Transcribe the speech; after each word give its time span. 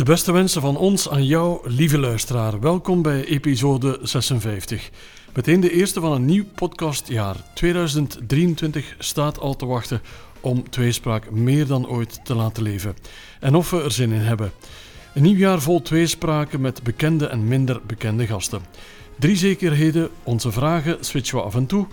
De 0.00 0.06
beste 0.06 0.32
wensen 0.32 0.60
van 0.60 0.76
ons 0.76 1.08
aan 1.08 1.24
jou, 1.24 1.70
lieve 1.70 1.98
luisteraar. 1.98 2.60
Welkom 2.60 3.02
bij 3.02 3.24
episode 3.24 3.98
56. 4.02 4.90
Meteen 5.34 5.60
de 5.60 5.72
eerste 5.72 6.00
van 6.00 6.12
een 6.12 6.24
nieuw 6.24 6.44
podcastjaar. 6.54 7.36
2023 7.54 8.94
staat 8.98 9.38
al 9.38 9.56
te 9.56 9.66
wachten 9.66 10.02
om 10.40 10.70
tweespraak 10.70 11.30
meer 11.30 11.66
dan 11.66 11.88
ooit 11.88 12.24
te 12.24 12.34
laten 12.34 12.62
leven. 12.62 12.96
En 13.40 13.54
of 13.54 13.70
we 13.70 13.82
er 13.82 13.92
zin 13.92 14.12
in 14.12 14.20
hebben. 14.20 14.52
Een 15.14 15.22
nieuw 15.22 15.36
jaar 15.36 15.60
vol 15.60 15.82
tweespraken 15.82 16.60
met 16.60 16.82
bekende 16.82 17.26
en 17.26 17.48
minder 17.48 17.80
bekende 17.86 18.26
gasten. 18.26 18.60
Drie 19.18 19.36
zekerheden, 19.36 20.10
onze 20.22 20.52
vragen 20.52 20.96
switchen 21.00 21.38
we 21.38 21.44
af 21.44 21.54
en 21.54 21.66
toe. 21.66 21.86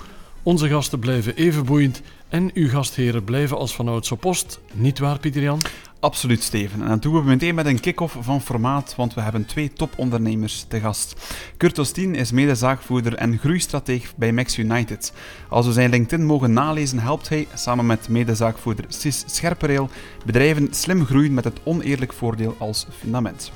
Onze 0.44 0.68
gasten 0.68 1.00
blijven 1.00 1.36
even 1.36 1.66
boeiend 1.66 2.02
en 2.30 2.52
uw 2.54 2.70
gastheren 2.70 3.24
blijven 3.24 3.58
als 3.58 3.76
vanouds 3.76 4.12
op 4.12 4.20
post. 4.20 4.60
Niet 4.74 5.00
waar, 5.00 5.20
Pieter 5.20 5.42
Jan? 5.42 5.62
Absoluut, 6.00 6.44
Steven. 6.44 6.82
En 6.82 6.88
dat 6.88 7.02
doen 7.02 7.14
we 7.14 7.22
meteen 7.22 7.56
met 7.56 7.66
een 7.66 7.80
kick-off 7.80 8.18
van 8.20 8.42
formaat, 8.42 8.94
want 8.96 9.14
we 9.14 9.22
hebben 9.22 9.46
twee 9.46 9.74
topondernemers 9.74 10.66
te 10.68 10.80
gast. 10.80 11.36
Kurt 11.58 11.80
Ostien 11.80 12.16
is 12.16 12.32
medezaakvoerder 12.32 13.16
en 13.16 13.38
groeistrateeg 13.38 14.16
bij 14.16 14.32
Max 14.32 14.58
United. 14.58 15.14
Als 15.50 15.66
we 15.66 15.72
zijn 15.72 15.90
LinkedIn 15.90 16.26
mogen 16.26 16.54
nalezen, 16.54 17.00
helpt 17.00 17.30
hij 17.30 17.48
samen 17.54 17.86
met 17.86 18.10
medezaakvoerder 18.10 18.86
Sis 18.88 19.24
Scherpereel 19.26 19.90
bedrijven 20.26 20.68
slim 20.72 21.06
groeien 21.06 21.34
met 21.34 21.44
het 21.44 21.60
oneerlijk 21.64 22.14
voordeel 22.14 22.56
als 22.60 22.88
fundament. 23.00 23.52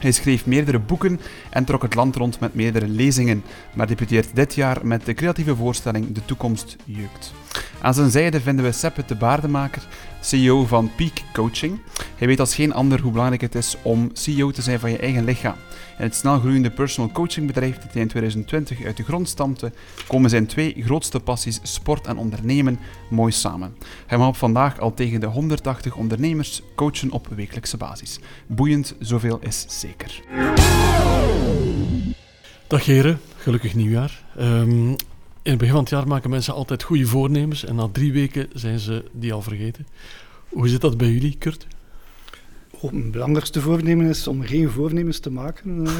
Hij 0.00 0.12
schreef 0.12 0.46
meerdere 0.46 0.78
boeken 0.78 1.20
en 1.50 1.64
trok 1.64 1.82
het 1.82 1.94
land 1.94 2.16
rond 2.16 2.40
met 2.40 2.54
meerdere 2.54 2.88
lezingen, 2.88 3.42
maar 3.74 3.86
debuteert 3.86 4.34
dit 4.34 4.54
jaar 4.54 4.86
met 4.86 5.04
de 5.04 5.14
creatieve 5.14 5.56
voorstelling 5.56 6.12
De 6.12 6.24
Toekomst 6.24 6.76
Jeukt. 6.84 7.32
Aan 7.80 7.94
zijn 7.94 8.10
zijde 8.10 8.40
vinden 8.40 8.64
we 8.64 8.72
Seppe 8.72 9.02
de 9.06 9.14
Baardemaker, 9.14 9.86
CEO 10.20 10.64
van 10.66 10.90
Peak 10.96 11.22
Coaching. 11.32 11.78
Hij 12.16 12.26
weet 12.26 12.40
als 12.40 12.54
geen 12.54 12.72
ander 12.72 13.00
hoe 13.00 13.12
belangrijk 13.12 13.40
het 13.40 13.54
is 13.54 13.76
om 13.82 14.10
CEO 14.12 14.50
te 14.50 14.62
zijn 14.62 14.80
van 14.80 14.90
je 14.90 14.98
eigen 14.98 15.24
lichaam. 15.24 15.56
In 15.98 16.04
het 16.04 16.14
snelgroeiende 16.14 16.70
personal 16.70 17.12
coachingbedrijf 17.12 17.78
dat 17.78 17.92
hij 17.92 18.02
in 18.02 18.08
2020 18.08 18.84
uit 18.84 18.96
de 18.96 19.02
grond 19.02 19.28
stampte, 19.28 19.72
komen 20.06 20.30
zijn 20.30 20.46
twee 20.46 20.82
grootste 20.84 21.20
passies, 21.20 21.60
sport 21.62 22.06
en 22.06 22.16
ondernemen, 22.16 22.78
mooi 23.10 23.32
samen. 23.32 23.76
Hij 24.06 24.18
mag 24.18 24.38
vandaag 24.38 24.80
al 24.80 24.94
tegen 24.94 25.20
de 25.20 25.26
180 25.26 25.94
ondernemers 25.94 26.62
coachen 26.74 27.10
op 27.10 27.28
wekelijkse 27.36 27.76
basis. 27.76 28.18
Boeiend, 28.46 28.94
zoveel 28.98 29.38
is 29.40 29.64
zeker. 29.68 30.20
Dag 32.66 32.84
heren, 32.84 33.20
gelukkig 33.36 33.74
nieuwjaar. 33.74 34.24
Um, 34.38 34.96
in 35.42 35.50
het 35.50 35.58
begin 35.58 35.74
van 35.74 35.82
het 35.82 35.92
jaar 35.92 36.08
maken 36.08 36.30
mensen 36.30 36.54
altijd 36.54 36.82
goede 36.82 37.06
voornemens 37.06 37.64
en 37.64 37.74
na 37.74 37.88
drie 37.92 38.12
weken 38.12 38.48
zijn 38.52 38.78
ze 38.78 39.04
die 39.12 39.32
al 39.32 39.42
vergeten. 39.42 39.86
Hoe 40.48 40.68
zit 40.68 40.80
dat 40.80 40.96
bij 40.96 41.10
jullie, 41.10 41.36
Kurt? 41.38 41.66
Oh, 42.80 42.92
mijn 42.92 43.10
belangrijkste 43.10 43.60
voornemen 43.60 44.06
is 44.06 44.26
om 44.26 44.42
geen 44.42 44.70
voornemens 44.70 45.18
te 45.18 45.30
maken. 45.30 45.86
Uh, 45.86 45.98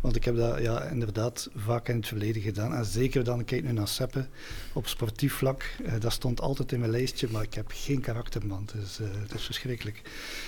want 0.00 0.16
ik 0.16 0.24
heb 0.24 0.36
dat 0.36 0.60
ja, 0.60 0.82
inderdaad 0.82 1.48
vaak 1.56 1.88
in 1.88 1.96
het 1.96 2.08
verleden 2.08 2.42
gedaan. 2.42 2.74
En 2.74 2.84
zeker 2.84 3.24
dan, 3.24 3.44
kijk 3.44 3.64
nu 3.64 3.72
naar 3.72 3.88
Seppe 3.88 4.26
op 4.72 4.86
sportief 4.86 5.34
vlak. 5.34 5.76
Uh, 5.86 5.92
dat 6.00 6.12
stond 6.12 6.40
altijd 6.40 6.72
in 6.72 6.78
mijn 6.78 6.90
lijstje, 6.90 7.28
maar 7.30 7.42
ik 7.42 7.54
heb 7.54 7.70
geen 7.74 8.00
karakterman. 8.00 8.68
Dus 8.74 8.96
dat 9.28 9.38
is 9.38 9.44
verschrikkelijk. 9.44 10.02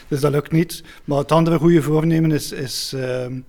Dus 0.09 0.21
dat 0.21 0.33
lukt 0.33 0.53
niet. 0.53 0.83
Maar 1.05 1.19
het 1.19 1.33
andere 1.33 1.59
goede 1.59 1.83
voornemen 1.83 2.33
is, 2.33 2.53
is, 2.53 2.93
ehm, 2.97 3.41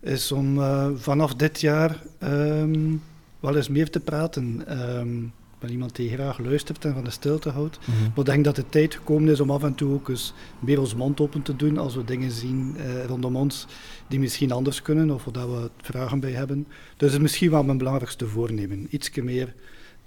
is 0.00 0.32
om 0.32 0.60
vanaf 0.98 1.34
dit 1.34 1.60
jaar. 1.60 2.02
Ehm, 2.18 2.96
wel 3.40 3.56
eens 3.56 3.68
meer 3.68 3.90
te 3.90 4.00
praten. 4.00 4.78
Um, 4.98 5.32
ik 5.58 5.64
ben 5.64 5.72
iemand 5.72 5.96
die 5.96 6.10
graag 6.10 6.38
luistert 6.38 6.84
en 6.84 6.94
van 6.94 7.04
de 7.04 7.10
stilte 7.10 7.50
houdt. 7.50 7.78
Mhm. 7.78 8.02
Maar 8.02 8.18
ik 8.18 8.24
denk 8.24 8.44
dat 8.44 8.56
de 8.56 8.68
tijd 8.68 8.94
gekomen 8.94 9.32
is 9.32 9.40
om 9.40 9.50
af 9.50 9.62
en 9.62 9.74
toe 9.74 9.94
ook 9.94 10.08
eens 10.08 10.34
meer 10.58 10.80
ons 10.80 10.94
mond 10.94 11.20
open 11.20 11.42
te 11.42 11.56
doen 11.56 11.78
als 11.78 11.94
we 11.94 12.04
dingen 12.04 12.30
zien 12.30 12.76
uh, 12.76 13.04
rondom 13.04 13.36
ons 13.36 13.66
die 14.08 14.18
misschien 14.18 14.52
anders 14.52 14.82
kunnen 14.82 15.10
of 15.10 15.24
waar 15.24 15.50
we 15.50 15.70
vragen 15.82 16.20
bij 16.20 16.32
hebben. 16.32 16.66
Dus 16.68 16.96
dat 16.96 17.10
is 17.10 17.18
misschien 17.18 17.50
wel 17.50 17.64
mijn 17.64 17.78
belangrijkste 17.78 18.26
voornemen. 18.26 18.86
Ietsje 18.90 19.22
meer 19.22 19.54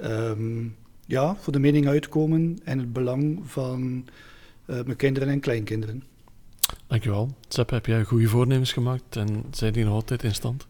um, 0.02 0.76
ja, 1.06 1.36
voor 1.36 1.54
de 1.54 1.60
mening 1.60 1.88
uitkomen 1.88 2.60
en 2.64 2.78
het 2.78 2.94
belang 2.94 3.40
van 3.46 4.06
uh, 4.66 4.76
mijn 4.84 4.96
kinderen 4.96 5.30
en 5.30 5.40
kleinkinderen. 5.40 6.04
Dankjewel. 6.88 7.36
Sepp, 7.48 7.70
heb 7.70 7.86
jij 7.86 8.04
goede 8.04 8.28
voornemens 8.28 8.74
gemaakt 8.74 9.16
en 9.16 9.44
zijn 9.52 9.74
die 9.74 9.84
nog 9.84 9.94
altijd 9.94 10.24
in 10.24 10.34
stand? 10.34 10.68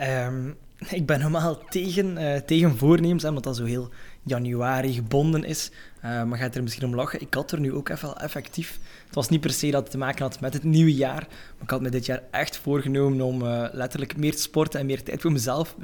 Um, 0.00 0.54
ik 0.90 1.06
ben 1.06 1.18
helemaal 1.18 1.58
tegen, 1.68 2.22
uh, 2.22 2.36
tegen 2.36 2.76
voornemens, 2.76 3.24
omdat 3.24 3.44
dat 3.44 3.56
zo 3.56 3.64
heel 3.64 3.90
januari 4.22 4.92
gebonden 4.92 5.44
is. 5.44 5.70
Uh, 6.04 6.22
maar 6.22 6.38
gaat 6.38 6.54
er 6.54 6.62
misschien 6.62 6.84
om 6.84 6.94
lachen? 6.94 7.20
Ik 7.20 7.34
had 7.34 7.52
er 7.52 7.60
nu 7.60 7.72
ook 7.72 7.88
even 7.88 8.16
effectief. 8.16 8.78
Het 9.06 9.14
was 9.14 9.28
niet 9.28 9.40
per 9.40 9.50
se 9.50 9.70
dat 9.70 9.82
het 9.82 9.90
te 9.90 9.98
maken 9.98 10.22
had 10.22 10.40
met 10.40 10.52
het 10.52 10.64
nieuwe 10.64 10.94
jaar. 10.94 11.26
Maar 11.30 11.62
ik 11.62 11.70
had 11.70 11.80
me 11.80 11.90
dit 11.90 12.06
jaar 12.06 12.22
echt 12.30 12.56
voorgenomen 12.56 13.20
om 13.20 13.42
uh, 13.42 13.66
letterlijk 13.72 14.16
meer 14.16 14.32
te 14.32 14.40
sporten 14.40 14.80
en 14.80 14.86
meer 14.86 15.02
tijd 15.02 15.20
voor 15.20 15.32
mezelf 15.32 15.76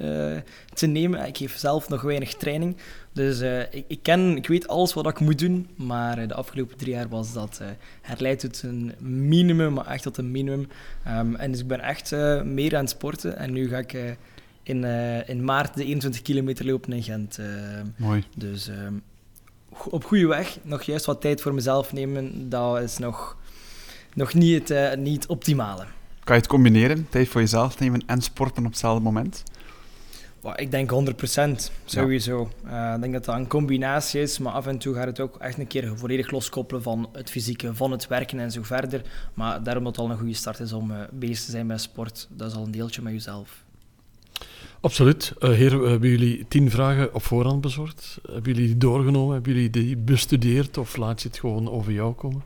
te 0.74 0.86
nemen. 0.86 1.26
Ik 1.26 1.36
geef 1.36 1.56
zelf 1.56 1.88
nog 1.88 2.02
weinig 2.02 2.34
training. 2.34 2.76
Dus 3.12 3.40
ik, 3.70 3.84
ik, 3.88 4.02
ken, 4.02 4.36
ik 4.36 4.46
weet 4.46 4.68
alles 4.68 4.94
wat 4.94 5.06
ik 5.06 5.20
moet 5.20 5.38
doen. 5.38 5.68
Maar 5.76 6.28
de 6.28 6.34
afgelopen 6.34 6.76
drie 6.76 6.92
jaar 6.92 7.08
was 7.08 7.32
dat 7.32 7.60
herleid 8.00 8.40
tot 8.40 8.62
een 8.62 8.94
minimum, 8.98 9.72
maar 9.72 9.86
echt 9.86 10.02
tot 10.02 10.16
een 10.16 10.30
minimum. 10.30 10.68
Um, 11.08 11.34
en 11.34 11.50
dus 11.50 11.60
ik 11.60 11.66
ben 11.66 11.80
echt 11.80 12.10
meer 12.44 12.76
aan 12.76 12.80
het 12.80 12.90
sporten. 12.90 13.36
En 13.36 13.52
nu 13.52 13.68
ga 13.68 13.78
ik 13.78 14.16
in, 14.68 14.82
uh, 14.82 15.28
in 15.28 15.44
maart 15.44 15.74
de 15.74 15.84
21 15.84 16.22
kilometer 16.22 16.66
lopen 16.66 16.92
in 16.92 17.02
Gent. 17.02 17.38
Uh, 17.38 17.46
Mooi. 17.96 18.24
Dus 18.36 18.68
uh, 18.68 18.76
op 19.90 20.04
goede 20.04 20.26
weg. 20.26 20.58
Nog 20.62 20.82
juist 20.82 21.04
wat 21.04 21.20
tijd 21.20 21.40
voor 21.40 21.54
mezelf 21.54 21.92
nemen, 21.92 22.48
dat 22.48 22.80
is 22.80 22.98
nog, 22.98 23.36
nog 24.14 24.34
niet, 24.34 24.68
het, 24.68 24.98
niet 24.98 25.22
het 25.22 25.30
optimale. 25.30 25.84
Kan 26.24 26.36
je 26.36 26.42
het 26.42 26.50
combineren? 26.50 27.06
Tijd 27.10 27.28
voor 27.28 27.40
jezelf 27.40 27.78
nemen 27.78 28.02
en 28.06 28.22
sporten 28.22 28.64
op 28.64 28.70
hetzelfde 28.70 29.02
moment? 29.02 29.42
Ik 30.54 30.70
denk 30.70 30.90
100% 30.90 31.72
sowieso. 31.84 32.50
Ja. 32.64 32.94
ik 32.94 33.00
denk 33.00 33.12
dat 33.12 33.24
dat 33.24 33.34
een 33.34 33.46
combinatie 33.46 34.20
is, 34.20 34.38
maar 34.38 34.52
af 34.52 34.66
en 34.66 34.78
toe 34.78 34.94
gaat 34.94 35.06
het 35.06 35.20
ook 35.20 35.36
echt 35.36 35.58
een 35.58 35.66
keer 35.66 35.96
volledig 35.96 36.30
loskoppelen 36.30 36.82
van 36.82 37.08
het 37.12 37.30
fysieke, 37.30 37.74
van 37.74 37.90
het 37.90 38.06
werken 38.06 38.38
en 38.38 38.52
zo 38.52 38.62
verder. 38.62 39.02
Maar 39.34 39.62
daarom 39.62 39.84
dat 39.84 39.96
het 39.96 40.04
al 40.04 40.10
een 40.10 40.18
goede 40.18 40.34
start 40.34 40.60
is 40.60 40.72
om 40.72 40.92
bezig 41.12 41.44
te 41.44 41.50
zijn 41.50 41.66
met 41.66 41.80
sport. 41.80 42.28
Dat 42.30 42.50
is 42.50 42.56
al 42.56 42.64
een 42.64 42.70
deeltje 42.70 43.02
met 43.02 43.12
jezelf. 43.12 43.64
Absoluut. 44.80 45.32
Uh, 45.40 45.50
heer, 45.50 45.72
hebben 45.72 46.08
jullie 46.08 46.46
tien 46.48 46.70
vragen 46.70 47.14
op 47.14 47.22
voorhand 47.22 47.60
bezorgd? 47.60 48.18
Hebben 48.22 48.52
jullie 48.52 48.66
die 48.66 48.78
doorgenomen? 48.78 49.34
Hebben 49.34 49.52
jullie 49.52 49.70
die 49.70 49.96
bestudeerd 49.96 50.78
of 50.78 50.96
laat 50.96 51.22
je 51.22 51.28
het 51.28 51.38
gewoon 51.38 51.70
over 51.70 51.92
jou 51.92 52.14
komen? 52.14 52.42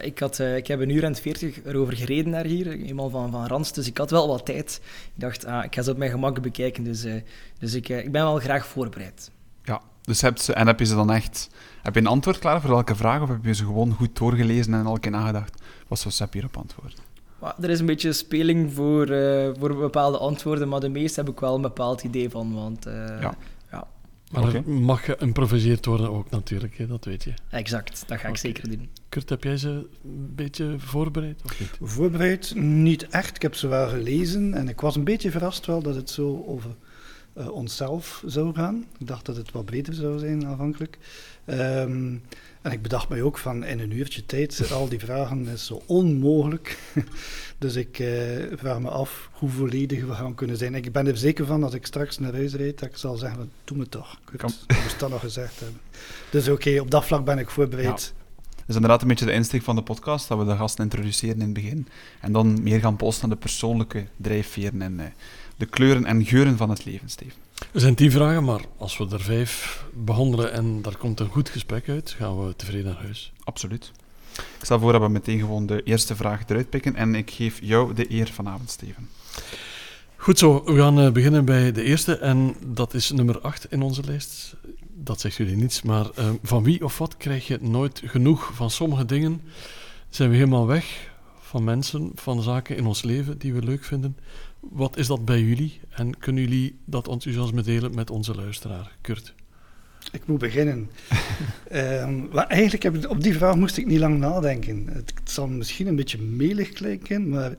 Ik, 0.00 0.18
had, 0.18 0.38
uh, 0.38 0.56
ik 0.56 0.66
heb 0.66 0.80
een 0.80 0.90
uur 0.90 1.04
en 1.04 1.14
veertig 1.14 1.64
erover 1.64 1.96
gereden 1.96 2.30
naar 2.30 2.44
hier, 2.44 2.68
eenmaal 2.68 3.10
van, 3.10 3.30
van 3.30 3.46
Rans, 3.46 3.72
dus 3.72 3.86
ik 3.86 3.98
had 3.98 4.10
wel 4.10 4.28
wat 4.28 4.46
tijd. 4.46 4.80
Ik 5.14 5.20
dacht, 5.20 5.44
ah, 5.44 5.64
ik 5.64 5.74
ga 5.74 5.82
ze 5.82 5.90
op 5.90 5.96
mijn 5.96 6.10
gemak 6.10 6.42
bekijken, 6.42 6.84
dus, 6.84 7.04
uh, 7.04 7.14
dus 7.58 7.74
ik, 7.74 7.88
ik 7.88 8.12
ben 8.12 8.22
wel 8.22 8.38
graag 8.38 8.66
voorbereid. 8.66 9.30
Ja, 9.62 9.80
dus 10.02 10.20
heb 10.20 10.38
ze, 10.38 10.52
en 10.52 10.66
heb 10.66 10.78
je 10.78 10.84
ze 10.84 10.94
dan 10.94 11.12
echt... 11.12 11.50
Heb 11.82 11.94
je 11.94 12.00
een 12.00 12.06
antwoord 12.06 12.38
klaar 12.38 12.60
voor 12.60 12.70
elke 12.70 12.94
vraag, 12.94 13.22
of 13.22 13.28
heb 13.28 13.44
je 13.44 13.54
ze 13.54 13.64
gewoon 13.64 13.92
goed 13.92 14.16
doorgelezen 14.16 14.74
en 14.74 14.84
elke 14.84 15.00
keer 15.00 15.10
nagedacht? 15.10 15.62
Wat 15.88 15.98
zou 15.98 16.14
Sepp 16.14 16.32
hierop 16.32 16.56
antwoorden? 16.56 17.07
Er 17.40 17.70
is 17.70 17.80
een 17.80 17.86
beetje 17.86 18.12
speling 18.12 18.72
voor, 18.72 19.10
uh, 19.10 19.50
voor 19.58 19.76
bepaalde 19.76 20.18
antwoorden, 20.18 20.68
maar 20.68 20.80
de 20.80 20.88
meeste 20.88 21.20
heb 21.20 21.28
ik 21.28 21.40
wel 21.40 21.54
een 21.54 21.62
bepaald 21.62 22.02
idee 22.02 22.30
van. 22.30 22.54
Want, 22.54 22.86
uh, 22.86 22.94
ja. 22.94 23.34
ja. 23.70 23.86
Maar 24.32 24.42
okay. 24.42 24.54
er 24.54 24.70
mag 24.70 25.04
geïmproviseerd 25.04 25.84
worden 25.86 26.10
ook 26.10 26.30
natuurlijk, 26.30 26.78
hè, 26.78 26.86
dat 26.86 27.04
weet 27.04 27.24
je. 27.24 27.32
Exact, 27.50 28.04
dat 28.06 28.18
ga 28.18 28.22
ik 28.22 28.28
okay. 28.28 28.36
zeker 28.36 28.68
doen. 28.68 28.88
Kurt, 29.08 29.28
heb 29.28 29.44
jij 29.44 29.56
ze 29.56 29.68
een 30.04 30.32
beetje 30.34 30.74
voorbereid 30.78 31.40
of 31.44 31.60
niet? 31.60 31.78
Voorbereid? 31.80 32.54
Niet 32.54 33.08
echt. 33.08 33.36
Ik 33.36 33.42
heb 33.42 33.54
ze 33.54 33.68
wel 33.68 33.88
gelezen 33.88 34.54
en 34.54 34.68
ik 34.68 34.80
was 34.80 34.96
een 34.96 35.04
beetje 35.04 35.30
verrast 35.30 35.66
wel 35.66 35.82
dat 35.82 35.94
het 35.94 36.10
zo 36.10 36.44
over 36.46 36.70
uh, 37.38 37.50
onszelf 37.50 38.22
zou 38.26 38.54
gaan. 38.54 38.84
Ik 38.98 39.06
dacht 39.06 39.26
dat 39.26 39.36
het 39.36 39.52
wat 39.52 39.64
breder 39.64 39.94
zou 39.94 40.18
zijn 40.18 40.46
aanvankelijk. 40.46 40.98
Um, 41.46 42.22
en 42.62 42.72
ik 42.72 42.82
bedacht 42.82 43.08
mij 43.08 43.22
ook 43.22 43.38
van 43.38 43.64
in 43.64 43.80
een 43.80 43.96
uurtje 43.96 44.26
tijd, 44.26 44.72
al 44.72 44.88
die 44.88 44.98
vragen 44.98 45.48
is 45.48 45.66
zo 45.66 45.82
onmogelijk. 45.86 46.78
dus 47.58 47.76
ik 47.76 47.98
eh, 47.98 48.08
vraag 48.56 48.80
me 48.80 48.88
af 48.88 49.30
hoe 49.32 49.50
volledig 49.50 50.04
we 50.04 50.12
gaan 50.12 50.34
kunnen 50.34 50.56
zijn. 50.56 50.74
Ik 50.74 50.92
ben 50.92 51.06
er 51.06 51.16
zeker 51.16 51.46
van 51.46 51.64
als 51.64 51.74
ik 51.74 51.86
straks 51.86 52.18
naar 52.18 52.32
huis 52.32 52.54
rijd, 52.54 52.78
dat 52.78 52.88
ik 52.88 52.96
zal 52.96 53.16
zeggen, 53.16 53.50
doe 53.64 53.76
me 53.76 53.88
toch. 53.88 54.20
Ik 54.32 54.42
moest 54.42 54.98
dat 54.98 55.10
nog 55.10 55.20
gezegd 55.20 55.60
hebben. 55.60 55.80
Dus 56.30 56.48
oké, 56.48 56.52
okay, 56.52 56.78
op 56.78 56.90
dat 56.90 57.04
vlak 57.04 57.24
ben 57.24 57.38
ik 57.38 57.50
voorbereid. 57.50 58.12
Ja. 58.14 58.16
Dat 58.56 58.68
is 58.68 58.74
inderdaad 58.74 59.02
een 59.02 59.08
beetje 59.08 59.32
de 59.32 59.32
insteek 59.32 59.62
van 59.62 59.76
de 59.76 59.82
podcast, 59.82 60.28
dat 60.28 60.38
we 60.38 60.44
de 60.44 60.56
gasten 60.56 60.84
introduceren 60.84 61.34
in 61.34 61.40
het 61.40 61.52
begin. 61.52 61.88
En 62.20 62.32
dan 62.32 62.62
meer 62.62 62.80
gaan 62.80 62.96
posten 62.96 63.28
naar 63.28 63.36
de 63.36 63.42
persoonlijke 63.42 64.06
drijfveren 64.16 64.82
en 64.82 64.98
uh, 64.98 65.04
de 65.56 65.66
kleuren 65.66 66.04
en 66.04 66.26
geuren 66.26 66.56
van 66.56 66.70
het 66.70 66.84
leven, 66.84 67.08
Steven. 67.08 67.47
Er 67.72 67.80
zijn 67.80 67.94
tien 67.94 68.10
vragen, 68.10 68.44
maar 68.44 68.60
als 68.76 68.98
we 68.98 69.06
er 69.10 69.20
vijf 69.20 69.84
behandelen 69.94 70.52
en 70.52 70.82
daar 70.82 70.96
komt 70.96 71.20
een 71.20 71.28
goed 71.28 71.48
gesprek 71.48 71.88
uit, 71.88 72.14
gaan 72.18 72.46
we 72.46 72.56
tevreden 72.56 72.84
naar 72.84 73.02
huis. 73.02 73.32
Absoluut. 73.44 73.92
Ik 74.36 74.64
stel 74.64 74.78
voor 74.78 74.92
dat 74.92 75.00
we 75.00 75.08
meteen 75.08 75.38
gewoon 75.38 75.66
de 75.66 75.82
eerste 75.82 76.16
vraag 76.16 76.42
eruit 76.46 76.70
pikken 76.70 76.94
en 76.94 77.14
ik 77.14 77.30
geef 77.30 77.58
jou 77.62 77.94
de 77.94 78.12
eer 78.12 78.28
vanavond, 78.28 78.70
Steven. 78.70 79.08
Goed 80.16 80.38
zo, 80.38 80.64
we 80.64 80.76
gaan 80.76 81.00
uh, 81.00 81.10
beginnen 81.10 81.44
bij 81.44 81.72
de 81.72 81.82
eerste 81.82 82.18
en 82.18 82.54
dat 82.66 82.94
is 82.94 83.10
nummer 83.10 83.40
8 83.40 83.66
in 83.70 83.82
onze 83.82 84.02
lijst. 84.04 84.56
Dat 84.94 85.20
zegt 85.20 85.36
jullie 85.36 85.56
niets, 85.56 85.82
maar 85.82 86.06
uh, 86.18 86.30
van 86.42 86.62
wie 86.62 86.84
of 86.84 86.98
wat 86.98 87.16
krijg 87.16 87.46
je 87.46 87.58
nooit 87.60 88.02
genoeg 88.04 88.50
van 88.54 88.70
sommige 88.70 89.04
dingen? 89.04 89.42
Zijn 90.08 90.30
we 90.30 90.36
helemaal 90.36 90.66
weg 90.66 91.10
van 91.40 91.64
mensen, 91.64 92.10
van 92.14 92.42
zaken 92.42 92.76
in 92.76 92.86
ons 92.86 93.02
leven 93.02 93.38
die 93.38 93.54
we 93.54 93.62
leuk 93.62 93.84
vinden. 93.84 94.16
Wat 94.60 94.96
is 94.96 95.06
dat 95.06 95.24
bij 95.24 95.42
jullie? 95.42 95.80
En 95.88 96.18
kunnen 96.18 96.42
jullie 96.42 96.78
dat 96.84 97.08
enthousiasme 97.08 97.62
delen 97.62 97.94
met 97.94 98.10
onze 98.10 98.34
luisteraar, 98.34 98.96
Kurt? 99.00 99.34
Ik 100.12 100.26
moet 100.26 100.38
beginnen. 100.38 100.90
um, 101.72 102.28
maar 102.32 102.46
eigenlijk 102.46 102.82
heb 102.82 102.96
ik, 102.96 103.10
op 103.10 103.22
die 103.22 103.34
vraag 103.34 103.56
moest 103.56 103.76
ik 103.76 103.86
niet 103.86 103.98
lang 103.98 104.18
nadenken. 104.18 104.86
Het, 104.86 105.12
het 105.14 105.30
zal 105.30 105.46
misschien 105.46 105.86
een 105.86 105.96
beetje 105.96 106.18
melig 106.18 106.68
klinken, 106.68 107.28
maar 107.28 107.56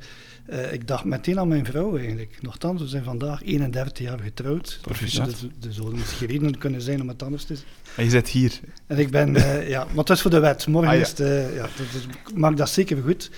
uh, 0.50 0.74
ik 0.74 0.88
dacht 0.88 1.04
meteen 1.04 1.40
aan 1.40 1.48
mijn 1.48 1.66
vrouw 1.66 1.98
eigenlijk. 1.98 2.38
Nochtans, 2.42 2.82
we 2.82 2.88
zijn 2.88 3.04
vandaag 3.04 3.44
31 3.44 4.06
jaar 4.06 4.20
getrouwd. 4.20 4.80
Proficiat. 4.82 5.26
Dus 5.26 5.68
er 5.68 5.74
zullen 5.74 5.96
misschien 5.96 6.28
redenen 6.28 6.58
kunnen 6.58 6.82
zijn 6.82 7.02
om 7.02 7.08
het 7.08 7.24
anders 7.24 7.44
te 7.44 7.56
zeggen. 7.56 7.74
En 7.96 8.04
je 8.04 8.10
zit 8.10 8.30
hier. 8.30 8.60
En 8.88 8.98
ik 8.98 9.10
ben, 9.10 9.36
uh, 9.36 9.70
ja, 9.70 9.84
maar 9.84 9.96
het 9.96 10.10
is 10.10 10.22
voor 10.22 10.32
de 10.32 10.40
wet. 10.40 10.68
Morgen 10.68 10.92
ah, 10.92 10.96
ja. 10.96 11.02
is 11.02 11.10
het, 11.10 11.20
uh, 11.20 11.56
ja, 11.56 11.68
maak 12.36 12.58
dat 12.58 12.70
zeker 12.70 13.02
goed. 13.02 13.32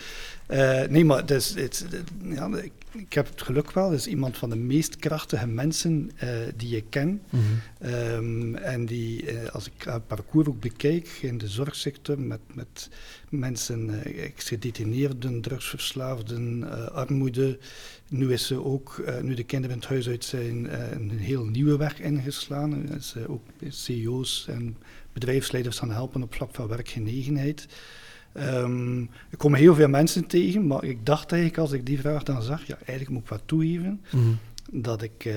Uh, 0.51 0.83
nee, 0.89 1.05
maar 1.05 1.17
het 1.17 1.31
is, 1.31 1.53
het, 1.55 1.85
ja, 2.23 2.49
ik, 2.91 3.13
heb 3.13 3.27
het 3.27 3.41
geluk 3.41 3.71
wel. 3.71 3.91
Het 3.91 3.99
is 3.99 4.07
iemand 4.07 4.37
van 4.37 4.49
de 4.49 4.55
meest 4.55 4.95
krachtige 4.95 5.47
mensen 5.47 6.11
uh, 6.23 6.29
die 6.55 6.75
ik 6.75 6.85
ken. 6.89 7.21
Mm 7.29 7.39
-hmm. 7.39 7.93
um, 7.93 8.55
en 8.55 8.85
die, 8.85 9.33
uh, 9.33 9.49
als 9.49 9.67
ik 9.67 9.83
haar 9.83 9.99
parcours 9.99 10.47
ook 10.47 10.59
bekijk 10.59 11.07
in 11.21 11.37
de 11.37 11.47
zorgsector, 11.47 12.19
met, 12.19 12.39
met 12.53 12.89
mensen, 13.29 14.03
ex-gedetineerden, 14.03 15.41
drugsverslaafden, 15.41 16.63
armoede. 16.93 17.57
Nu 18.07 18.33
is 18.33 18.47
ze 18.47 18.63
ook, 18.63 19.03
nu 19.21 19.33
de 19.33 19.43
kinderen 19.43 19.75
het 19.75 19.85
huis 19.85 20.07
uit 20.07 20.25
zijn, 20.25 20.67
een 20.93 21.09
heel 21.09 21.45
nieuwe 21.45 21.77
weg 21.77 21.99
ingeslaan. 21.99 22.89
Is 22.97 23.15
ook 23.27 23.43
CEO's 23.69 24.45
en 24.49 24.77
bedrijfsleiders 25.13 25.79
gaan 25.79 25.91
helpen 25.91 26.23
op 26.23 26.35
vlak 26.35 26.55
van 26.55 26.67
werkgenegenheid. 26.67 27.67
Um, 28.33 29.01
ik 29.29 29.37
kom 29.37 29.53
heel 29.53 29.75
veel 29.75 29.87
mensen 29.87 30.27
tegen, 30.27 30.67
maar 30.67 30.83
ik 30.83 31.05
dacht 31.05 31.31
eigenlijk 31.31 31.61
als 31.61 31.71
ik 31.71 31.85
die 31.85 31.99
vraag 31.99 32.23
dan 32.23 32.41
zag, 32.41 32.65
ja, 32.65 32.75
eigenlijk 32.75 33.09
moet 33.09 33.21
ik 33.21 33.29
wat 33.29 33.41
toegeven, 33.45 34.01
mm. 34.11 34.37
dat 34.71 35.01
ik 35.01 35.25
uh, 35.25 35.35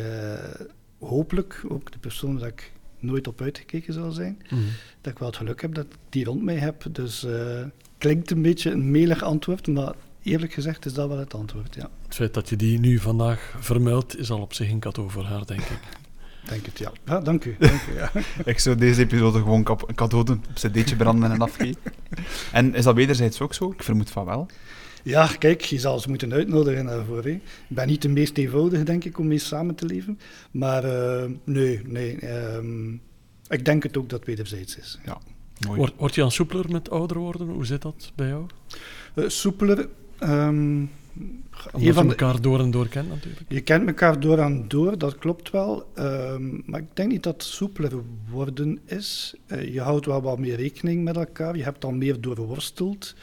hopelijk 0.98 1.64
ook 1.68 1.92
de 1.92 1.98
persoon 1.98 2.38
dat 2.38 2.48
ik 2.48 2.72
nooit 2.98 3.26
op 3.26 3.40
uitgekeken 3.40 3.92
zal 3.92 4.10
zijn, 4.10 4.42
mm. 4.50 4.64
dat 5.00 5.12
ik 5.12 5.18
wel 5.18 5.28
het 5.28 5.36
geluk 5.36 5.62
heb 5.62 5.74
dat 5.74 5.84
ik 5.84 5.96
die 6.08 6.24
rond 6.24 6.42
mij 6.42 6.56
heb. 6.56 6.84
Dus 6.92 7.24
uh, 7.24 7.64
klinkt 7.98 8.30
een 8.30 8.42
beetje 8.42 8.70
een 8.70 8.90
melig 8.90 9.22
antwoord, 9.22 9.66
maar 9.66 9.94
eerlijk 10.22 10.52
gezegd 10.52 10.86
is 10.86 10.92
dat 10.92 11.08
wel 11.08 11.18
het 11.18 11.34
antwoord, 11.34 11.74
ja. 11.74 11.90
Het 12.04 12.14
feit 12.14 12.34
dat 12.34 12.48
je 12.48 12.56
die 12.56 12.78
nu 12.78 12.98
vandaag 12.98 13.54
vermeldt, 13.58 14.18
is 14.18 14.30
al 14.30 14.40
op 14.40 14.54
zich 14.54 14.70
een 14.70 14.80
cadeau 14.80 15.10
voor 15.10 15.24
haar, 15.24 15.46
denk 15.46 15.60
ik. 15.60 15.78
Denk 16.48 16.66
het, 16.66 16.78
ja. 16.78 16.92
ja 17.04 17.20
dank 17.20 17.44
u. 17.44 17.56
Dank 17.58 17.80
u 17.92 17.94
ja. 17.94 18.10
ik 18.52 18.58
zou 18.58 18.76
deze 18.76 19.00
episode 19.00 19.38
gewoon 19.38 19.68
een 19.86 19.94
cadeau 19.94 20.24
doen, 20.24 20.42
op 20.48 20.54
cd'tje 20.54 20.96
branden 20.96 21.30
en 21.30 21.40
afgeven. 21.40 21.80
en 22.52 22.74
is 22.74 22.84
dat 22.84 22.94
wederzijds 22.94 23.40
ook 23.40 23.54
zo? 23.54 23.70
Ik 23.70 23.82
vermoed 23.82 24.10
van 24.10 24.24
wel. 24.24 24.46
Ja, 25.02 25.26
kijk, 25.38 25.60
je 25.60 25.78
zal 25.78 25.98
ze 25.98 26.08
moeten 26.08 26.32
uitnodigen 26.32 26.86
daarvoor. 26.86 27.22
Hè. 27.22 27.30
Ik 27.30 27.40
ben 27.68 27.86
niet 27.86 28.02
de 28.02 28.08
meest 28.08 28.38
eenvoudige, 28.38 28.82
denk 28.82 29.04
ik, 29.04 29.18
om 29.18 29.26
mee 29.26 29.38
samen 29.38 29.74
te 29.74 29.86
leven. 29.86 30.18
Maar 30.50 30.84
uh, 30.84 31.30
nee, 31.44 31.80
nee. 31.84 32.30
Um, 32.54 33.00
ik 33.48 33.64
denk 33.64 33.82
het 33.82 33.96
ook 33.96 34.08
dat 34.08 34.18
het 34.18 34.28
wederzijds 34.28 34.76
is. 34.76 34.98
Ja. 35.04 35.18
Mooi. 35.66 35.78
Word, 35.78 35.92
word 35.96 36.14
je 36.14 36.20
dan 36.20 36.32
soepeler 36.32 36.70
met 36.70 36.90
ouder 36.90 37.18
worden? 37.18 37.48
Hoe 37.48 37.66
zit 37.66 37.82
dat 37.82 38.12
bij 38.14 38.28
jou? 38.28 38.46
Uh, 39.14 39.28
soepeler... 39.28 39.88
Um, 40.20 40.90
je 41.76 41.92
elkaar 41.94 42.40
door 42.40 42.60
en 42.60 42.70
door 42.70 42.88
kent 42.88 43.08
natuurlijk. 43.08 43.42
Je 43.48 43.60
kent 43.60 43.86
elkaar 43.86 44.20
door 44.20 44.38
en 44.38 44.68
door, 44.68 44.98
dat 44.98 45.18
klopt 45.18 45.50
wel. 45.50 45.92
Um, 45.98 46.62
maar 46.66 46.80
ik 46.80 46.86
denk 46.92 47.10
niet 47.10 47.22
dat 47.22 47.32
het 47.32 47.42
soepeler 47.42 47.92
worden 48.30 48.78
is. 48.84 49.34
Uh, 49.46 49.72
je 49.72 49.80
houdt 49.80 50.06
wel 50.06 50.22
wat 50.22 50.38
meer 50.38 50.56
rekening 50.56 51.04
met 51.04 51.16
elkaar. 51.16 51.56
Je 51.56 51.62
hebt 51.62 51.84
al 51.84 51.92
meer 51.92 52.20
doorworsteld. 52.20 53.14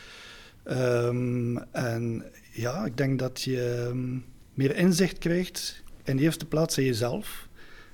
Um, 0.65 1.57
en 1.57 2.23
ja, 2.51 2.85
ik 2.85 2.97
denk 2.97 3.19
dat 3.19 3.41
je 3.41 3.87
um, 3.89 4.25
meer 4.53 4.75
inzicht 4.75 5.17
krijgt 5.17 5.83
in 6.03 6.17
de 6.17 6.23
eerste 6.23 6.45
plaats 6.45 6.77
in 6.77 6.85
jezelf. 6.85 7.49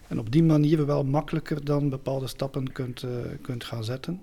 En 0.08 0.20
op 0.20 0.32
die 0.32 0.44
manier 0.44 0.86
wel 0.86 1.04
makkelijker 1.04 1.66
dan 1.66 1.90
bepaalde 1.90 2.28
stappen 2.28 2.72
kunt, 2.72 3.04
uh, 3.04 3.12
kunt 3.42 3.64
gaan 3.64 3.84
zetten. 3.84 4.22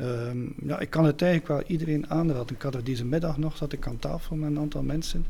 Um, 0.00 0.54
ja, 0.66 0.78
ik 0.78 0.90
kan 0.90 1.04
het 1.04 1.22
eigenlijk 1.22 1.52
wel 1.52 1.70
iedereen 1.70 2.10
aanraden. 2.10 2.56
Ik 2.56 2.62
had 2.62 2.74
er 2.74 2.84
deze 2.84 3.04
middag 3.04 3.36
nog, 3.36 3.56
zat 3.56 3.72
ik 3.72 3.86
aan 3.86 3.98
tafel 3.98 4.36
met 4.36 4.50
een 4.50 4.58
aantal 4.58 4.82
mensen. 4.82 5.26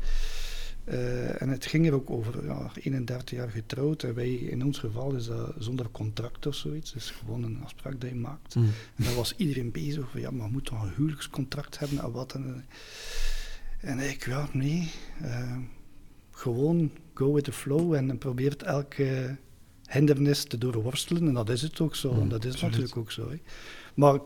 Uh, 0.85 1.41
en 1.41 1.49
het 1.49 1.65
ging 1.65 1.87
er 1.87 1.93
ook 1.93 2.09
over, 2.09 2.45
ja, 2.45 2.71
31 2.73 3.37
jaar 3.37 3.49
getrouwd. 3.49 4.03
En 4.03 4.13
wij, 4.13 4.33
in 4.33 4.65
ons 4.65 4.79
geval 4.79 5.15
is 5.15 5.25
dat 5.25 5.53
zonder 5.59 5.89
contract 5.91 6.45
of 6.45 6.55
zoiets. 6.55 6.93
Is 6.93 7.11
gewoon 7.11 7.43
een 7.43 7.59
afspraak 7.63 8.01
die 8.01 8.09
je 8.09 8.15
maakt. 8.15 8.55
Mm. 8.55 8.63
En 8.95 9.03
daar 9.03 9.15
was 9.15 9.33
iedereen 9.37 9.71
bezig 9.71 10.03
over, 10.03 10.19
ja, 10.19 10.31
maar 10.31 10.45
we 10.45 10.51
moeten 10.51 10.73
toch 10.73 10.83
een 10.83 10.93
huwelijkscontract 10.95 11.79
hebben 11.79 11.99
en 11.99 12.11
wat. 12.11 12.33
En, 12.33 12.65
en 13.79 13.99
ik, 13.99 14.25
ja, 14.25 14.49
nee. 14.53 14.91
Uh, 15.21 15.57
gewoon 16.31 16.91
go 17.13 17.33
with 17.33 17.43
the 17.43 17.51
flow 17.51 17.93
en 17.93 18.17
probeer 18.17 18.57
elke 18.57 19.37
hindernis 19.87 20.43
te 20.43 20.57
doorworstelen. 20.57 21.27
En 21.27 21.33
dat 21.33 21.49
is 21.49 21.61
het 21.61 21.79
ook 21.79 21.95
zo. 21.95 22.13
Mm, 22.13 22.21
en 22.21 22.29
dat 22.29 22.45
is 22.45 22.51
absoluut. 22.53 22.71
natuurlijk 22.71 22.97
ook 22.97 23.11
zo. 23.11 23.29
Hè. 23.29 23.39
Maar 23.97 24.19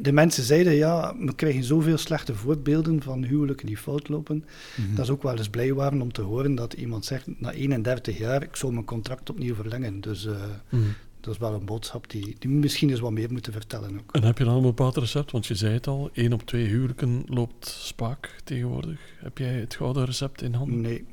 de 0.00 0.12
mensen 0.12 0.42
zeiden, 0.44 0.74
ja, 0.74 1.16
we 1.18 1.34
krijgen 1.34 1.64
zoveel 1.64 1.98
slechte 1.98 2.34
voorbeelden 2.34 3.02
van 3.02 3.24
huwelijken 3.24 3.66
die 3.66 3.76
fout 3.76 4.08
lopen. 4.08 4.36
Mm 4.36 4.84
-hmm. 4.84 4.94
Dat 4.94 5.04
is 5.04 5.10
ook 5.10 5.22
wel 5.22 5.36
eens 5.36 5.48
blij 5.48 5.74
waren 5.74 6.00
om 6.00 6.12
te 6.12 6.20
horen 6.20 6.54
dat 6.54 6.72
iemand 6.72 7.04
zegt, 7.04 7.40
na 7.40 7.52
31 7.52 8.18
jaar, 8.18 8.42
ik 8.42 8.56
zal 8.56 8.70
mijn 8.70 8.84
contract 8.84 9.30
opnieuw 9.30 9.54
verlengen. 9.54 10.00
Dus 10.00 10.24
uh, 10.24 10.32
mm 10.32 10.40
-hmm. 10.68 10.94
dat 11.20 11.34
is 11.34 11.40
wel 11.40 11.54
een 11.54 11.64
boodschap 11.64 12.10
die, 12.10 12.36
die 12.38 12.50
misschien 12.50 12.90
eens 12.90 13.00
wat 13.00 13.10
meer 13.10 13.32
moeten 13.32 13.52
vertellen 13.52 13.98
ook. 13.98 14.14
En 14.14 14.22
heb 14.22 14.38
je 14.38 14.44
dan 14.44 14.56
een 14.56 14.62
bepaald 14.62 14.96
recept? 14.96 15.30
Want 15.30 15.46
je 15.46 15.54
zei 15.54 15.72
het 15.72 15.86
al, 15.86 16.10
één 16.12 16.32
op 16.32 16.42
twee 16.42 16.66
huwelijken 16.66 17.22
loopt 17.26 17.68
spaak 17.68 18.36
tegenwoordig. 18.44 19.00
Heb 19.18 19.38
jij 19.38 19.54
het 19.54 19.74
gouden 19.74 20.04
recept 20.04 20.42
in 20.42 20.54
handen? 20.54 20.80
Nee. 20.80 21.04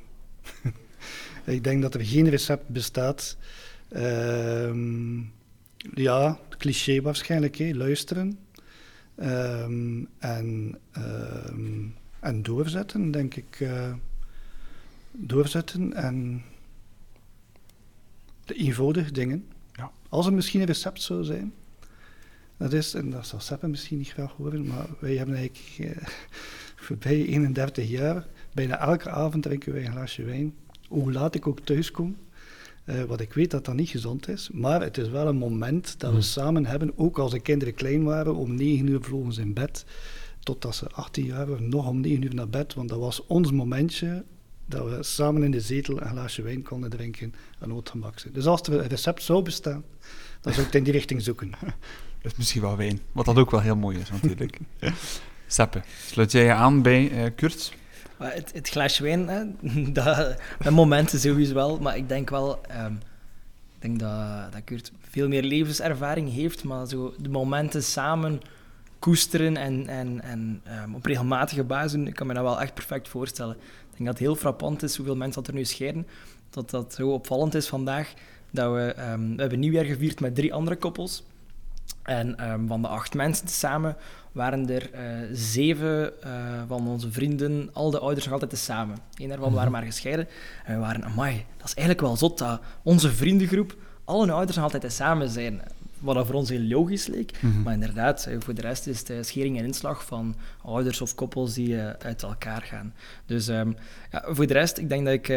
ik 1.56 1.64
denk 1.64 1.82
dat 1.82 1.94
er 1.94 2.06
geen 2.06 2.30
recept 2.30 2.68
bestaat. 2.68 3.38
Ehm 3.90 5.18
uh, 5.18 5.24
ja, 5.94 6.40
cliché 6.58 7.02
waarschijnlijk, 7.02 7.60
luisteren. 7.60 8.40
Um, 9.16 10.08
en, 10.20 10.78
um, 10.98 11.96
en 12.20 12.44
doorzetten, 12.44 13.12
denk 13.12 13.36
ik. 13.36 13.60
Uh, 13.60 13.94
doorzetten 15.12 15.94
en 15.94 16.44
de 18.46 18.54
eenvoudige 18.54 19.12
dingen. 19.12 19.46
Ja. 19.72 19.92
Als 20.10 20.26
er 20.26 20.34
misschien 20.34 20.60
een 20.60 20.66
recept 20.66 21.02
zou 21.02 21.24
zijn, 21.24 21.54
dat 22.58 22.74
is, 22.74 22.94
en 22.94 23.10
dat 23.10 23.28
zal 23.28 23.40
Seppe 23.40 23.68
misschien 23.68 23.98
niet 23.98 24.12
graag 24.12 24.32
horen, 24.32 24.68
maar 24.68 24.88
wij 25.00 25.16
hebben 25.16 25.36
eigenlijk 25.36 25.78
uh, 25.80 26.08
voorbij 26.86 27.26
31 27.26 27.90
jaar, 27.90 28.28
bijna 28.54 28.80
elke 28.80 29.10
avond 29.10 29.44
drinken 29.44 29.74
wij 29.74 29.86
een 29.86 29.92
glaasje 29.92 30.24
wijn. 30.24 30.54
Hoe 30.88 31.12
laat 31.12 31.36
ik 31.36 31.48
ook 31.48 31.60
thuis 31.60 31.92
kom, 31.92 32.18
uh, 32.86 33.04
wat 33.04 33.22
ik 33.22 33.34
weet 33.34 33.52
dat 33.52 33.66
dat 33.66 33.76
niet 33.76 33.90
gezond 33.90 34.28
is. 34.28 34.50
Maar 34.54 34.82
het 34.82 34.98
is 34.98 35.10
wel 35.10 35.28
een 35.28 35.38
moment 35.38 36.00
dat 36.00 36.10
we 36.10 36.16
mm. 36.16 36.22
samen 36.22 36.66
hebben, 36.66 36.92
ook 36.96 37.20
als 37.20 37.32
de 37.32 37.40
kinderen 37.40 37.74
klein 37.74 38.04
waren, 38.04 38.36
om 38.36 38.56
negen 38.56 38.88
uur 38.88 39.02
vlogen 39.02 39.34
ze 39.34 39.42
in 39.42 39.54
bed. 39.54 39.86
Totdat 40.40 40.76
ze 40.76 40.90
18 40.90 41.26
jaar 41.26 41.48
waren, 41.48 41.70
nog 41.70 41.88
om 41.88 42.00
negen 42.00 42.24
uur 42.24 42.36
naar 42.36 42.50
bed. 42.50 42.74
Want 42.74 42.90
dat 42.90 43.00
was 43.00 43.26
ons 43.26 43.52
momentje 43.52 44.24
dat 44.66 44.90
we 44.90 45.04
samen 45.04 45.44
in 45.44 45.52
de 45.52 45.62
zetel 45.62 46.02
een 46.02 46.08
glaasje 46.08 46.42
wijn 46.42 46.64
konden 46.64 46.90
drinken 46.90 47.34
en 47.60 47.70
nootgemak 47.70 48.34
Dus 48.34 48.46
als 48.46 48.62
er 48.62 48.74
een 48.74 48.88
recept 48.88 49.24
zou 49.24 49.44
bestaan, 49.44 49.84
dan 50.42 50.54
zou 50.54 50.66
ik 50.66 50.74
het 50.74 50.76
in 50.76 50.84
die 50.84 50.94
richting 50.94 51.22
zoeken. 51.22 51.52
Dat 52.22 52.32
is 52.32 52.38
misschien 52.38 52.62
wel 52.62 52.78
wijn, 52.78 53.00
wat 53.12 53.26
dat 53.26 53.38
ook 53.38 53.52
wel 53.52 53.60
heel 53.60 53.76
mooi 53.76 53.98
is 53.98 54.12
natuurlijk. 54.12 54.60
Seppe, 55.48 55.82
sluit 56.08 56.32
jij 56.32 56.44
je 56.44 56.54
aan 56.54 56.82
bij 56.82 57.12
uh, 57.12 57.30
Kurt? 57.36 57.74
Het, 58.30 58.52
het 58.54 58.70
glaasje 58.70 59.04
wijn, 59.04 59.28
hè, 59.28 59.44
dat, 59.92 60.42
met 60.64 60.74
momenten 60.74 61.20
sowieso 61.20 61.54
wel, 61.54 61.80
maar 61.80 61.98
ik 61.98 62.10
denk 62.10 62.30
wel... 62.30 62.60
Um, 62.86 63.00
ik 63.76 63.88
denk 63.88 64.00
dat, 64.00 64.52
dat 64.52 64.64
Kurt 64.64 64.92
veel 65.00 65.28
meer 65.28 65.44
levenservaring 65.44 66.34
heeft, 66.34 66.64
maar 66.64 66.88
zo 66.88 67.14
de 67.18 67.30
momenten 67.30 67.84
samen 67.84 68.42
koesteren 69.00 69.58
en, 69.58 69.88
en, 69.88 70.22
en 70.22 70.62
um, 70.84 70.96
op 70.96 71.06
regelmatige 71.06 71.64
basis 71.64 72.08
ik 72.08 72.16
kan 72.16 72.28
me 72.28 72.34
dat 72.34 72.44
wel 72.44 72.62
echt 72.62 72.74
perfect 72.74 73.08
voorstellen. 73.08 73.56
Ik 73.56 73.98
denk 73.98 74.06
dat 74.06 74.08
het 74.08 74.20
heel 74.20 74.36
frappant 74.36 74.84
is 74.84 74.96
hoeveel 74.96 75.16
mensen 75.16 75.44
dat 75.44 75.52
er 75.52 75.58
nu 75.58 75.66
scheren. 75.66 76.08
Dat 76.50 76.70
dat 76.70 76.94
zo 76.94 77.10
opvallend 77.10 77.56
is 77.56 77.68
vandaag, 77.68 78.14
dat 78.52 78.74
we... 78.74 78.96
Um, 79.12 79.36
we 79.36 79.42
hebben 79.42 79.60
nieuwjaar 79.60 79.86
gevierd 79.86 80.20
met 80.20 80.36
drie 80.36 80.54
andere 80.54 80.76
koppels. 80.76 81.24
En 82.04 82.52
um, 82.52 82.68
van 82.68 82.82
de 82.82 82.88
acht 82.88 83.14
mensen 83.14 83.48
samen 83.48 83.96
waren 84.32 84.70
er 84.70 84.90
uh, 84.94 85.30
zeven 85.32 86.14
uh, 86.26 86.32
van 86.68 86.88
onze 86.88 87.12
vrienden, 87.12 87.70
al 87.74 87.92
de 87.92 88.00
ouders 88.00 88.26
nog 88.26 88.34
altijd 88.34 88.58
samen. 88.58 88.98
Eén 89.16 89.28
daarvan 89.28 89.48
-hmm. 89.48 89.56
waren 89.56 89.72
maar 89.72 89.84
gescheiden. 89.84 90.28
En 90.66 90.74
we 90.74 90.80
waren, 90.80 91.04
amai, 91.04 91.46
dat 91.58 91.68
is 91.68 91.74
eigenlijk 91.74 92.08
wel 92.08 92.18
zot 92.18 92.38
dat 92.38 92.62
onze 92.84 93.12
vriendengroep, 93.12 93.76
al 94.06 94.20
hun 94.20 94.30
ouders 94.30 94.56
nog 94.56 94.66
altijd 94.74 94.94
samen 94.94 95.30
zijn. 95.30 95.62
Wat 96.02 96.16
dat 96.16 96.26
voor 96.26 96.36
ons 96.36 96.50
heel 96.50 96.62
logisch 96.62 97.08
leek. 97.08 97.32
Mhm. 97.40 97.62
Maar 97.62 97.74
inderdaad, 97.74 98.26
eh, 98.26 98.36
voor 98.40 98.54
de 98.54 98.62
rest 98.62 98.88
is 98.88 99.00
het 99.00 99.10
eh, 99.10 99.18
schering 99.22 99.58
en 99.58 99.66
inslag 99.66 100.06
van 100.06 100.36
ouders 100.64 101.02
of 101.02 101.16
koppels 101.16 101.54
die 101.54 101.78
eh, 101.78 101.90
uit 102.06 102.24
elkaar 102.24 102.62
gaan. 102.62 102.94
Dus 103.26 103.48
ehm, 103.48 103.72
ja, 104.12 104.24
voor 104.28 104.48
de 104.48 104.54
rest, 104.54 104.78
ik 104.78 104.90
denk 104.90 105.06
dat 105.06 105.14
ik, 105.14 105.34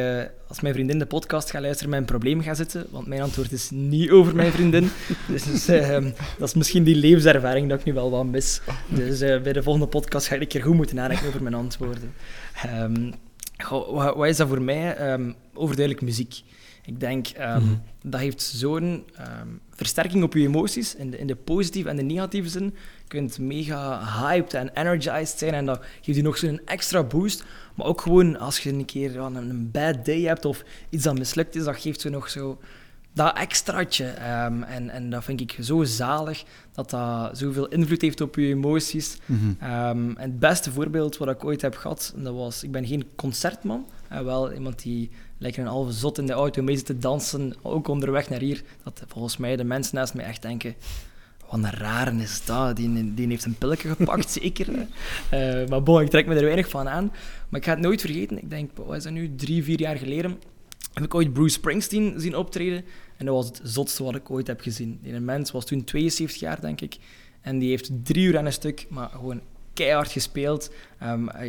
als 0.49 0.61
mijn 0.61 0.75
vriendin 0.75 0.99
de 0.99 1.07
podcast 1.07 1.51
gaat 1.51 1.63
luisteren, 1.63 1.91
mijn 1.91 2.05
probleem 2.05 2.43
ga 2.43 2.55
zitten. 2.55 2.87
Want 2.91 3.07
mijn 3.07 3.23
antwoord 3.23 3.53
is 3.53 3.71
niet 3.71 4.11
over 4.11 4.37
mijn 4.37 4.53
vriendin. 4.53 4.91
dus 5.29 5.69
ehm, 5.69 6.11
dat 6.39 6.49
is 6.49 6.55
misschien 6.55 6.85
die 6.85 6.97
levenservaring 6.97 7.69
dat 7.69 7.79
ik 7.79 7.85
nu 7.85 7.93
wel 7.93 8.11
wat 8.11 8.27
mis. 8.27 8.61
Dus 8.89 9.19
bij 9.19 9.53
de 9.53 9.63
volgende 9.63 9.89
podcast 9.89 10.27
ga 10.27 10.35
ik 10.35 10.41
een 10.41 10.49
keer 10.49 10.63
goed 10.63 10.75
moeten 10.75 10.97
nadenken 10.97 11.27
over 11.27 11.43
mijn 11.43 11.55
antwoorden. 11.55 12.13
Ehm, 12.63 13.13
goh, 13.59 13.95
wat, 13.95 14.17
wat 14.17 14.29
is 14.29 14.37
dat 14.37 14.49
voor 14.49 14.63
mij? 14.63 14.97
Ehm, 14.97 15.33
overduidelijk 15.55 16.05
muziek. 16.05 16.43
Ik 16.87 17.01
denk, 17.01 17.29
Mhm. 17.39 17.63
dat 18.03 18.21
heeft 18.21 18.43
zo'n 18.43 19.05
ehm, 19.17 19.49
versterking 19.71 20.25
op 20.25 20.33
je 20.35 20.41
emoties, 20.41 20.95
in 20.95 21.11
de, 21.11 21.19
in 21.19 21.27
de 21.27 21.37
positieve 21.37 21.89
en 21.89 21.97
de 21.97 22.03
negatieve 22.03 22.49
zin. 22.49 22.65
Je 22.65 23.09
kunt 23.09 23.39
mega 23.39 24.05
hyped 24.21 24.55
en 24.55 24.69
energized 24.75 25.39
zijn 25.39 25.55
en 25.55 25.65
dat 25.67 25.85
geeft 26.01 26.17
je 26.19 26.23
nog 26.25 26.37
zo'n 26.39 26.61
extra 26.65 27.03
boost. 27.03 27.45
Maar 27.75 27.87
ook 27.87 28.01
gewoon 28.01 28.39
als 28.39 28.59
je 28.59 28.73
een 28.73 28.85
keer 28.85 29.17
een, 29.19 29.71
bad 29.71 30.05
day 30.05 30.21
hebt 30.23 30.45
of 30.45 30.65
iets 30.91 31.05
dat 31.05 31.19
mislukt 31.19 31.55
is, 31.57 31.65
dat 31.65 31.77
geeft 31.77 32.03
je 32.03 32.11
nog 32.11 32.31
zo 32.31 32.59
dat 33.13 33.37
extraatje. 33.39 34.05
Ehm, 34.07 34.63
en, 34.63 34.91
en 34.91 35.11
dat 35.11 35.25
vind 35.25 35.41
ik 35.41 35.57
zo 35.61 35.83
zalig, 35.85 36.45
dat 36.73 36.91
dat 36.91 37.39
zoveel 37.39 37.69
invloed 37.69 38.01
heeft 38.01 38.21
op 38.21 38.35
je 38.37 38.47
emoties. 38.47 39.19
Mhm. 39.27 39.53
En 39.59 40.15
het 40.19 40.39
beste 40.39 40.71
voorbeeld 40.71 41.17
wat 41.17 41.29
ik 41.29 41.45
ooit 41.45 41.61
heb 41.63 41.77
gehad, 41.77 42.13
en 42.17 42.23
dat 42.25 42.35
was, 42.35 42.63
ik 42.63 42.71
ben 42.71 42.87
geen 42.87 43.05
concertman, 43.17 43.87
eh, 44.09 44.21
wel 44.21 44.53
iemand 44.53 44.83
die 44.83 45.11
lekker 45.45 45.63
een 45.63 45.69
halve 45.69 45.93
zot 45.93 46.19
in 46.19 46.27
de 46.27 46.33
auto 46.33 46.63
mee 46.63 46.83
te 46.83 46.99
dansen, 46.99 47.55
ook 47.63 47.89
onderweg 47.89 48.29
naar 48.29 48.41
hier, 48.41 48.63
dat 48.83 49.03
volgens 49.07 49.37
mij 49.37 49.57
de 49.57 49.65
mensen 49.65 49.97
naast 49.97 50.15
mij 50.15 50.25
echt 50.25 50.43
denken, 50.43 50.75
wat 51.51 51.53
een 51.53 51.71
rare 51.71 52.23
is 52.23 52.45
dat, 52.45 52.77
die, 52.77 53.15
die 53.15 53.29
heeft 53.29 53.45
een 53.45 53.59
pilletje 53.59 53.89
gepakt, 53.89 54.31
zeker. 54.41 54.69
Eh, 55.31 55.69
maar 55.69 55.83
bon, 55.83 56.01
ik 56.01 56.11
trek 56.11 56.27
me 56.27 56.35
er 56.35 56.45
weinig 56.45 56.69
van 56.69 56.89
aan. 56.89 57.13
Maar 57.49 57.61
ik 57.61 57.67
ga 57.67 57.73
het 57.73 57.81
nooit 57.81 58.01
vergeten, 58.01 58.39
ik 58.39 58.51
denk, 58.51 58.71
wat 58.75 58.97
is 58.97 59.03
dat 59.03 59.13
nu, 59.13 59.35
drie, 59.37 59.65
vier 59.65 59.81
jaar 59.81 59.97
geleden, 59.97 60.39
heb 60.93 61.05
ik 61.05 61.15
ooit 61.15 61.33
Bruce 61.33 61.55
Springsteen 61.55 62.15
zien 62.21 62.37
optreden. 62.37 62.85
En 63.17 63.27
dat 63.27 63.35
was 63.35 63.47
het 63.47 63.61
zotste 63.63 64.05
wat 64.05 64.15
ik 64.15 64.31
ooit 64.31 64.47
heb 64.47 64.61
gezien. 64.61 64.99
Die 65.03 65.21
mens 65.21 65.51
was 65.51 65.65
toen 65.65 65.85
72 65.85 66.41
jaar, 66.41 66.61
denk 66.61 66.81
ik. 66.81 66.97
En 67.41 67.59
die 67.59 67.69
heeft 67.69 67.91
drie 68.03 68.27
uur 68.27 68.39
aan 68.39 68.47
een 68.47 68.53
stuk, 68.53 68.87
maar 68.89 69.09
gewoon 69.09 69.41
keihard 69.75 70.11
gespeeld. 70.11 70.71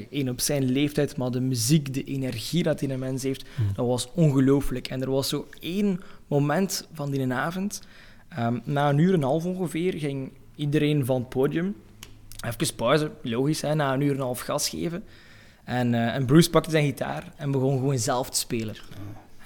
Eén 0.10 0.30
op 0.30 0.40
zijn 0.42 0.72
leeftijd, 0.72 1.18
maar 1.18 1.32
de 1.32 1.42
muziek, 1.42 1.94
de 1.94 2.04
energie 2.04 2.64
dat 2.64 2.80
die 2.80 2.98
mens 2.98 3.24
heeft, 3.24 3.46
dat 3.76 3.88
was 3.88 4.10
ongelooflijk. 4.14 4.88
En 4.88 5.02
er 5.02 5.12
was 5.12 5.30
zo 5.30 5.48
één 5.60 6.02
moment 6.28 6.88
van 6.94 7.12
die 7.12 7.34
avond. 7.34 7.82
ehm, 8.30 8.60
na 8.64 8.90
een 8.90 8.98
uur 8.98 9.14
en 9.14 9.20
een 9.20 9.24
half 9.24 9.46
ongeveer 9.46 9.94
ging 9.94 10.32
iedereen 10.56 11.06
van 11.06 11.20
het 11.20 11.30
podium 11.30 11.76
even 12.46 12.76
pauze, 12.76 13.12
logisch, 13.22 13.62
hè, 13.62 13.76
na 13.76 13.94
een 13.94 14.02
uur 14.02 14.12
en 14.12 14.18
een 14.18 14.24
half 14.24 14.40
gas 14.40 14.70
geven. 14.70 15.04
En, 15.64 15.94
eh, 15.94 16.16
en 16.16 16.26
Bruce 16.26 16.50
pakte 16.50 16.70
zijn 16.70 16.86
gitaar 16.86 17.34
en 17.36 17.52
begon 17.52 17.78
gewoon 17.78 17.98
zelf 17.98 18.30
te 18.30 18.40
spelen. 18.40 18.76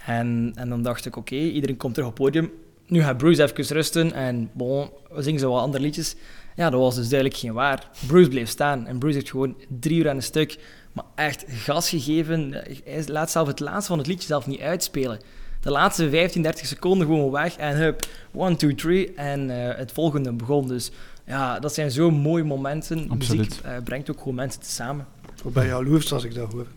En, 0.06 0.52
en 0.56 0.70
dan 0.70 0.84
dacht 0.84 1.06
ik, 1.06 1.16
oké, 1.16 1.36
iedereen 1.36 1.78
komt 1.78 1.94
terug 1.94 2.10
op 2.10 2.18
het 2.18 2.24
podium. 2.26 2.52
Nu 2.88 3.02
gaat 3.02 3.18
Bruce 3.18 3.44
even 3.44 3.76
rusten 3.76 4.14
en 4.14 4.50
bon, 4.54 4.90
we 5.12 5.22
zingen 5.22 5.40
zo 5.40 5.52
wat 5.52 5.62
andere 5.62 5.84
liedjes. 5.84 6.16
Ja, 6.60 6.70
dat 6.70 6.80
was 6.80 6.96
dus 6.96 7.10
duidelijk 7.10 7.40
geen 7.40 7.54
waar. 7.54 7.90
Bruce 8.08 8.30
bleef 8.30 8.50
staan 8.50 8.88
en 8.88 9.00
Bruce 9.00 9.16
heeft 9.16 9.30
gewoon 9.30 9.56
drie 9.80 9.98
uur 9.98 10.10
aan 10.10 10.16
een 10.16 10.24
stuk, 10.24 10.60
maar 10.94 11.06
echt 11.16 11.46
gas 11.48 11.90
gegeven. 11.90 12.52
Hij 12.84 13.04
laat 13.08 13.32
zelf 13.32 13.48
het 13.48 13.60
laatste 13.60 13.88
van 13.88 13.98
het 13.98 14.08
liedje 14.08 14.28
zelf 14.28 14.48
niet 14.48 14.60
uitspelen. 14.60 15.20
De 15.62 15.72
laatste 15.72 16.10
15, 16.10 16.42
30 16.42 16.66
seconden 16.66 17.08
gewoon 17.08 17.32
weg 17.32 17.56
en 17.56 17.78
hup, 17.78 18.08
one, 18.34 18.56
two, 18.56 18.76
three 18.76 19.14
en 19.14 19.50
eh, 19.50 19.78
het 19.78 19.92
volgende 19.92 20.34
begon. 20.34 20.68
Dus 20.68 20.92
ja, 21.26 21.60
dat 21.60 21.74
zijn 21.74 21.92
zo 21.92 22.12
mooie 22.12 22.44
momenten. 22.44 23.10
Absoluut. 23.10 23.48
Muziek 23.50 23.64
eh, 23.66 23.78
brengt 23.84 24.12
ook 24.12 24.18
gewoon 24.18 24.36
mensen 24.36 24.64
samen. 24.64 25.08
Ik 25.46 25.54
ben 25.54 25.66
jaloers 25.68 26.14
als 26.14 26.24
ik 26.24 26.34
dat 26.34 26.52
hoor. 26.52 26.68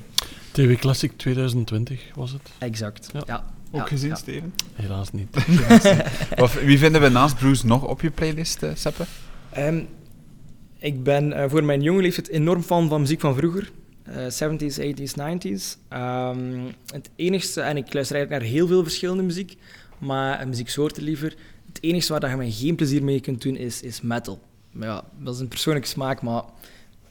TV 0.52 0.78
Classic 0.78 1.12
2020 1.16 2.02
was 2.14 2.32
het. 2.32 2.50
Exact. 2.58 3.08
Ja. 3.12 3.22
Ja. 3.26 3.44
Ook 3.70 3.80
Ja, 3.80 3.86
gezien, 3.86 4.08
ja. 4.08 4.14
Steven? 4.14 4.54
Helaas 4.74 5.10
niet. 5.12 5.36
Of, 6.42 6.54
wie 6.60 6.78
vinden 6.78 7.00
we 7.00 7.08
naast 7.08 7.36
Bruce 7.36 7.66
nog 7.66 7.84
op 7.84 8.00
je 8.00 8.10
playlist, 8.10 8.66
Seppe? 8.74 9.04
Ehm, 9.52 9.80
ik 10.78 11.02
ben 11.02 11.32
eh, 11.32 11.50
voor 11.50 11.64
mijn 11.64 11.82
jonge 11.82 12.02
leeftijd 12.02 12.28
enorm 12.28 12.62
fan 12.62 12.88
van 12.88 13.00
muziek 13.00 13.20
van 13.20 13.36
vroeger. 13.36 13.70
Eh, 14.02 14.28
70s, 14.28 14.78
80s, 14.78 15.14
90s. 15.14 15.78
Ehm, 15.88 16.60
het 16.92 17.10
enigste, 17.16 17.60
en 17.60 17.76
ik 17.76 17.92
luister 17.92 18.16
eigenlijk 18.16 18.30
naar 18.42 18.52
heel 18.52 18.66
veel 18.66 18.82
verschillende 18.82 19.22
muziek, 19.22 19.56
maar 19.98 20.48
muzieksoorten 20.48 21.02
liever. 21.02 21.34
Het 21.66 21.78
enigste 21.80 22.12
waar 22.12 22.30
je 22.30 22.36
mij 22.36 22.50
geen 22.50 22.76
plezier 22.76 23.04
mee 23.04 23.20
kunt 23.20 23.42
doen 23.42 23.56
is, 23.56 23.82
is 23.82 24.00
metal. 24.00 24.40
Ja, 24.80 25.04
dat 25.18 25.34
is 25.34 25.40
een 25.40 25.48
persoonlijke 25.48 25.88
smaak, 25.88 26.22
maar 26.22 26.42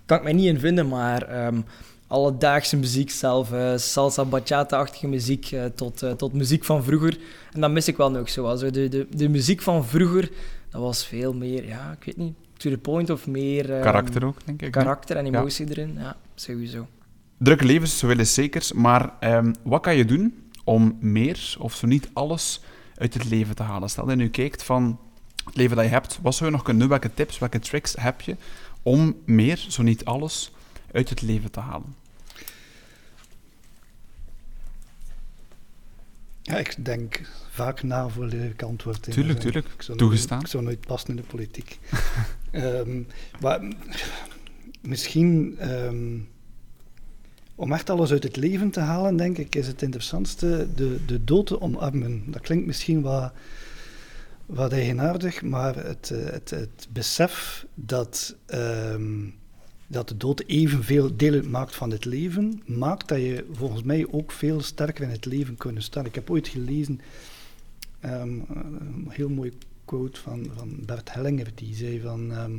kan 0.05 0.17
ik 0.17 0.23
mij 0.23 0.33
niet 0.33 0.45
in 0.45 0.59
vinden. 0.59 0.87
Maar 0.87 1.21
ehm, 1.21 1.61
alledaagse 2.07 2.77
muziek 2.77 3.11
zelf, 3.11 3.51
eh, 3.51 3.77
salsa, 3.77 4.25
bachata-achtige 4.25 5.07
muziek, 5.07 5.51
eh, 5.51 5.65
tot, 5.65 6.03
tot 6.17 6.33
muziek 6.33 6.65
van 6.65 6.83
vroeger. 6.83 7.17
En 7.53 7.61
dat 7.61 7.71
mis 7.71 7.87
ik 7.87 7.97
wel 7.97 8.11
nog 8.11 8.29
zo. 8.29 8.55
De, 8.57 8.89
de, 8.89 9.07
de 9.09 9.29
muziek 9.29 9.61
van 9.61 9.85
vroeger, 9.85 10.29
dat 10.77 10.85
was 10.85 11.05
veel 11.05 11.33
meer, 11.33 11.65
ja, 11.67 11.91
ik 11.99 12.03
weet 12.05 12.17
niet, 12.17 12.33
to 12.57 12.69
the 12.69 12.77
point 12.77 13.09
of 13.09 13.27
meer... 13.27 13.71
ehm, 13.73 13.81
Karakter 13.81 14.25
ook, 14.25 14.45
denk 14.45 14.61
ik. 14.61 14.71
Karakter 14.71 15.17
en 15.17 15.25
Ja. 15.25 15.37
emotie 15.39 15.69
erin, 15.69 15.93
ja, 15.99 16.15
sowieso. 16.35 16.87
Drukke 17.37 17.65
levens, 17.65 17.97
zo 17.97 18.07
willen 18.07 18.27
zekers. 18.27 18.71
Maar 18.73 19.13
ehm, 19.19 19.53
wat 19.63 19.81
kan 19.81 19.95
je 19.95 20.05
doen 20.05 20.49
om 20.63 20.97
meer, 20.99 21.55
of 21.59 21.75
zo 21.75 21.87
niet 21.87 22.09
alles, 22.13 22.61
uit 22.95 23.13
het 23.13 23.23
leven 23.29 23.55
te 23.55 23.63
halen? 23.63 23.89
Stel 23.89 24.05
dat 24.05 24.17
je 24.17 24.21
nu 24.21 24.29
kijkt 24.29 24.63
van 24.63 24.99
het 25.45 25.55
leven 25.55 25.75
dat 25.75 25.85
je 25.85 25.91
hebt, 25.91 26.19
wat 26.21 26.35
zou 26.35 26.45
je 26.49 26.55
nog 26.55 26.63
kunnen 26.63 26.81
doen? 26.81 26.99
Welke 26.99 27.13
tips, 27.13 27.39
welke 27.39 27.59
tricks 27.59 27.95
heb 27.99 28.21
je 28.21 28.35
om 28.81 29.15
meer, 29.25 29.65
zo 29.69 29.83
niet 29.83 30.05
alles, 30.05 30.51
uit 30.91 31.09
het 31.09 31.21
leven 31.21 31.51
te 31.51 31.59
halen? 31.59 31.95
Ja, 36.41 36.57
ik 36.57 36.75
denk 36.85 37.21
vaak 37.57 37.83
na 37.83 38.09
voordat 38.09 38.39
ik 38.39 38.63
antwoord. 38.63 39.11
Tuurlijk, 39.11 39.39
tuurlijk. 39.39 39.67
Ik 39.67 39.81
zou 39.81 39.97
Toegestaan. 39.97 40.37
Nooit, 40.37 40.45
ik 40.45 40.51
zou 40.51 40.63
nooit 40.63 40.85
passen 40.85 41.09
in 41.09 41.15
de 41.15 41.21
politiek. 41.21 41.79
Ehm, 42.51 43.01
maar 43.39 43.61
misschien 44.81 45.55
ehm, 45.59 46.19
om 47.55 47.73
echt 47.73 47.89
alles 47.89 48.11
uit 48.11 48.23
het 48.23 48.35
leven 48.35 48.69
te 48.69 48.79
halen, 48.79 49.17
denk 49.17 49.37
ik, 49.37 49.55
is 49.55 49.67
het 49.67 49.81
interessantste 49.81 50.67
de, 50.75 50.99
de 51.05 51.23
dood 51.23 51.45
te 51.45 51.61
omarmen. 51.61 52.23
Dat 52.25 52.41
klinkt 52.41 52.65
misschien 52.65 53.01
wat, 53.01 53.31
wat 54.45 54.71
eigenaardig, 54.71 55.41
maar 55.41 55.75
het, 55.75 56.11
eh, 56.11 56.31
het, 56.31 56.49
het 56.49 56.87
besef 56.89 57.65
dat, 57.73 58.35
ehm, 58.45 59.25
dat 59.87 60.07
de 60.07 60.17
dood 60.17 60.43
evenveel 60.45 61.17
deel 61.17 61.33
uitmaakt 61.33 61.75
van 61.75 61.91
het 61.91 62.05
leven, 62.05 62.61
maakt 62.65 63.07
dat 63.07 63.19
je 63.19 63.45
volgens 63.51 63.83
mij 63.83 64.07
ook 64.11 64.31
veel 64.31 64.61
sterker 64.61 65.03
in 65.03 65.09
het 65.09 65.25
leven 65.25 65.57
kunt 65.57 65.83
staan. 65.83 66.05
Ik 66.05 66.15
heb 66.15 66.29
ooit 66.29 66.47
gelezen 66.47 67.01
ehm, 67.99 68.29
een 68.49 69.07
heel 69.09 69.29
mooi 69.29 69.51
quote 69.85 70.19
van, 70.21 70.47
van 70.55 70.79
Bert 70.85 71.13
Hellinger, 71.13 71.47
die 71.55 71.75
zei 71.75 71.99
van 72.01 72.31
ehm, 72.31 72.51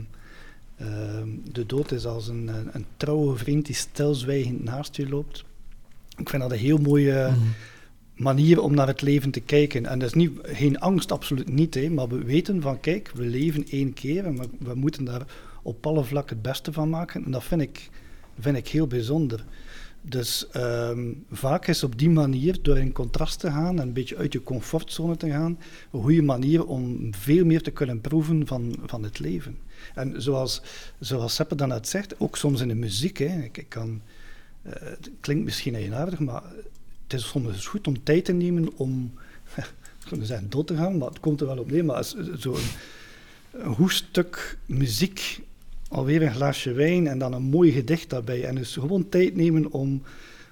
ehm, 0.77 1.29
de 1.53 1.67
dood 1.67 1.93
is 1.93 2.07
als 2.07 2.29
een, 2.29 2.51
een, 2.73 2.85
trouwe 2.97 3.37
vriend 3.37 3.67
die 3.67 3.75
stilzwijgend 3.75 4.65
naast 4.65 4.97
je 4.97 5.09
loopt. 5.09 5.45
Ik 6.17 6.29
vind 6.29 6.43
dat 6.43 6.53
een 6.53 6.59
heel 6.59 6.79
mooie 6.79 7.29
Mhm. 7.31 7.41
manier 8.15 8.61
om 8.63 8.75
naar 8.75 8.87
het 8.87 9.03
leven 9.03 9.31
te 9.31 9.41
kijken. 9.41 9.87
En 9.87 9.99
dat 9.99 10.09
is 10.09 10.15
niet, 10.15 10.39
geen 10.43 10.79
angst, 10.81 11.13
absoluut 11.13 11.49
niet, 11.49 11.75
hè, 11.75 11.89
maar 11.91 12.09
we 12.09 12.25
weten 12.25 12.63
van 12.63 12.81
kijk, 12.81 13.11
we 13.15 13.25
leven 13.25 13.67
één 13.71 13.93
keer 13.95 14.25
en 14.25 14.39
we, 14.39 14.49
we 14.59 14.75
moeten 14.75 15.05
daar 15.05 15.27
op 15.63 15.87
alle 15.87 16.05
vlakken 16.05 16.37
het 16.37 16.45
beste 16.45 16.73
van 16.73 16.89
maken. 16.91 17.25
En 17.25 17.31
dat 17.31 17.45
vind 17.45 17.61
ik, 17.61 17.91
vind 18.39 18.57
ik 18.57 18.69
heel 18.69 18.87
bijzonder. 18.87 19.45
Dus 20.03 20.49
ehm, 20.49 21.13
vaak 21.31 21.67
is 21.67 21.83
op 21.83 21.99
die 21.99 22.11
manier, 22.11 22.63
door 22.63 22.79
in 22.79 22.93
contrast 22.93 23.41
te 23.41 23.51
gaan 23.51 23.81
en 23.81 23.87
een 23.87 23.93
beetje 23.93 24.17
uit 24.17 24.33
je 24.33 24.43
comfortzone 24.43 25.17
te 25.17 25.31
gaan, 25.31 25.59
een 25.93 26.03
goede 26.03 26.23
manier 26.23 26.67
om 26.67 27.15
veel 27.15 27.45
meer 27.45 27.63
te 27.63 27.71
kunnen 27.71 28.01
proeven 28.01 28.47
van, 28.47 28.77
van 28.87 29.03
het 29.03 29.19
leven. 29.19 29.59
En 29.95 30.23
zoals, 30.23 30.63
zoals 30.99 31.35
Seppe 31.35 31.55
dan 31.55 31.69
net 31.69 31.89
zegt, 31.89 32.21
ook 32.21 32.37
soms 32.37 32.61
in 32.61 32.69
de 32.69 32.75
muziek. 32.75 33.19
Hè, 33.19 33.43
ik, 33.43 33.67
kan, 33.69 34.01
eh, 34.63 34.73
het 34.81 35.11
klinkt 35.21 35.45
misschien 35.45 35.75
eigenaardig, 35.75 36.19
maar 36.19 36.43
het 37.03 37.21
is 37.21 37.29
soms 37.29 37.67
goed 37.67 37.87
om 37.87 38.03
tijd 38.03 38.25
te 38.25 38.33
nemen 38.33 38.77
om, 38.77 39.13
zou 40.09 40.25
zeggen 40.25 40.51
dood 40.51 40.67
te 40.67 40.77
gaan, 40.77 40.99
maar 40.99 41.09
het 41.09 41.21
komt 41.21 41.41
er 41.41 41.47
wel 41.47 41.59
op 41.59 41.71
neer, 41.71 41.85
maar 41.85 42.05
zo'n 42.39 42.57
een 43.53 44.27
muziek, 44.67 45.41
alweer 45.89 46.23
een 46.23 46.35
glaasje 46.35 46.73
wijn 46.73 47.07
en 47.07 47.19
dan 47.19 47.33
een 47.33 47.43
mooi 47.43 47.73
gedicht 47.73 48.11
daarbij. 48.11 48.45
En 48.45 48.55
dus 48.55 48.73
gewoon 48.73 49.09
tijd 49.09 49.37
nemen 49.37 49.73
om, 49.73 50.03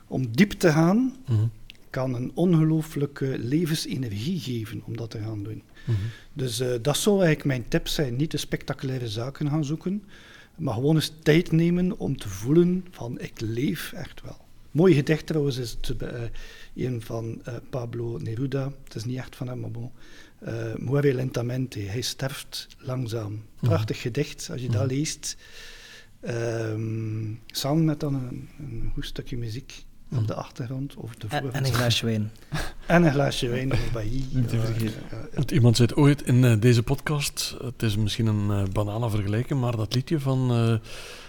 om 0.06 0.26
diep 0.36 0.50
te 0.52 0.70
gaan, 0.72 1.14
Mhm. 1.26 1.46
kan 1.90 2.14
een 2.14 2.30
ongelooflijke 2.34 3.36
levensenergie 3.38 4.40
geven 4.40 4.82
om 4.84 4.96
dat 4.96 5.10
te 5.10 5.18
gaan 5.18 5.42
doen. 5.42 5.62
Mhm. 5.86 5.96
Dus 6.32 6.60
eh, 6.60 6.68
dat 6.82 6.96
zou 6.96 7.16
eigenlijk 7.16 7.46
mijn 7.46 7.68
tip 7.68 7.88
zijn. 7.88 8.16
Niet 8.16 8.30
de 8.30 8.36
spectaculaire 8.36 9.08
zaken 9.08 9.48
gaan 9.50 9.64
zoeken, 9.64 10.02
maar 10.56 10.74
gewoon 10.74 10.94
eens 10.94 11.12
tijd 11.22 11.52
nemen 11.52 11.98
om 11.98 12.16
te 12.16 12.28
voelen 12.28 12.84
van 12.90 13.20
ik 13.20 13.40
leef 13.40 13.92
echt 13.92 14.22
wel. 14.22 14.36
Mooi 14.70 14.94
gedicht 14.94 15.26
trouwens 15.26 15.56
is 15.56 15.70
het, 15.80 16.02
uh, 16.02 16.08
een 16.86 17.02
van 17.02 17.42
uh, 17.48 17.54
Pablo 17.70 18.18
Neruda. 18.18 18.72
Het 18.84 18.94
is 18.94 19.04
niet 19.04 19.16
echt 19.18 19.36
van 19.36 19.48
hem, 19.48 19.60
maar 19.60 19.70
bon. 19.70 19.90
Uh, 20.46 20.52
Muere 20.76 21.14
lentamente, 21.14 21.78
hij 21.78 22.00
sterft 22.00 22.66
langzaam. 22.78 23.32
Mhm. 23.32 23.66
Prachtig 23.66 24.00
gedicht, 24.00 24.48
als 24.52 24.60
je 24.60 24.68
dat 24.68 24.86
Mhm. 24.86 24.94
leest. 24.94 25.36
Ehm, 26.20 27.32
samen 27.46 27.84
met 27.84 28.00
dan 28.00 28.14
een, 28.14 28.48
een 28.58 28.90
goed 28.94 29.06
stukje 29.06 29.36
muziek 29.36 29.84
Mhm. 30.08 30.20
op 30.20 30.26
de 30.26 30.34
achtergrond. 30.34 30.94
Of 30.94 31.14
de 31.14 31.26
En, 31.28 31.52
en 31.52 31.64
een 31.64 31.72
glaasje 31.72 32.04
wijn. 32.06 32.30
En 32.86 33.02
een 33.04 33.12
glaasje 33.12 33.48
wijn 33.48 33.72
erbij. 33.72 34.10
Niet 34.30 34.48
te 34.48 34.56
Ja, 34.56 34.64
vergeten. 34.64 35.02
ja, 35.10 35.16
ja. 35.18 35.26
Want 35.34 35.50
iemand 35.50 35.76
zei 35.76 35.88
ooit 35.94 36.22
in 36.22 36.44
eh, 36.44 36.60
deze 36.60 36.82
podcast, 36.82 37.56
het 37.62 37.82
is 37.82 37.96
misschien 37.96 38.26
een 38.26 38.50
eh, 38.50 38.72
banale 38.72 39.10
vergelijking, 39.10 39.60
maar 39.60 39.76
dat 39.76 39.94
liedje 39.94 40.20
van 40.20 40.50
eh 40.50 40.74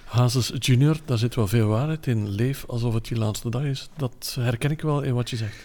Hazes 0.05 0.51
Junior, 0.59 0.97
daar 1.05 1.17
zit 1.17 1.35
wel 1.35 1.47
veel 1.47 1.67
waarheid 1.67 2.07
in. 2.07 2.29
Leef 2.29 2.65
alsof 2.67 2.93
het 2.93 3.07
je 3.07 3.15
laatste 3.17 3.49
dag 3.49 3.63
is. 3.63 3.89
Dat 3.97 4.35
herken 4.39 4.71
ik 4.71 4.81
wel 4.81 5.01
in 5.01 5.13
wat 5.13 5.29
je 5.29 5.35
zegt. 5.35 5.55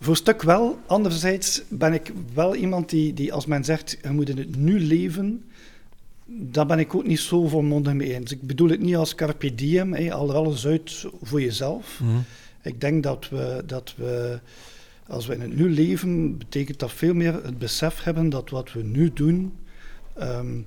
Voor 0.00 0.16
stuk 0.16 0.42
wel. 0.42 0.78
Anderzijds 0.86 1.62
ben 1.68 1.92
ik 1.92 2.12
wel 2.34 2.54
iemand 2.54 2.88
die, 2.88 3.14
die 3.14 3.32
als 3.32 3.46
men 3.46 3.64
zegt, 3.64 3.98
je 4.02 4.10
moet 4.10 4.28
in 4.28 4.38
het 4.38 4.56
nu 4.56 4.80
leven, 4.80 5.44
daar 6.26 6.66
ben 6.66 6.78
ik 6.78 6.94
ook 6.94 7.06
niet 7.06 7.20
zo 7.20 7.46
volmondig 7.46 7.92
mee 7.92 8.14
eens. 8.14 8.32
Ik 8.32 8.42
bedoel 8.42 8.68
het 8.68 8.80
niet 8.80 8.96
als 8.96 9.14
carpe 9.14 9.54
diem, 9.54 9.94
hé, 9.94 10.12
al 10.12 10.34
alles 10.34 10.66
uit 10.66 11.06
voor 11.22 11.40
jezelf. 11.40 12.00
Mhm. 12.02 12.18
Ik 12.62 12.80
denk 12.80 13.02
dat 13.02 13.28
we, 13.28 13.62
dat 13.66 13.94
we, 13.96 14.40
als 15.06 15.26
we 15.26 15.34
in 15.34 15.40
het 15.40 15.56
nu 15.56 15.70
leven, 15.70 16.38
betekent 16.38 16.78
dat 16.78 16.92
veel 16.92 17.14
meer 17.14 17.44
het 17.44 17.58
besef 17.58 18.02
hebben 18.02 18.28
dat 18.28 18.50
wat 18.50 18.72
we 18.72 18.82
nu 18.82 19.12
doen, 19.12 19.52
ehm, 20.14 20.60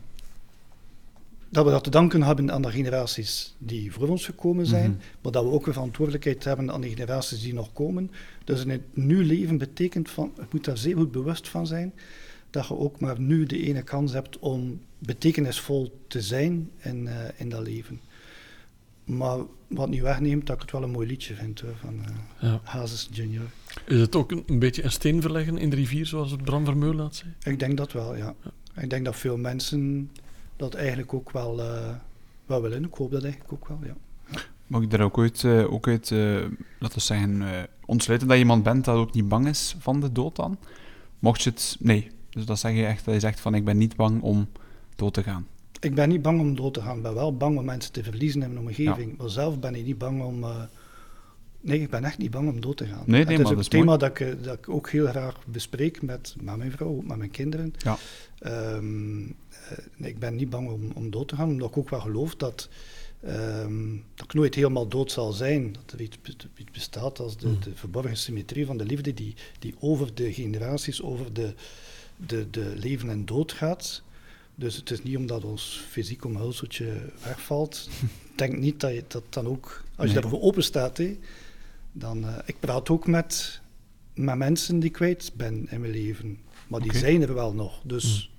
dat 1.49 1.65
we 1.65 1.71
dat 1.71 1.83
te 1.83 1.89
danken 1.89 2.23
hebben 2.23 2.51
aan 2.51 2.61
de 2.61 2.71
generaties 2.71 3.55
die 3.57 3.91
voor 3.91 4.07
ons 4.07 4.25
gekomen 4.25 4.65
zijn, 4.65 4.91
Mhm. 4.91 4.99
maar 5.21 5.31
dat 5.31 5.43
we 5.43 5.49
ook 5.49 5.67
een 5.67 5.73
verantwoordelijkheid 5.73 6.43
hebben 6.43 6.71
aan 6.71 6.81
de 6.81 6.89
generaties 6.89 7.41
die 7.41 7.53
nog 7.53 7.73
komen. 7.73 8.11
Dus 8.43 8.61
in 8.63 8.69
het 8.69 8.81
nu 8.93 9.25
leven 9.25 9.57
betekent 9.57 10.09
van, 10.09 10.31
je 10.35 10.43
moet 10.51 10.65
daar 10.65 10.77
zeer 10.77 10.95
goed 10.95 11.11
bewust 11.11 11.47
van 11.49 11.67
zijn, 11.67 11.93
dat 12.49 12.67
je 12.67 12.77
ook 12.77 12.99
maar 12.99 13.19
nu 13.19 13.45
de 13.45 13.63
ene 13.63 13.81
kans 13.81 14.13
hebt 14.13 14.39
om 14.39 14.81
betekenisvol 14.99 15.99
te 16.07 16.21
zijn 16.21 16.69
in, 16.77 17.07
eh, 17.07 17.15
in 17.37 17.49
dat 17.49 17.61
leven. 17.61 17.99
Maar 19.05 19.37
wat 19.67 19.89
niet 19.89 20.01
wegneemt, 20.01 20.45
dat 20.47 20.55
ik 20.55 20.61
het 20.61 20.71
wel 20.71 20.83
een 20.83 20.91
mooi 20.91 21.07
liedje 21.07 21.33
vind 21.35 21.59
hoor, 21.61 21.75
van 21.81 21.99
Ja. 22.39 22.59
Hazes 22.63 23.09
Junior. 23.11 23.43
Is 23.87 23.99
het 23.99 24.15
ook 24.15 24.31
een, 24.31 24.43
een 24.45 24.59
beetje 24.59 24.83
een 24.83 24.91
steen 24.91 25.21
verleggen 25.21 25.57
in 25.57 25.69
de 25.69 25.75
rivier, 25.75 26.05
zoals 26.05 26.31
het 26.31 26.43
Bram 26.43 26.65
Vermeulen 26.65 26.95
laat 26.97 27.15
zei? 27.15 27.33
Ik 27.43 27.59
denk 27.59 27.77
dat 27.77 27.91
wel, 27.91 28.15
ja. 28.15 28.35
Ik 28.75 28.89
denk 28.89 29.05
dat 29.05 29.15
veel 29.15 29.37
mensen 29.37 30.11
dat 30.59 30.73
eigenlijk 30.73 31.13
ook 31.13 31.31
wel, 31.31 31.61
eh, 31.61 31.95
wel 32.45 32.61
willen. 32.61 32.83
Ik 32.83 32.93
hoop 32.93 33.11
dat 33.11 33.23
eigenlijk 33.23 33.53
ook 33.53 33.67
wel, 33.67 33.79
ja. 33.83 33.95
Mag 34.67 34.81
ik 34.81 34.89
daar 34.89 35.01
ook 35.01 35.19
uit, 35.19 35.43
eh, 35.43 35.73
ook 35.73 35.87
uit 35.87 36.11
eh, 36.11 36.19
laten 36.79 36.97
we 36.97 37.03
zeggen, 37.03 37.67
ontsluiten 37.85 38.27
dat 38.27 38.37
je 38.37 38.43
iemand 38.43 38.63
bent 38.63 38.85
dat 38.85 38.95
ook 38.95 39.13
niet 39.13 39.27
bang 39.27 39.47
is 39.47 39.75
van 39.79 39.99
de 39.99 40.11
dood 40.11 40.35
dan? 40.35 40.57
Mocht 41.19 41.41
je 41.41 41.49
het... 41.49 41.75
Nee. 41.79 42.11
Dus 42.29 42.45
dat 42.45 42.59
zeg 42.59 42.73
je 42.73 42.85
echt, 42.85 43.05
dat 43.05 43.13
je 43.13 43.19
zegt 43.19 43.39
van, 43.39 43.55
ik 43.55 43.65
ben 43.65 43.77
niet 43.77 43.95
bang 43.95 44.21
om 44.21 44.47
dood 44.95 45.13
te 45.13 45.23
gaan. 45.23 45.47
Ik 45.79 45.95
ben 45.95 46.09
niet 46.09 46.21
bang 46.21 46.39
om 46.39 46.55
dood 46.55 46.73
te 46.73 46.81
gaan. 46.81 46.97
Ik 46.97 47.03
ben 47.03 47.13
wel 47.13 47.37
bang 47.37 47.57
om 47.57 47.65
mensen 47.65 47.91
te 47.91 48.03
verliezen 48.03 48.41
in 48.41 48.53
mijn 48.53 48.65
omgeving. 48.65 49.17
Maar 49.17 49.29
zelf 49.29 49.59
ben 49.59 49.75
ik 49.75 49.85
niet 49.85 49.97
bang 49.97 50.23
om... 50.23 50.45
nee, 51.61 51.79
ik 51.81 51.89
ben 51.89 52.03
echt 52.03 52.17
niet 52.17 52.31
bang 52.31 52.49
om 52.49 52.61
dood 52.61 52.77
te 52.77 52.85
gaan. 52.85 53.03
Nee, 53.05 53.23
nee, 53.25 53.37
het 53.37 53.43
is 53.45 53.49
dat 53.55 53.57
een 53.63 53.69
thema 53.69 53.97
dat 53.97 54.09
ik, 54.09 54.19
eh, 54.19 54.33
dat 54.43 54.57
ik 54.57 54.69
ook 54.69 54.89
heel 54.89 55.07
graag 55.07 55.45
bespreek 55.47 56.01
met, 56.01 56.35
met 56.41 56.55
mijn 56.57 56.71
vrouw, 56.71 57.01
met 57.03 57.17
mijn 57.17 57.31
kinderen. 57.31 57.73
Ja. 57.77 57.97
Ehm, 58.39 59.21
eh, 59.23 59.77
nee, 59.97 60.09
ik 60.11 60.19
ben 60.19 60.35
niet 60.35 60.49
bang 60.49 60.69
om, 60.69 60.91
om 60.95 61.09
dood 61.09 61.27
te 61.27 61.35
gaan, 61.35 61.49
omdat 61.49 61.69
ik 61.69 61.77
ook 61.77 61.89
wel 61.89 61.99
geloof 61.99 62.35
dat, 62.35 62.69
ehm, 63.23 63.89
dat 64.15 64.25
ik 64.25 64.33
nooit 64.33 64.55
helemaal 64.55 64.87
dood 64.87 65.11
zal 65.11 65.31
zijn. 65.31 65.71
Dat 65.73 65.91
er 65.91 66.01
iets, 66.01 66.21
be- 66.21 66.35
iets 66.57 66.71
bestaat 66.71 67.19
als 67.19 67.37
de, 67.37 67.47
Mm. 67.47 67.59
de 67.63 67.71
verborgen 67.75 68.17
symmetrie 68.17 68.65
van 68.65 68.77
de 68.77 68.85
liefde 68.85 69.13
die, 69.13 69.35
die 69.59 69.75
over 69.79 70.13
de 70.13 70.33
generaties, 70.33 71.01
over 71.01 71.33
de, 71.33 71.53
de, 72.25 72.47
de 72.49 72.73
leven 72.75 73.09
en 73.09 73.25
dood 73.25 73.51
gaat. 73.51 74.01
Dus 74.55 74.75
het 74.75 74.91
is 74.91 75.03
niet 75.03 75.17
omdat 75.17 75.43
ons 75.43 75.83
fysiek 75.89 76.25
omhulseltje 76.25 77.01
wegvalt. 77.23 77.89
Ik 78.31 78.37
denk 78.47 78.57
niet 78.57 78.79
dat 78.79 78.93
je 78.93 79.03
dat 79.07 79.23
dan 79.29 79.47
ook, 79.47 79.83
als 79.95 80.07
je 80.07 80.13
Nee. 80.13 80.21
daarvoor 80.21 80.41
open 80.41 80.63
staat, 80.63 80.99
dan... 81.99 82.23
eh, 82.25 82.37
ik 82.45 82.55
praat 82.59 82.89
ook 82.89 83.07
met, 83.07 83.61
met 84.13 84.35
mensen 84.37 84.79
die 84.79 84.89
ik 84.89 84.95
kwijt 84.95 85.31
ben 85.35 85.67
in 85.69 85.79
mijn 85.79 85.91
leven. 85.91 86.37
Maar 86.67 86.81
die 86.81 86.95
zijn 86.97 87.21
er 87.21 87.33
wel 87.33 87.53
nog. 87.53 87.81
Dus 87.83 88.31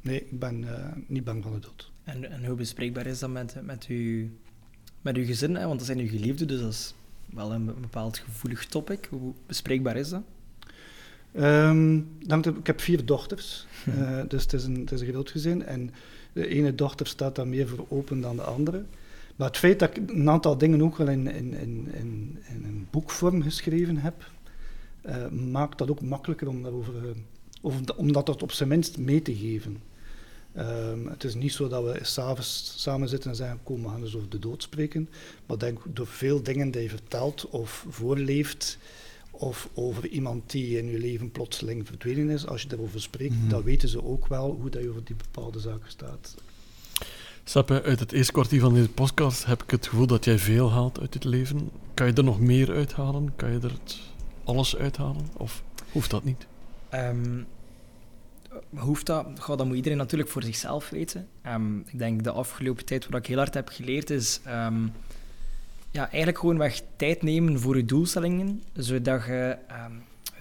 nee, 0.00 0.20
ik 0.20 0.38
ben 0.38 0.74
eh, 0.76 0.92
niet 1.06 1.24
bang 1.24 1.42
van 1.42 1.52
de 1.52 1.58
dood. 1.60 1.90
En, 2.04 2.30
en 2.30 2.44
hoe 2.44 2.56
bespreekbaar 2.56 3.06
is 3.06 3.18
dat 3.18 3.30
met, 3.30 3.56
met, 3.62 3.86
uw, 3.88 4.28
met 5.00 5.16
uw 5.16 5.24
gezin? 5.24 5.54
Hè? 5.54 5.66
Want 5.66 5.78
dat 5.78 5.86
zijn 5.86 5.98
uw 5.98 6.08
geliefden, 6.08 6.48
dus 6.48 6.60
dat 6.60 6.72
is 6.72 6.94
wel 7.26 7.52
een 7.52 7.64
be- 7.64 7.72
bepaald 7.72 8.18
gevoelig 8.18 8.66
topic. 8.66 9.06
Hoe 9.10 9.32
bespreekbaar 9.46 9.96
is 9.96 10.08
dat? 10.08 10.22
Ehm, 11.32 12.00
dan, 12.26 12.44
ik 12.44 12.66
heb 12.66 12.80
vier 12.80 13.04
dochters, 13.04 13.66
eh, 13.86 14.20
dus 14.28 14.42
het 14.42 14.52
is, 14.52 14.64
een, 14.64 14.80
het 14.80 14.92
is 14.92 15.00
een 15.00 15.06
groot 15.08 15.30
gezin. 15.30 15.64
En 15.64 15.90
de 16.32 16.48
ene 16.48 16.74
dochter 16.74 17.06
staat 17.06 17.34
daar 17.36 17.48
meer 17.48 17.68
voor 17.68 17.86
open 17.88 18.20
dan 18.20 18.36
de 18.36 18.42
andere. 18.42 18.84
Maar 19.36 19.48
het 19.48 19.56
feit 19.56 19.78
dat 19.78 19.96
ik 19.96 20.10
een 20.10 20.30
aantal 20.30 20.58
dingen 20.58 20.82
ook 20.82 20.96
wel 20.96 21.08
in, 21.08 21.26
in, 21.26 21.54
in, 21.54 21.88
in, 21.92 22.38
in 22.48 22.64
een 22.64 22.86
boekvorm 22.90 23.42
geschreven 23.42 23.96
heb, 23.96 24.30
eh, 25.02 25.28
maakt 25.28 25.78
dat 25.78 25.90
ook 25.90 26.00
makkelijker 26.00 26.48
om, 26.48 26.62
daarover, 26.62 26.94
eh, 26.94 27.10
of 27.60 27.74
om 27.96 28.12
dat 28.12 28.42
op 28.42 28.52
zijn 28.52 28.68
minst 28.68 28.98
mee 28.98 29.22
te 29.22 29.36
geven. 29.36 29.76
Ehm, 30.52 31.06
het 31.06 31.24
is 31.24 31.34
niet 31.34 31.52
zo 31.52 31.68
dat 31.68 31.84
we 31.84 31.98
s'avonds 32.02 32.74
samen 32.76 33.08
zitten 33.08 33.30
en 33.30 33.36
zeggen, 33.36 33.60
kom, 33.62 33.82
we 33.82 33.88
gaan 33.88 34.02
eens 34.02 34.16
over 34.16 34.28
de 34.28 34.38
dood 34.38 34.62
spreken. 34.62 35.08
Maar 35.46 35.58
denk 35.58 35.80
door 35.92 36.06
veel 36.06 36.42
dingen 36.42 36.70
die 36.70 36.82
je 36.82 36.88
vertelt 36.88 37.48
of 37.48 37.86
voorleeft, 37.88 38.78
of 39.30 39.68
over 39.74 40.08
iemand 40.08 40.50
die 40.50 40.78
in 40.78 40.90
je 40.90 40.98
leven 40.98 41.30
plotseling 41.30 41.86
verdwenen 41.86 42.30
is, 42.30 42.46
als 42.46 42.62
je 42.62 42.68
daarover 42.68 43.00
spreekt, 43.00 43.34
Mhm. 43.34 43.48
dan 43.48 43.62
weten 43.62 43.88
ze 43.88 44.04
ook 44.04 44.26
wel 44.26 44.56
hoe 44.60 44.70
dat 44.70 44.82
je 44.82 44.88
over 44.88 45.04
die 45.04 45.16
bepaalde 45.16 45.60
zaken 45.60 45.90
staat. 45.90 46.34
Seppe, 47.48 47.82
uit 47.82 48.00
het 48.00 48.12
eerste 48.12 48.32
kwartier 48.32 48.60
van 48.60 48.74
deze 48.74 48.88
podcast 48.88 49.44
heb 49.44 49.62
ik 49.62 49.70
het 49.70 49.86
gevoel 49.86 50.06
dat 50.06 50.24
jij 50.24 50.38
veel 50.38 50.72
haalt 50.72 51.00
uit 51.00 51.14
het 51.14 51.24
leven. 51.24 51.70
Kan 51.94 52.06
je 52.06 52.12
er 52.12 52.24
nog 52.24 52.40
meer 52.40 52.70
uithalen? 52.74 53.32
Kan 53.36 53.52
je 53.52 53.58
er 53.60 53.72
alles 54.44 54.76
uithalen? 54.76 55.28
Of 55.36 55.62
hoeft 55.92 56.10
dat 56.10 56.24
niet? 56.24 56.46
Ehm, 56.88 57.42
hoeft 58.74 59.06
dat? 59.06 59.26
Goh, 59.38 59.56
dat 59.56 59.66
moet 59.66 59.76
iedereen 59.76 59.98
natuurlijk 59.98 60.30
voor 60.30 60.42
zichzelf 60.42 60.90
weten. 60.90 61.28
Ehm, 61.42 61.78
ik 61.78 61.98
denk 61.98 62.24
de 62.24 62.30
afgelopen 62.30 62.84
tijd 62.84 63.06
wat 63.08 63.20
ik 63.20 63.26
heel 63.26 63.36
hard 63.36 63.54
heb 63.54 63.68
geleerd 63.68 64.10
is... 64.10 64.40
ehm, 64.44 64.86
ja, 65.90 66.02
eigenlijk 66.08 66.38
gewoon 66.38 66.58
weg 66.58 66.82
tijd 66.96 67.22
nemen 67.22 67.60
voor 67.60 67.76
je 67.76 67.84
doelstellingen, 67.84 68.62
zodat 68.72 69.24
je 69.24 69.56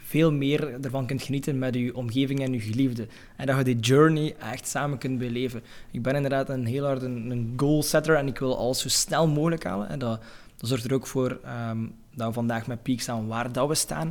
veel 0.08 0.32
meer 0.32 0.84
ervan 0.84 1.06
kunt 1.06 1.22
genieten 1.22 1.60
met 1.60 1.76
je 1.76 1.96
omgeving 1.96 2.40
en 2.42 2.54
je 2.54 2.60
geliefde. 2.60 3.08
En 3.36 3.46
dat 3.46 3.58
je 3.58 3.64
die 3.64 3.80
journey 3.80 4.36
echt 4.40 4.68
samen 4.68 4.98
kunt 4.98 5.18
beleven. 5.18 5.64
Ik 5.92 6.02
ben 6.02 6.16
inderdaad 6.16 6.50
een 6.50 6.66
heel 6.66 6.86
hard 6.86 7.02
een, 7.02 7.54
goal 7.58 7.84
setter 7.84 8.16
en 8.16 8.28
ik 8.28 8.40
wil 8.40 8.58
alles 8.58 8.80
zo 8.80 8.90
snel 8.90 9.28
mogelijk 9.28 9.64
halen. 9.64 9.90
En 9.90 10.00
dat, 10.00 10.22
dat 10.58 10.70
zorgt 10.70 10.86
er 10.86 10.94
ook 10.94 11.08
voor 11.08 11.40
ehm, 11.44 11.86
dat 12.16 12.28
we 12.28 12.34
vandaag 12.34 12.68
met 12.68 12.84
Peak 12.84 13.00
staan 13.00 13.28
waar 13.28 13.52
dat 13.52 13.68
we 13.68 13.76
staan. 13.76 14.08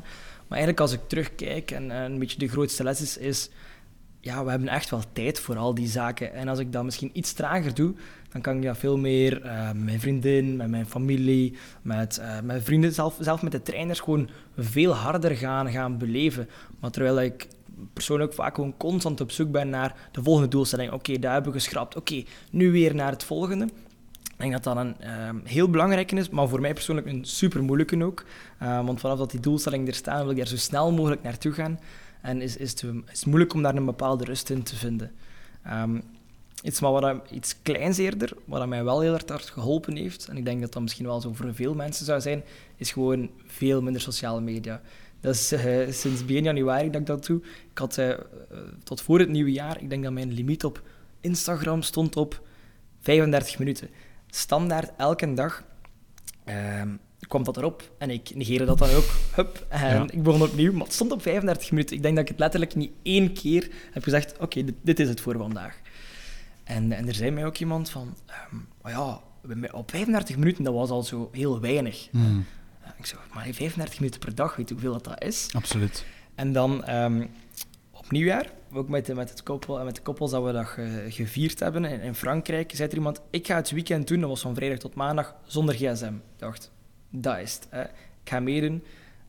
Maar 0.48 0.58
eigenlijk 0.58 0.80
als 0.80 0.92
ik 0.92 1.00
terugkijk 1.06 1.70
en, 1.70 1.90
en 1.90 2.12
een 2.12 2.18
beetje 2.18 2.38
de 2.38 2.48
grootste 2.48 2.82
les 2.82 3.00
is, 3.00 3.16
is 3.18 3.50
ja, 4.20 4.44
we 4.44 4.50
hebben 4.50 4.68
echt 4.68 4.90
wel 4.90 5.02
tijd 5.12 5.40
voor 5.40 5.56
al 5.56 5.74
die 5.74 5.88
zaken. 5.88 6.32
En 6.32 6.48
als 6.48 6.58
ik 6.58 6.72
dat 6.72 6.84
misschien 6.84 7.10
iets 7.12 7.32
trager 7.32 7.74
doe, 7.74 7.94
dan 8.34 8.42
kan 8.42 8.56
ik 8.56 8.62
dat 8.62 8.78
veel 8.78 8.98
meer 8.98 9.42
eh, 9.42 9.66
met 9.66 9.84
mijn 9.84 10.00
vriendin, 10.00 10.56
met 10.56 10.68
mijn 10.68 10.86
familie, 10.86 11.56
met 11.82 12.18
eh, 12.18 12.40
mijn 12.40 12.62
vrienden, 12.62 12.92
zelf, 12.92 13.16
zelf 13.20 13.42
met 13.42 13.52
de 13.52 13.62
trainers, 13.62 14.00
gewoon 14.00 14.28
veel 14.58 14.92
harder 14.92 15.36
gaan, 15.36 15.70
gaan 15.70 15.98
beleven. 15.98 16.48
Maar 16.80 16.90
terwijl 16.90 17.20
ik 17.20 17.48
persoonlijk 17.92 18.32
vaak 18.32 18.54
gewoon 18.54 18.76
constant 18.76 19.20
op 19.20 19.30
zoek 19.30 19.50
ben 19.50 19.68
naar 19.68 20.08
de 20.12 20.22
volgende 20.22 20.48
doelstelling. 20.48 20.92
Oké, 20.92 21.18
daar 21.18 21.32
hebben 21.32 21.52
we 21.52 21.58
geschrapt. 21.58 21.96
Oké, 21.96 22.22
nu 22.50 22.70
weer 22.70 22.94
naar 22.94 23.10
het 23.10 23.24
volgende. 23.24 23.64
Ik 23.64 24.40
denk 24.40 24.52
dat 24.52 24.64
dat 24.64 24.76
een 24.76 25.00
ehm, 25.00 25.36
heel 25.44 25.70
belangrijke 25.70 26.16
is, 26.16 26.28
maar 26.28 26.48
voor 26.48 26.60
mij 26.60 26.72
persoonlijk 26.72 27.06
een 27.06 27.24
super 27.24 27.62
moeilijke 27.62 28.04
ook. 28.04 28.24
Eh, 28.58 28.84
want 28.84 29.00
vanaf 29.00 29.18
dat 29.18 29.30
die 29.30 29.40
doelstellingen 29.40 29.86
er 29.86 29.94
staan, 29.94 30.20
wil 30.20 30.30
ik 30.30 30.36
daar 30.36 30.46
zo 30.46 30.56
snel 30.56 30.92
mogelijk 30.92 31.22
naartoe 31.22 31.52
gaan. 31.52 31.80
En 32.20 32.42
is, 32.42 32.56
is, 32.56 32.70
het, 32.70 32.84
is 33.12 33.24
moeilijk 33.24 33.54
om 33.54 33.62
daar 33.62 33.74
een 33.74 33.84
bepaalde 33.84 34.24
rust 34.24 34.50
in 34.50 34.62
te 34.62 34.76
vinden. 34.76 35.12
Ehm, 35.62 35.98
iets, 36.64 36.80
maar 36.80 36.92
wat, 36.92 37.30
iets 37.30 37.62
kleins 37.62 37.98
eerder, 37.98 38.32
wat 38.44 38.66
mij 38.66 38.84
wel 38.84 39.00
heel 39.00 39.12
erg 39.14 39.28
hard 39.28 39.50
geholpen 39.50 39.96
heeft, 39.96 40.28
en 40.28 40.36
ik 40.36 40.44
denk 40.44 40.60
dat 40.60 40.72
dat 40.72 40.82
misschien 40.82 41.06
wel 41.06 41.20
zo 41.20 41.32
voor 41.32 41.54
veel 41.54 41.74
mensen 41.74 42.06
zou 42.06 42.20
zijn, 42.20 42.44
is 42.76 42.92
gewoon 42.92 43.30
veel 43.46 43.82
minder 43.82 44.02
sociale 44.02 44.40
media. 44.40 44.80
Dat 45.20 45.34
is 45.34 45.52
eh, 45.52 45.90
sinds 45.90 46.24
begin 46.24 46.44
januari 46.44 46.90
dat 46.90 47.00
ik 47.00 47.06
dat 47.06 47.26
doe. 47.26 47.40
Ik 47.70 47.78
had 47.78 47.98
eh, 47.98 48.18
tot 48.82 49.00
voor 49.00 49.18
het 49.18 49.28
nieuwe 49.28 49.52
jaar, 49.52 49.82
ik 49.82 49.90
denk 49.90 50.02
dat 50.02 50.12
mijn 50.12 50.32
limiet 50.32 50.64
op 50.64 50.82
Instagram 51.20 51.82
stond 51.82 52.16
op 52.16 52.42
35 53.00 53.58
minuten. 53.58 53.88
Standaard 54.30 54.90
elke 54.96 55.34
dag 55.34 55.64
ehm, 56.44 56.88
kwam 57.28 57.44
dat 57.44 57.56
erop 57.56 57.90
en 57.98 58.10
ik 58.10 58.34
negeerde 58.34 58.64
dat 58.64 58.78
dan 58.78 58.90
ook. 58.90 59.04
Hup, 59.34 59.66
en 59.68 59.94
Ja. 59.94 60.06
ik 60.10 60.22
begon 60.22 60.42
opnieuw, 60.42 60.72
maar 60.72 60.84
het 60.84 60.92
stond 60.92 61.12
op 61.12 61.22
35 61.22 61.70
minuten. 61.70 61.96
Ik 61.96 62.02
denk 62.02 62.14
dat 62.14 62.24
ik 62.24 62.30
het 62.30 62.40
letterlijk 62.40 62.74
niet 62.74 62.92
één 63.02 63.32
keer 63.32 63.70
heb 63.90 64.02
gezegd, 64.02 64.38
oké, 64.38 64.64
dit, 64.64 64.74
dit 64.82 65.00
is 65.00 65.08
het 65.08 65.20
voor 65.20 65.36
vandaag. 65.36 65.80
En, 66.64 66.92
en 66.92 67.08
er 67.08 67.14
zei 67.14 67.30
mij 67.30 67.46
ook 67.46 67.56
iemand 67.58 67.90
van, 67.90 68.14
ehm, 68.26 68.56
oh 68.82 68.90
ja, 68.90 69.20
op 69.72 69.90
35 69.90 70.36
minuten, 70.36 70.64
dat 70.64 70.74
was 70.74 70.90
al 70.90 71.02
zo 71.02 71.28
heel 71.32 71.60
weinig. 71.60 72.08
Hmm. 72.10 72.44
Ik 72.98 73.06
zo, 73.06 73.16
maar 73.34 73.44
35 73.52 74.00
minuten 74.00 74.20
per 74.20 74.34
dag, 74.34 74.56
weet 74.56 74.68
je 74.68 74.74
hoeveel 74.74 74.92
dat, 74.92 75.04
dat 75.04 75.22
is? 75.22 75.48
Absoluut. 75.52 76.04
En 76.34 76.52
dan 76.52 76.84
ehm, 76.84 77.26
op 77.90 78.10
nieuwjaar, 78.10 78.50
ook 78.72 78.88
met, 78.88 79.06
de- 79.06 79.14
met, 79.14 79.30
het 79.30 79.42
koppel, 79.42 79.78
en 79.78 79.84
met 79.84 79.94
de 79.94 80.02
koppels 80.02 80.30
dat 80.30 80.44
we 80.44 80.52
dat 80.52 80.66
ge- 80.66 81.06
gevierd 81.08 81.58
hebben 81.60 81.84
in, 81.84 82.00
in 82.00 82.14
Frankrijk, 82.14 82.72
zei 82.74 82.88
er 82.88 82.94
iemand, 82.96 83.20
ik 83.30 83.46
ga 83.46 83.56
het 83.56 83.70
weekend 83.70 84.08
doen, 84.08 84.20
dat 84.20 84.28
was 84.28 84.40
van 84.40 84.54
vrijdag 84.54 84.78
tot 84.78 84.94
maandag, 84.94 85.34
zonder 85.46 85.74
gsm. 85.74 86.04
Ik 86.14 86.20
dacht, 86.36 86.70
dat 87.10 87.38
is 87.38 87.54
het. 87.54 87.66
Hè. 87.70 87.82
Ik 87.82 88.30
ga 88.30 88.40
meedoen. 88.40 88.84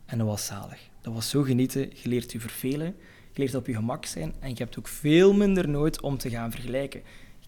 En 0.06 0.18
dat 0.18 0.26
was 0.26 0.46
zalig. 0.46 0.80
Dat 1.00 1.14
was 1.14 1.28
zo 1.30 1.42
genieten. 1.42 1.80
Je 2.02 2.08
leert 2.08 2.32
je 2.32 2.40
vervelen, 2.40 2.86
je 3.32 3.40
leert 3.42 3.54
op 3.54 3.66
je 3.66 3.74
gemak 3.74 4.04
zijn 4.04 4.34
en 4.40 4.48
je 4.48 4.54
hebt 4.56 4.78
ook 4.78 4.88
veel 4.88 5.32
minder 5.34 5.68
nood 5.68 6.00
om 6.00 6.18
te 6.18 6.30
gaan 6.30 6.50
vergelijken. 6.50 7.02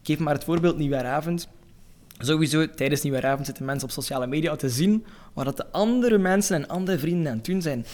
Geef 0.08 0.18
maar 0.18 0.34
het 0.34 0.44
voorbeeld 0.44 0.76
nieuwjaaravond. 0.78 1.48
Sowieso, 2.18 2.70
tijdens 2.70 3.02
nieuwjaaravond 3.02 3.46
zitten 3.46 3.64
mensen 3.64 3.88
op 3.88 3.94
sociale 3.94 4.26
media 4.26 4.56
te 4.56 4.68
zien 4.68 5.04
wat 5.32 5.44
dat 5.44 5.56
de 5.56 5.66
andere 5.70 6.18
mensen 6.18 6.56
en 6.56 6.68
andere 6.68 6.98
vrienden 6.98 7.30
aan 7.30 7.36
het 7.36 7.46
doen 7.46 7.62
zijn. 7.62 7.86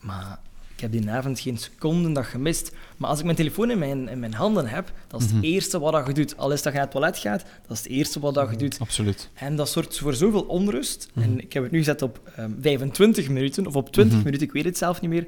Maar 0.00 0.38
ik 0.74 0.80
heb 0.80 0.92
die 0.92 1.10
avond 1.10 1.40
geen 1.40 1.58
seconde 1.58 2.12
dat 2.12 2.24
gemist. 2.24 2.72
Maar 2.96 3.10
als 3.10 3.18
ik 3.18 3.24
mijn 3.24 3.36
telefoon 3.36 3.70
in 3.70 3.78
mijn, 3.78 4.08
in 4.08 4.18
mijn 4.20 4.34
handen 4.34 4.66
heb, 4.66 4.92
dat 5.08 5.20
is 5.20 5.26
het 5.26 5.34
Mhm. 5.36 5.44
eerste 5.44 5.78
wat 5.78 5.92
dat 5.92 6.06
je 6.06 6.12
doet. 6.12 6.36
Al 6.36 6.52
is 6.52 6.62
dat 6.62 6.72
je 6.72 6.78
naar 6.78 6.88
het 6.88 6.90
toilet 6.96 7.18
gaat, 7.18 7.44
dat 7.66 7.76
is 7.76 7.82
het 7.82 7.92
eerste 7.92 8.20
wat 8.20 8.34
dat 8.34 8.50
je 8.50 8.56
doet. 8.56 8.78
Absoluut. 8.80 9.30
En 9.34 9.56
dat 9.56 9.68
zorgt 9.68 9.98
voor 9.98 10.14
zoveel 10.14 10.42
onrust. 10.42 11.08
En 11.14 11.40
ik 11.40 11.52
heb 11.52 11.62
het 11.62 11.72
nu 11.72 11.78
gezet 11.78 12.02
op 12.02 12.20
ehm, 12.36 12.50
25 12.60 13.28
minuten, 13.28 13.66
of 13.66 13.76
op 13.76 13.92
20 13.92 14.16
Mhm. 14.16 14.24
minuten, 14.24 14.46
ik 14.46 14.52
weet 14.52 14.64
het 14.64 14.78
zelf 14.78 15.00
niet 15.00 15.10
meer. 15.10 15.26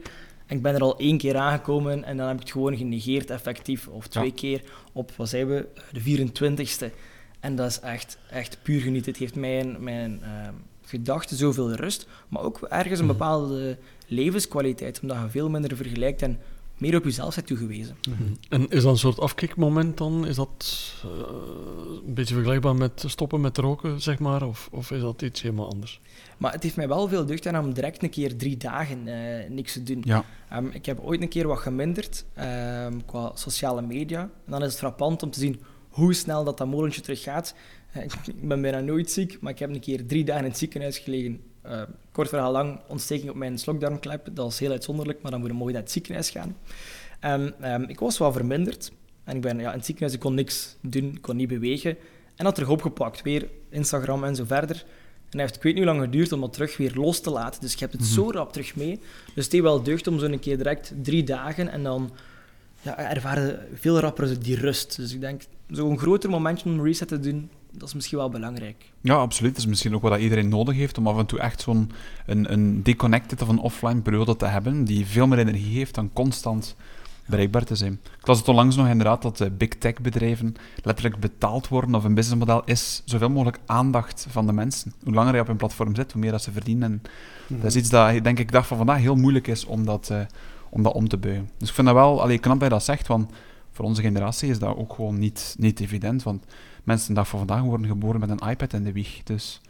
En 0.52 0.58
ik 0.58 0.64
ben 0.64 0.74
er 0.74 0.80
al 0.82 0.98
één 0.98 1.18
keer 1.18 1.36
aangekomen 1.36 2.04
en 2.04 2.16
dan 2.16 2.26
heb 2.26 2.34
ik 2.36 2.42
het 2.42 2.50
gewoon 2.50 2.76
genegeerd 2.76 3.30
effectief. 3.30 3.88
Of 3.88 4.06
twee 4.06 4.24
Ja. 4.26 4.32
keer 4.34 4.62
op, 4.92 5.12
wat 5.16 5.28
zijn 5.28 5.46
we, 5.48 5.66
de 5.92 6.00
24ste. 6.00 6.90
En 7.40 7.56
dat 7.56 7.70
is 7.70 7.80
echt, 7.80 8.18
echt 8.30 8.58
puur 8.62 8.80
genieten. 8.80 9.10
Het 9.10 9.20
geeft 9.20 9.34
mijn, 9.34 9.76
mijn 9.82 10.22
ehm, 10.22 10.54
gedachten 10.84 11.36
zoveel 11.36 11.72
rust, 11.74 12.06
maar 12.28 12.42
ook 12.42 12.60
ergens 12.60 12.98
een 12.98 13.04
Mhm. 13.06 13.14
bepaalde 13.16 13.78
levenskwaliteit, 14.06 15.00
omdat 15.02 15.16
je 15.22 15.28
veel 15.30 15.48
minder 15.50 15.76
vergelijkt 15.76 16.22
en 16.22 16.38
meer 16.82 16.96
op 16.96 17.04
jezelf 17.04 17.34
bent 17.34 17.46
toegewezen. 17.46 17.96
En 18.48 18.68
is 18.68 18.82
dat 18.82 18.92
een 18.92 18.98
soort 18.98 19.20
afkikmoment 19.20 19.98
dan? 19.98 20.26
Is 20.26 20.36
dat 20.36 20.92
eh, 21.02 21.10
een 22.06 22.14
beetje 22.14 22.34
vergelijkbaar 22.34 22.76
met 22.76 23.04
stoppen 23.06 23.40
met 23.40 23.58
roken, 23.58 24.00
zeg 24.00 24.18
maar? 24.18 24.46
Of, 24.46 24.68
of 24.72 24.90
is 24.90 25.00
dat 25.00 25.22
iets 25.22 25.42
helemaal 25.42 25.68
anders? 25.68 26.00
Maar 26.38 26.52
het 26.52 26.62
heeft 26.62 26.76
mij 26.76 26.88
wel 26.88 27.08
veel 27.08 27.26
deugd 27.26 27.42
gedaan 27.42 27.64
om 27.64 27.74
direct 27.74 28.02
een 28.02 28.10
keer 28.10 28.36
drie 28.36 28.56
dagen 28.56 29.08
eh, 29.08 29.50
niks 29.50 29.72
te 29.72 29.82
doen. 29.82 30.02
Ja. 30.04 30.24
Ehm, 30.48 30.66
ik 30.66 30.86
heb 30.86 31.00
ooit 31.00 31.22
een 31.22 31.28
keer 31.28 31.46
wat 31.46 31.58
geminderd 31.58 32.24
ehm, 32.34 32.98
qua 33.06 33.30
sociale 33.34 33.82
media. 33.82 34.20
En 34.20 34.50
dan 34.50 34.62
is 34.62 34.68
het 34.68 34.78
frappant 34.78 35.22
om 35.22 35.30
te 35.30 35.40
zien 35.40 35.60
hoe 35.88 36.14
snel 36.14 36.44
dat, 36.44 36.58
dat 36.58 36.66
molentje 36.66 37.00
terug 37.00 37.22
gaat. 37.22 37.54
Eh, 37.92 38.02
ik 38.02 38.12
ik 38.40 38.48
ben 38.48 38.60
bijna 38.60 38.80
nooit 38.80 39.10
ziek, 39.10 39.40
maar 39.40 39.52
ik 39.52 39.58
heb 39.58 39.70
een 39.70 39.80
keer 39.80 40.06
drie 40.06 40.24
dagen 40.24 40.44
in 40.44 40.50
het 40.50 40.58
ziekenhuis 40.58 40.98
gelegen. 40.98 41.40
Eh, 41.62 41.82
kort 42.12 42.28
verhaal 42.28 42.52
lang, 42.52 42.80
ontsteking 42.88 43.30
op 43.30 43.36
mijn 43.36 43.58
slokdarmklep. 43.58 44.24
Dat 44.24 44.44
was 44.44 44.58
heel 44.58 44.70
uitzonderlijk, 44.70 45.22
maar 45.22 45.30
dan 45.30 45.40
moet 45.40 45.48
je 45.50 45.54
mooi 45.56 45.72
naar 45.72 45.82
het 45.82 45.90
ziekenhuis 45.90 46.30
gaan. 46.30 46.56
En, 47.20 47.54
ehm, 47.60 47.82
ik 47.82 47.98
was 48.00 48.18
wel 48.18 48.32
verminderd. 48.32 48.92
En 49.24 49.36
ik 49.36 49.42
ben 49.42 49.58
ja, 49.58 49.70
in 49.70 49.76
het 49.76 49.84
ziekenhuis, 49.84 50.14
ik 50.14 50.20
kon 50.20 50.34
niks 50.34 50.76
doen, 50.80 51.04
ik 51.14 51.22
kon 51.22 51.36
niet 51.36 51.48
bewegen. 51.48 51.96
En 52.36 52.44
dat 52.44 52.54
terug 52.54 52.70
opgepakt, 52.70 53.22
weer 53.22 53.48
Instagram 53.70 54.24
en 54.24 54.36
zo 54.36 54.44
verder. 54.44 54.76
En 54.76 55.38
hij 55.38 55.40
heeft, 55.40 55.56
ik 55.56 55.62
weet 55.62 55.74
niet 55.74 55.84
hoe 55.84 55.92
lang 55.92 56.04
geduurd 56.04 56.32
om 56.32 56.40
dat 56.40 56.52
terug 56.52 56.76
weer 56.76 56.92
los 56.94 57.20
te 57.20 57.30
laten. 57.30 57.60
Dus 57.60 57.72
je 57.72 57.78
hebt 57.78 57.92
het 57.92 58.02
Mhm. 58.02 58.10
zo 58.12 58.30
rap 58.30 58.52
terug 58.52 58.76
mee. 58.76 59.00
Dus 59.34 59.42
het 59.44 59.50
deed 59.50 59.60
wel 59.62 59.82
deugd 59.82 60.06
om 60.06 60.18
zo'n 60.18 60.38
keer 60.38 60.56
direct 60.56 60.92
drie 61.02 61.24
dagen 61.24 61.68
en 61.68 61.82
dan 61.82 62.10
ja, 62.82 63.10
ervaren 63.10 63.68
veel 63.74 63.98
rapper 63.98 64.40
die 64.42 64.56
rust. 64.56 64.96
Dus 64.96 65.12
ik 65.14 65.20
denk, 65.20 65.42
zo'n 65.70 65.98
groter 65.98 66.30
momentje 66.30 66.68
om 66.70 66.78
een 66.78 66.84
reset 66.84 67.08
te 67.08 67.20
doen, 67.20 67.50
dat 67.72 67.88
is 67.88 67.94
misschien 67.94 68.18
wel 68.18 68.28
belangrijk. 68.28 68.92
Ja, 69.00 69.14
absoluut. 69.14 69.52
Dat 69.52 69.62
is 69.62 69.68
misschien 69.68 69.94
ook 69.94 70.02
wat 70.02 70.10
dat 70.10 70.20
iedereen 70.20 70.48
nodig 70.48 70.74
heeft 70.74 70.98
om 70.98 71.06
af 71.06 71.18
en 71.18 71.26
toe 71.26 71.38
echt 71.38 71.60
zo'n 71.60 71.90
een, 72.26 72.52
een 72.52 72.82
deconnected 72.82 73.42
of 73.42 73.48
een 73.48 73.58
offline 73.58 74.00
periode 74.00 74.36
te 74.36 74.46
hebben 74.46 74.84
die 74.84 75.06
veel 75.06 75.26
meer 75.26 75.38
energie 75.38 75.76
heeft 75.76 75.94
dan 75.94 76.10
constant 76.12 76.76
bereikbaar 77.26 77.64
te 77.64 77.76
zijn. 77.76 78.00
Ik 78.20 78.26
las 78.26 78.38
het 78.38 78.48
onlangs 78.48 78.76
nog 78.76 78.88
inderdaad 78.88 79.22
dat 79.22 79.40
eh, 79.40 79.48
big 79.56 79.68
tech 79.68 80.00
bedrijven 80.00 80.54
letterlijk 80.82 81.20
betaald 81.20 81.68
worden 81.68 81.94
of 81.94 82.04
een 82.04 82.14
businessmodel 82.14 82.62
is 82.64 83.02
zoveel 83.04 83.30
mogelijk 83.30 83.58
aandacht 83.66 84.26
van 84.30 84.46
de 84.46 84.52
mensen. 84.52 84.92
Hoe 85.04 85.14
langer 85.14 85.34
je 85.34 85.40
op 85.40 85.48
een 85.48 85.56
platform 85.56 85.94
zit, 85.94 86.12
hoe 86.12 86.20
meer 86.20 86.30
dat 86.30 86.42
ze 86.42 86.52
verdienen. 86.52 87.02
En 87.48 87.56
dat 87.60 87.70
is 87.70 87.76
iets 87.76 87.90
dat, 87.90 88.24
denk 88.24 88.38
ik, 88.38 88.52
dag 88.52 88.66
van 88.66 88.76
vandaag 88.76 88.98
heel 88.98 89.16
moeilijk 89.16 89.46
is 89.46 89.64
om 89.64 89.84
dat, 89.84 90.10
eh, 90.10 90.20
om 90.70 90.82
dat 90.82 90.92
om 90.92 91.08
te 91.08 91.16
buigen. 91.16 91.50
Dus 91.58 91.68
ik 91.68 91.74
vind 91.74 91.86
dat 91.86 91.96
wel 91.96 92.22
allee, 92.22 92.38
knap 92.38 92.54
dat 92.60 92.68
je 92.68 92.74
dat 92.74 92.84
zegt, 92.84 93.06
want 93.06 93.30
voor 93.72 93.84
onze 93.84 94.02
generatie 94.02 94.50
is 94.50 94.58
dat 94.58 94.76
ook 94.76 94.92
gewoon 94.92 95.18
niet, 95.18 95.54
niet 95.58 95.80
evident. 95.80 96.22
Want 96.22 96.44
mensen 96.84 97.14
dag 97.14 97.28
van 97.28 97.38
vandaag 97.38 97.62
worden 97.62 97.86
geboren 97.86 98.20
met 98.20 98.30
een 98.30 98.48
iPad 98.48 98.72
in 98.72 98.84
de 98.84 98.92
wieg. 98.92 99.20
Dus 99.24 99.60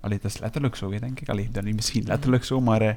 allee, 0.00 0.18
dat 0.22 0.30
is 0.30 0.38
letterlijk 0.38 0.76
zo, 0.76 0.90
denk 0.98 1.20
ik. 1.20 1.28
Allee, 1.28 1.48
dat 1.52 1.64
niet 1.64 1.74
misschien 1.74 2.04
letterlijk 2.06 2.44
zo, 2.44 2.60
maar 2.60 2.80
eh, 2.80 2.88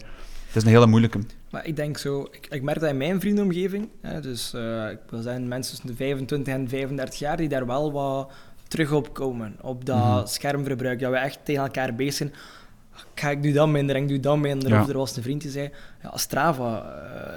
het 0.47 0.55
is 0.55 0.63
een 0.63 0.69
hele 0.69 0.87
moeilijke. 0.87 1.19
Maar 1.49 1.65
ik 1.65 1.75
denk 1.75 1.97
zo, 1.97 2.27
ik, 2.31 2.47
ik 2.49 2.61
merk 2.61 2.79
dat 2.79 2.89
in 2.89 2.97
mijn 2.97 3.19
vriendenomgeving, 3.19 3.89
hè, 4.01 4.21
dus 4.21 4.53
eh, 4.53 4.89
ik 4.89 4.99
wil 5.09 5.21
zeggen 5.21 5.47
mensen 5.47 5.71
tussen 5.71 5.89
de 5.89 5.95
25 5.95 6.53
en 6.53 6.69
35 6.69 7.19
jaar, 7.19 7.37
die 7.37 7.49
daar 7.49 7.65
wel 7.65 7.91
wat 7.91 8.31
terug 8.67 8.91
op 8.91 9.13
komen. 9.13 9.55
Op 9.61 9.85
dat 9.85 9.97
Mhm. 9.97 10.25
schermverbruik, 10.25 10.99
dat 10.99 11.11
we 11.11 11.17
echt 11.17 11.39
tegen 11.43 11.63
elkaar 11.63 11.95
bezig 11.95 12.13
zijn. 12.13 12.33
Ga 13.15 13.29
ik 13.29 13.43
doe 13.43 13.51
dat 13.51 13.67
minder 13.67 13.95
en 13.95 14.01
ik 14.01 14.07
doe 14.07 14.19
dat 14.19 14.37
minder. 14.37 14.69
Ja. 14.69 14.81
Of 14.81 14.87
er 14.89 14.97
was 14.97 15.15
een 15.15 15.23
vriend 15.23 15.41
die 15.41 15.51
zei, 15.51 15.69
ja, 16.03 16.17
Strava, 16.17 16.81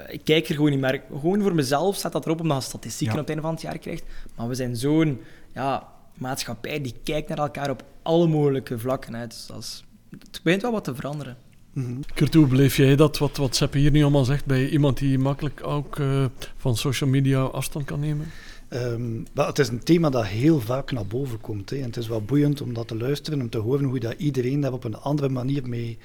eh, 0.07 0.13
ik 0.13 0.21
kijk 0.23 0.47
er 0.49 0.55
gewoon 0.55 0.69
niet 0.69 0.79
meer. 0.79 1.01
Gewoon 1.11 1.41
voor 1.41 1.55
mezelf 1.55 1.95
staat 1.95 2.11
dat 2.11 2.25
erop, 2.25 2.39
omdat 2.41 2.57
je 2.57 2.63
statistieken 2.67 3.15
Ja. 3.15 3.21
op 3.21 3.27
het 3.27 3.35
einde 3.35 3.41
van 3.43 3.51
het 3.53 3.61
jaar 3.61 3.77
krijgt. 3.77 4.03
Maar 4.35 4.47
we 4.47 4.55
zijn 4.55 4.75
zo'n 4.75 5.21
ja, 5.53 5.87
maatschappij 6.17 6.81
die 6.81 6.95
kijkt 7.03 7.29
naar 7.29 7.37
elkaar 7.37 7.69
op 7.69 7.83
alle 8.01 8.27
mogelijke 8.27 8.79
vlakken. 8.79 9.13
Hè. 9.13 9.27
Dus 9.27 9.45
dat 9.45 9.57
is, 9.57 9.83
het 10.09 10.39
begint 10.43 10.61
wel 10.61 10.71
wat 10.71 10.83
te 10.83 10.95
veranderen. 10.95 11.37
Mhm. 11.73 12.01
Kurt, 12.13 12.33
hoe 12.33 12.47
beleef 12.47 12.77
jij 12.77 12.95
dat, 12.95 13.17
wat, 13.17 13.37
wat 13.37 13.55
Seppe 13.55 13.77
hier 13.77 13.91
nu 13.91 14.01
allemaal 14.01 14.25
zegt, 14.25 14.45
bij 14.45 14.69
iemand 14.69 14.97
die 14.97 15.19
makkelijk 15.19 15.67
ook 15.67 15.99
eh, 15.99 16.25
van 16.57 16.77
social 16.77 17.09
media 17.09 17.41
afstand 17.41 17.85
kan 17.85 17.99
nemen? 17.99 18.25
Ehm, 18.67 19.23
wel, 19.33 19.45
het 19.45 19.59
is 19.59 19.67
een 19.67 19.83
thema 19.83 20.09
dat 20.09 20.25
heel 20.25 20.59
vaak 20.59 20.91
naar 20.91 21.05
boven 21.05 21.41
komt. 21.41 21.69
Hè. 21.69 21.77
En 21.77 21.83
het 21.83 21.97
is 21.97 22.07
wel 22.07 22.21
boeiend 22.21 22.61
om 22.61 22.73
dat 22.73 22.87
te 22.87 22.97
luisteren, 22.97 23.41
om 23.41 23.49
te 23.49 23.57
horen 23.57 23.85
hoe 23.85 23.99
dat 23.99 24.13
iedereen 24.17 24.61
daar 24.61 24.73
op 24.73 24.83
een 24.83 24.97
andere 24.97 25.29
manier 25.29 25.69
mee, 25.69 25.97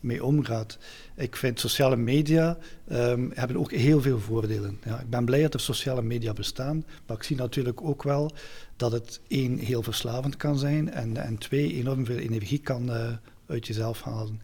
mee 0.00 0.24
omgaat. 0.24 0.78
Ik 1.16 1.36
vind 1.36 1.60
sociale 1.60 1.96
media 1.96 2.58
ehm, 2.88 3.28
hebben 3.34 3.56
ook 3.56 3.72
heel 3.72 4.00
veel 4.00 4.18
voordelen. 4.18 4.78
Ja, 4.84 5.00
ik 5.00 5.10
ben 5.10 5.24
blij 5.24 5.42
dat 5.42 5.54
er 5.54 5.60
sociale 5.60 6.02
media 6.02 6.32
bestaan, 6.32 6.84
maar 7.06 7.16
ik 7.16 7.22
zie 7.22 7.36
natuurlijk 7.36 7.82
ook 7.82 8.02
wel 8.02 8.32
dat 8.76 8.92
het 8.92 9.20
één, 9.28 9.58
heel 9.58 9.82
verslavend 9.82 10.36
kan 10.36 10.58
zijn 10.58 10.90
en, 10.90 11.16
en 11.16 11.38
twee, 11.38 11.74
enorm 11.74 12.04
veel 12.04 12.18
energie 12.18 12.58
kan 12.60 12.92
eh, 12.92 13.12
uit 13.46 13.66
jezelf 13.66 14.02
halen. 14.02 14.40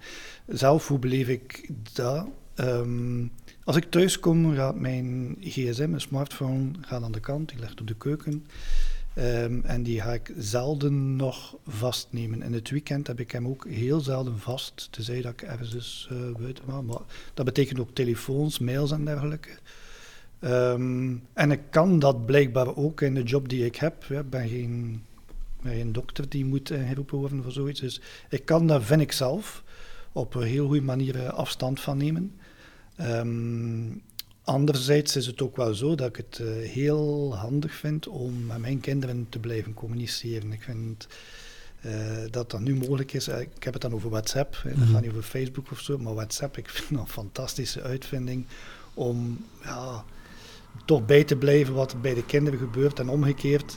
Zelf, 0.46 0.88
hoe 0.88 0.98
beleef 0.98 1.28
ik 1.28 1.70
dat? 1.92 2.26
Ehm, 2.54 3.26
als 3.64 3.76
ik 3.76 3.90
thuis 3.90 4.18
kom, 4.18 4.54
gaat 4.54 4.80
mijn 4.80 5.36
gsm, 5.40 5.88
mijn 5.88 6.00
smartphone, 6.00 6.70
gaat 6.80 7.02
aan 7.02 7.12
de 7.12 7.20
kant, 7.20 7.48
die 7.48 7.58
ligt 7.58 7.80
op 7.80 7.86
de 7.86 7.96
keuken. 7.96 8.46
Ehm, 9.14 9.60
en 9.62 9.82
die 9.82 10.00
ga 10.00 10.12
ik 10.12 10.32
zelden 10.36 11.16
nog 11.16 11.56
vastnemen. 11.66 12.42
In 12.42 12.52
het 12.52 12.70
weekend 12.70 13.06
heb 13.06 13.20
ik 13.20 13.30
hem 13.30 13.48
ook 13.48 13.66
heel 13.68 14.00
zelden 14.00 14.38
vast, 14.38 14.88
tenzij 14.90 15.20
dat 15.22 15.32
ik 15.32 15.42
ergens 15.42 15.70
dus 15.70 16.08
eh, 16.10 16.40
buiten 16.40 16.64
ga. 16.68 16.80
Maar 16.80 17.00
dat 17.34 17.44
betekent 17.44 17.80
ook 17.80 17.94
telefoons, 17.94 18.58
mails 18.58 18.90
en 18.90 19.04
dergelijke. 19.04 19.50
Ehm, 20.38 21.16
en 21.32 21.50
ik 21.50 21.60
kan 21.70 21.98
dat 21.98 22.26
blijkbaar 22.26 22.76
ook 22.76 23.00
in 23.00 23.14
de 23.14 23.22
job 23.22 23.48
die 23.48 23.64
ik 23.64 23.76
heb. 23.76 24.04
Ik 24.04 24.30
ben 24.30 24.48
geen, 24.48 25.02
geen 25.62 25.92
dokter 25.92 26.28
die 26.28 26.44
moet 26.44 26.70
ingeroepen 26.70 27.18
worden 27.18 27.42
voor 27.42 27.52
zoiets. 27.52 27.80
Dus 27.80 28.00
ik 28.28 28.44
kan 28.44 28.66
daar, 28.66 28.82
vind 28.82 29.00
ik 29.00 29.12
zelf, 29.12 29.62
op 30.12 30.34
een 30.34 30.42
heel 30.42 30.66
goede 30.66 30.82
manier 30.82 31.24
eh, 31.24 31.28
afstand 31.28 31.80
van 31.80 31.96
nemen. 31.96 32.32
Ehm, 32.96 33.86
anderzijds 34.44 35.16
is 35.16 35.26
het 35.26 35.42
ook 35.42 35.56
wel 35.56 35.74
zo 35.74 35.94
dat 35.94 36.08
ik 36.08 36.16
het 36.16 36.38
eh, 36.38 36.46
heel 36.70 37.36
handig 37.36 37.74
vind 37.74 38.08
om 38.08 38.46
met 38.46 38.58
mijn 38.58 38.80
kinderen 38.80 39.26
te 39.28 39.38
blijven 39.38 39.74
communiceren. 39.74 40.52
Ik 40.52 40.62
vind 40.62 41.06
eh, 41.80 41.92
dat 42.30 42.50
dat 42.50 42.60
nu 42.60 42.74
mogelijk 42.74 43.12
is. 43.12 43.28
Eh, 43.28 43.40
Ik 43.40 43.62
heb 43.64 43.72
het 43.72 43.82
dan 43.82 43.94
over 43.94 44.10
WhatsApp, 44.10 44.62
Mhm. 44.64 44.92
gaat 44.92 45.00
niet 45.02 45.10
over 45.10 45.22
Facebook 45.22 45.70
of 45.70 45.80
zo, 45.80 45.98
maar 45.98 46.14
WhatsApp, 46.14 46.56
ik 46.56 46.68
vind 46.68 46.90
dat 46.90 47.00
een 47.00 47.06
fantastische 47.08 47.82
uitvinding 47.82 48.46
om 48.94 49.44
ja, 49.62 50.04
toch 50.84 51.06
bij 51.06 51.24
te 51.24 51.36
blijven 51.36 51.74
wat 51.74 51.92
er 51.92 52.00
bij 52.00 52.14
de 52.14 52.24
kinderen 52.24 52.58
gebeurt 52.58 52.98
en 52.98 53.08
omgekeerd. 53.08 53.76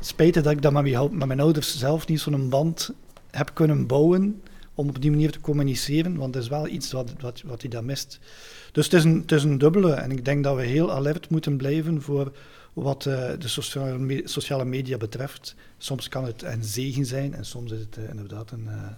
Spijtig 0.00 0.42
dat 0.42 0.52
ik 0.52 0.62
dat 0.62 0.72
met 0.72 0.82
mijn, 0.82 0.96
ou- 0.96 1.12
met 1.12 1.26
mijn 1.28 1.40
ouders 1.40 1.78
zelf 1.78 2.06
niet 2.06 2.20
zo'n 2.20 2.48
band 2.48 2.90
heb 3.30 3.50
kunnen 3.54 3.86
bouwen 3.86 4.42
om 4.78 4.88
op 4.88 5.00
die 5.00 5.10
manier 5.10 5.30
te 5.32 5.40
communiceren, 5.40 6.16
want 6.16 6.32
dat 6.32 6.42
is 6.42 6.48
wel 6.48 6.68
iets 6.68 6.92
wat, 6.92 7.12
wat, 7.20 7.42
wat 7.46 7.60
hij 7.60 7.70
daar 7.70 7.84
mist. 7.84 8.18
Dus 8.72 8.84
het 8.84 8.94
is, 8.94 9.04
een, 9.04 9.20
het 9.20 9.32
is 9.32 9.42
een 9.42 9.58
dubbele 9.58 9.92
en 9.92 10.10
ik 10.10 10.24
denk 10.24 10.44
dat 10.44 10.56
we 10.56 10.62
heel 10.62 10.92
alert 10.92 11.30
moeten 11.30 11.56
blijven 11.56 12.02
voor 12.02 12.32
wat 12.72 13.06
eh, 13.06 13.30
de 13.38 13.48
sociale, 13.48 13.98
me- 13.98 14.22
sociale 14.24 14.64
media 14.64 14.96
betreft. 14.96 15.54
Soms 15.78 16.08
kan 16.08 16.24
het 16.24 16.42
een 16.42 16.64
zegen 16.64 17.06
zijn 17.06 17.34
en 17.34 17.44
soms 17.44 17.72
is 17.72 17.80
het 17.80 17.96
eh, 17.96 18.08
inderdaad 18.08 18.50
een, 18.50 18.68
eh, 18.68 18.90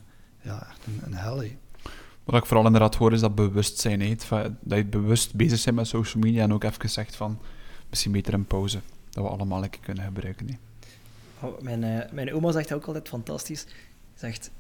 ja, 0.43 0.67
echt 0.69 0.81
een, 0.87 1.01
een 1.05 1.15
hel. 1.15 1.43
Wat 2.25 2.41
ik 2.41 2.47
vooral 2.47 2.67
inderdaad 2.67 2.95
hoor 2.95 3.13
is 3.13 3.21
dat 3.21 3.35
bewustzijn, 3.35 4.21
feit 4.21 4.53
dat 4.61 4.79
je 4.79 4.85
bewust 4.85 5.35
bezig 5.35 5.65
bent 5.65 5.77
met 5.77 5.87
social 5.87 6.23
media 6.23 6.43
en 6.43 6.53
ook 6.53 6.65
even 6.65 6.91
zegt 6.91 7.17
van 7.17 7.39
misschien 7.89 8.13
beter 8.13 8.35
een 8.35 8.47
pauze, 8.47 8.81
dat 9.11 9.25
we 9.25 9.31
allemaal 9.31 9.63
een 9.63 9.71
keer 9.71 9.81
kunnen 9.81 10.05
gebruiken. 10.05 10.59
Oh, 11.41 11.61
Mijn, 11.61 11.85
eh, 11.85 12.13
mijn 12.13 12.35
oma 12.35 12.53
zegt 12.53 12.73
ook 12.73 12.85
altijd 12.85 13.09
fantastisch. 13.09 13.67
Zegt, 14.15 14.51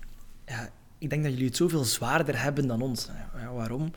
ja, 0.46 0.70
ik 1.00 1.10
denk 1.10 1.22
dat 1.22 1.32
jullie 1.32 1.46
het 1.46 1.56
zoveel 1.56 1.84
zwaarder 1.84 2.42
hebben 2.42 2.66
dan 2.66 2.82
ons. 2.82 3.08
Ja, 3.40 3.52
waarom? 3.52 3.92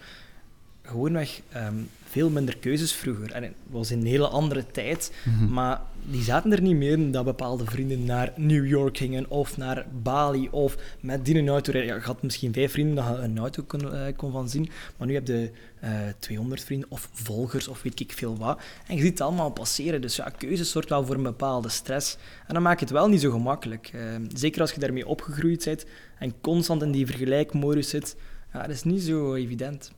Gewoonweg 0.86 1.42
um, 1.56 1.90
veel 2.04 2.30
minder 2.30 2.58
keuzes 2.58 2.94
vroeger. 2.94 3.32
En 3.32 3.44
het 3.44 3.54
was 3.70 3.92
in 3.92 4.00
een 4.00 4.06
hele 4.06 4.28
andere 4.28 4.66
tijd, 4.72 5.12
Mhm. 5.26 5.54
maar 5.54 5.82
die 6.06 6.22
zaten 6.22 6.52
er 6.52 6.62
niet 6.62 6.76
meer 6.76 6.92
in 6.92 7.12
dat 7.12 7.26
bepaalde 7.26 7.66
vrienden 7.66 8.06
naar 8.06 8.34
New 8.36 8.68
York 8.68 8.98
gingen 8.98 9.30
of 9.30 9.58
naar 9.58 9.86
Bali 10.02 10.48
of 10.52 10.76
met 11.00 11.26
die 11.26 11.38
een 11.38 11.48
auto 11.50 11.72
rijden. 11.72 11.90
Ja, 11.90 11.96
je 12.00 12.06
had 12.06 12.22
misschien 12.24 12.54
vijf 12.54 12.72
vrienden 12.72 12.96
dat 12.96 13.06
je 13.18 13.24
een 13.24 13.38
auto 13.38 13.64
kon, 13.64 13.94
eh, 13.94 14.16
kon 14.16 14.32
van 14.32 14.50
zien, 14.50 14.70
maar 14.98 15.08
nu 15.08 15.14
heb 15.14 15.28
je 15.28 15.52
eh 15.80 15.90
200 16.20 16.64
vrienden 16.64 16.92
of 16.92 17.10
volgers 17.14 17.68
of 17.68 17.82
weet 17.82 18.00
ik 18.00 18.12
veel 18.12 18.38
wat. 18.38 18.60
En 18.88 18.96
je 18.96 19.02
ziet 19.02 19.12
het 19.12 19.22
allemaal 19.22 19.52
passeren. 19.52 20.02
Dus 20.02 20.16
ja, 20.16 20.30
keuze 20.38 20.64
zorgt 20.64 20.90
wel 20.90 21.06
voor 21.06 21.16
een 21.16 21.24
bepaalde 21.24 21.70
stress. 21.70 22.18
En 22.48 22.54
dan 22.54 22.64
maakt 22.64 22.80
het 22.80 22.90
wel 22.90 23.08
niet 23.08 23.22
zo 23.22 23.32
gemakkelijk. 23.32 23.92
Eh, 23.94 24.02
zeker 24.34 24.62
als 24.62 24.72
je 24.72 24.80
daarmee 24.80 25.08
opgegroeid 25.08 25.64
bent 25.66 25.86
en 26.20 26.34
constant 26.42 26.82
in 26.82 26.92
die 26.92 27.06
vergelijkmodus 27.06 27.90
zit. 27.90 28.16
Ja, 28.54 28.62
dat 28.62 28.70
is 28.76 28.84
niet 28.84 29.02
zo 29.02 29.34
evident. 29.36 29.92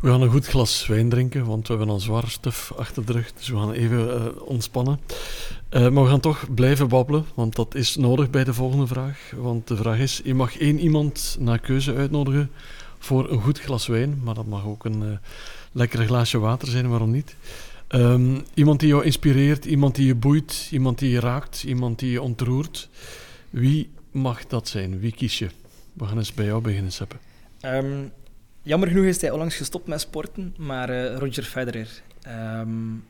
We 0.00 0.08
gaan 0.08 0.22
een 0.22 0.30
goed 0.30 0.46
glas 0.46 0.86
wijn 0.86 1.08
drinken, 1.08 1.46
want 1.46 1.68
we 1.68 1.74
hebben 1.74 1.94
al 1.94 2.00
zwaar 2.00 2.28
stuf 2.28 2.72
achter 2.76 3.06
de 3.06 3.12
rug. 3.12 3.32
Dus 3.32 3.48
we 3.48 3.56
gaan 3.56 3.72
even 3.72 4.14
eh, 4.14 4.42
ontspannen. 4.42 5.00
Eh, 5.68 5.88
maar 5.88 6.02
we 6.02 6.08
gaan 6.08 6.20
toch 6.20 6.54
blijven 6.54 6.88
babbelen, 6.88 7.24
want 7.34 7.56
dat 7.56 7.74
is 7.74 7.96
nodig 7.96 8.30
bij 8.30 8.44
de 8.44 8.54
volgende 8.54 8.86
vraag. 8.86 9.32
Want 9.36 9.68
de 9.68 9.76
vraag 9.76 9.98
is, 9.98 10.20
je 10.24 10.34
mag 10.34 10.58
één 10.58 10.78
iemand 10.78 11.36
naar 11.40 11.58
keuze 11.58 11.94
uitnodigen 11.94 12.50
voor 12.98 13.30
een 13.30 13.40
goed 13.40 13.60
glas 13.60 13.86
wijn. 13.86 14.20
Maar 14.24 14.34
dat 14.34 14.46
mag 14.46 14.66
ook 14.66 14.84
een 14.84 15.02
uh, 15.02 15.08
lekker 15.72 16.06
glaasje 16.06 16.38
water 16.38 16.68
zijn, 16.68 16.88
waarom 16.88 17.10
niet? 17.10 17.36
Um, 17.88 18.44
iemand 18.54 18.80
die 18.80 18.88
jou 18.88 19.04
inspireert, 19.04 19.64
iemand 19.64 19.94
die 19.94 20.06
je 20.06 20.14
boeit, 20.14 20.68
iemand 20.70 20.98
die 20.98 21.10
je 21.10 21.20
raakt, 21.20 21.62
iemand 21.64 21.98
die 21.98 22.10
je 22.10 22.22
ontroert. 22.22 22.88
Wie 23.50 23.90
mag 24.10 24.46
dat 24.46 24.68
zijn? 24.68 25.00
Wie 25.00 25.12
kies 25.12 25.38
je? 25.38 25.48
We 25.92 26.06
gaan 26.06 26.18
eens 26.18 26.34
bij 26.34 26.44
jou 26.44 26.62
beginnen, 26.62 26.92
Seppe. 26.92 27.16
Um, 27.60 28.12
jammer 28.62 28.88
genoeg 28.88 29.04
is 29.04 29.20
hij 29.20 29.30
onlangs 29.30 29.56
gestopt 29.56 29.86
met 29.86 30.00
sporten, 30.00 30.54
maar 30.58 30.90
uh, 30.90 31.16
Roger 31.16 31.42
Federer. 31.42 32.02
Um, 32.28 33.04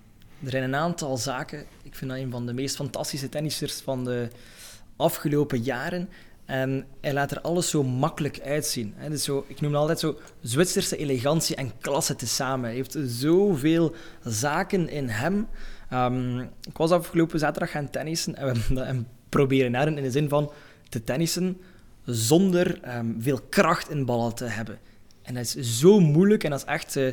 er 0.45 0.51
zijn 0.51 0.63
een 0.63 0.77
aantal 0.77 1.17
zaken. 1.17 1.67
Ik 1.83 1.95
vind 1.95 2.11
dat 2.11 2.21
een 2.21 2.31
van 2.31 2.47
de 2.47 2.53
meest 2.53 2.77
fantastische 2.77 3.29
tennissers 3.29 3.81
van 3.81 4.05
de 4.05 4.29
afgelopen 4.97 5.63
jaren. 5.63 6.09
En 6.45 6.87
hij 7.01 7.13
laat 7.13 7.31
er 7.31 7.41
alles 7.41 7.71
zo 7.71 7.83
makkelijk 7.83 8.41
uitzien. 8.41 8.93
Hè. 8.97 9.09
Dus 9.09 9.25
zo, 9.25 9.45
ik 9.49 9.61
noem 9.61 9.71
het 9.71 9.81
altijd 9.81 9.99
zo 9.99 10.19
Zwitserse 10.41 10.97
elegantie 10.97 11.57
en 11.57 11.73
klasse 11.81 12.17
tezamen. 12.17 12.65
Hij 12.65 12.75
heeft 12.75 12.99
zoveel 13.05 13.95
zaken 14.25 14.89
in 14.89 15.09
hem. 15.09 15.49
Um, 15.93 16.41
ik 16.41 16.77
was 16.77 16.91
afgelopen 16.91 17.39
zaterdag 17.39 17.71
gaan 17.71 17.91
tennissen 17.91 18.37
en 18.37 18.55
we 18.69 18.81
hem 18.91 19.07
proberen 19.29 19.71
naar 19.71 19.87
in 19.87 19.95
de 19.95 20.11
zin 20.11 20.29
van 20.29 20.53
te 20.89 21.05
tennissen 21.05 21.61
zonder 22.05 22.97
um, 22.97 23.17
veel 23.19 23.41
kracht 23.49 23.91
in 23.91 24.05
ballen 24.05 24.35
te 24.35 24.45
hebben. 24.45 24.79
En 25.31 25.37
dat 25.37 25.45
is 25.57 25.79
zo 25.79 26.01
moeilijk 26.01 26.45
en 26.45 26.51
dat 26.51 26.59
is 26.59 26.65
echt 26.65 26.97
uh, 26.97 27.13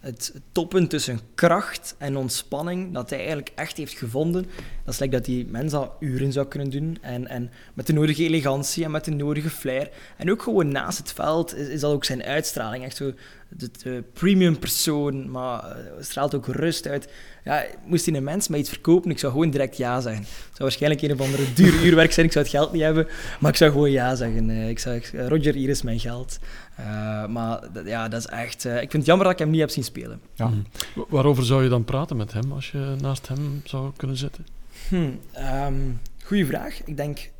het 0.00 0.34
toppunt 0.52 0.90
tussen 0.90 1.20
kracht 1.34 1.94
en 1.98 2.16
ontspanning 2.16 2.94
dat 2.94 3.10
hij 3.10 3.18
eigenlijk 3.18 3.52
echt 3.54 3.76
heeft 3.76 3.98
gevonden. 3.98 4.46
Dat 4.84 4.94
is 4.94 5.00
like 5.00 5.16
dat 5.16 5.24
die 5.24 5.46
mens 5.46 5.72
al 5.72 5.96
uren 6.00 6.32
zou 6.32 6.46
kunnen 6.46 6.70
doen 6.70 6.98
en, 7.00 7.26
en 7.26 7.50
met 7.74 7.86
de 7.86 7.92
nodige 7.92 8.24
elegantie 8.24 8.84
en 8.84 8.90
met 8.90 9.04
de 9.04 9.10
nodige 9.10 9.50
flair. 9.50 9.90
En 10.16 10.30
ook 10.30 10.42
gewoon 10.42 10.68
naast 10.68 10.98
het 10.98 11.12
veld 11.12 11.56
is, 11.56 11.68
is 11.68 11.80
dat 11.80 11.92
ook 11.92 12.04
zijn 12.04 12.22
uitstraling. 12.22 12.84
Echt 12.84 12.96
zo 12.96 13.12
de, 13.56 13.70
de 13.82 14.04
premium 14.12 14.58
persoon, 14.58 15.30
maar 15.30 15.64
uh, 15.64 15.72
straalt 16.00 16.34
ook 16.34 16.46
rust 16.46 16.86
uit. 16.86 17.08
Ja, 17.44 17.64
moest 17.86 18.06
hij 18.06 18.14
een 18.14 18.24
mens 18.24 18.48
mij 18.48 18.58
iets 18.58 18.68
verkopen, 18.68 19.10
ik 19.10 19.18
zou 19.18 19.32
gewoon 19.32 19.50
direct 19.50 19.76
ja 19.76 20.00
zeggen. 20.00 20.22
Het 20.22 20.30
zou 20.42 20.58
waarschijnlijk 20.58 21.02
een 21.02 21.12
of 21.12 21.20
andere 21.20 21.52
duur 21.52 21.82
uurwerk 21.86 22.12
zijn, 22.12 22.26
ik 22.26 22.32
zou 22.32 22.44
het 22.44 22.54
geld 22.54 22.72
niet 22.72 22.82
hebben, 22.82 23.06
maar 23.40 23.50
ik 23.50 23.56
zou 23.56 23.70
gewoon 23.70 23.90
ja 23.90 24.14
zeggen. 24.14 24.48
Uh, 24.48 24.68
ik 24.68 24.78
zou, 24.78 25.00
Roger, 25.12 25.54
hier 25.54 25.68
is 25.68 25.82
mijn 25.82 26.00
geld. 26.00 26.38
Uh, 26.80 27.26
maar 27.26 27.60
ja, 27.84 28.08
dat 28.08 28.20
is 28.20 28.26
echt... 28.26 28.64
Uh, 28.64 28.74
ik 28.74 28.78
vind 28.78 28.92
het 28.92 29.06
jammer 29.06 29.24
dat 29.24 29.34
ik 29.34 29.40
hem 29.40 29.50
niet 29.50 29.60
heb 29.60 29.70
zien 29.70 29.84
spelen. 29.84 30.20
Ja. 30.34 30.46
Mm. 30.46 30.66
Waarover 31.08 31.44
zou 31.44 31.62
je 31.62 31.68
dan 31.68 31.84
praten 31.84 32.16
met 32.16 32.32
hem 32.32 32.52
als 32.52 32.70
je 32.70 32.94
naast 33.00 33.28
hem 33.28 33.60
zou 33.64 33.92
kunnen 33.96 34.16
zitten? 34.16 34.46
Hmm, 34.88 35.20
um, 35.66 36.00
goeie 36.24 36.46
vraag. 36.46 36.84
Ik 36.84 36.96
denk 36.96 37.30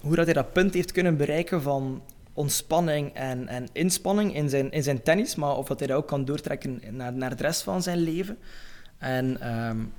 hoe 0.00 0.16
dat 0.16 0.24
hij 0.24 0.34
dat 0.34 0.52
punt 0.52 0.74
heeft 0.74 0.92
kunnen 0.92 1.16
bereiken 1.16 1.62
van 1.62 2.02
ontspanning 2.36 3.14
en, 3.14 3.48
en 3.48 3.68
inspanning 3.72 4.34
in 4.34 4.48
zijn, 4.48 4.70
in 4.70 4.82
zijn 4.82 5.02
tennis, 5.02 5.34
maar 5.34 5.56
of 5.56 5.66
dat 5.66 5.78
hij 5.78 5.88
dat 5.88 5.96
ook 5.96 6.06
kan 6.06 6.24
doortrekken 6.24 6.80
naar, 6.90 7.12
naar 7.12 7.36
de 7.36 7.42
rest 7.42 7.62
van 7.62 7.82
zijn 7.82 7.98
leven. 7.98 8.38
En 8.98 9.56
um, 9.68 9.92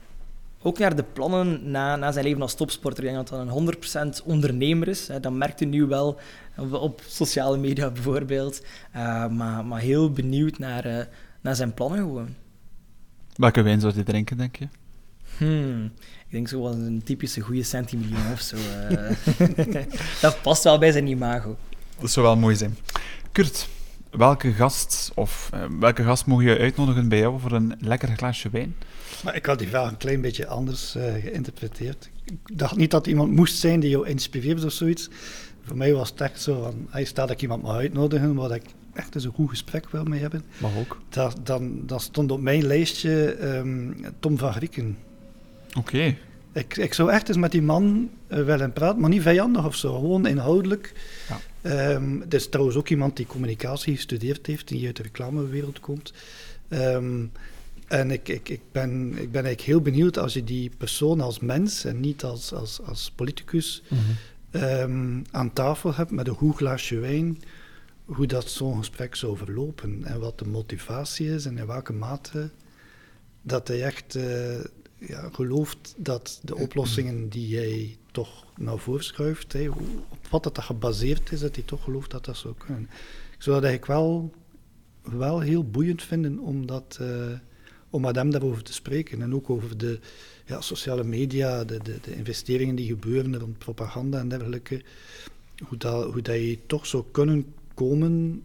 ook 0.62 0.80
naar 0.80 0.96
de 0.96 1.04
plannen 1.04 1.72
na, 1.72 1.96
na 1.96 2.12
zijn 2.12 2.26
leven 2.26 2.42
als 2.42 2.56
topsporter. 2.56 3.04
Ik 3.04 3.10
denk 3.14 3.28
dat 3.28 3.40
hij 3.40 3.48
een 3.48 4.14
100% 4.22 4.26
ondernemer 4.26 4.88
is. 4.88 5.08
Hè. 5.08 5.20
Dat 5.20 5.34
merkt 5.34 5.60
hij 5.60 5.68
nu 5.68 5.86
wel 5.86 6.20
op 6.72 7.02
sociale 7.08 7.58
media 7.58 7.90
bijvoorbeeld. 7.90 8.66
Uh, 8.96 9.28
maar, 9.28 9.66
maar 9.66 9.80
heel 9.80 10.12
benieuwd 10.12 10.58
naar, 10.58 10.86
uh, 10.86 11.00
naar 11.42 11.56
zijn 11.56 11.74
plannen 11.74 12.00
gewoon. 12.00 12.36
Welke 13.36 13.62
wijn 13.62 13.80
zou 13.80 13.94
hij 13.94 14.04
drinken, 14.04 14.38
denk 14.38 14.56
je? 14.56 14.68
Hmm, 15.38 15.86
ik 16.26 16.32
denk 16.32 16.48
zo 16.48 16.62
wel 16.62 16.74
een 16.74 17.02
typische 17.04 17.42
goede 17.42 17.64
centimiljoen 17.64 18.32
of 18.32 18.42
zo. 18.42 18.56
Uh. 18.56 19.12
dat 20.22 20.42
past 20.42 20.64
wel 20.64 20.78
bij 20.78 20.92
zijn 20.92 21.08
imago. 21.08 21.58
Dat 22.00 22.12
zou 22.12 22.26
wel 22.26 22.38
mooi 22.38 22.56
zijn. 22.56 22.78
Kurt, 23.32 23.68
welke 24.12 24.52
gast 24.52 25.12
of 25.16 25.50
uh, 25.54 25.64
welke 25.80 26.04
gast 26.04 26.26
mogen 26.26 26.46
je 26.46 26.58
uitnodigen 26.58 27.10
bij 27.10 27.20
jou 27.20 27.40
voor 27.40 27.52
een 27.52 27.76
lekker 27.80 28.10
glaasje 28.18 28.50
wijn? 28.50 28.76
Maar 29.24 29.36
ik 29.36 29.46
had 29.46 29.60
die 29.60 29.68
vraag 29.68 29.90
een 29.90 29.98
klein 29.98 30.22
beetje 30.22 30.48
anders 30.48 30.96
uh, 30.96 31.04
geïnterpreteerd. 31.04 32.10
Ik 32.26 32.58
dacht 32.58 32.76
niet 32.76 32.92
dat 32.92 33.08
iemand 33.08 33.32
moest 33.32 33.58
zijn 33.58 33.80
die 33.80 33.90
jou 33.90 34.08
inspireert 34.08 34.66
of 34.66 34.72
zoiets. 34.72 35.10
Voor 35.64 35.78
mij 35.78 35.94
was 35.94 36.10
het 36.10 36.22
echt 36.22 36.42
zo 36.42 36.62
van, 36.62 36.88
hij 36.90 37.04
staat 37.04 37.28
dat 37.28 37.36
ik 37.36 37.42
iemand 37.42 37.64
mag 37.64 37.76
uitnodigen 37.76 38.36
waar 38.36 38.52
ik 38.52 38.64
echt 38.94 39.16
eens 39.16 39.24
een 39.24 39.34
goed 39.34 39.50
gesprek 39.50 39.90
wil 39.90 40.04
mee 40.04 40.20
hebben. 40.20 40.44
Mag 40.58 40.72
ook. 40.78 40.98
Dat, 41.10 41.40
dan, 41.44 41.82
dat 41.86 42.02
stond 42.02 42.32
op 42.32 42.42
mijn 42.42 42.66
lijstje 42.66 43.38
um, 43.58 43.96
Tom 44.20 44.38
van 44.38 44.54
Grieken. 44.54 44.98
Oké. 45.70 45.80
Okay. 45.80 46.18
Ik, 46.54 46.78
ik 46.78 46.94
zou 46.94 47.12
echt 47.12 47.28
eens 47.28 47.38
met 47.38 47.52
die 47.52 47.62
man 47.62 48.10
uh, 48.28 48.44
willen 48.44 48.74
praten, 48.74 49.00
maar 49.00 49.10
niet 49.10 49.22
vijandig 49.22 49.66
of 49.66 49.76
zo, 49.76 49.94
gewoon 49.94 50.28
inhoudelijk. 50.28 50.94
Ja. 51.28 51.40
Um, 51.68 52.24
is 52.30 52.50
trouwens 52.50 52.78
ook 52.78 52.90
iemand 52.90 53.18
die 53.18 53.26
communicatie 53.26 53.96
gestudeerd 53.96 54.46
heeft, 54.46 54.68
die 54.68 54.86
uit 54.86 54.96
de 54.96 55.04
reclamewereld 55.04 55.80
komt. 55.80 56.14
Um, 56.70 57.32
en 57.88 58.12
ik, 58.12 58.28
ik, 58.28 58.50
ik, 58.50 58.62
ben, 58.72 59.08
ik 59.08 59.32
ben 59.32 59.44
eigenlijk 59.44 59.62
heel 59.62 59.82
benieuwd 59.82 60.18
als 60.18 60.34
je 60.34 60.44
die 60.44 60.72
persoon 60.78 61.22
als 61.22 61.40
mens 61.40 61.86
en 61.86 62.00
niet 62.00 62.24
als, 62.24 62.54
als, 62.54 62.82
als 62.82 63.12
politicus 63.16 63.84
mm 63.90 63.98
-hmm. 63.98 64.62
um, 64.62 65.26
aan 65.32 65.54
tafel 65.54 65.94
hebt 65.94 66.12
met 66.12 66.28
een 66.28 66.34
goed 66.34 66.56
glaasje 66.56 67.00
wijn, 67.00 67.42
hoe 68.06 68.26
dat 68.26 68.50
zo'n 68.50 68.78
gesprek 68.78 69.16
zou 69.16 69.38
verlopen 69.38 70.04
en 70.04 70.20
wat 70.20 70.40
de 70.40 70.48
motivatie 70.48 71.30
is 71.30 71.46
en 71.46 71.58
in 71.58 71.68
welke 71.68 71.94
mate 71.94 72.50
dat 73.42 73.68
hij 73.68 73.84
echt 73.84 74.16
uh, 74.16 74.24
ja, 74.98 75.30
gelooft 75.32 75.94
dat 75.98 76.40
de 76.44 76.56
oplossingen 76.56 77.30
die 77.30 77.48
jij 77.48 77.98
toch 78.12 78.46
naar 78.58 78.78
voren 78.78 79.04
schuift, 79.04 79.56
op 80.10 80.28
wat 80.30 80.44
dat 80.44 80.60
gebaseerd 80.60 81.32
is, 81.32 81.40
dat 81.40 81.56
hij 81.56 81.64
toch 81.64 81.84
gelooft 81.84 82.12
dat 82.12 82.26
dat 82.26 82.38
zou 82.38 82.54
kunnen. 82.58 82.90
Ik 83.32 83.44
zou 83.44 83.56
dat 83.56 83.70
eigenlijk 83.70 84.00
wel, 84.00 84.34
wel 85.02 85.40
heel 85.40 85.70
boeiend 85.70 86.04
vinden 86.04 86.40
om 86.40 86.66
dat... 86.66 86.98
Uh, 87.02 87.32
om 87.90 88.02
met 88.02 88.16
hem 88.16 88.30
daarover 88.30 88.64
te 88.64 88.74
spreken. 88.74 89.22
En 89.22 89.34
ook 89.34 89.50
over 89.50 89.78
de 89.78 90.00
ja, 90.46 90.62
sociale 90.62 91.04
media, 91.04 91.64
de, 91.64 91.78
de, 91.84 91.98
de, 92.02 92.16
investeringen 92.16 92.76
die 92.76 92.88
gebeuren 92.88 93.40
rond 93.40 93.58
propaganda 93.58 94.20
en 94.20 94.28
dergelijke. 94.28 94.84
Hoe 95.68 95.78
dat, 95.78 96.14
hoe 96.14 96.22
dat 96.22 96.36
je 96.36 96.60
toch 96.66 96.86
zou 96.86 97.04
kunnen 97.12 97.54
komen 97.74 98.44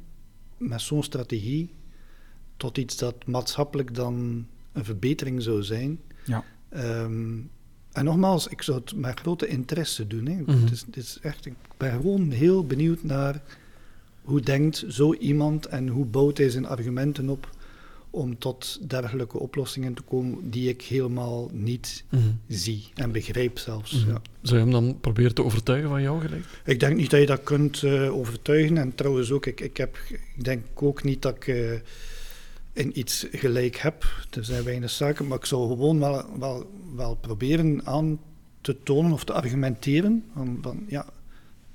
met 0.57 0.81
zo'n 0.81 1.03
strategie 1.03 1.71
tot 2.57 2.79
iets 2.79 2.97
dat 2.97 3.27
maatschappelijk 3.27 3.95
dan 3.95 4.47
een 4.73 4.85
verbetering 4.85 5.43
zou 5.43 5.63
zijn. 5.63 6.01
Ja. 6.25 6.45
Um, 6.77 7.51
en 7.93 8.05
nogmaals, 8.05 8.49
ik 8.49 8.63
zou 8.63 8.79
het 8.79 8.97
met 8.97 9.21
grote 9.21 9.47
interesse 9.47 10.07
doen. 10.07 10.27
Hè. 10.27 10.35
Mm 10.35 10.45
-hmm. 10.45 10.63
het 10.63 10.73
is, 10.73 10.81
het 10.87 10.97
is 10.97 11.19
echt, 11.23 11.47
ik 11.47 11.55
ben 11.77 11.91
gewoon 11.93 12.31
heel 12.31 12.67
benieuwd 12.67 13.03
naar 13.03 13.43
hoe 14.23 14.41
denkt 14.41 14.85
zo 14.89 15.15
iemand 15.15 15.67
en 15.67 15.89
hoe 15.89 16.05
bouwt 16.05 16.39
hij 16.39 16.51
zijn 16.51 16.67
argumenten 16.67 17.29
op 17.29 17.49
om 18.11 18.39
tot 18.39 18.79
dergelijke 18.89 19.39
oplossingen 19.39 19.95
te 19.95 20.03
komen 20.03 20.51
die 20.51 20.69
ik 20.69 20.83
helemaal 20.83 21.51
niet 21.53 22.05
mm 22.11 22.21
-hmm. 22.21 22.41
zie 22.49 22.89
en 22.95 23.13
begrijp 23.13 23.59
zelfs. 23.59 23.93
Mm 23.93 24.03
-hmm. 24.03 24.11
ja. 24.11 24.23
Zou 24.43 24.59
je 24.59 24.63
hem 24.65 24.73
dan 24.73 25.01
proberen 25.01 25.35
te 25.35 25.45
overtuigen 25.45 25.89
van 25.89 26.03
jou 26.03 26.21
gelijk? 26.21 26.45
Ik 26.65 26.81
denk 26.81 26.97
niet 26.97 27.11
dat 27.11 27.21
je 27.21 27.27
dat 27.27 27.43
kunt 27.43 27.83
uh, 27.83 28.17
overtuigen. 28.17 28.79
En 28.79 28.95
trouwens 28.95 29.31
ook, 29.31 29.47
ik, 29.47 29.61
ik, 29.61 29.77
heb, 29.77 29.97
ik 30.09 30.45
denk 30.45 30.65
ook 30.75 31.03
niet 31.03 31.23
dat 31.23 31.37
ik 31.37 31.47
uh, 31.47 31.73
in 32.73 32.99
iets 32.99 33.27
gelijk 33.31 33.77
heb. 33.77 34.05
Er 34.31 34.45
zijn 34.45 34.65
weinig 34.65 34.91
zaken, 34.91 35.27
maar 35.27 35.39
ik 35.39 35.45
zou 35.45 35.69
gewoon 35.69 35.99
wel, 35.99 36.39
wel, 36.39 36.71
wel 36.95 37.15
proberen 37.15 37.87
aan 37.87 38.21
te 38.61 38.83
tonen 38.83 39.13
of 39.13 39.25
te 39.25 39.33
argumenteren. 39.33 40.25
Van, 40.35 40.59
van, 40.63 40.85
ja, 40.89 41.07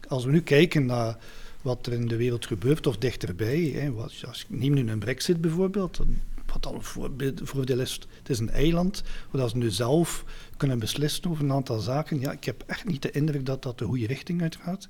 als 0.07 0.25
we 0.25 0.31
nu 0.31 0.41
kijken 0.41 0.85
naar 0.85 1.17
wat 1.61 1.85
er 1.85 1.93
in 1.93 2.07
de 2.07 2.15
wereld 2.15 2.45
gebeurt 2.45 2.87
of 2.87 2.97
dichterbij. 2.97 3.59
Hè, 3.59 3.89
als, 3.89 4.25
als, 4.25 4.45
neem 4.47 4.73
nu 4.73 4.89
een 4.89 4.99
brexit 4.99 5.41
bijvoorbeeld. 5.41 5.97
Wat 5.97 6.07
wat 6.47 6.65
al 6.65 6.75
een 6.75 7.47
voordeel 7.47 7.79
is, 7.79 7.99
het 8.17 8.29
is 8.29 8.39
een 8.39 8.49
eiland, 8.49 9.03
waar 9.31 9.49
ze 9.49 9.57
nu 9.57 9.69
zelf 9.69 10.25
kunnen 10.57 10.79
beslissen 10.79 11.29
over 11.29 11.43
een 11.43 11.51
aantal 11.51 11.79
zaken. 11.79 12.19
Ja, 12.19 12.31
ik 12.31 12.43
heb 12.43 12.63
echt 12.67 12.85
niet 12.85 13.01
de 13.01 13.11
indruk 13.11 13.45
dat 13.45 13.63
dat 13.63 13.77
de 13.77 13.85
goede 13.85 14.07
richting 14.07 14.41
uitgaat. 14.41 14.87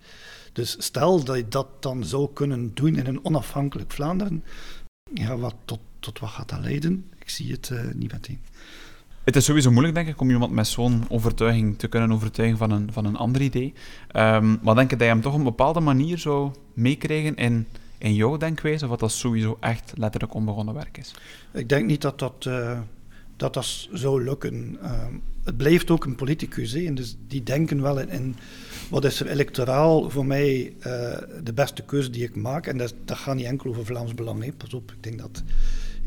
Dus 0.54 0.76
stel 0.80 1.24
dat 1.24 1.36
je 1.36 1.48
dat 1.48 1.68
dan 1.80 2.04
zou 2.04 2.30
kunnen 2.34 2.72
doen 2.74 2.96
in 2.96 3.06
een 3.06 3.26
onafhankelijk 3.26 3.92
Vlaanderen, 3.92 4.44
ja, 5.14 5.38
wat, 5.38 5.56
tot, 5.66 5.80
tot 6.08 6.20
wat 6.20 6.30
gaat 6.30 6.50
dat 6.50 6.60
leiden? 6.60 7.06
Ik 7.20 7.30
zie 7.30 7.52
het 7.52 7.70
uh, 7.74 7.80
niet 7.94 8.12
meteen. 8.12 8.40
Het 9.24 9.36
is 9.36 9.46
sowieso 9.46 9.72
moeilijk, 9.72 9.96
denk 9.96 10.08
ik, 10.08 10.22
om 10.22 10.30
iemand 10.30 10.52
met 10.52 10.68
zo'n 10.68 11.04
overtuiging 11.10 11.78
te 11.78 11.88
kunnen 11.88 12.12
overtuigen 12.12 12.58
van 12.58 12.72
een, 12.72 12.92
van 12.92 13.06
een 13.06 13.16
ander 13.16 13.42
idee. 13.42 13.74
Um, 14.16 14.60
maar 14.62 14.76
denk 14.76 14.90
je 14.90 14.96
dat 14.96 15.08
je 15.08 15.14
hem 15.14 15.22
toch 15.22 15.34
op 15.34 15.38
een 15.38 15.44
bepaalde 15.44 15.80
manier 15.80 16.18
zou 16.18 16.52
meekrijgen 16.74 17.36
in, 17.36 17.68
in 17.98 18.14
jouw 18.14 18.38
denkwijze, 18.38 18.84
of 18.84 18.90
dat 18.90 19.00
dat 19.00 19.12
sowieso 19.12 19.58
echt 19.60 19.94
letterlijk 19.96 20.34
onbegonnen 20.34 20.74
werk 20.74 20.98
is? 20.98 21.14
Ik 21.54 21.70
denk 21.70 21.86
niet 21.86 22.02
dat 22.02 22.20
dat, 22.20 22.46
uh, 22.48 22.80
dat, 23.36 23.54
dat 23.54 23.88
zou 23.92 24.24
lukken. 24.24 24.78
Uh, 24.84 25.06
het 25.44 25.58
blijft 25.58 25.92
ook 25.92 26.06
een 26.06 26.16
politicus, 26.16 26.72
hè, 26.72 26.86
en 26.86 26.96
dus 26.96 27.18
die 27.28 27.44
denken 27.44 27.82
wel 27.82 28.00
in, 28.00 28.10
in 28.10 28.36
wat 28.90 29.06
is 29.06 29.20
er 29.20 29.28
electoraal 29.28 30.10
voor 30.10 30.26
mij 30.26 30.74
uh, 30.78 30.84
de 31.44 31.54
beste 31.54 31.84
keuze 31.84 32.10
die 32.10 32.24
ik 32.24 32.36
maak. 32.36 32.68
En 32.68 32.78
dat, 32.78 32.94
dat 33.06 33.18
gaat 33.18 33.36
niet 33.36 33.46
enkel 33.46 33.70
over 33.70 33.86
Vlaams 33.86 34.14
Belang. 34.14 34.44
Hè. 34.44 34.52
Pas 34.52 34.74
op, 34.74 34.92
ik 34.92 35.04
denk 35.04 35.20
dat 35.20 35.44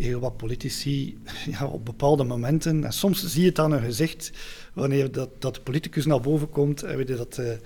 heel 0.03 0.21
wat 0.21 0.37
politici 0.37 1.19
ja, 1.51 1.67
op 1.67 1.85
bepaalde 1.85 2.25
momenten, 2.25 2.85
en 2.85 2.93
soms 2.93 3.27
zie 3.27 3.43
je 3.43 3.49
het 3.49 3.59
aan 3.59 3.73
hun 3.73 3.83
gezicht, 3.83 4.33
wanneer 4.73 5.13
dat, 5.13 5.31
dat 5.39 5.55
de 5.55 5.61
politicus 5.61 6.07
naar 6.07 6.21
boven 6.21 6.51
komt, 6.51 6.83
en 6.83 6.97
weet 6.97 7.09
je, 7.09 7.17
dat 7.17 7.35
de, 7.35 7.59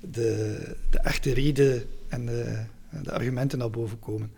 de, 0.00 0.58
de 0.90 0.98
echte 0.98 1.32
reden 1.32 1.82
en 2.08 2.26
de, 2.26 2.62
de, 3.02 3.12
argumenten 3.12 3.58
naar 3.58 3.70
boven 3.70 3.98
komen. 3.98 4.30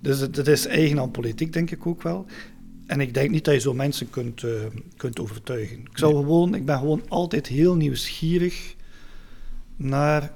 Dus 0.00 0.18
dat 0.18 0.46
is 0.46 0.66
eigen 0.66 0.98
aan 0.98 1.10
politiek, 1.10 1.52
denk 1.52 1.70
ik 1.70 1.86
ook 1.86 2.02
wel. 2.02 2.26
En 2.86 3.00
ik 3.00 3.14
denk 3.14 3.30
niet 3.30 3.44
dat 3.44 3.54
je 3.54 3.60
zo 3.60 3.74
mensen 3.74 4.10
kunt, 4.10 4.42
uh, 4.42 4.50
kunt 4.96 5.20
overtuigen. 5.20 5.78
Ik, 5.78 5.98
zou 5.98 6.14
gewoon, 6.14 6.54
ik 6.54 6.64
ben 6.64 6.78
gewoon 6.78 7.02
altijd 7.08 7.46
heel 7.46 7.74
nieuwsgierig 7.74 8.74
naar 9.76 10.32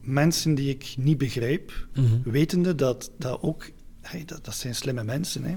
mensen 0.00 0.54
die 0.54 0.68
ik 0.68 0.94
niet 0.98 1.18
begrijp, 1.18 1.86
mm 1.94 2.06
-hmm. 2.06 2.22
wetende 2.24 2.74
dat 2.74 3.10
dat 3.18 3.42
ook, 3.42 3.70
hey, 4.00 4.24
dat, 4.24 4.44
dat 4.44 4.54
zijn 4.54 4.74
slimme 4.74 5.04
mensen. 5.04 5.44
Hè. 5.44 5.56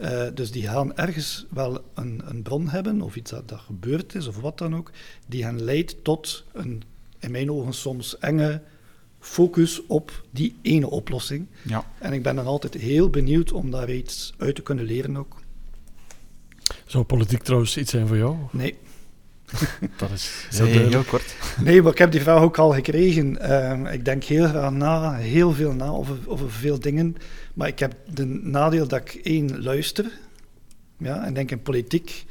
Uh, 0.00 0.26
dus 0.34 0.50
die 0.50 0.68
gaan 0.68 0.96
ergens 0.96 1.46
wel 1.50 1.84
een, 1.94 2.22
een 2.24 2.42
bron 2.42 2.68
hebben, 2.68 3.00
of 3.00 3.16
iets 3.16 3.30
dat, 3.30 3.48
dat, 3.48 3.58
gebeurd 3.58 4.14
is, 4.14 4.26
of 4.26 4.40
wat 4.40 4.58
dan 4.58 4.76
ook, 4.76 4.90
die 5.26 5.44
hen 5.44 5.62
leidt 5.62 6.04
tot 6.04 6.44
een, 6.52 6.82
in 7.18 7.30
mijn 7.30 7.50
ogen 7.50 7.72
soms 7.72 8.18
enge 8.18 8.62
focus 9.20 9.86
op 9.86 10.24
die 10.30 10.56
ene 10.62 10.90
oplossing. 10.90 11.46
Ja. 11.62 11.84
En 11.98 12.12
ik 12.12 12.22
ben 12.22 12.36
dan 12.36 12.46
altijd 12.46 12.74
heel 12.74 13.10
benieuwd 13.10 13.52
om 13.52 13.70
daar 13.70 13.90
iets 13.90 14.34
uit 14.38 14.54
te 14.54 14.62
kunnen 14.62 14.84
leren 14.84 15.16
ook. 15.16 15.42
Zou 16.86 17.04
politiek 17.04 17.42
trouwens 17.42 17.76
iets 17.76 17.90
zijn 17.90 18.06
voor 18.06 18.16
jou? 18.16 18.36
Nee. 18.50 18.76
dat 19.98 20.10
is 20.10 20.46
heel, 20.50 20.66
nee, 20.66 20.88
heel 20.88 21.02
kort. 21.02 21.34
Nee, 21.60 21.82
maar 21.82 21.92
ik 21.92 21.98
heb 21.98 22.12
die 22.12 22.20
vraag 22.20 22.42
ook 22.42 22.58
al 22.58 22.72
gekregen. 22.72 23.38
Uh, 23.42 23.92
ik 23.92 24.04
denk 24.04 24.24
heel 24.24 24.48
graag 24.48 24.70
na, 24.70 25.14
heel 25.14 25.52
veel 25.52 25.72
na 25.72 25.86
over, 25.86 26.16
over 26.26 26.50
veel 26.50 26.80
dingen. 26.80 27.16
Maar 27.54 27.68
ik 27.68 27.78
heb 27.78 27.94
de 28.14 28.24
nadeel 28.24 28.88
dat 28.88 29.00
ik 29.00 29.14
één 29.14 29.62
luister. 29.62 30.12
Ja, 30.98 31.24
en 31.24 31.34
denk 31.34 31.50
in 31.50 31.62
politiek. 31.62 32.24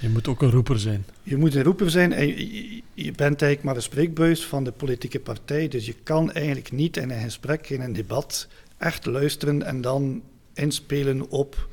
Je 0.00 0.08
moet 0.08 0.28
ook 0.28 0.42
een 0.42 0.50
roeper 0.50 0.78
zijn. 0.78 1.04
Je 1.22 1.36
moet 1.36 1.54
een 1.54 1.62
roeper 1.62 1.90
zijn 1.90 2.12
en 2.12 2.26
je, 2.26 2.82
je 2.94 3.12
bent 3.12 3.42
eigenlijk 3.42 3.62
maar 3.62 3.76
een 3.76 3.82
spreekbuis 3.82 4.46
van 4.46 4.64
de 4.64 4.72
politieke 4.72 5.20
partij. 5.20 5.68
Dus 5.68 5.86
je 5.86 5.94
kan 6.02 6.32
eigenlijk 6.32 6.72
niet 6.72 6.96
in 6.96 7.10
een 7.10 7.22
gesprek, 7.22 7.70
in 7.70 7.80
een 7.80 7.92
debat, 7.92 8.48
echt 8.76 9.06
luisteren 9.06 9.62
en 9.62 9.80
dan 9.80 10.22
inspelen 10.54 11.30
op 11.30 11.68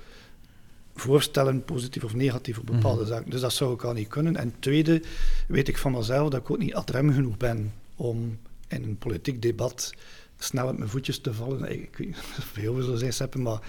voorstellen, 0.96 1.63
positief 1.63 2.04
of 2.04 2.13
negatief 2.13 2.58
op 2.58 2.66
bepaalde 2.66 3.02
mm. 3.02 3.08
zaken. 3.08 3.32
Dus 3.32 3.42
dat 3.42 3.54
zou 3.54 3.74
ik 3.74 3.84
al 3.84 3.94
niet 3.94 4.08
kunnen. 4.08 4.36
En 4.36 4.54
tweede, 4.60 5.02
weet 5.48 5.68
ik 5.68 5.78
van 5.78 5.92
mezelf 5.92 6.30
dat 6.30 6.42
ik 6.42 6.52
ook 6.52 6.58
niet 6.58 6.74
ad 6.74 6.89
rem 6.89 7.13
genoeg 7.13 7.38
ben 7.38 7.74
om 7.96 8.38
in 8.68 8.84
een 8.84 8.98
politiek 8.98 9.42
debat 9.42 9.94
snel 10.38 10.67
op 10.67 10.78
mijn 10.78 10.89
voetjes 10.89 11.19
te 11.19 11.34
vallen. 11.34 11.72
Ik 11.72 11.98
weet 11.98 12.08
niet 12.08 12.17
of 12.39 12.50
veel 12.54 12.98
zijn 12.98 13.13
seppen, 13.13 13.41
maar 13.41 13.60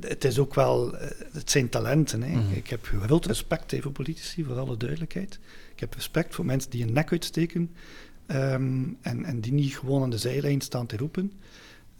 het 0.00 0.24
is 0.24 0.38
ook 0.38 0.54
wel, 0.54 0.94
het 1.32 1.50
zijn 1.50 1.68
talenten. 1.68 2.22
Hè. 2.22 2.40
Mm. 2.40 2.52
Ik 2.52 2.68
heb 2.68 2.86
groot 2.86 3.26
respect 3.26 3.76
voor 3.80 3.92
politici, 3.92 4.44
voor 4.44 4.58
alle 4.58 4.76
duidelijkheid. 4.76 5.38
Ik 5.74 5.80
heb 5.80 5.94
respect 5.94 6.34
voor 6.34 6.44
mensen 6.44 6.70
die 6.70 6.86
een 6.86 6.92
nek 6.92 7.12
uitsteken 7.12 7.70
um, 8.26 8.98
en, 9.00 9.24
en 9.24 9.40
die 9.40 9.52
niet 9.52 9.76
gewoon 9.76 10.02
aan 10.02 10.10
de 10.10 10.18
zijlijn 10.18 10.60
staan 10.60 10.86
te 10.86 10.96
roepen. 10.96 11.32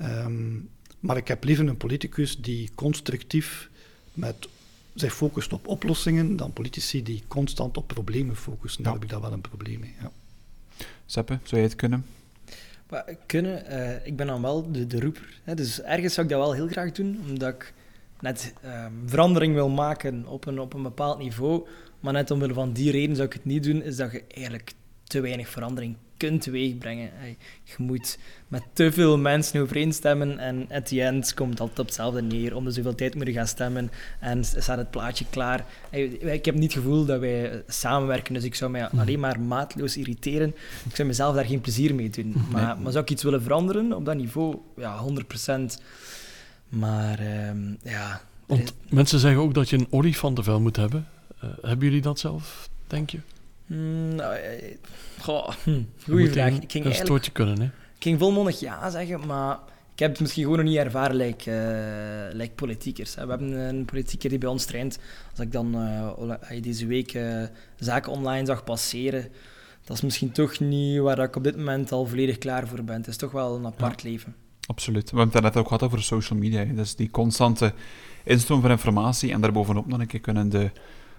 Um, 0.03 0.68
maar 1.01 1.16
ik 1.16 1.29
heb 1.29 1.44
liever 1.44 1.68
een 1.68 1.77
politicus 1.77 2.37
die 2.37 2.70
constructief 2.75 3.70
met 4.12 4.49
zich 4.94 5.14
focust 5.14 5.53
op 5.53 5.66
oplossingen 5.66 6.37
dan 6.37 6.53
politici 6.53 7.03
die 7.03 7.23
constant 7.29 7.77
op 7.77 7.87
problemen 7.87 8.37
focussen. 8.37 8.83
Ja. 8.83 8.85
Daar 8.85 8.94
heb 8.94 9.03
ik 9.03 9.11
daar 9.11 9.20
wel 9.20 9.33
een 9.33 9.40
probleem 9.40 9.81
mee. 9.81 9.94
Ja. 10.01 10.11
Seppe, 11.07 11.38
zou 11.42 11.61
je 11.61 11.66
het 11.66 11.77
kunnen? 11.77 12.07
Maar 12.90 13.05
kunnen, 13.27 13.62
uh, 13.70 14.07
ik 14.07 14.16
ben 14.16 14.27
dan 14.27 14.42
wel 14.42 14.73
de, 14.73 14.87
de 14.87 15.01
roeper. 15.01 15.40
Hè, 15.44 15.55
dus 15.55 15.83
ergens 15.83 16.14
zou 16.14 16.27
ik 16.27 16.33
dat 16.33 16.42
wel 16.42 16.53
heel 16.53 16.68
graag 16.68 16.92
doen, 16.92 17.20
omdat 17.29 17.55
ik 17.55 17.75
net 18.20 18.55
um, 18.64 19.03
verandering 19.07 19.55
wil 19.55 19.68
maken 19.68 20.27
op 20.27 20.47
een, 20.47 20.59
op 20.59 20.75
een 20.75 20.83
bepaald 20.83 21.18
niveau. 21.18 21.66
Maar 22.01 22.12
net 22.12 22.31
omwille 22.31 22.55
van 22.55 22.73
die 22.73 22.90
reden 22.90 23.16
zou 23.16 23.29
ik 23.29 23.35
het 23.35 23.44
niet 23.44 23.62
doen, 23.62 23.83
is 23.83 23.97
dat 23.97 24.12
je 24.12 24.25
eigenlijk 24.29 24.73
te 25.05 25.20
weinig 25.20 25.49
verandering 25.49 25.97
kunt 26.16 26.42
teweegbrengen. 26.42 27.11
Je 27.64 27.74
moet 27.77 28.18
met 28.48 28.62
te 28.72 28.92
veel 28.92 29.18
mensen 29.18 29.61
overeenstemmen 29.61 30.38
en 30.38 30.66
at 30.70 30.87
the 30.87 31.03
end 31.03 31.35
komt 31.35 31.57
dat 31.57 31.79
op 31.79 31.87
hetzelfde 31.87 32.22
neer. 32.22 32.57
Om 32.57 32.64
de 32.64 32.70
zoveel 32.70 32.94
tijd 32.94 33.14
moeten 33.14 33.35
gaan 33.35 33.46
stemmen 33.46 33.90
en 34.20 34.44
staat 34.44 34.79
het 34.79 34.90
plaatje 34.90 35.24
klaar. 35.31 35.66
Ik 36.20 36.44
heb 36.44 36.55
niet 36.55 36.74
het 36.74 36.83
gevoel 36.83 37.05
dat 37.05 37.20
wij 37.20 37.62
samenwerken, 37.66 38.35
dus 38.35 38.44
ik 38.44 38.55
zou 38.55 38.70
mij 38.70 38.88
alleen 38.88 39.20
maar 39.20 39.40
maatloos 39.40 39.96
irriteren. 39.96 40.55
Ik 40.88 40.96
zou 40.96 41.09
mezelf 41.09 41.35
daar 41.35 41.44
geen 41.44 41.61
plezier 41.61 41.94
mee 41.94 42.11
doen. 42.11 42.35
Maar, 42.50 42.79
maar 42.79 42.92
zou 42.92 43.05
ik 43.05 43.11
iets 43.11 43.22
willen 43.22 43.42
veranderen 43.42 43.92
op 43.92 44.05
dat 44.05 44.16
niveau? 44.16 44.57
Ja, 44.77 45.05
100%. 45.50 45.83
Maar 46.68 47.48
um, 47.48 47.79
ja... 47.83 48.20
Want 48.46 48.74
mensen 48.88 49.18
zeggen 49.18 49.40
ook 49.40 49.55
dat 49.55 49.68
je 49.68 49.77
een 49.77 49.87
olifantenvel 49.90 50.61
moet 50.61 50.77
hebben. 50.77 51.09
Uh, 51.44 51.50
hebben 51.62 51.87
jullie 51.87 52.03
dat 52.03 52.18
zelf, 52.18 52.68
denk 52.87 53.11
je? 53.11 53.18
Mm, 53.66 54.14
nou, 54.14 54.38
goh, 55.20 55.48
hm, 55.64 55.83
goeie 56.05 56.31
vraag. 56.31 56.53
Ik 56.61 56.72
ging 56.72 56.85
een 56.85 56.94
stootje 56.94 57.31
kunnen, 57.31 57.61
hè? 57.61 57.64
Ik 57.64 58.03
ging 58.11 58.18
volmondig 58.18 58.61
ja 58.61 58.90
zeggen, 58.90 59.27
maar 59.27 59.59
ik 59.92 60.00
heb 60.00 60.11
het 60.11 60.20
misschien 60.20 60.42
gewoon 60.42 60.59
nog 60.59 60.68
niet 60.68 60.77
ervaren 60.77 61.16
lijkt 61.16 61.46
uh, 61.46 61.55
like 62.33 62.53
politiekers. 62.55 63.14
We 63.14 63.20
hebben 63.20 63.53
een 63.53 63.85
politieker 63.85 64.29
die 64.29 64.38
bij 64.38 64.48
ons 64.48 64.64
traint. 64.64 64.98
Als 65.31 65.40
ik 65.40 65.53
dan 65.53 65.74
uh, 65.77 66.62
deze 66.62 66.87
week 66.87 67.14
uh, 67.14 67.42
zaken 67.79 68.12
online 68.12 68.46
zag 68.46 68.64
passeren, 68.64 69.29
dat 69.85 69.96
is 69.96 70.03
misschien 70.03 70.33
toch 70.33 70.61
niet 70.61 70.98
waar 70.98 71.18
ik 71.18 71.37
op 71.37 71.44
dit 71.44 71.57
moment 71.57 71.92
al 71.92 72.07
volledig 72.07 72.38
klaar 72.38 72.68
voor 72.68 72.85
ben. 72.85 72.96
Het 72.96 73.07
is 73.07 73.16
toch 73.16 73.33
wel 73.33 73.57
een 73.57 73.66
apart 73.66 74.03
ja, 74.03 74.09
leven. 74.09 74.35
Absoluut. 74.66 75.11
We 75.11 75.16
hebben 75.16 75.35
het 75.35 75.42
net 75.42 75.57
ook 75.57 75.66
gehad 75.66 75.83
over 75.83 76.03
social 76.03 76.38
media. 76.38 76.64
Dus 76.64 76.94
die 76.94 77.11
constante 77.11 77.72
instroom 78.24 78.61
van 78.61 78.70
informatie 78.70 79.33
en 79.33 79.40
daarbovenop 79.40 79.87
nog 79.87 79.98
een 80.00 80.07
keer 80.07 80.20
kunnen 80.20 80.48
de 80.48 80.70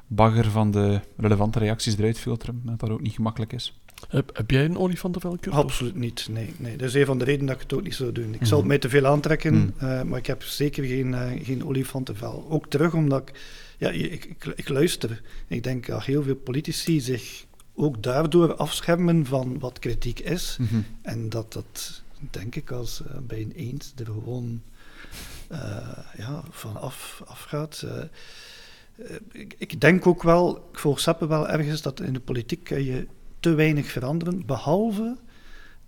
bagger 0.07 0.51
van 0.51 0.71
de 0.71 0.99
relevante 1.17 1.59
reacties 1.59 1.97
eruit 1.97 2.19
filteren, 2.19 2.61
dat 2.63 2.79
dat 2.79 2.89
ook 2.89 3.01
niet 3.01 3.13
gemakkelijk 3.13 3.53
is. 3.53 3.79
Heb, 4.09 4.37
heb 4.37 4.51
jij 4.51 4.65
een 4.65 4.77
olifantenvel? 4.77 5.37
Absoluut 5.49 5.95
niet, 5.95 6.27
nee, 6.31 6.53
nee. 6.57 6.77
Dat 6.77 6.87
is 6.87 6.93
een 6.93 7.05
van 7.05 7.17
de 7.17 7.25
redenen 7.25 7.45
dat 7.47 7.55
ik 7.55 7.61
het 7.61 7.73
ook 7.73 7.83
niet 7.83 7.95
zou 7.95 8.11
doen. 8.11 8.23
Ik 8.23 8.31
mm 8.31 8.37
-hmm. 8.37 8.45
zal 8.45 8.57
het 8.57 8.67
mij 8.67 8.77
te 8.77 8.89
veel 8.89 9.05
aantrekken, 9.05 9.53
mm. 9.53 9.73
uh, 9.83 10.01
maar 10.01 10.19
ik 10.19 10.25
heb 10.25 10.43
zeker 10.43 10.83
geen, 10.83 11.07
uh, 11.07 11.45
geen 11.45 11.65
olifantenvel. 11.65 12.45
Ook 12.49 12.67
terug 12.67 12.93
omdat 12.93 13.29
ik, 13.29 13.39
ja, 13.77 13.89
ik, 13.89 14.25
ik, 14.25 14.45
ik 14.55 14.69
luister. 14.69 15.21
Ik 15.47 15.63
denk 15.63 15.87
dat 15.87 16.03
heel 16.03 16.23
veel 16.23 16.35
politici 16.35 16.99
zich 16.99 17.45
ook 17.73 18.03
daardoor 18.03 18.55
afschermen 18.55 19.25
van 19.25 19.59
wat 19.59 19.79
kritiek 19.79 20.19
is. 20.19 20.57
Mm 20.59 20.67
-hmm. 20.67 20.85
En 21.01 21.29
dat 21.29 21.53
dat, 21.53 22.03
denk 22.31 22.55
ik, 22.55 22.71
als 22.71 23.01
uh, 23.01 23.17
bij 23.27 23.41
een 23.41 23.51
eens 23.51 23.93
er 23.95 24.05
gewoon 24.05 24.61
ja, 26.17 26.43
van 26.49 26.81
af, 26.81 27.21
afgaat. 27.25 27.85
Ik, 29.31 29.55
ik, 29.57 29.81
denk 29.81 30.07
ook 30.07 30.23
wel, 30.23 30.69
ik 30.71 30.97
Seppe 30.97 31.27
wel 31.27 31.49
ergens, 31.49 31.81
dat 31.81 31.99
in 31.99 32.13
de 32.13 32.19
politiek 32.19 32.63
kan 32.63 32.83
je 32.83 33.07
te 33.39 33.53
weinig 33.53 33.91
veranderen, 33.91 34.45
behalve 34.45 35.17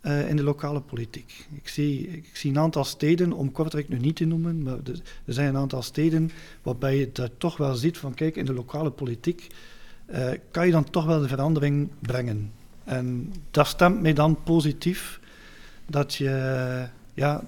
uh, 0.02 0.30
in 0.30 0.36
de 0.36 0.44
lokale 0.44 0.82
politiek. 0.82 1.48
Ik 1.54 1.68
zie, 1.68 2.08
ik 2.08 2.30
zie 2.34 2.52
een 2.52 2.60
aantal 2.60 2.84
steden, 2.84 3.34
om 3.34 3.52
Kortrijk 3.52 3.90
nu 3.90 3.98
niet 3.98 4.16
te 4.16 4.26
noemen, 4.26 4.64
maar 4.64 4.78
er, 4.84 5.02
zijn 5.26 5.48
een 5.48 5.58
aantal 5.58 5.82
steden 5.82 6.32
waarbij 6.62 6.98
je 6.98 7.12
dat 7.12 7.32
toch 7.38 7.58
wel 7.58 7.76
ziet 7.76 7.98
van 7.98 8.14
kijk, 8.14 8.36
in 8.36 8.46
de 8.46 8.54
lokale 8.54 8.92
politiek 8.92 9.48
kan 10.52 10.66
je 10.66 10.72
dan 10.72 10.90
toch 10.90 11.06
wel 11.06 11.22
de 11.22 11.28
verandering 11.28 11.90
brengen. 12.00 12.52
En 12.84 13.34
dat 13.52 13.68
stemt 13.68 14.02
mij 14.02 14.14
dan 14.14 14.44
positief 14.44 15.20
dat 15.86 16.16
je, 16.16 16.88
ja, 17.14 17.44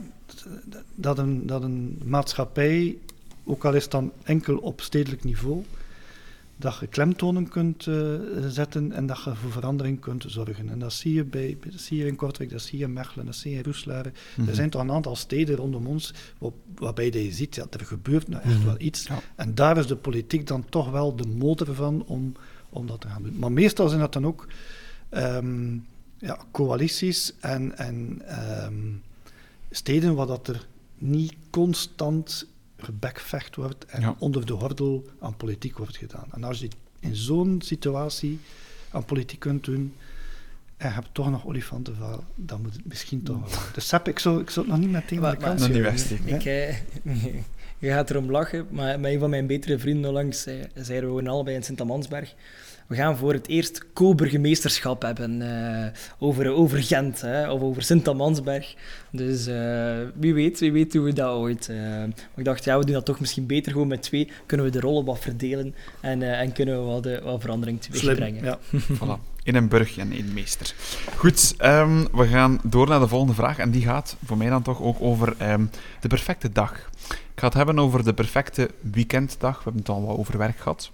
dat 0.95 1.17
een, 1.17 1.45
dat 1.45 1.63
een 1.63 2.01
maatschappij, 2.03 2.97
ook 3.49 3.65
al 3.65 3.73
is 3.73 3.81
het 3.81 3.91
dan 3.91 4.11
enkel 4.23 4.57
op 4.57 4.81
stedelijk 4.81 5.23
niveau, 5.23 5.63
dat 6.57 6.77
je 6.79 6.87
klemtonen 6.87 7.49
kunt 7.49 7.85
uh, 7.85 8.19
zetten 8.47 8.91
en 8.91 9.05
dat 9.05 9.23
je 9.23 9.35
voor 9.35 9.51
verandering 9.51 9.99
kunt 9.99 10.23
zorgen. 10.27 10.69
En 10.69 10.79
dat 10.79 10.93
zie 10.93 11.13
je, 11.13 11.23
bij, 11.23 11.57
dat 11.71 11.79
zie 11.79 11.97
je 11.97 12.05
in 12.05 12.15
Kortrijk, 12.15 12.49
dat 12.49 12.61
zie 12.61 12.79
je 12.79 12.83
in 12.83 12.93
Mechelen, 12.93 13.25
dat 13.25 13.35
zie 13.35 13.51
je 13.51 13.57
in 13.57 13.63
Roeselare. 13.63 14.11
Mm 14.35 14.47
Er 14.47 14.55
zijn 14.55 14.69
toch 14.69 14.81
een 14.81 14.91
aantal 14.91 15.15
steden 15.15 15.55
rondom 15.55 15.87
ons 15.87 16.13
waar, 16.37 16.51
waarbij 16.75 17.11
je 17.11 17.31
ziet, 17.31 17.55
dat 17.55 17.73
er 17.73 17.85
gebeurt 17.85 18.27
nou 18.27 18.43
echt 18.43 18.59
mm 18.59 18.65
wel 18.65 18.75
iets. 18.79 19.07
Ja. 19.07 19.19
En 19.35 19.55
daar 19.55 19.77
is 19.77 19.87
de 19.87 19.95
politiek 19.95 20.47
dan 20.47 20.65
toch 20.69 20.91
wel 20.91 21.15
de 21.15 21.27
motor 21.27 21.75
van 21.75 22.03
om, 22.05 22.33
om 22.69 22.87
dat 22.87 23.01
te 23.01 23.07
gaan 23.07 23.23
doen. 23.23 23.39
Maar 23.39 23.51
meestal 23.51 23.87
zijn 23.87 24.01
dat 24.01 24.13
dan 24.13 24.25
ook 24.25 24.47
um, 25.09 25.85
ja, 26.17 26.39
coalities 26.51 27.33
en, 27.39 27.77
en 27.77 28.21
um, 28.65 29.01
steden 29.71 30.15
waar 30.15 30.27
dat 30.27 30.47
er 30.47 30.67
niet 30.97 31.33
constant 31.49 32.47
gebekvecht 32.84 33.55
wordt 33.55 33.86
en 33.86 34.01
ja. 34.01 34.15
onder 34.19 34.45
de 34.45 34.53
hordel 34.53 35.05
aan 35.19 35.38
politiek 35.38 35.77
wordt 35.77 35.97
gedaan. 35.97 36.27
En 36.32 36.43
als 36.43 36.59
je 36.59 36.69
in 36.99 37.15
zo'n 37.15 37.61
situatie 37.63 38.39
aan 38.91 39.05
politiek 39.05 39.39
kunt 39.39 39.63
doen 39.63 39.93
en 40.77 40.88
je 40.88 40.93
hebt 40.93 41.09
toch 41.11 41.30
nog 41.30 41.45
olifantenvaal, 41.45 42.23
dan 42.36 42.61
moet 42.61 42.73
het 42.73 42.86
misschien 42.86 43.23
toch 43.23 43.39
wel. 43.39 43.59
Dus 43.73 43.88
Sepp, 43.88 44.07
ik 44.07 44.19
zou, 44.19 44.41
ik 44.41 44.49
zou 44.49 44.65
het 44.65 44.75
nog 44.75 44.86
niet 44.86 44.93
meteen 44.93 45.19
maar, 45.19 45.32
de 45.32 45.43
kans 45.43 45.67
niet 45.67 45.77
wegsteken. 45.77 46.36
Ik, 46.36 46.45
eh, 46.45 46.75
je 47.80 47.89
gaat 47.89 48.09
erom 48.09 48.32
lachen, 48.32 48.67
maar 48.69 48.99
met 48.99 49.11
een 49.11 49.19
van 49.19 49.30
mijn 49.30 49.47
betere 49.47 49.80
vrienden 49.80 50.09
onlangs 50.09 50.41
zei, 50.41 50.67
zeiden 50.73 51.15
we 51.15 51.30
allebei 51.30 51.55
in 51.55 51.63
Sint-Amansberg 51.63 52.36
we 52.89 52.95
gaan 52.95 53.17
voor 53.17 53.33
het 53.33 53.47
eerst 53.47 53.85
co-burgemeesterschap 53.93 55.01
hebben 55.01 55.41
uh, 55.41 55.85
over, 56.19 56.51
over 56.51 56.83
Gent 56.83 57.21
hè, 57.21 57.51
of 57.51 57.61
over 57.61 57.83
Sint-Amansberg. 57.83 58.75
Dus 59.11 59.47
uh, 59.47 59.97
wie 60.15 60.33
weet, 60.33 60.59
wie 60.59 60.71
weet 60.71 60.91
doen 60.91 61.03
we 61.03 61.13
dat 61.13 61.35
ooit. 61.35 61.67
Uh, 61.71 61.77
maar 61.79 62.35
ik 62.35 62.45
dacht, 62.45 62.63
ja, 62.63 62.77
we 62.77 62.85
doen 62.85 62.93
dat 62.93 63.05
toch 63.05 63.19
misschien 63.19 63.45
beter 63.45 63.71
gewoon 63.71 63.87
met 63.87 64.01
twee. 64.01 64.31
Kunnen 64.45 64.65
we 64.65 64.71
de 64.71 64.79
rollen 64.79 65.05
wat 65.05 65.19
verdelen 65.19 65.75
en, 65.99 66.39
en 66.39 66.51
kunnen 66.51 66.79
we 66.79 66.85
wat, 66.85 67.21
wat 67.23 67.41
verandering 67.41 67.81
teweegbrengen. 67.81 68.43
Ja. 68.43 68.59
voilà. 68.99 69.37
In 69.43 69.55
een 69.55 69.67
burg 69.67 69.97
en 69.97 70.11
één 70.11 70.33
meester. 70.33 70.73
Goed, 71.15 71.55
um, 71.61 72.07
we 72.11 72.27
gaan 72.27 72.59
door 72.63 72.87
naar 72.87 72.99
de 72.99 73.07
volgende 73.07 73.33
vraag. 73.33 73.57
En 73.57 73.71
die 73.71 73.83
gaat 73.83 74.15
voor 74.25 74.37
mij 74.37 74.49
dan 74.49 74.61
toch 74.61 74.81
ook 74.81 74.97
over 74.99 75.35
um, 75.51 75.69
de 76.01 76.07
perfecte 76.07 76.51
dag. 76.51 76.89
Ik 77.09 77.45
ga 77.45 77.45
het 77.45 77.53
hebben 77.53 77.79
over 77.79 78.03
de 78.03 78.13
perfecte 78.13 78.69
weekenddag. 78.81 79.57
We 79.57 79.63
hebben 79.63 79.81
het 79.81 79.89
al 79.89 80.05
wat 80.05 80.17
over 80.17 80.37
werk 80.37 80.57
gehad. 80.57 80.91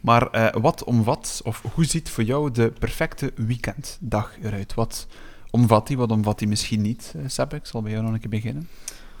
Maar 0.00 0.34
uh, 0.34 0.62
wat 0.62 0.84
omvat, 0.84 1.40
of 1.44 1.62
hoe 1.74 1.84
ziet 1.84 2.10
voor 2.10 2.24
jou 2.24 2.50
de 2.50 2.72
perfecte 2.78 3.32
weekenddag 3.36 4.36
eruit? 4.42 4.74
Wat 4.74 5.06
omvat 5.50 5.86
die, 5.86 5.96
wat 5.96 6.10
omvat 6.10 6.38
die 6.38 6.48
misschien 6.48 6.82
niet, 6.82 7.14
uh? 7.16 7.44
Ik 7.50 7.66
zal 7.66 7.82
bij 7.82 7.92
jou 7.92 8.04
nog 8.04 8.12
een 8.12 8.20
keer 8.20 8.30
beginnen. 8.30 8.68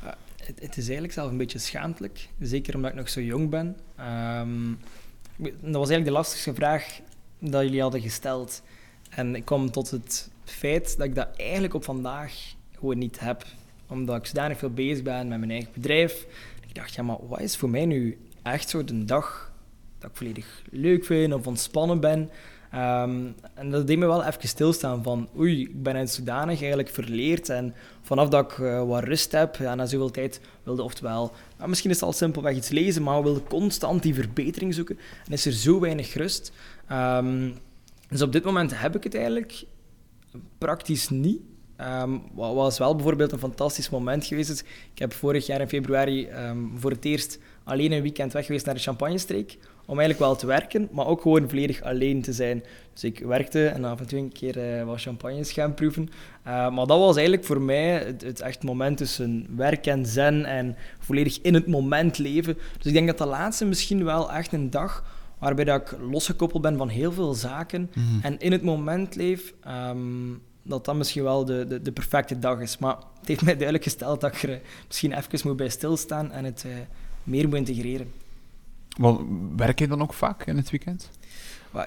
Uh, 0.04 0.10
het, 0.44 0.76
is 0.76 0.84
eigenlijk 0.84 1.12
zelf 1.12 1.30
een 1.30 1.36
beetje 1.36 1.58
schaamtelijk, 1.58 2.28
zeker 2.38 2.74
omdat 2.74 2.90
ik 2.90 2.96
nog 2.96 3.08
zo 3.08 3.20
jong 3.20 3.50
ben. 3.50 3.76
Um, 4.40 4.78
dat 5.38 5.50
was 5.60 5.88
eigenlijk 5.88 6.04
de 6.04 6.10
lastigste 6.10 6.54
vraag 6.54 7.00
dat 7.38 7.62
jullie 7.62 7.80
hadden 7.80 8.00
gesteld. 8.00 8.62
En 9.10 9.34
ik 9.34 9.44
kwam 9.44 9.70
tot 9.70 9.90
het 9.90 10.30
feit 10.44 10.96
dat 10.96 11.06
ik 11.06 11.14
dat 11.14 11.28
eigenlijk 11.36 11.74
op 11.74 11.84
vandaag 11.84 12.32
gewoon 12.78 12.98
niet 12.98 13.20
heb. 13.20 13.44
Omdat 13.86 14.16
ik 14.16 14.26
zodanig 14.26 14.58
veel 14.58 14.70
bezig 14.70 15.02
ben 15.02 15.28
met 15.28 15.38
mijn 15.38 15.50
eigen 15.50 15.72
bedrijf. 15.72 16.26
Ik 16.66 16.74
dacht, 16.74 16.94
ja, 16.94 17.02
maar 17.02 17.16
wat 17.28 17.40
is 17.40 17.56
voor 17.56 17.70
mij 17.70 17.84
nu 17.84 18.18
echt 18.42 18.68
zo 18.68 18.84
de 18.84 19.04
dag 19.04 19.47
dat 19.98 20.10
ik 20.10 20.16
volledig 20.16 20.62
leuk 20.70 21.04
vind 21.04 21.34
of 21.34 21.46
ontspannen 21.46 22.00
ben. 22.00 22.30
Um, 22.74 23.34
en 23.54 23.70
dat 23.70 23.86
deed 23.86 23.98
me 23.98 24.06
wel 24.06 24.24
even 24.24 24.48
stilstaan 24.48 25.02
van, 25.02 25.28
oei, 25.38 25.60
ik 25.60 25.82
ben 25.82 25.96
in 25.96 26.08
zodanig 26.08 26.58
eigenlijk 26.58 26.88
verleerd. 26.88 27.48
En 27.48 27.74
vanaf 28.02 28.28
dat 28.28 28.52
ik 28.52 28.58
uh, 28.58 28.84
wat 28.84 29.04
rust 29.04 29.32
heb, 29.32 29.56
ja, 29.56 29.74
na 29.74 29.86
zoveel 29.86 30.10
tijd 30.10 30.40
wilde 30.62 30.82
oftewel, 30.82 31.32
misschien 31.66 31.90
is 31.90 31.96
het 31.96 32.04
al 32.04 32.12
simpelweg 32.12 32.56
iets 32.56 32.68
lezen, 32.68 33.02
maar 33.02 33.22
wilde 33.22 33.42
constant 33.42 34.02
die 34.02 34.14
verbetering 34.14 34.74
zoeken. 34.74 34.98
En 35.26 35.32
is 35.32 35.46
er 35.46 35.52
zo 35.52 35.80
weinig 35.80 36.14
rust. 36.14 36.52
Um, 36.92 37.54
dus 38.08 38.22
op 38.22 38.32
dit 38.32 38.44
moment 38.44 38.80
heb 38.80 38.96
ik 38.96 39.04
het 39.04 39.14
eigenlijk 39.14 39.64
praktisch 40.58 41.08
niet. 41.08 41.40
Um, 41.80 42.22
wat 42.34 42.54
was 42.54 42.78
wel 42.78 42.94
bijvoorbeeld 42.94 43.32
een 43.32 43.38
fantastisch 43.38 43.90
moment 43.90 44.24
geweest. 44.24 44.64
ik 44.92 44.98
heb 44.98 45.12
vorig 45.12 45.46
jaar 45.46 45.60
in 45.60 45.68
februari 45.68 46.28
voor 46.74 46.90
het 46.90 47.04
eerst 47.04 47.38
alleen 47.68 47.92
een 47.92 48.02
weekend 48.02 48.32
weg 48.32 48.46
geweest 48.46 48.66
naar 48.66 48.74
de 48.74 48.80
Champagne-streek 48.80 49.58
om 49.88 49.98
eigenlijk 49.98 50.30
wel 50.30 50.36
te 50.36 50.46
werken, 50.46 50.88
maar 50.92 51.06
ook 51.06 51.22
gewoon 51.22 51.48
volledig 51.48 51.82
alleen 51.82 52.22
te 52.22 52.32
zijn. 52.32 52.64
Dus 52.92 53.04
ik 53.04 53.18
werkte 53.18 53.66
en 53.66 53.84
af 53.84 54.00
en 54.00 54.06
toe 54.06 54.18
een 54.18 54.32
keer 54.32 54.78
uh, 54.78 54.84
wat 54.84 55.00
champagnes 55.00 55.52
gaan 55.52 55.74
proeven. 55.74 56.02
Uh, 56.02 56.70
maar 56.70 56.86
dat 56.86 56.98
was 56.98 57.16
eigenlijk 57.16 57.46
voor 57.46 57.60
mij 57.60 57.90
het, 57.90 58.22
het 58.22 58.40
echt 58.40 58.62
moment 58.62 58.96
tussen 58.96 59.46
werk 59.56 59.86
en 59.86 60.06
zen 60.06 60.44
en 60.44 60.76
volledig 60.98 61.38
in 61.42 61.54
het 61.54 61.66
moment 61.66 62.18
leven. 62.18 62.54
Dus 62.76 62.86
ik 62.86 62.92
denk 62.92 63.06
dat 63.06 63.18
de 63.18 63.26
laatste 63.26 63.64
misschien 63.64 64.04
wel 64.04 64.32
echt 64.32 64.52
een 64.52 64.70
dag 64.70 65.04
waarbij 65.38 65.64
dat 65.64 65.80
ik 65.80 65.98
losgekoppeld 66.10 66.62
ben 66.62 66.76
van 66.76 66.88
heel 66.88 67.12
veel 67.12 67.34
zaken 67.34 67.90
Mhm. 67.94 68.04
en 68.22 68.38
in 68.38 68.52
het 68.52 68.62
moment 68.62 69.14
leef, 69.14 69.54
um, 69.90 70.42
dat 70.62 70.84
dat 70.84 70.96
misschien 70.96 71.22
wel 71.22 71.44
de, 71.44 71.66
de, 71.68 71.82
de, 71.82 71.92
perfecte 71.92 72.38
dag 72.38 72.60
is. 72.60 72.78
Maar 72.78 72.96
het 73.18 73.28
heeft 73.28 73.42
mij 73.42 73.54
duidelijk 73.54 73.84
gesteld 73.84 74.20
dat 74.20 74.34
ik 74.34 74.42
er 74.42 74.60
misschien 74.86 75.12
even 75.12 75.40
moet 75.48 75.56
bij 75.56 75.68
stilstaan 75.68 76.32
en 76.32 76.44
het 76.44 76.64
meer 77.28 77.48
moet 77.48 77.56
integreren. 77.56 78.12
Werk 79.56 79.78
je 79.78 79.88
dan 79.88 80.02
ook 80.02 80.12
vaak 80.12 80.46
in 80.46 80.56
het 80.56 80.70
weekend? 80.70 81.10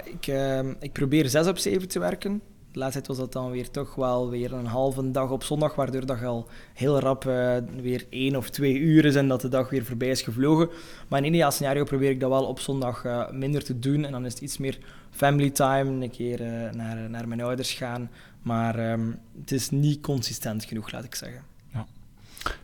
Ik, 0.04 0.28
uh, 0.28 0.60
ik 0.80 0.92
probeer 0.92 1.30
zes 1.30 1.48
op 1.48 1.58
zeven 1.58 1.88
te 1.88 2.00
werken. 2.00 2.42
De 2.72 2.80
laatste 2.80 3.02
tijd 3.02 3.08
was 3.08 3.18
dat 3.18 3.34
dan 3.34 3.52
weer 3.52 3.70
toch 3.70 3.96
wel 3.96 4.30
weer 4.30 4.54
een 4.54 4.66
halve 4.66 5.12
dag 5.12 5.30
op 5.30 5.44
zondag, 5.44 5.76
waardoor 5.76 6.06
dat 6.06 6.20
je 6.20 6.26
al 6.26 6.48
heel 6.74 7.00
rap 7.00 7.26
uh, 7.26 7.58
weer 7.82 8.06
één 8.10 8.36
of 8.36 8.50
twee 8.50 8.78
uur 8.78 9.06
is 9.06 9.16
en 9.16 9.28
dat 9.28 9.42
de 9.42 9.48
dag 9.48 9.70
weer 9.70 9.86
voorbij 9.86 10.10
is 10.10 10.22
gevlogen. 10.22 10.70
Maar 11.08 11.20
in 11.20 11.34
ideaal 11.34 11.52
scenario 11.52 11.84
probeer 11.84 12.10
ik 12.10 12.20
dat 12.20 12.30
wel 12.30 12.46
op 12.46 12.60
zondag 12.60 13.06
uh, 13.06 13.30
minder 13.32 13.64
te 13.64 13.80
doen 13.80 14.06
en 14.06 14.12
dan 14.12 14.26
is 14.26 14.34
het 14.34 14.42
iets 14.42 14.58
meer 14.58 14.78
family 15.12 15.50
time, 15.50 16.04
een 16.04 16.12
keer 16.12 16.42
uh, 16.42 16.72
naar, 16.72 17.10
naar 17.10 17.28
mijn 17.28 17.42
ouders 17.42 17.74
gaan. 17.74 18.10
Maar 18.42 18.92
um, 18.92 19.20
het 19.40 19.52
is 19.52 19.70
niet 19.70 20.02
consistent 20.02 20.66
genoeg, 20.66 20.92
laat 20.92 21.04
ik 21.04 21.16
zeggen. 21.16 21.44
Ja. 21.74 21.88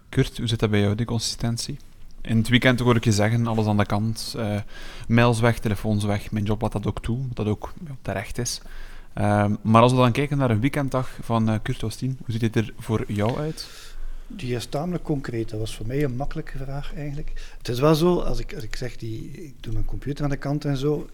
Kurt, 0.10 0.38
hoe 0.38 0.48
zit 0.48 0.60
dat 0.60 0.70
bij 0.70 0.80
jou, 0.82 0.96
die 0.96 1.06
consistentie? 1.06 1.78
In 2.28 2.38
het 2.38 2.48
weekend 2.50 2.80
hoor 2.80 2.96
ik 2.96 3.04
je 3.04 3.12
zeggen, 3.12 3.48
alles 3.48 3.66
aan 3.66 3.78
de 3.78 3.86
kant. 3.86 4.34
Uh, 4.38 4.60
mails 5.08 5.40
weg, 5.40 5.60
telefoons 5.60 6.04
weg. 6.04 6.32
Mijn 6.32 6.46
job 6.46 6.62
laat 6.62 6.72
dat 6.72 6.88
ook 6.88 7.02
toe, 7.02 7.18
wat 7.28 7.36
dat 7.36 7.48
ook 7.48 7.74
ja, 7.88 7.96
terecht 8.02 8.38
is. 8.38 8.62
Uh, 9.18 9.46
maar 9.62 9.82
als 9.82 9.92
we 9.92 9.98
dan 9.98 10.12
kijken 10.12 10.38
naar 10.38 10.50
een 10.50 10.60
weekenddag 10.60 11.18
van 11.22 11.50
uh, 11.50 11.56
Kurt 11.62 11.84
Ostien, 11.84 12.18
hoe 12.26 12.32
ziet 12.32 12.42
het 12.42 12.56
er 12.56 12.74
voor 12.78 13.04
jou 13.08 13.38
uit? 13.38 13.70
Die 14.28 14.56
is 14.56 14.66
tamelijk 14.66 15.04
concreet. 15.04 15.50
Dat 15.50 15.60
was 15.60 15.76
voor 15.76 15.88
mij 15.88 16.04
een 16.04 16.16
makkelijke 16.16 16.58
vraag 16.58 16.96
eigenlijk. 16.96 17.32
Het 17.58 17.68
is 17.68 17.80
wel 17.80 17.96
zo, 17.96 18.20
als 18.20 18.40
ik, 18.40 18.54
als 18.54 18.64
ik 18.64 18.76
zeg, 18.76 18.96
die, 18.96 19.32
ik 19.32 19.54
doe 19.60 19.74
mijn 19.74 19.86
computer 19.86 20.24
aan 20.24 20.30
de 20.30 20.38
kant 20.38 20.66
en 20.66 20.78
zo. 20.78 21.10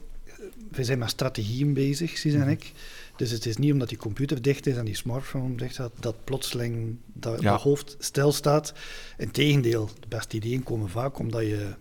We 0.71 0.83
zijn 0.83 0.99
met 0.99 1.09
strategieën 1.09 1.73
bezig, 1.73 2.17
Cies 2.17 2.33
en 2.33 2.47
ik. 2.47 2.71
Dus 3.15 3.31
het 3.31 3.45
is 3.45 3.57
niet 3.57 3.71
omdat 3.71 3.89
die 3.89 3.97
computer 3.97 4.41
dicht 4.41 4.67
is 4.67 4.77
en 4.77 4.85
die 4.85 4.95
smartphone 4.95 5.55
dicht 5.55 5.73
staat, 5.73 5.91
dat 5.99 6.23
plotseling 6.23 6.97
dat 7.13 7.41
ja. 7.41 7.57
hoofd 7.57 7.95
stil 7.99 8.31
staat. 8.31 8.73
Integendeel, 9.17 9.89
de 9.99 10.07
beste 10.07 10.35
ideeën 10.35 10.63
komen 10.63 10.89
vaak 10.89 11.19
omdat 11.19 11.41
je 11.41 11.73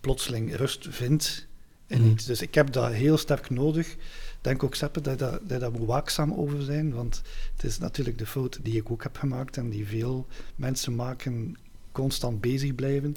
plotseling 0.00 0.56
rust 0.56 0.86
vindt 0.90 1.46
in 1.86 2.02
mm. 2.02 2.10
iets. 2.10 2.24
Dus 2.24 2.42
ik 2.42 2.54
heb 2.54 2.72
dat 2.72 2.92
heel 2.92 3.16
sterk 3.16 3.50
nodig. 3.50 3.96
Denk 4.40 4.62
ook, 4.62 4.74
Seppe, 4.74 5.00
dat, 5.00 5.18
dat 5.18 5.48
daar 5.48 5.72
moet 5.72 5.86
waakzaam 5.86 6.34
over 6.34 6.62
zijn, 6.62 6.92
want 6.92 7.22
het 7.52 7.64
is 7.64 7.78
natuurlijk 7.78 8.18
de 8.18 8.26
fout 8.26 8.58
die 8.62 8.76
ik 8.76 8.90
ook 8.90 9.02
heb 9.02 9.16
gemaakt 9.16 9.56
en 9.56 9.70
die 9.70 9.86
veel 9.86 10.26
mensen 10.56 10.94
maken, 10.94 11.56
constant 11.92 12.40
bezig 12.40 12.74
blijven. 12.74 13.14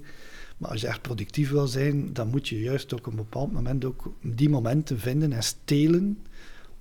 Maar 0.58 0.70
als 0.70 0.82
je 0.82 0.88
echt 0.88 1.02
productief 1.02 1.50
wil 1.50 1.68
zijn, 1.68 2.14
dan 2.14 2.28
moet 2.28 2.48
je 2.48 2.60
juist 2.60 2.94
ook 2.94 3.00
op 3.00 3.06
een 3.06 3.16
bepaald 3.16 3.52
moment 3.52 3.86
ook 3.86 4.14
die 4.22 4.50
momenten 4.50 5.00
vinden 5.00 5.34
en 5.34 5.44
stelen 5.44 6.18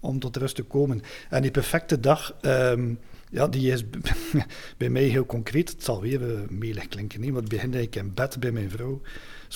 om 0.02 0.18
tot 0.18 0.36
rust 0.36 0.54
te 0.54 0.62
komen. 0.62 1.02
En 1.30 1.42
die 1.42 1.50
perfecte 1.50 2.00
dag, 2.00 2.34
um, 2.42 2.98
ja, 3.30 3.48
die 3.48 3.72
is 3.72 3.84
bij 4.78 4.88
mij 4.88 5.02
heel 5.02 5.26
concreet. 5.26 5.70
Het 5.70 5.84
zal 5.84 6.00
weer 6.00 6.20
uh, 6.20 6.38
melig 6.48 6.88
klinken, 6.88 7.20
niet? 7.20 7.32
want 7.32 7.48
begin 7.48 7.74
ik 7.74 7.96
in 7.96 8.14
bed 8.14 8.40
bij 8.40 8.52
mijn 8.52 8.70
vrouw. 8.70 9.00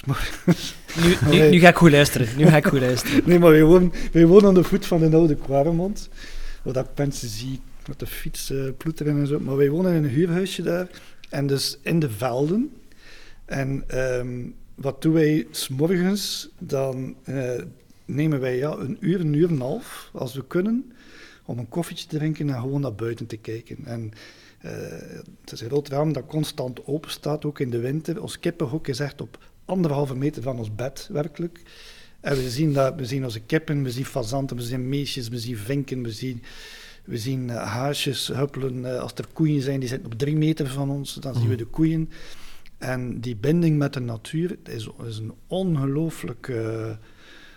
nu, 1.02 1.16
nu, 1.30 1.50
nu, 1.50 1.58
ga 1.58 1.68
ik 1.68 1.76
goed 1.76 1.90
luisteren. 1.90 2.28
Nu 2.36 2.46
ga 2.46 2.56
ik 2.56 2.66
goed 2.66 2.80
luisteren. 2.80 3.22
nee, 3.24 3.38
maar 3.38 3.50
wij 3.50 3.64
wonen, 3.64 3.92
wij 4.12 4.26
wonen 4.26 4.48
aan 4.48 4.54
de 4.54 4.64
voet 4.64 4.86
van 4.86 5.10
de 5.10 5.16
oude 5.16 5.34
Quaremont. 5.34 6.08
Waar 6.62 6.76
ik 6.76 6.86
mensen 6.96 7.28
zie 7.28 7.60
met 7.88 7.98
de 7.98 8.06
fiets 8.06 8.50
uh, 8.50 8.68
ploeteren 8.76 9.18
en 9.18 9.26
zo. 9.26 9.40
Maar 9.40 9.56
wij 9.56 9.70
wonen 9.70 9.94
in 9.94 10.04
een 10.04 10.10
huurhuisje 10.10 10.62
daar. 10.62 10.88
En 11.28 11.46
dus 11.46 11.78
in 11.82 11.98
de 11.98 12.10
velden. 12.10 12.72
En 13.44 13.84
um, 13.94 14.54
wat 14.74 15.02
doen 15.02 15.12
wij 15.12 15.46
s'morgens? 15.50 16.48
Dan 16.58 17.16
uh, 17.28 17.50
nemen 18.06 18.40
wij 18.40 18.56
ja, 18.56 18.72
een 18.72 18.96
uur, 19.00 19.20
een 19.20 19.32
uur 19.32 19.48
en 19.48 19.54
een 19.54 19.60
half, 19.60 20.10
als 20.12 20.34
we 20.34 20.46
kunnen, 20.46 20.92
om 21.44 21.58
een 21.58 21.68
koffietje 21.68 22.06
te 22.06 22.16
drinken 22.16 22.50
en 22.50 22.60
gewoon 22.60 22.80
naar 22.80 22.94
buiten 22.94 23.26
te 23.26 23.36
kijken. 23.36 23.76
En 23.84 24.12
uh, 24.64 24.72
het 25.40 25.52
is 25.52 25.60
een 25.60 25.68
groot 25.68 25.88
raam 25.88 26.12
dat 26.12 26.26
constant 26.26 26.86
open 26.86 27.10
staat, 27.10 27.44
ook 27.44 27.60
in 27.60 27.70
de 27.70 27.78
winter. 27.78 28.22
Ons 28.22 28.38
kippenhok 28.38 28.88
is 28.88 29.00
echt 29.00 29.20
op 29.20 29.38
anderhalve 29.64 30.16
meter 30.16 30.42
van 30.42 30.58
ons 30.58 30.74
bed, 30.74 31.08
werkelijk. 31.12 31.62
En 32.20 32.36
we 32.36 32.50
zien, 32.50 32.72
dat, 32.72 32.94
we 32.96 33.04
zien 33.04 33.24
onze 33.24 33.40
kippen, 33.40 33.82
we 33.82 33.90
zien 33.90 34.04
fazanten, 34.04 34.56
we 34.56 34.62
zien 34.62 34.88
meesjes, 34.88 35.28
we 35.28 35.38
zien 35.38 35.56
vinken, 35.56 36.02
we 36.02 36.12
zien, 36.12 36.42
we 37.04 37.18
zien 37.18 37.48
uh, 37.48 37.72
haasjes 37.72 38.28
huppelen. 38.28 38.76
Uh, 38.78 38.98
als 38.98 39.12
er 39.14 39.26
koeien 39.32 39.62
zijn, 39.62 39.80
die 39.80 39.88
zitten 39.88 40.12
op 40.12 40.18
drie 40.18 40.36
meter 40.36 40.68
van 40.68 40.90
ons, 40.90 41.14
dan 41.14 41.32
mm. 41.34 41.40
zien 41.40 41.48
we 41.48 41.56
de 41.56 41.64
koeien. 41.64 42.10
En 42.78 43.20
die 43.20 43.36
binding 43.36 43.78
met 43.78 43.92
de 43.92 44.00
natuur 44.00 44.56
is, 44.64 44.88
is 45.06 45.18
een 45.18 45.32
ongelooflijk 45.46 46.52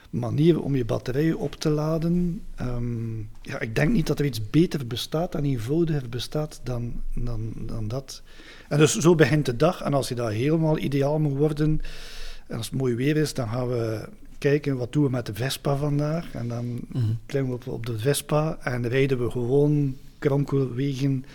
manier 0.09 0.61
om 0.61 0.75
je 0.75 0.85
batterijen 0.85 1.37
op 1.37 1.55
te 1.55 1.69
laden. 1.69 2.41
Ehm, 2.55 3.17
ja, 3.41 3.59
ik 3.59 3.75
denk 3.75 3.91
niet 3.91 4.07
dat 4.07 4.19
er 4.19 4.25
iets 4.25 4.49
beter 4.49 4.87
bestaat 4.87 5.35
en 5.35 5.45
eenvoudiger 5.45 6.09
bestaat 6.09 6.59
dan, 6.63 7.01
dan, 7.15 7.53
dan 7.55 7.87
dat. 7.87 8.21
En 8.69 8.77
dus 8.77 8.95
zo 8.97 9.15
begint 9.15 9.45
de 9.45 9.55
dag. 9.55 9.81
En 9.81 9.93
als 9.93 10.07
je 10.09 10.15
dat 10.15 10.31
helemaal 10.31 10.77
ideaal 10.77 11.19
moet 11.19 11.37
worden, 11.37 11.81
en 12.47 12.57
als 12.57 12.69
het 12.69 12.79
mooi 12.79 12.95
weer 12.95 13.17
is, 13.17 13.33
dan 13.33 13.47
gaan 13.47 13.67
we 13.67 14.09
kijken 14.37 14.77
wat 14.77 14.93
doen 14.93 15.03
we 15.03 15.09
met 15.09 15.25
de 15.25 15.33
Vespa 15.33 15.75
vandaag. 15.75 16.31
En 16.33 16.47
dan 16.47 16.79
Mhm. 16.87 17.05
klimmen 17.25 17.51
we 17.51 17.55
op, 17.57 17.67
op 17.67 17.85
de 17.85 17.99
Vespa 17.99 18.57
en 18.61 18.87
rijden 18.87 19.23
we 19.23 19.31
gewoon 19.31 19.95
kronkelwegen 20.19 21.25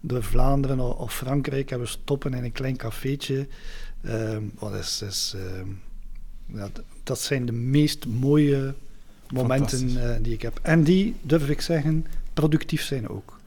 door 0.00 0.22
Vlaanderen 0.22 0.98
of, 0.98 1.14
Frankrijk. 1.14 1.70
En 1.70 1.80
we 1.80 1.86
stoppen 1.86 2.34
in 2.34 2.44
een 2.44 2.52
klein 2.52 2.76
cafeetje. 2.76 3.46
Ehm, 4.02 4.42
wat 4.58 4.74
is, 4.74 5.02
is, 5.02 5.34
ehm, 5.36 5.68
ja, 6.46 6.68
dat 7.04 7.20
zijn 7.20 7.46
de 7.46 7.52
meest 7.52 8.06
mooie 8.06 8.74
momenten 9.30 10.02
eh, 10.10 10.16
die 10.22 10.32
ik 10.32 10.42
heb. 10.42 10.58
En 10.62 10.84
die, 10.84 11.14
durf 11.22 11.48
ik 11.48 11.60
zeggen, 11.60 12.06
productief 12.34 12.82
zijn 12.82 13.08
ook. 13.08 13.38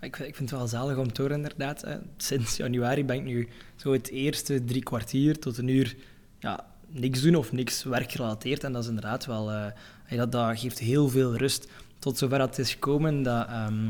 Ik, 0.00 0.16
vind- 0.16 0.28
ik 0.28 0.36
vind 0.36 0.50
het 0.50 0.58
wel 0.58 0.68
zalig 0.68 0.96
om 0.96 1.12
te 1.12 1.20
horen, 1.22 1.36
inderdaad. 1.36 1.80
Hè. 1.82 1.96
Sinds 2.16 2.56
januari 2.56 3.04
ben 3.04 3.16
ik 3.16 3.24
nu 3.24 3.48
zo 3.76 3.92
het 3.92 4.08
eerste 4.10 4.64
drie 4.64 4.82
kwartier 4.82 5.38
tot 5.38 5.58
een 5.58 5.68
uur 5.68 5.96
ja, 6.38 6.66
niks 6.88 7.20
doen 7.20 7.34
of 7.34 7.52
niks 7.52 7.82
werkgerelateerd. 7.84 8.64
En 8.64 8.72
dat 8.72 8.82
is 8.82 8.88
inderdaad 8.88 9.26
wel... 9.26 9.50
eh, 9.50 9.66
ja, 10.08 10.16
dat, 10.16 10.32
dat 10.32 10.58
geeft 10.58 10.78
heel 10.78 11.08
veel 11.08 11.36
rust. 11.36 11.68
Tot 11.98 12.18
zover 12.18 12.38
dat 12.38 12.48
het 12.48 12.58
is 12.58 12.72
gekomen 12.72 13.22
dat... 13.22 13.46
ehm, 13.46 13.88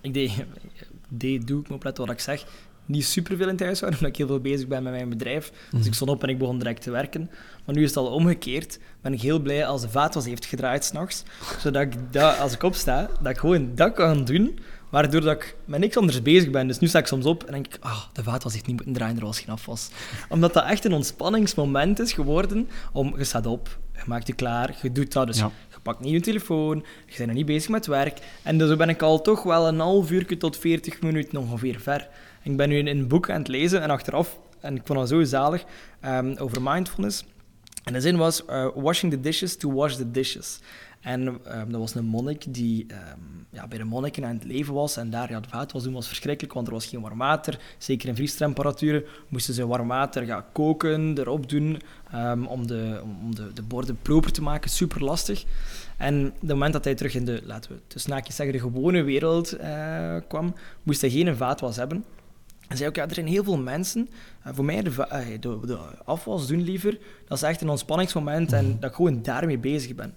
ik 0.00 0.14
deed, 0.14 0.32
deed, 1.08 1.46
doe 1.46 1.60
ik 1.60 1.68
me 1.68 1.74
opletten 1.74 2.04
wat 2.06 2.14
ik 2.14 2.20
zeg, 2.20 2.46
niet 2.88 3.04
superveel 3.04 3.48
in 3.48 3.56
thuis 3.56 3.80
waren, 3.80 3.96
omdat 3.98 4.10
ik 4.10 4.16
heel 4.16 4.26
veel 4.26 4.40
bezig 4.40 4.68
ben 4.68 4.82
met 4.82 4.92
mijn 4.92 5.08
bedrijf. 5.08 5.52
Dus 5.70 5.86
ik 5.86 5.94
stond 5.94 6.10
op 6.10 6.22
en 6.22 6.28
ik 6.28 6.38
begon 6.38 6.58
direct 6.58 6.82
te 6.82 6.90
werken. 6.90 7.30
Maar 7.64 7.74
nu 7.74 7.82
is 7.82 7.88
het 7.88 7.98
al 7.98 8.06
omgekeerd. 8.06 8.78
Ben 9.00 9.12
ik 9.12 9.20
heel 9.20 9.38
blij 9.38 9.66
als 9.66 9.80
de 9.80 9.88
vaatwas 9.88 10.24
heeft 10.24 10.46
gedraaid 10.46 10.84
s'nachts. 10.84 11.22
Zodat 11.58 11.82
ik 11.82 11.92
dat, 12.10 12.38
als 12.38 12.52
ik 12.52 12.62
opsta, 12.62 13.10
dat 13.20 13.32
ik 13.32 13.38
gewoon 13.38 13.74
dat 13.74 13.92
kan 13.92 14.24
doen. 14.24 14.58
Waardoor 14.90 15.20
dat 15.20 15.34
ik 15.34 15.56
met 15.64 15.80
niks 15.80 15.96
anders 15.96 16.22
bezig 16.22 16.50
ben. 16.50 16.66
Dus 16.66 16.78
nu 16.78 16.88
sta 16.88 16.98
ik 16.98 17.06
soms 17.06 17.24
op 17.24 17.44
en 17.44 17.52
denk 17.52 17.66
ik, 17.66 17.76
ah, 17.80 18.02
de 18.12 18.22
vaatwas 18.22 18.52
heeft 18.52 18.66
niet 18.66 18.76
moeten 18.76 18.94
draaien, 18.94 19.16
er 19.16 19.24
was 19.24 19.40
geen 19.40 19.54
afwas. 19.54 19.88
Omdat 20.28 20.54
dat 20.54 20.64
echt 20.64 20.84
een 20.84 20.92
ontspanningsmoment 20.92 21.98
is 21.98 22.12
geworden. 22.12 22.68
Om, 22.92 23.14
je 23.18 23.24
staat 23.24 23.46
op, 23.46 23.78
je 23.94 24.02
maakt 24.06 24.26
je 24.26 24.32
klaar, 24.32 24.76
je 24.82 24.92
doet 24.92 25.12
dat. 25.12 25.26
Dus 25.26 25.38
Ja. 25.38 25.50
Je 25.88 25.94
pakt 25.94 26.04
niet 26.04 26.24
je 26.24 26.32
telefoon, 26.32 26.84
je 27.06 27.14
bent 27.16 27.26
nog 27.26 27.36
niet 27.36 27.46
bezig 27.46 27.70
met 27.70 27.86
werk. 27.86 28.18
En 28.42 28.58
dus 28.58 28.76
ben 28.76 28.88
ik 28.88 29.02
al 29.02 29.22
toch 29.22 29.42
wel 29.42 29.68
een 29.68 29.78
half 29.78 30.10
uur 30.10 30.38
tot 30.38 30.56
40 30.56 31.00
minuten 31.00 31.38
ongeveer 31.38 31.80
ver. 31.80 32.08
Ik 32.42 32.56
ben 32.56 32.68
nu 32.68 32.78
in 32.78 32.86
een 32.86 33.08
boek 33.08 33.30
aan 33.30 33.38
het 33.38 33.48
lezen 33.48 33.82
en 33.82 33.90
achteraf, 33.90 34.38
en 34.60 34.76
ik 34.76 34.82
vond 34.84 34.98
dat 34.98 35.08
zo 35.08 35.24
zalig, 35.24 35.64
ehm, 36.00 36.34
over 36.38 36.62
mindfulness. 36.62 37.24
En 37.84 37.92
de 37.92 38.00
zin 38.00 38.16
was, 38.16 38.44
eh, 38.44 38.68
washing 38.74 39.12
the 39.12 39.20
dishes 39.20 39.56
to 39.56 39.72
wash 39.72 39.94
the 39.94 40.10
dishes. 40.10 40.60
En 41.00 41.44
ehm, 41.44 41.70
dat 41.70 41.80
was 41.80 41.94
een 41.94 42.04
monnik 42.04 42.54
die 42.54 42.86
ehm, 42.88 43.18
ja, 43.50 43.68
bij 43.68 43.78
de 43.78 43.84
monniken 43.84 44.24
aan 44.24 44.34
het 44.34 44.44
leven 44.44 44.74
was. 44.74 44.96
En 44.96 45.10
daar, 45.10 45.30
ja, 45.30 45.40
de 45.40 45.48
vaatwas 45.48 45.82
doen 45.82 45.92
was 45.92 46.06
verschrikkelijk, 46.06 46.54
want 46.54 46.66
er 46.66 46.72
was 46.72 46.86
geen 46.86 47.00
warm 47.00 47.18
water. 47.18 47.60
Zeker 47.78 48.08
in 48.08 48.14
vriestemperaturen 48.14 49.04
moesten 49.28 49.54
ze 49.54 49.66
warm 49.66 49.88
water 49.88 50.26
ja, 50.26 50.46
koken, 50.52 51.18
erop 51.18 51.48
doen, 51.48 51.80
ehm, 52.10 52.44
om, 52.44 52.66
de, 52.66 53.00
om 53.22 53.34
de, 53.34 53.52
de 53.52 53.62
borden 53.62 53.98
proper 54.02 54.32
te 54.32 54.42
maken. 54.42 54.70
Super 54.70 55.04
lastig. 55.04 55.44
En 55.96 56.26
op 56.26 56.40
het 56.40 56.48
moment 56.48 56.72
dat 56.72 56.84
hij 56.84 56.94
terug 56.94 57.14
in 57.14 57.24
de, 57.24 57.40
laten 57.44 57.72
we 57.72 57.80
tussen 57.86 58.12
haakjes 58.12 58.36
zeggen, 58.36 58.54
de 58.54 58.62
gewone 58.62 59.02
wereld 59.02 59.52
eh, 59.52 60.16
kwam, 60.28 60.54
moest 60.82 61.00
hij 61.00 61.10
geen 61.10 61.36
vaatwas 61.36 61.76
hebben. 61.76 62.04
En 62.68 62.76
zei 62.76 62.88
ook, 62.88 62.96
ja, 62.96 63.08
er 63.08 63.14
zijn 63.14 63.26
heel 63.26 63.44
veel 63.44 63.58
mensen, 63.58 64.08
eh, 64.42 64.52
voor 64.54 64.64
mij 64.64 64.82
de, 64.82 65.06
eh, 65.08 65.26
de, 65.40 65.58
de 65.66 65.78
afwas 66.04 66.46
doen 66.46 66.62
liever, 66.62 66.98
dat 67.28 67.38
is 67.38 67.44
echt 67.44 67.60
een 67.60 67.68
ontspanningsmoment 67.68 68.52
en 68.52 68.76
dat 68.80 68.90
ik 68.90 68.96
gewoon 68.96 69.22
daarmee 69.22 69.58
bezig 69.58 69.94
ben. 69.94 70.14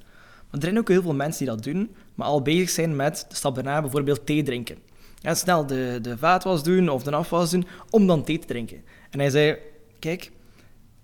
Maar 0.51 0.59
er 0.59 0.65
zijn 0.65 0.77
ook 0.77 0.87
heel 0.87 1.01
veel 1.01 1.13
mensen 1.13 1.45
die 1.45 1.55
dat 1.55 1.63
doen, 1.63 1.95
maar 2.15 2.27
al 2.27 2.41
bezig 2.41 2.69
zijn 2.69 2.95
met 2.95 3.25
de 3.29 3.35
stap 3.35 3.55
daarna 3.55 3.81
bijvoorbeeld 3.81 4.25
thee 4.25 4.43
drinken. 4.43 4.77
Ja, 5.19 5.33
snel 5.33 5.65
de, 5.65 5.99
de 6.01 6.17
vaatwas 6.17 6.63
doen 6.63 6.89
of 6.89 7.03
de 7.03 7.11
afwas 7.11 7.51
doen, 7.51 7.67
om 7.89 8.07
dan 8.07 8.23
thee 8.23 8.39
te 8.39 8.47
drinken. 8.47 8.81
En 9.09 9.19
hij 9.19 9.29
zei, 9.29 9.57
kijk, 9.99 10.31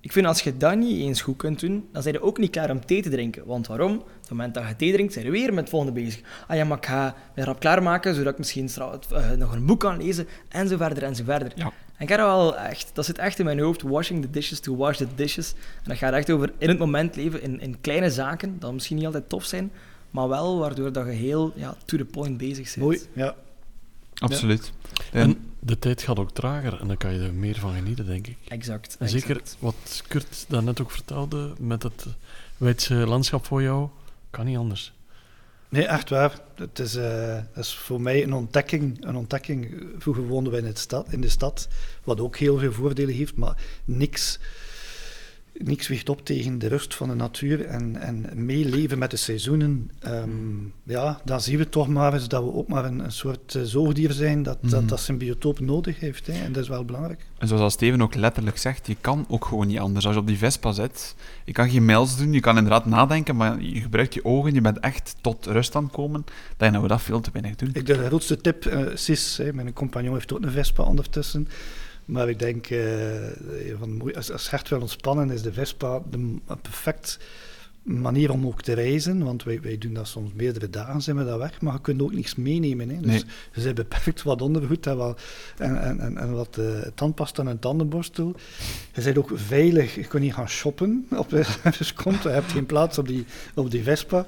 ik 0.02 0.12
vind 0.12 0.26
als 0.26 0.42
je 0.42 0.58
dat 0.58 0.76
niet 0.76 1.02
eens 1.02 1.22
goed 1.22 1.38
kunt 1.38 1.60
doen, 1.60 1.88
dan 1.92 2.02
zijn 2.02 2.14
je 2.14 2.22
ook 2.22 2.38
niet 2.38 2.52
klaar 2.52 2.72
om 2.72 2.86
thee 2.86 3.02
te 3.02 3.10
drinken. 3.10 3.46
Want 3.46 3.68
waarom? 3.68 3.96
Op 3.98 4.08
het 4.22 4.30
moment 4.30 4.54
dat 4.54 4.68
je 4.68 4.76
thee 4.76 4.94
drinkt, 4.94 5.14
zijn 5.14 5.26
je 5.26 5.32
weer 5.32 5.50
met 5.50 5.60
het 5.60 5.70
volgende 5.70 6.02
bezig. 6.02 6.22
Ah 6.48 6.58
ja, 6.58 6.66
maar 6.66 6.78
ik 6.78 6.86
ga 6.86 7.16
me 7.36 7.44
rap 7.44 7.60
klaarmaken, 7.60 8.16
zodat 8.16 8.32
ik 8.32 8.38
misschien 8.38 8.70
stra- 8.70 9.00
eh, 9.12 9.32
nog 9.32 9.54
een 9.54 9.66
boek 9.66 9.80
kan 9.80 9.98
lezen, 10.04 10.28
en 10.50 10.68
zo 10.68 10.78
verder, 10.78 11.04
en 11.04 11.16
zo 11.16 11.24
verder. 11.24 11.52
Ja. 11.56 11.72
En 11.98 12.04
ik 12.04 12.10
heb 12.10 12.20
dat 12.20 12.28
wel 12.28 12.58
echt, 12.58 12.90
dat 12.94 13.06
zit 13.06 13.18
echt 13.18 13.40
in 13.40 13.46
mijn 13.46 13.60
hoofd, 13.60 13.82
washing 13.82 14.22
the 14.22 14.30
dishes 14.30 14.60
to 14.60 14.76
wash 14.76 14.98
the 14.98 15.08
dishes. 15.16 15.54
En 15.54 15.84
dat 15.84 15.98
gaat 15.98 16.14
echt 16.14 16.32
over 16.32 16.54
in 16.58 16.70
het 16.70 16.78
moment 16.78 17.16
leven, 17.16 17.42
in, 17.42 17.62
in 17.62 17.82
kleine 17.82 18.12
zaken, 18.12 18.60
dat 18.60 18.74
misschien 18.74 18.96
niet 18.96 19.06
altijd 19.06 19.30
tof 19.30 19.46
zijn, 19.46 19.72
maar 20.12 20.28
wel 20.28 20.60
waardoor 20.60 20.92
dat 20.92 21.06
je 21.06 21.12
heel 21.12 21.54
ja, 21.56 21.76
to 21.86 21.98
the 21.98 22.06
point 22.06 22.38
bezig 22.38 22.64
bent. 22.64 22.76
Mooi, 22.76 23.02
ja. 23.14 23.36
Absoluut. 24.14 24.72
En, 25.12 25.22
En 25.22 25.52
de 25.60 25.80
tijd 25.80 26.02
gaat 26.02 26.20
ook 26.20 26.32
trager 26.32 26.80
en 26.80 26.88
dan 26.88 26.98
kan 26.98 27.14
je 27.14 27.20
er 27.20 27.34
meer 27.34 27.56
van 27.56 27.74
genieten, 27.74 28.06
denk 28.06 28.28
ik. 28.28 28.38
Exact. 28.48 28.96
En 29.00 29.10
zeker 29.10 29.30
exact. 29.30 29.58
wat 29.60 30.04
Kurt 30.08 30.46
daarnet 30.48 30.82
ook 30.82 30.92
vertelde, 30.92 31.54
met 31.60 31.84
het 31.84 32.06
Weidse 32.58 32.94
landschap 32.94 33.46
voor 33.46 33.62
jou, 33.62 33.90
kan 34.30 34.46
niet 34.46 34.58
anders. 34.58 34.94
Nee, 35.70 35.86
echt 35.86 36.10
waar. 36.10 36.40
Het 36.56 36.80
is, 36.80 36.96
eh, 36.96 37.36
het 37.54 37.66
is 37.66 37.76
voor 37.76 38.02
mij 38.02 38.24
een 38.24 38.34
ontdekking. 38.34 39.06
Een 39.06 39.16
ontdekking. 39.16 39.86
Vroeger 39.98 40.28
woonden 40.28 40.54
we 40.54 40.60
in, 40.60 40.66
het 40.66 40.80
stad, 40.80 41.08
in 41.12 41.22
de 41.22 41.30
stad, 41.30 41.68
wat 42.04 42.20
ook 42.20 42.38
heel 42.38 42.58
veel 42.58 42.72
voordelen 42.72 43.16
heeft, 43.16 43.36
maar 43.36 43.58
niks, 43.86 44.40
niks 45.64 45.88
weegt 45.88 46.10
op 46.10 46.26
tegen 46.26 46.60
de 46.60 46.68
rust 46.68 46.96
van 46.96 47.10
de 47.10 47.16
natuur 47.16 47.66
en, 47.66 47.96
en 47.96 48.46
meeleven 48.46 48.98
met 48.98 49.12
de 49.12 49.18
seizoenen. 49.18 49.92
Ehm, 50.00 50.30
ja, 50.84 51.22
dan 51.26 51.42
zien 51.42 51.58
we 51.58 51.70
toch 51.70 51.88
maar 51.88 52.14
eens 52.14 52.28
dat 52.28 52.44
we 52.44 52.54
ook 52.54 52.68
maar 52.68 52.86
een, 52.86 53.00
een 53.00 53.12
soort 53.12 53.56
eh, 53.56 53.62
zoogdier 53.62 54.12
zijn 54.12 54.44
dat, 54.44 54.58
Mhm. 54.62 54.72
dat, 54.72 54.90
dat 54.90 55.00
zijn 55.00 55.18
biotoop 55.18 55.60
nodig 55.60 56.00
heeft. 56.00 56.28
Hè, 56.28 56.34
en 56.44 56.52
dat 56.52 56.64
is 56.64 56.70
wel 56.70 56.86
belangrijk. 56.86 57.26
en 57.38 57.48
zoals 57.48 57.74
Steven 57.74 58.02
ook 58.02 58.16
letterlijk 58.16 58.58
zegt, 58.58 58.88
je 58.88 58.96
kan 59.02 59.26
ook 59.30 59.46
gewoon 59.46 59.68
niet 59.68 59.80
anders. 59.80 60.06
Als 60.06 60.14
je 60.16 60.22
op 60.22 60.28
die 60.28 60.38
Vespa 60.38 60.72
zit, 60.72 61.16
je 61.46 61.52
kan 61.52 61.70
geen 61.70 61.86
mails 61.86 62.18
doen, 62.18 62.34
je 62.34 62.40
kan 62.40 62.56
inderdaad 62.58 62.86
nadenken, 62.86 63.36
maar 63.36 63.62
je 63.62 63.82
gebruikt 63.82 64.14
je 64.14 64.26
ogen, 64.26 64.54
je 64.54 64.62
bent 64.62 64.80
echt 64.80 65.16
tot 65.22 65.46
rust 65.46 65.76
aan 65.76 65.84
het 65.84 65.92
komen. 65.94 66.24
Dan 66.58 66.72
denk 66.72 66.82
we 66.84 66.88
dat 66.90 67.02
veel 67.02 67.20
te 67.22 67.30
weinig 67.34 67.56
doen. 67.56 67.70
Ik 67.74 67.86
de 67.86 68.06
grootste 68.06 68.42
tip, 68.42 68.66
eh 68.66 68.86
Sis, 68.94 69.38
hè, 69.38 69.54
mijn 69.54 69.74
compagnon 69.74 70.14
heeft 70.14 70.34
ook 70.34 70.44
een 70.44 70.52
Vespa 70.52 70.84
ondertussen. 70.84 71.48
Maar 72.08 72.30
ik 72.30 72.40
denk, 72.40 72.68
eh, 72.70 72.80
van 73.80 73.98
de 74.00 74.16
als, 74.16 74.32
als 74.32 74.50
hart 74.50 74.70
wil 74.70 74.82
ontspannen, 74.82 75.32
is 75.32 75.42
de 75.42 75.54
Vespa 75.54 76.02
de, 76.10 76.18
m- 76.18 76.42
een 76.48 76.62
perfect 76.62 77.20
manier 77.82 78.32
om 78.32 78.46
ook 78.48 78.62
te 78.62 78.74
reizen. 78.74 79.24
Want 79.24 79.44
wij, 79.44 79.62
wij 79.62 79.78
doen 79.78 79.94
dat 79.94 80.08
soms 80.08 80.32
meerdere 80.34 80.70
dagen, 80.70 81.02
zijn 81.02 81.18
we 81.18 81.26
dat 81.26 81.38
weg. 81.40 81.62
Maar 81.62 81.74
je 81.74 81.82
kunt 81.82 82.02
ook 82.02 82.14
niks 82.14 82.36
meenemen. 82.36 82.90
Hè. 82.90 82.96
Dus 83.02 83.06
Nee. 83.12 83.24
je 83.54 83.62
bent 83.62 83.76
beperkt 83.76 84.24
wat 84.24 84.42
ondergoed 84.42 84.88
en 84.88 84.98
wat, 84.98 85.22
en, 85.58 85.82
en, 85.82 86.00
en, 86.00 86.18
en 86.18 86.32
wat 86.34 86.58
eh, 86.58 86.66
tandpasta 86.96 87.42
en 87.44 87.48
een 87.50 87.60
tandenborstel. 87.60 88.36
Je 88.94 89.02
bent 89.02 89.18
ook 89.18 89.32
veilig. 89.34 89.96
Je 89.96 90.08
kunt 90.08 90.24
niet 90.24 90.34
gaan 90.34 90.50
shoppen 90.50 91.08
op 91.18 91.30
dus 91.78 91.94
komt. 92.04 92.24
Je 92.24 92.30
hebt 92.30 92.52
geen 92.52 92.66
plaats 92.66 92.98
op 92.98 93.08
die, 93.08 93.26
op 93.56 93.72
die 93.72 93.84
Vespa. 93.84 94.28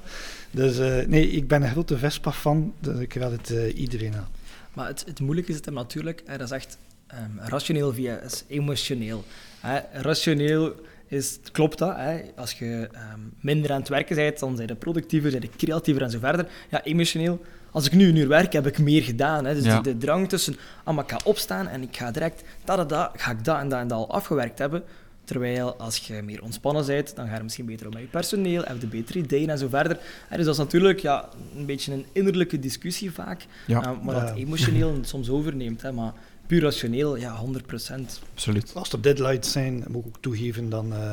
Dus 0.50 0.78
eh, 0.78 1.06
nee, 1.06 1.30
ik 1.30 1.48
ben 1.48 1.62
een 1.62 1.70
grote 1.70 1.98
Vespa-fan. 1.98 2.72
Dus 2.80 2.98
ik 2.98 3.14
raad 3.14 3.30
het 3.32 3.50
eh, 3.50 3.78
iedereen 3.78 4.14
aan. 4.14 4.28
Maar 4.74 4.86
het, 4.86 5.04
het 5.06 5.20
moeilijke 5.20 5.52
zit 5.52 5.64
hem 5.64 5.74
natuurlijk, 5.74 6.22
hè, 6.26 6.36
dat 6.38 6.46
is 6.46 6.54
echt 6.56 6.78
ehm, 7.10 7.48
rationeel 7.48 7.92
via 7.92 8.16
is 8.18 8.44
emotioneel. 8.48 9.24
Hè. 9.60 9.78
Rationeel 9.92 10.74
is, 11.06 11.38
klopt 11.52 11.78
dat, 11.78 11.96
hè. 11.96 12.20
als 12.36 12.52
je 12.52 12.88
ehm, 12.92 13.20
minder 13.40 13.70
aan 13.72 13.78
het 13.80 13.88
werken 13.88 14.16
bent, 14.16 14.38
dan 14.38 14.56
zijn 14.56 14.68
je 14.68 14.74
productiever, 14.74 15.30
zijn 15.30 15.42
je 15.42 15.50
creatiever 15.56 16.02
en 16.02 16.10
zo 16.10 16.18
verder. 16.18 16.46
Ja, 16.70 16.82
emotioneel, 16.84 17.40
als 17.70 17.86
ik 17.86 17.92
nu 17.92 18.08
een 18.08 18.16
uur 18.16 18.28
werk, 18.28 18.52
heb 18.52 18.66
ik 18.66 18.78
meer 18.78 19.02
gedaan. 19.02 19.44
Hè. 19.44 19.54
Dus 19.54 19.64
Ja. 19.64 19.80
de, 19.80 19.92
de 19.92 19.98
drang 19.98 20.28
tussen, 20.28 20.56
ah, 20.84 20.94
maar 20.94 21.04
ik 21.04 21.10
ga 21.10 21.20
opstaan 21.24 21.68
en 21.68 21.82
ik 21.82 21.96
ga 21.96 22.10
direct, 22.10 22.42
dat, 22.64 22.76
dat, 22.76 22.88
dat, 22.88 23.10
ga 23.16 23.30
ik 23.30 23.44
dat 23.44 23.58
en 23.58 23.68
dat 23.68 23.80
en 23.80 23.88
dat 23.88 23.98
al 23.98 24.10
afgewerkt 24.10 24.58
hebben. 24.58 24.82
Terwijl 25.24 25.74
als 25.76 25.96
je 25.96 26.22
meer 26.22 26.42
ontspannen 26.42 26.86
bent, 26.86 27.16
dan 27.16 27.28
ga 27.28 27.36
je 27.36 27.42
misschien 27.42 27.66
beter 27.66 27.86
om 27.86 27.92
met 27.92 28.02
je 28.02 28.08
personeel, 28.08 28.62
heb 28.64 28.80
je 28.80 28.86
betere 28.86 29.18
ideeën 29.18 29.50
en 29.50 29.58
zo 29.58 29.68
verder. 29.68 29.98
Dus 30.30 30.44
dat 30.44 30.54
is 30.54 30.60
natuurlijk 30.60 30.98
ja, 31.00 31.28
een 31.56 31.66
beetje 31.66 31.92
een 31.92 32.06
innerlijke 32.12 32.58
discussie 32.58 33.10
vaak. 33.10 33.46
Ja, 33.66 33.78
Uh, 33.80 34.02
maar 34.04 34.14
Ja. 34.14 34.24
dat 34.26 34.36
emotioneel 34.36 34.98
soms 35.02 35.28
overneemt. 35.30 35.82
Hè, 35.82 35.92
maar 35.92 36.12
puur 36.50 36.62
rationeel, 36.62 37.16
ja, 37.16 37.36
100%. 37.36 38.20
absoluut. 38.32 38.74
Als 38.74 38.92
er 38.92 39.02
deadlines 39.02 39.52
zijn, 39.52 39.84
moet 39.88 40.04
ik 40.04 40.06
ook 40.06 40.20
toegeven, 40.20 40.70
dan 40.70 40.92
eh, 40.92 41.12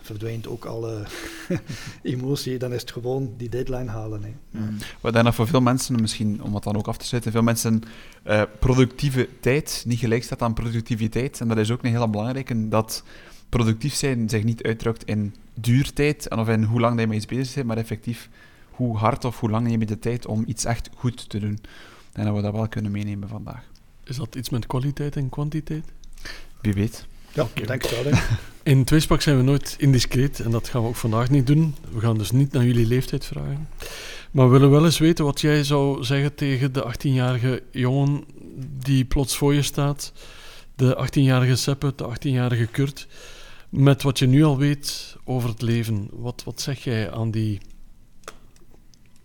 verdwijnt 0.00 0.48
ook 0.48 0.64
alle 0.64 1.02
emotie. 2.02 2.58
Dan 2.58 2.72
is 2.72 2.80
het 2.80 2.92
gewoon 2.92 3.34
die 3.36 3.48
deadline 3.48 3.90
halen. 3.90 4.22
Hè. 4.22 4.32
Mm. 4.50 4.76
Wat 5.00 5.12
dan 5.12 5.34
voor 5.34 5.46
veel 5.46 5.60
mensen, 5.60 6.00
misschien 6.00 6.42
om 6.42 6.54
het 6.54 6.62
dan 6.62 6.76
ook 6.76 6.86
af 6.86 6.96
te 6.96 7.06
sluiten, 7.06 7.32
veel 7.32 7.42
mensen 7.42 7.82
eh, 8.22 8.42
productieve 8.58 9.28
tijd 9.40 9.82
niet 9.86 9.98
gelijk 9.98 10.22
staat 10.22 10.42
aan 10.42 10.54
productiviteit. 10.54 11.40
En 11.40 11.48
dat 11.48 11.58
is 11.58 11.70
ook 11.70 11.82
een 11.82 11.90
hele 11.90 12.08
belangrijke, 12.08 12.68
dat 12.68 13.02
productief 13.48 13.94
zijn 13.94 14.28
zich 14.28 14.44
niet 14.44 14.62
uitdrukt 14.62 15.04
in 15.04 15.34
duurtijd 15.54 16.28
en 16.28 16.38
of 16.38 16.48
in 16.48 16.62
hoe 16.62 16.80
lang 16.80 16.92
dat 16.92 17.00
je 17.00 17.06
met 17.06 17.16
iets 17.16 17.26
bezig 17.26 17.54
bent, 17.54 17.66
maar 17.66 17.76
effectief 17.76 18.28
hoe 18.70 18.96
hard 18.96 19.24
of 19.24 19.40
hoe 19.40 19.50
lang 19.50 19.66
neem 19.66 19.80
je 19.80 19.86
de 19.86 19.98
tijd 19.98 20.26
om 20.26 20.44
iets 20.46 20.64
echt 20.64 20.90
goed 20.96 21.28
te 21.28 21.38
doen. 21.38 21.58
En 22.12 22.24
dat 22.24 22.34
we 22.34 22.42
dat 22.42 22.52
wel 22.52 22.68
kunnen 22.68 22.92
meenemen 22.92 23.28
vandaag. 23.28 23.69
Is 24.10 24.16
dat 24.16 24.34
iets 24.34 24.50
met 24.50 24.66
kwaliteit 24.66 25.16
en 25.16 25.28
kwantiteit? 25.28 25.84
Wie 26.60 26.72
weet. 26.72 27.06
Ja, 27.32 27.46
ik 27.54 27.66
denk 27.66 27.86
wel. 27.86 28.12
In 28.62 28.84
Tweespak 28.84 29.20
zijn 29.20 29.36
we 29.36 29.42
nooit 29.42 29.74
indiscreet 29.78 30.40
en 30.40 30.50
dat 30.50 30.68
gaan 30.68 30.82
we 30.82 30.88
ook 30.88 30.96
vandaag 30.96 31.30
niet 31.30 31.46
doen. 31.46 31.74
We 31.92 32.00
gaan 32.00 32.18
dus 32.18 32.30
niet 32.30 32.52
naar 32.52 32.64
jullie 32.64 32.86
leeftijd 32.86 33.24
vragen. 33.24 33.68
Maar 34.30 34.46
we 34.46 34.52
willen 34.52 34.70
wel 34.70 34.84
eens 34.84 34.98
weten 34.98 35.24
wat 35.24 35.40
jij 35.40 35.64
zou 35.64 36.04
zeggen 36.04 36.34
tegen 36.34 36.72
de 36.72 36.94
18-jarige 36.94 37.62
jongen 37.70 38.24
die 38.84 39.04
plots 39.04 39.36
voor 39.36 39.54
je 39.54 39.62
staat. 39.62 40.12
De 40.74 41.08
18-jarige 41.08 41.56
Seppe, 41.56 41.92
de 41.96 42.08
18-jarige 42.08 42.66
Kurt. 42.66 43.06
Met 43.68 44.02
wat 44.02 44.18
je 44.18 44.26
nu 44.26 44.44
al 44.44 44.58
weet 44.58 45.16
over 45.24 45.48
het 45.48 45.62
leven. 45.62 46.08
Wat, 46.12 46.42
wat 46.44 46.60
zeg 46.60 46.84
jij 46.84 47.10
aan 47.10 47.30
die 47.30 47.60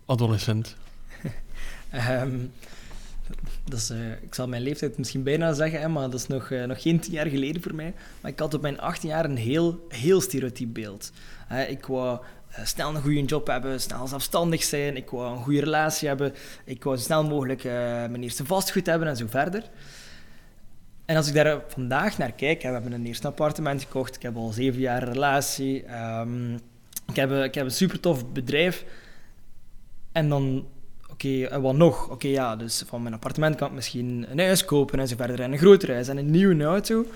adolescent? 0.04 0.76
Ehm, 1.90 2.38
dat 3.70 3.90
eh, 3.92 4.12
ik 4.22 4.34
zal 4.34 4.48
mijn 4.48 4.62
leeftijd 4.62 4.98
misschien 4.98 5.22
bijna 5.22 5.52
zeggen, 5.52 5.80
hè, 5.80 5.88
maar 5.88 6.10
dat 6.10 6.20
is 6.20 6.26
nog, 6.26 6.50
eh, 6.50 6.64
nog 6.64 6.82
geen 6.82 7.00
tien 7.00 7.12
jaar 7.12 7.26
geleden 7.26 7.62
voor 7.62 7.74
mij. 7.74 7.94
Maar 8.20 8.30
ik 8.30 8.38
had 8.38 8.54
op 8.54 8.62
mijn 8.62 8.80
18 8.80 9.08
jaar 9.08 9.24
een 9.24 9.36
heel, 9.36 9.86
heel 9.88 10.20
stereotyp 10.20 10.74
beeld. 10.74 11.12
Ik 11.68 11.86
wou 11.86 12.18
eh, 12.48 12.64
snel 12.64 12.94
een 12.94 13.02
goede 13.02 13.24
job 13.24 13.46
hebben, 13.46 13.80
snel 13.80 14.06
zelfstandig 14.06 14.62
zijn, 14.62 14.96
ik 14.96 15.10
wou 15.10 15.36
een 15.36 15.42
goede 15.42 15.60
relatie 15.60 16.08
hebben, 16.08 16.34
ik 16.64 16.84
wou 16.84 16.96
zo 16.96 17.02
snel 17.02 17.24
mogelijk 17.24 17.64
mijn 17.64 18.22
eerste 18.22 18.44
vastgoed 18.44 18.86
hebben 18.86 19.08
en 19.08 19.16
zo 19.16 19.26
verder. 19.28 19.62
En 21.04 21.16
als 21.16 21.28
ik 21.28 21.34
daar 21.34 21.60
vandaag 21.68 22.18
naar 22.18 22.32
kijk, 22.32 22.62
hè, 22.62 22.68
we 22.68 22.74
hebben 22.74 22.92
een 22.92 23.06
eerste 23.06 23.26
appartement 23.26 23.82
gekocht, 23.82 24.16
ik 24.16 24.22
heb 24.22 24.36
al 24.36 24.50
zeven 24.52 24.80
jaar 24.80 25.02
een 25.02 25.12
relatie, 25.12 25.84
ehm, 25.84 26.54
ik, 27.08 27.16
heb, 27.16 27.30
een- 27.30 27.42
ik 27.44 27.54
heb 27.54 27.64
een 27.64 27.70
super 27.70 28.00
tof 28.00 28.32
bedrijf. 28.32 28.84
En 30.12 30.28
dan, 30.28 30.66
oké, 31.16 31.44
en 31.44 31.60
wat 31.62 31.76
nog? 31.76 32.10
Oké, 32.10 32.28
ja, 32.28 32.56
dus 32.56 32.82
van 32.86 33.02
mijn 33.02 33.14
appartement 33.14 33.56
kan 33.56 33.68
ik 33.68 33.74
misschien 33.74 34.26
een 34.30 34.38
huis 34.38 34.64
kopen 34.64 34.98
en 34.98 35.08
zo 35.08 35.16
verder, 35.16 35.40
en 35.40 35.52
een 35.52 35.58
groter 35.58 35.92
huis 35.92 36.08
en 36.08 36.16
een 36.16 36.30
nieuwe 36.30 36.64
auto. 36.64 37.06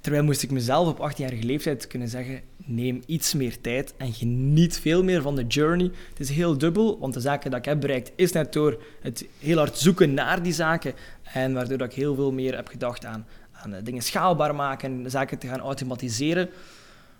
Terwijl 0.00 0.24
moest 0.24 0.42
ik 0.42 0.50
mezelf 0.50 0.88
op 0.88 1.10
18-jarige 1.10 1.44
leeftijd 1.44 1.86
kunnen 1.86 2.08
zeggen, 2.08 2.40
neem 2.56 3.02
iets 3.06 3.34
meer 3.34 3.60
tijd 3.60 3.94
en 3.96 4.12
geniet 4.12 4.78
veel 4.78 5.04
meer 5.04 5.22
van 5.22 5.36
de 5.36 5.46
journey. 5.46 5.90
Het 6.08 6.20
is 6.20 6.30
heel 6.30 6.58
dubbel, 6.58 6.98
want 6.98 7.14
de 7.14 7.20
zaken 7.20 7.50
dat 7.50 7.58
ik 7.58 7.64
heb 7.64 7.80
bereikt 7.80 8.12
is 8.16 8.32
net 8.32 8.52
door 8.52 8.82
het 9.00 9.26
heel 9.38 9.56
hard 9.56 9.78
zoeken 9.78 10.14
naar 10.14 10.42
die 10.42 10.52
zaken 10.52 10.94
en 11.22 11.52
waardoor 11.52 11.80
ik 11.80 11.92
heel 11.92 12.14
veel 12.14 12.32
meer 12.32 12.54
heb 12.56 12.68
gedacht 12.68 13.04
aan, 13.04 13.26
aan 13.52 13.74
eh, 13.74 13.84
dingen 13.84 14.02
schaalbaar 14.02 14.54
maken 14.54 15.04
en 15.04 15.10
zaken 15.10 15.38
te 15.38 15.46
gaan 15.46 15.60
automatiseren. 15.60 16.48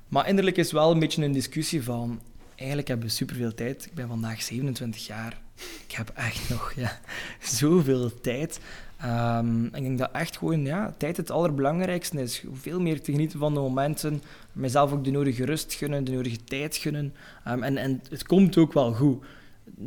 Maar 0.09 0.29
innerlijk 0.29 0.57
is 0.57 0.73
wel 0.73 0.91
een 0.91 0.99
beetje 0.99 1.25
een 1.25 1.33
discussie 1.33 1.83
van, 1.83 2.21
eigenlijk 2.57 2.89
hebben 2.89 3.07
we 3.07 3.13
superveel 3.13 3.55
tijd. 3.55 3.87
Ik 3.87 3.95
ben 3.95 4.09
vandaag 4.09 4.43
27 4.43 5.07
jaar. 5.07 5.41
Ik 5.89 5.95
heb 5.97 6.13
echt 6.15 6.49
nog 6.49 6.73
ja, 6.77 6.99
zoveel 7.41 8.21
tijd. 8.21 8.61
Ehm, 9.01 9.65
ik 9.65 9.83
denk 9.83 9.99
dat 9.99 10.11
echt 10.13 10.37
gewoon 10.37 10.65
ja, 10.65 10.95
tijd 10.99 11.17
het 11.17 11.31
allerbelangrijkste 11.31 12.21
is. 12.21 12.45
Veel 12.53 12.81
meer 12.81 13.03
te 13.03 13.13
genieten 13.13 13.39
van 13.39 13.55
de 13.55 13.61
momenten. 13.61 14.23
Mijzelf 14.53 14.93
ook 14.93 15.05
de 15.05 15.11
nodige 15.11 15.45
rust 15.45 15.75
gunnen, 15.75 16.05
de 16.05 16.13
nodige 16.13 16.45
tijd 16.45 16.77
gunnen. 16.77 17.15
Ehm, 17.45 17.63
en, 17.63 17.77
en 17.77 18.03
het 18.11 18.27
komt 18.27 18.57
ook 18.57 18.73
wel 18.73 18.93
goed. 18.93 19.25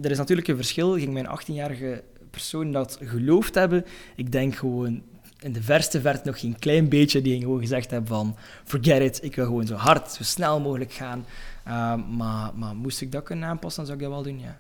Er 0.01 0.11
is 0.11 0.17
natuurlijk 0.17 0.47
een 0.47 0.55
verschil. 0.55 0.93
Ging 0.97 1.13
mijn 1.13 1.27
18-jarige 1.27 2.03
persoon 2.29 2.71
dat 2.71 2.97
geloofd 3.01 3.55
hebben? 3.55 3.85
Ik 4.15 4.31
denk 4.31 4.55
gewoon 4.55 5.01
in 5.39 5.53
de 5.53 5.63
verste 5.63 6.01
verte 6.01 6.27
nog 6.27 6.39
geen 6.39 6.59
klein 6.59 6.89
beetje. 6.89 7.21
Die 7.21 7.39
gewoon 7.39 7.59
gezegd 7.59 7.91
hebben 7.91 8.09
van 8.09 8.35
forget 8.63 9.01
it. 9.01 9.23
Ik 9.23 9.35
wil 9.35 9.45
gewoon 9.45 9.67
zo 9.67 9.75
hard, 9.75 10.11
zo 10.11 10.23
snel 10.23 10.59
mogelijk 10.59 10.93
gaan. 10.93 11.25
Ehm, 11.63 12.15
maar, 12.15 12.51
maar 12.55 12.75
moest 12.75 13.01
ik 13.01 13.11
dat 13.11 13.23
kunnen 13.23 13.49
aanpassen, 13.49 13.85
dan 13.85 13.95
zou 13.95 13.97
ik 13.97 14.11
dat 14.11 14.23
wel 14.23 14.33
doen, 14.33 14.45
ja. 14.45 14.59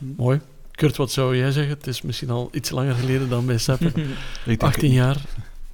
Mooi. 0.00 0.40
Kurt, 0.70 0.96
wat 0.96 1.10
zou 1.12 1.36
jij 1.36 1.50
zeggen? 1.50 1.76
Het 1.76 1.86
is 1.86 2.02
misschien 2.02 2.30
al 2.30 2.48
iets 2.52 2.70
langer 2.70 2.94
geleden 2.94 3.28
dan 3.28 3.46
bij 3.46 3.58
denk- 4.44 4.62
18 4.62 4.92
jaar. 4.92 5.20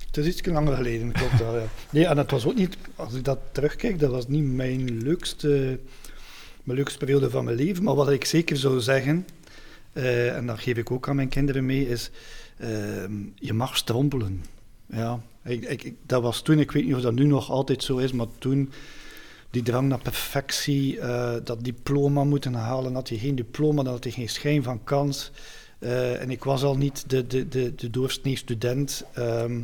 Het 0.07 0.17
is 0.17 0.27
iets 0.27 0.47
langer 0.47 0.77
geleden, 0.77 1.13
klopt 1.13 1.39
wel. 1.39 1.57
Ja. 1.59 1.65
Nee, 1.91 2.07
en 2.07 2.19
het 2.19 2.31
was 2.31 2.47
ook 2.47 2.55
niet, 2.55 2.77
als 2.97 3.15
ik 3.15 3.25
dat 3.25 3.39
terugkijk, 3.53 3.99
dat 3.99 4.11
was 4.11 4.29
niet 4.29 4.45
mijn 4.45 5.03
leukste, 5.03 5.79
mijn 6.63 6.79
leukste 6.79 6.99
periode 6.99 7.31
van 7.31 7.45
mijn 7.45 7.57
leven. 7.57 7.83
Maar 7.85 7.95
wat 7.95 8.11
ik 8.11 8.25
zeker 8.25 8.57
zou 8.57 8.81
zeggen, 8.81 9.27
eh, 9.93 10.37
en 10.37 10.47
dat 10.47 10.59
geef 10.61 10.77
ik 10.77 10.91
ook 10.91 11.09
aan 11.09 11.17
mijn 11.17 11.29
kinderen 11.29 11.67
mee, 11.67 11.89
is 11.89 12.11
eh, 12.57 12.69
je 13.35 13.53
mag 13.53 13.77
strompelen. 13.77 14.45
Ja, 14.87 15.21
ik, 15.45 15.65
ik- 15.83 15.95
dat 16.07 16.23
was 16.23 16.43
toen, 16.43 16.59
ik 16.59 16.71
weet 16.73 16.85
niet 16.85 16.95
of 16.95 17.01
dat 17.01 17.15
nu 17.15 17.25
nog 17.25 17.51
altijd 17.51 17.83
zo 17.83 17.97
is, 17.97 18.13
maar 18.13 18.27
toen 18.39 18.73
die 19.57 19.65
drang 19.65 19.89
naar 19.89 20.03
perfectie, 20.03 21.01
eh, 21.01 21.35
dat 21.45 21.65
diploma 21.65 22.25
moeten 22.25 22.55
halen, 22.55 22.95
had 22.95 23.09
je 23.09 23.19
geen 23.19 23.35
diploma, 23.35 23.83
dan 23.83 23.93
had 23.93 24.05
je 24.05 24.11
geen 24.11 24.29
schijn 24.29 24.63
van 24.63 24.85
kans. 24.85 25.31
Eh, 25.79 26.21
en 26.21 26.31
ik 26.31 26.45
was 26.45 26.63
al 26.63 26.77
niet 26.77 27.11
de, 27.11 27.27
de, 27.27 27.49
de, 27.49 27.91
de 27.91 28.37
student. 28.37 29.05
Ehm, 29.13 29.61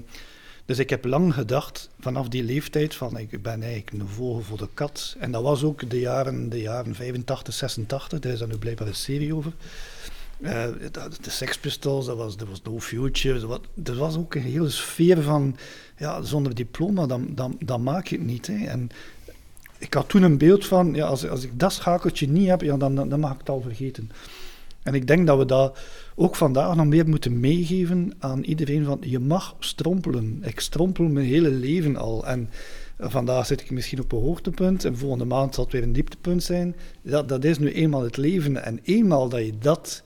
dus 0.64 0.78
ik 0.78 0.90
heb 0.90 1.04
lang 1.04 1.34
gedacht, 1.34 1.90
vanaf 2.00 2.28
die 2.28 2.44
leeftijd, 2.44 2.94
van 2.94 3.18
ik 3.18 3.42
ben 3.42 3.62
eigenlijk 3.62 3.92
een 3.92 4.08
vogel 4.08 4.42
voor 4.42 4.58
de 4.58 4.68
kat. 4.74 5.16
En 5.18 5.32
dat 5.32 5.42
was 5.42 5.62
ook 5.62 5.90
de 5.90 6.00
jaren, 6.00 6.48
de 6.48 6.60
jaren 6.60 6.94
85, 6.94 7.54
86, 7.54 8.18
daar 8.18 8.32
is 8.32 8.38
dan 8.38 8.48
nu 8.48 8.56
blijkbaar 8.56 8.88
een 8.88 8.94
serie 8.94 9.34
over. 9.34 9.52
Eh, 10.40 10.66
de 11.20 11.30
Sex 11.30 11.58
Pistols, 11.58 12.06
dat 12.06 12.16
was, 12.16 12.36
dat 12.36 12.48
was 12.48 12.62
No 12.62 12.80
Future. 12.80 13.40
Dat 13.40 13.60
was, 13.74 13.96
was 13.96 14.16
ook 14.16 14.34
een 14.34 14.42
hele 14.42 14.70
sfeer 14.70 15.22
van, 15.22 15.56
ja, 15.98 16.22
zonder 16.22 16.54
diploma, 16.54 17.06
dan, 17.06 17.28
dan, 17.34 17.56
dan 17.58 17.82
maak 17.82 18.06
je 18.06 18.16
het 18.16 18.26
niet. 18.26 18.46
Hè. 18.46 18.64
En 18.64 18.90
ik 19.82 19.94
had 19.94 20.08
toen 20.08 20.22
een 20.22 20.38
beeld 20.38 20.66
van, 20.66 20.94
ja, 20.94 21.06
als, 21.06 21.28
als 21.28 21.44
ik 21.44 21.58
dat 21.58 21.72
schakeltje 21.72 22.28
niet 22.28 22.48
heb, 22.48 22.60
ja, 22.60 22.76
dan, 22.76 22.94
dan, 22.94 23.20
mag 23.20 23.32
ik 23.32 23.38
het 23.38 23.48
al 23.48 23.60
vergeten. 23.60 24.10
En 24.82 24.94
ik 24.94 25.06
denk 25.06 25.26
dat 25.26 25.38
we 25.38 25.44
dat 25.44 25.78
ook 26.14 26.36
vandaag 26.36 26.74
nog 26.74 26.86
meer 26.86 27.08
moeten 27.08 27.40
meegeven 27.40 28.12
aan 28.18 28.42
iedereen 28.42 28.84
van 28.84 28.98
je 29.00 29.18
mag 29.18 29.56
strompelen. 29.58 30.42
Ik 30.44 30.60
strompel 30.60 31.04
mijn 31.04 31.26
hele 31.26 31.50
leven 31.50 31.96
al. 31.96 32.26
En 32.26 32.50
vandaag 32.98 33.46
zit 33.46 33.60
ik 33.60 33.70
misschien 33.70 34.00
op 34.00 34.12
een 34.12 34.20
hoogtepunt 34.20 34.84
en 34.84 34.96
volgende 34.96 35.24
maand 35.24 35.54
zal 35.54 35.64
het 35.64 35.72
weer 35.72 35.82
een 35.82 35.92
dieptepunt 35.92 36.42
zijn. 36.42 36.76
Dat, 37.02 37.28
dat 37.28 37.44
is 37.44 37.58
nu 37.58 37.72
eenmaal 37.72 38.02
het 38.02 38.16
leven. 38.16 38.64
En 38.64 38.80
eenmaal 38.82 39.28
dat 39.28 39.44
je 39.44 39.58
dat 39.58 40.02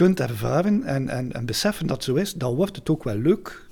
kunt 0.00 0.20
ervaren 0.20 0.82
en, 0.82 1.08
en, 1.08 1.32
en 1.32 1.46
beseffen 1.46 1.86
dat 1.86 2.04
zo 2.04 2.14
is, 2.14 2.34
dan 2.34 2.54
wordt 2.54 2.76
het 2.76 2.90
ook 2.90 3.04
wel 3.04 3.16
leuk. 3.16 3.66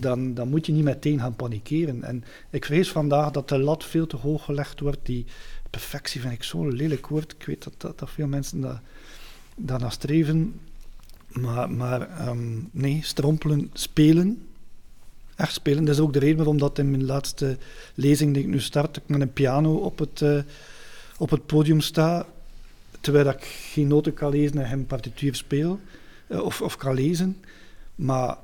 Dan, 0.00 0.34
dan 0.34 0.48
moet 0.48 0.66
je 0.66 0.72
niet 0.72 0.84
meteen 0.84 1.18
gaan 1.18 1.36
panikeren. 1.36 2.02
En 2.02 2.24
ik 2.50 2.64
vrees 2.64 2.90
vandaag 2.90 3.30
dat 3.30 3.48
de 3.48 3.58
lat 3.58 3.84
veel 3.84 4.06
te 4.06 4.16
hoog 4.16 4.44
gelegd 4.44 4.80
wordt. 4.80 4.98
Die 5.02 5.26
perfectie 5.70 6.20
vind 6.20 6.32
ik 6.32 6.42
zo'n 6.42 6.72
lelijk 6.72 7.06
woord. 7.06 7.34
Ik 7.38 7.46
weet 7.46 7.64
dat, 7.64 7.74
dat, 7.76 7.98
dat 7.98 8.10
veel 8.10 8.26
mensen 8.26 8.60
dat, 8.60 8.78
daarna 9.56 9.90
streven. 9.90 10.60
Maar, 11.28 11.70
maar 11.70 12.10
ehm, 12.10 12.58
nee, 12.70 13.00
strompelen, 13.02 13.70
spelen. 13.72 14.46
Echt 15.36 15.52
spelen. 15.52 15.84
Dat 15.84 15.94
is 15.94 16.00
ook 16.00 16.12
de 16.12 16.18
reden 16.18 16.36
waarom 16.36 16.58
dat 16.58 16.78
in 16.78 16.90
mijn 16.90 17.04
laatste 17.04 17.58
lezing 17.94 18.34
die 18.34 18.42
ik 18.42 18.48
nu 18.48 18.60
start, 18.60 18.96
ik 18.96 19.02
met 19.06 19.20
een 19.20 19.32
piano 19.32 19.74
op 19.74 19.98
het, 19.98 20.22
eh, 20.22 20.38
op 21.18 21.30
het 21.30 21.46
podium 21.46 21.80
sta. 21.80 22.26
Terwijl 23.04 23.28
ik 23.28 23.44
geen 23.72 23.86
noten 23.86 24.14
kan 24.14 24.30
lezen 24.30 24.58
en 24.58 24.68
geen 24.68 24.86
partituur 24.86 25.34
speel. 25.34 25.80
eh, 26.26 26.40
of, 26.40 26.60
of 26.62 26.76
kan 26.76 26.94
lezen. 26.94 27.36
Maar 27.94 28.36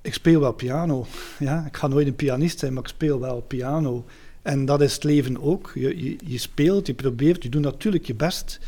ik 0.00 0.14
speel 0.14 0.40
wel 0.40 0.52
piano. 0.52 1.06
Ja? 1.38 1.66
Ik 1.66 1.76
ga 1.76 1.86
nooit 1.86 2.06
een 2.06 2.16
pianist 2.16 2.58
zijn, 2.58 2.72
maar 2.72 2.82
ik 2.82 2.88
speel 2.88 3.20
wel 3.20 3.40
piano. 3.40 4.04
En 4.42 4.64
dat 4.64 4.80
is 4.80 4.94
het 4.94 5.04
leven 5.04 5.40
ook. 5.42 5.72
Je, 5.74 6.16
je, 6.24 6.38
speelt, 6.38 6.86
je 6.86 6.94
probeert, 6.94 7.42
je 7.42 7.48
doet 7.48 7.62
natuurlijk 7.62 8.06
je 8.06 8.14
best. 8.14 8.58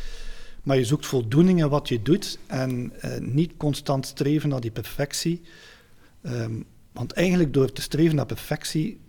Maar 0.63 0.77
je 0.77 0.85
zoekt 0.85 1.05
voldoening 1.05 1.59
in 1.59 1.69
wat 1.69 1.87
je 1.87 2.01
doet 2.01 2.39
en 2.47 2.91
eh, 2.99 3.19
niet 3.19 3.51
constant 3.57 4.05
streven 4.05 4.49
naar 4.49 4.61
die 4.61 4.71
perfectie. 4.71 5.41
Ehm, 6.21 6.53
want 6.91 7.11
eigenlijk 7.11 7.53
door 7.53 7.71
te 7.71 7.81
streven 7.81 8.15
naar 8.15 8.25
perfectie 8.25 8.99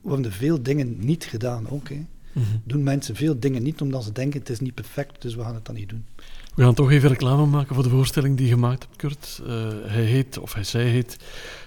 worden 0.00 0.24
er 0.24 0.32
veel 0.32 0.62
dingen 0.62 0.96
niet 0.98 1.24
gedaan 1.24 1.68
ook. 1.70 1.88
Mhm. 2.34 2.46
Doen 2.64 2.82
mensen 2.82 3.16
veel 3.16 3.38
dingen 3.38 3.62
niet 3.62 3.80
omdat 3.80 4.04
ze 4.04 4.12
denken 4.12 4.40
het 4.40 4.50
is 4.50 4.60
niet 4.60 4.74
perfect, 4.74 5.22
dus 5.22 5.34
we 5.34 5.42
gaan 5.42 5.54
het 5.54 5.64
dan 5.64 5.74
niet 5.74 5.88
doen. 5.88 6.04
We 6.54 6.62
gaan 6.62 6.74
toch 6.74 6.90
even 6.90 7.08
reclame 7.08 7.46
maken 7.46 7.74
voor 7.74 7.84
de 7.84 7.90
voorstelling 7.90 8.36
die 8.36 8.46
je 8.46 8.52
gemaakt 8.52 8.82
hebt, 8.82 8.96
Kurt. 8.96 9.40
Eh, 9.46 9.68
hij 9.84 10.04
heet, 10.04 10.38
of 10.38 10.54
hij 10.54 10.64
zij 10.64 10.84
heet, 10.84 11.16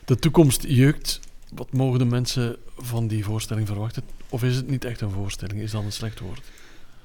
De 0.06 0.16
toekomst 0.16 0.64
jeukt. 0.68 1.20
Wat 1.54 1.74
mogen 1.74 2.00
de 2.00 2.06
mensen 2.06 2.56
van 2.78 3.08
die 3.08 3.24
voorstelling 3.24 3.68
verwachten? 3.68 4.04
Of 4.30 4.44
is 4.44 4.56
het 4.56 4.70
niet 4.70 4.86
echt 4.86 5.02
een 5.02 5.12
voorstelling? 5.12 5.60
Is 5.62 5.72
dat 5.72 5.84
een 5.84 5.92
slecht 5.92 6.20
woord? 6.20 6.42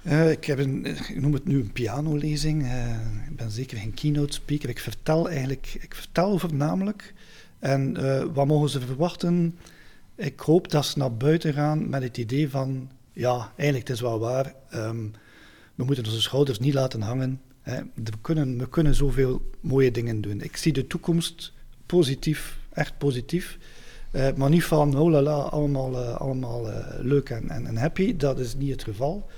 Eh, 0.02 0.30
ik, 0.30 0.44
heb 0.44 0.58
een, 0.58 0.86
ik 0.86 1.20
noem 1.20 1.32
het 1.32 1.44
nu 1.44 1.60
een 1.60 1.72
pianolezing. 1.72 2.62
Eh, 2.62 2.90
ik 3.28 3.36
ben 3.36 3.50
zeker 3.50 3.78
geen 3.78 3.94
keynote 3.94 4.32
speaker. 4.32 4.68
Ik 4.68 4.78
vertel 4.78 5.28
eigenlijk, 5.28 5.78
ik 5.80 5.94
vertel 5.94 6.38
voornamelijk. 6.38 7.14
En 7.58 7.92
wat 8.34 8.46
mogen 8.46 8.68
ze 8.68 8.80
verwachten? 8.80 9.58
Ik 10.16 10.40
hoop 10.40 10.70
dat 10.70 10.86
ze 10.86 10.98
naar 10.98 11.16
buiten 11.16 11.52
gaan 11.52 11.88
met 11.88 12.02
het 12.02 12.18
idee 12.18 12.50
van, 12.50 12.88
ja, 13.12 13.52
eigenlijk 13.56 13.88
het 13.88 13.96
is 13.96 14.02
wel 14.02 14.18
waar. 14.18 14.54
ehm, 14.70 15.06
we 15.74 15.84
moeten 15.84 16.04
onze 16.04 16.20
schouders 16.20 16.58
niet 16.58 16.74
laten 16.74 17.02
hangen. 17.02 17.40
Hè. 17.60 17.80
We, 17.94 18.10
kunnen, 18.20 18.58
we 18.58 18.68
kunnen 18.68 18.94
zoveel 18.94 19.50
mooie 19.60 19.90
dingen 19.90 20.20
doen. 20.20 20.40
Ik 20.40 20.56
zie 20.56 20.72
de 20.72 20.86
toekomst 20.86 21.52
positief, 21.86 22.58
echt 22.72 22.98
positief. 22.98 23.58
Eh, 24.10 24.28
maar 24.36 24.50
niet 24.50 24.64
van, 24.64 24.98
oh 24.98 25.10
la 25.10 25.22
la, 25.22 25.38
allemaal, 25.38 25.98
eh, 25.98 26.14
allemaal 26.16 26.70
eh, 26.70 26.98
leuk 26.98 27.30
en, 27.30 27.48
en, 27.48 27.66
en 27.66 27.76
happy. 27.76 28.16
Dat 28.16 28.38
is 28.38 28.54
niet 28.54 28.70
het 28.70 28.84
geval. 28.84 29.30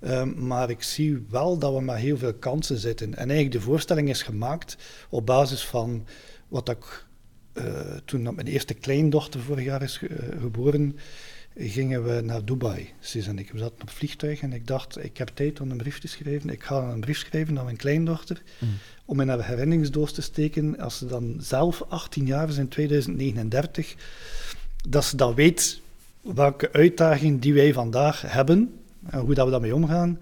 Um, 0.00 0.46
maar 0.46 0.70
ik 0.70 0.82
zie 0.82 1.26
wel 1.30 1.58
dat 1.58 1.74
we 1.74 1.80
met 1.80 1.96
heel 1.96 2.18
veel 2.18 2.34
kansen 2.34 2.78
zitten. 2.78 3.14
En 3.14 3.30
eigenlijk 3.30 3.52
de 3.52 3.60
voorstelling 3.60 4.08
is 4.08 4.22
gemaakt 4.22 4.76
op 5.10 5.26
basis 5.26 5.64
van 5.64 6.06
wat 6.48 6.68
ik 6.68 7.04
toen 8.04 8.22
mijn 8.22 8.46
eerste 8.46 8.74
kleindochter 8.74 9.40
vorig 9.40 9.64
jaar 9.64 9.82
is 9.82 10.00
geboren, 10.40 10.96
gingen 11.58 12.04
we 12.04 12.20
naar 12.20 12.44
Dubai, 12.44 12.92
Sis 13.00 13.26
en 13.26 13.38
ik. 13.38 13.50
We 13.50 13.58
zaten 13.58 13.74
op 13.74 13.80
het 13.80 13.90
vliegtuig 13.90 14.40
en 14.40 14.52
ik 14.52 14.66
dacht, 14.66 15.04
ik 15.04 15.16
heb 15.16 15.30
tijd 15.34 15.60
om 15.60 15.70
een 15.70 15.76
brief 15.76 15.98
te 15.98 16.08
schrijven. 16.08 16.50
Ik 16.50 16.62
ga 16.62 16.82
een 16.82 17.00
brief 17.00 17.18
schrijven 17.18 17.54
naar 17.54 17.64
mijn 17.64 17.76
kleindochter, 17.76 18.42
mm. 18.58 18.68
om 19.04 19.20
in 19.20 19.28
haar 19.28 19.46
herinneringsdoos 19.46 20.12
te 20.12 20.22
steken, 20.22 20.78
als 20.78 20.98
ze 20.98 21.06
dan 21.06 21.36
zelf 21.38 21.84
18 21.88 22.26
jaar 22.26 22.48
is 22.48 22.56
in 22.56 22.68
2039, 22.68 23.94
dat 24.88 25.04
ze 25.04 25.16
dan 25.16 25.34
weet 25.34 25.80
welke 26.20 26.72
uitdagingen 26.72 27.40
die 27.40 27.54
wij 27.54 27.72
vandaag 27.72 28.20
hebben, 28.20 28.74
en 29.10 29.18
hoe 29.18 29.34
dat 29.34 29.44
we 29.44 29.50
daarmee 29.50 29.74
omgaan, 29.74 30.18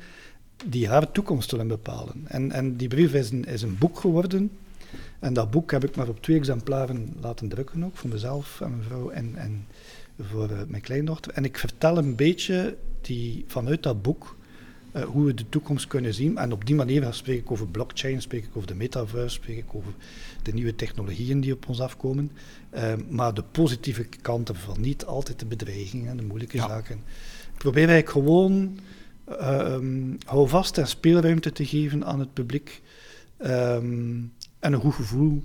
die 0.65 0.89
haar 0.89 1.13
toekomst 1.13 1.51
zullen 1.51 1.69
bepalen. 1.69 2.25
En, 2.25 2.53
en 2.53 2.77
die 2.77 2.89
brief 2.89 3.15
is 3.15 3.31
een, 3.31 3.45
is 3.45 3.63
een 3.63 3.79
boek 3.79 4.01
geworden, 4.01 4.51
en 5.19 5.33
dat 5.33 5.51
boek 5.51 5.71
heb 5.71 5.85
ik 5.85 5.97
maar 5.97 6.09
op 6.09 6.23
twee 6.23 6.37
exemplaren 6.37 7.15
laten 7.21 7.49
drukken 7.49 7.85
ook, 7.85 7.97
voor 7.97 8.11
mezelf 8.11 8.61
en 8.61 8.71
mijn 8.71 8.83
vrouw 8.83 9.11
en, 9.11 9.37
en 9.37 9.67
voor 10.21 10.51
uh, 10.51 10.59
mijn 10.67 10.83
kleindochter. 10.83 11.33
En 11.33 11.45
ik 11.45 11.59
vertel 11.59 11.99
een 11.99 12.17
beetje 12.17 12.77
die, 13.01 13.45
vanuit 13.47 13.83
dat 13.83 14.03
boek 14.03 14.37
uh, 14.97 15.03
hoe 15.03 15.25
we 15.25 15.35
de 15.35 15.49
toekomst 15.49 15.87
kunnen 15.87 16.15
zien. 16.15 16.39
En 16.39 16.53
op 16.53 16.67
die 16.67 16.75
manier 16.75 17.13
spreek 17.13 17.39
ik 17.39 17.51
over 17.51 17.67
blockchain, 17.67 18.23
spreek 18.23 18.45
ik 18.45 18.57
over 18.57 18.69
de 18.69 18.75
metaverse, 18.75 19.35
spreek 19.35 19.59
ik 19.59 19.75
over 19.75 19.93
de 20.43 20.53
nieuwe 20.53 20.75
technologieën 20.75 21.41
die 21.41 21.53
op 21.53 21.69
ons 21.69 21.81
afkomen. 21.81 22.31
Uh, 22.75 22.93
maar 23.09 23.35
de 23.35 23.43
positieve 23.43 24.05
kanten 24.05 24.57
van 24.57 24.81
niet 24.81 25.05
altijd 25.05 25.39
de 25.39 25.47
bedreigingen, 25.47 26.17
de 26.17 26.23
moeilijke 26.23 26.57
ja. 26.57 26.69
zaken. 26.69 26.97
Ik 27.53 27.59
probeer 27.59 27.89
eigenlijk 27.89 28.11
gewoon 28.11 28.79
um, 29.41 30.19
houvast 30.27 30.79
en 30.79 30.87
speelruimte 30.87 31.53
te 31.53 31.67
geven 31.67 32.05
aan 32.05 32.21
het 32.21 32.33
publiek. 32.33 32.83
Um, 33.39 34.33
en 34.59 34.73
een 34.73 34.81
goed 34.81 34.95
gevoel 34.95 35.43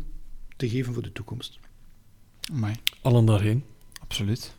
te 0.55 0.69
geven 0.69 0.93
voor 0.93 1.03
de 1.03 1.11
toekomst. 1.11 1.59
Amai. 2.51 2.75
Allen 3.01 3.25
daarheen. 3.25 3.63
Absoluut. 3.99 4.57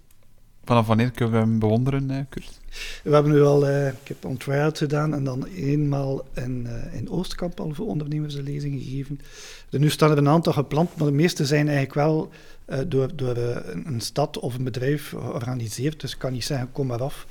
Vanaf 0.70 0.86
wanneer 0.86 1.10
kunnen 1.10 1.34
we 1.34 1.40
hem 1.40 1.58
bewonderen, 1.58 2.10
uh, 2.10 2.16
Kurt? 2.28 2.60
We 3.02 3.14
hebben 3.14 3.32
nu 3.32 3.42
al, 3.42 3.68
uh, 3.68 3.86
ik 3.86 4.08
heb 4.08 4.24
on 4.24 4.38
gedaan 4.72 5.14
en 5.14 5.24
dan 5.24 5.44
eenmaal 5.44 6.24
in, 6.34 6.66
uh, 6.66 6.98
in 6.98 7.10
Oostkamp 7.10 7.60
al 7.60 7.74
voor 7.74 7.86
ondernemers 7.86 8.34
een 8.34 8.42
lezing 8.42 8.82
gegeven. 8.82 9.20
Er 9.70 9.78
nu 9.78 9.90
staan 9.90 10.10
er 10.10 10.18
een 10.18 10.28
aantal 10.28 10.52
gepland, 10.52 10.96
maar 10.96 11.06
de 11.06 11.12
meeste 11.12 11.46
zijn 11.46 11.68
eigenlijk 11.68 11.94
wel 11.94 12.30
door, 12.88 13.16
door 13.16 13.36
een 13.84 14.00
stad 14.00 14.38
of 14.38 14.54
een 14.54 14.64
bedrijf 14.64 15.08
georganiseerd. 15.08 16.00
Dus 16.00 16.12
ik 16.12 16.18
kan 16.18 16.32
niet 16.32 16.44
zeggen, 16.44 16.72
kom 16.72 16.86
maar 16.86 17.02
af. 17.02 17.26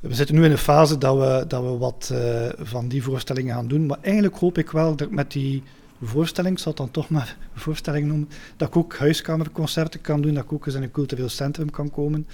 We 0.00 0.14
zitten 0.14 0.34
nu 0.34 0.44
in 0.44 0.50
een 0.50 0.58
fase 0.58 0.98
dat 0.98 1.16
we, 1.16 1.44
dat 1.48 1.62
we 1.62 1.76
wat 1.76 2.12
van 2.58 2.88
die 2.88 3.02
voorstellingen 3.02 3.54
gaan 3.54 3.68
doen. 3.68 3.86
Maar 3.86 3.98
eigenlijk 4.00 4.36
hoop 4.36 4.58
ik 4.58 4.70
wel 4.70 4.96
dat 4.96 5.10
met 5.10 5.32
die 5.32 5.62
voorstelling, 6.06 6.56
ik 6.56 6.62
zal 6.62 6.72
het 6.72 6.80
dan 6.80 6.90
toch 6.90 7.08
maar 7.08 7.36
een 7.54 7.60
voorstelling 7.66 8.06
noemen, 8.06 8.28
dat 8.56 8.68
ik 8.68 8.76
ook 8.76 8.96
huiskamerconcerten 8.96 10.00
kan 10.00 10.20
doen, 10.20 10.34
dat 10.34 10.44
ik 10.44 10.52
ook 10.52 10.66
eens 10.66 10.74
in 10.74 10.82
een 10.82 10.90
cultureel 10.90 11.28
centrum 11.28 11.70
kan 11.70 11.90
komen. 11.90 12.26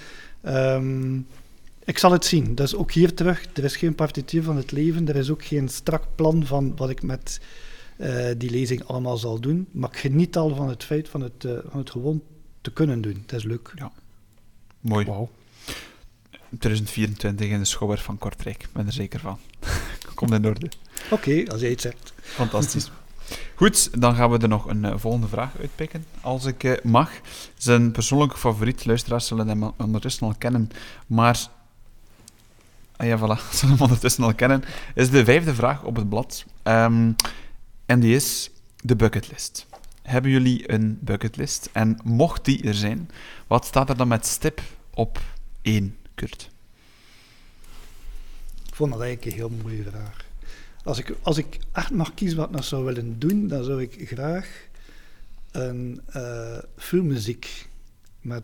Um, 0.45 1.27
ik 1.87 1.97
zal 1.97 2.11
het 2.11 2.25
zien. 2.25 2.55
Dat 2.55 2.67
is 2.67 2.75
ook 2.75 2.91
hier 2.91 3.13
terug. 3.13 3.45
Er 3.53 3.63
is 3.63 3.75
geen 3.75 3.95
partituur 3.95 4.43
van 4.43 4.55
het 4.55 4.71
leven. 4.71 5.07
Er 5.07 5.15
is 5.15 5.29
ook 5.29 5.43
geen 5.43 5.69
strak 5.69 6.03
plan 6.15 6.45
van 6.45 6.75
wat 6.75 6.89
ik 6.89 7.01
met 7.01 7.39
uh, 7.97 8.25
die 8.37 8.49
lezing 8.49 8.83
allemaal 8.83 9.17
zal 9.17 9.39
doen. 9.39 9.67
Maar 9.71 9.89
ik 9.89 9.97
geniet 9.97 10.37
al 10.37 10.55
van 10.55 10.69
het 10.69 10.83
feit 10.83 11.09
van 11.09 11.21
het, 11.21 11.43
uh, 11.43 11.57
van 11.69 11.79
het 11.79 11.89
gewoon 11.89 12.21
te 12.61 12.71
kunnen 12.71 13.01
doen. 13.01 13.23
Dat 13.25 13.39
is 13.39 13.45
leuk. 13.45 13.71
Ja. 13.75 13.91
Mooi. 14.79 15.05
Wow. 15.05 15.29
2024 16.59 17.49
in 17.49 17.59
de 17.59 17.65
Schouwer 17.65 17.97
van 17.97 18.17
Kortrijk. 18.17 18.63
Ik 18.63 18.71
ben 18.73 18.85
er 18.85 18.93
zeker 18.93 19.19
van. 19.19 19.39
Komt 20.15 20.31
in 20.31 20.45
orde. 20.45 20.71
Oké, 21.05 21.13
okay, 21.13 21.45
als 21.45 21.61
jij 21.61 21.69
het 21.69 21.81
zegt. 21.81 22.13
Fantastisch. 22.21 22.91
Goed, 23.55 24.01
dan 24.01 24.15
gaan 24.15 24.29
we 24.31 24.37
er 24.37 24.47
nog 24.47 24.65
een 24.65 24.83
uh, 24.83 24.93
volgende 24.95 25.27
vraag 25.27 25.59
uitpikken, 25.59 26.05
als 26.21 26.45
ik 26.45 26.63
uh, 26.63 26.77
mag. 26.83 27.11
Zijn 27.57 27.91
persoonlijke 27.91 28.37
favoriet, 28.37 28.85
luisteraars 28.85 29.27
zullen 29.27 29.47
hem 29.47 29.71
ondertussen 29.77 30.27
al 30.27 30.35
kennen, 30.37 30.69
maar... 31.07 31.47
Ah 32.95 33.07
ja, 33.07 33.17
voilà, 33.17 33.49
zullen 33.57 33.75
hem 33.75 33.83
ondertussen 33.83 34.23
al 34.23 34.33
kennen. 34.33 34.63
Is 34.95 35.09
de 35.09 35.25
vijfde 35.25 35.55
vraag 35.55 35.83
op 35.83 35.95
het 35.95 36.09
blad. 36.09 36.45
Um, 36.63 37.15
en 37.85 37.99
die 37.99 38.15
is 38.15 38.49
de 38.81 38.95
bucketlist. 38.95 39.65
Hebben 40.01 40.31
jullie 40.31 40.71
een 40.71 40.97
bucketlist? 41.01 41.69
En 41.71 41.99
mocht 42.03 42.45
die 42.45 42.63
er 42.63 42.73
zijn, 42.73 43.09
wat 43.47 43.65
staat 43.65 43.89
er 43.89 43.97
dan 43.97 44.07
met 44.07 44.25
stip 44.25 44.61
op 44.93 45.19
één, 45.61 45.97
Kurt? 46.15 46.49
Ik 48.67 48.75
vond 48.75 48.91
dat 48.91 49.01
eigenlijk 49.01 49.31
een 49.31 49.37
heel 49.37 49.51
mooie 49.63 49.83
vraag. 49.83 50.26
Als 50.87 50.99
ik, 50.99 51.13
als 51.21 51.37
ik 51.37 51.59
echt 51.71 51.91
mag 51.91 52.13
kiezen 52.13 52.37
wat 52.37 52.47
ik 52.47 52.55
nog 52.55 52.63
zou 52.63 52.85
willen 52.85 53.19
doen, 53.19 53.47
dan 53.47 53.63
zou 53.63 53.81
ik 53.81 54.07
graag 54.07 54.67
een 55.51 56.01
uh, 56.15 56.57
filmmuziek 56.77 57.67
met 58.21 58.43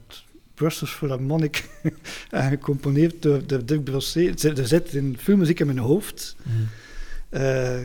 Brussels 0.54 0.92
Philharmonic 0.92 1.70
en 2.30 2.50
gecomponeerd 2.50 3.22
door, 3.22 3.48
door 3.48 3.66
Dirk 3.66 3.84
Brosset. 3.84 4.44
Er 4.44 4.68
zit 4.68 4.94
een 4.94 5.18
filmmuziek 5.20 5.60
in 5.60 5.66
mijn 5.66 5.78
hoofd. 5.78 6.36
Mm. 6.44 6.68
Uh, 7.30 7.82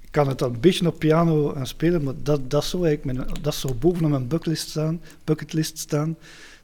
ik 0.00 0.10
kan 0.10 0.28
het 0.28 0.38
dan 0.38 0.54
een 0.54 0.60
beetje 0.60 0.86
op 0.86 0.98
piano 0.98 1.54
aan 1.54 1.66
spelen, 1.66 2.02
maar 2.02 2.14
dat, 2.22 2.50
dat, 2.50 2.64
zou, 2.64 2.86
eigenlijk 2.86 3.18
mijn, 3.18 3.42
dat 3.42 3.54
zou 3.54 3.74
bovenop 3.74 4.10
mijn 4.10 4.28
bucketlist 4.28 4.68
staan, 4.68 5.00
bucketlist 5.24 5.78
staan. 5.78 6.16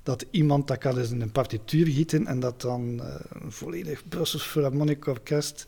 Dat 0.02 0.24
iemand 0.30 0.68
dat 0.68 0.78
kan 0.78 0.98
eens 0.98 1.10
in 1.10 1.20
een 1.20 1.32
partituur 1.32 1.86
gieten 1.86 2.26
en 2.26 2.40
dat 2.40 2.60
dan 2.60 3.00
uh, 3.00 3.14
een 3.28 3.52
volledig 3.52 4.08
Brussels 4.08 4.42
Philharmonic 4.42 5.06
Orkest 5.06 5.66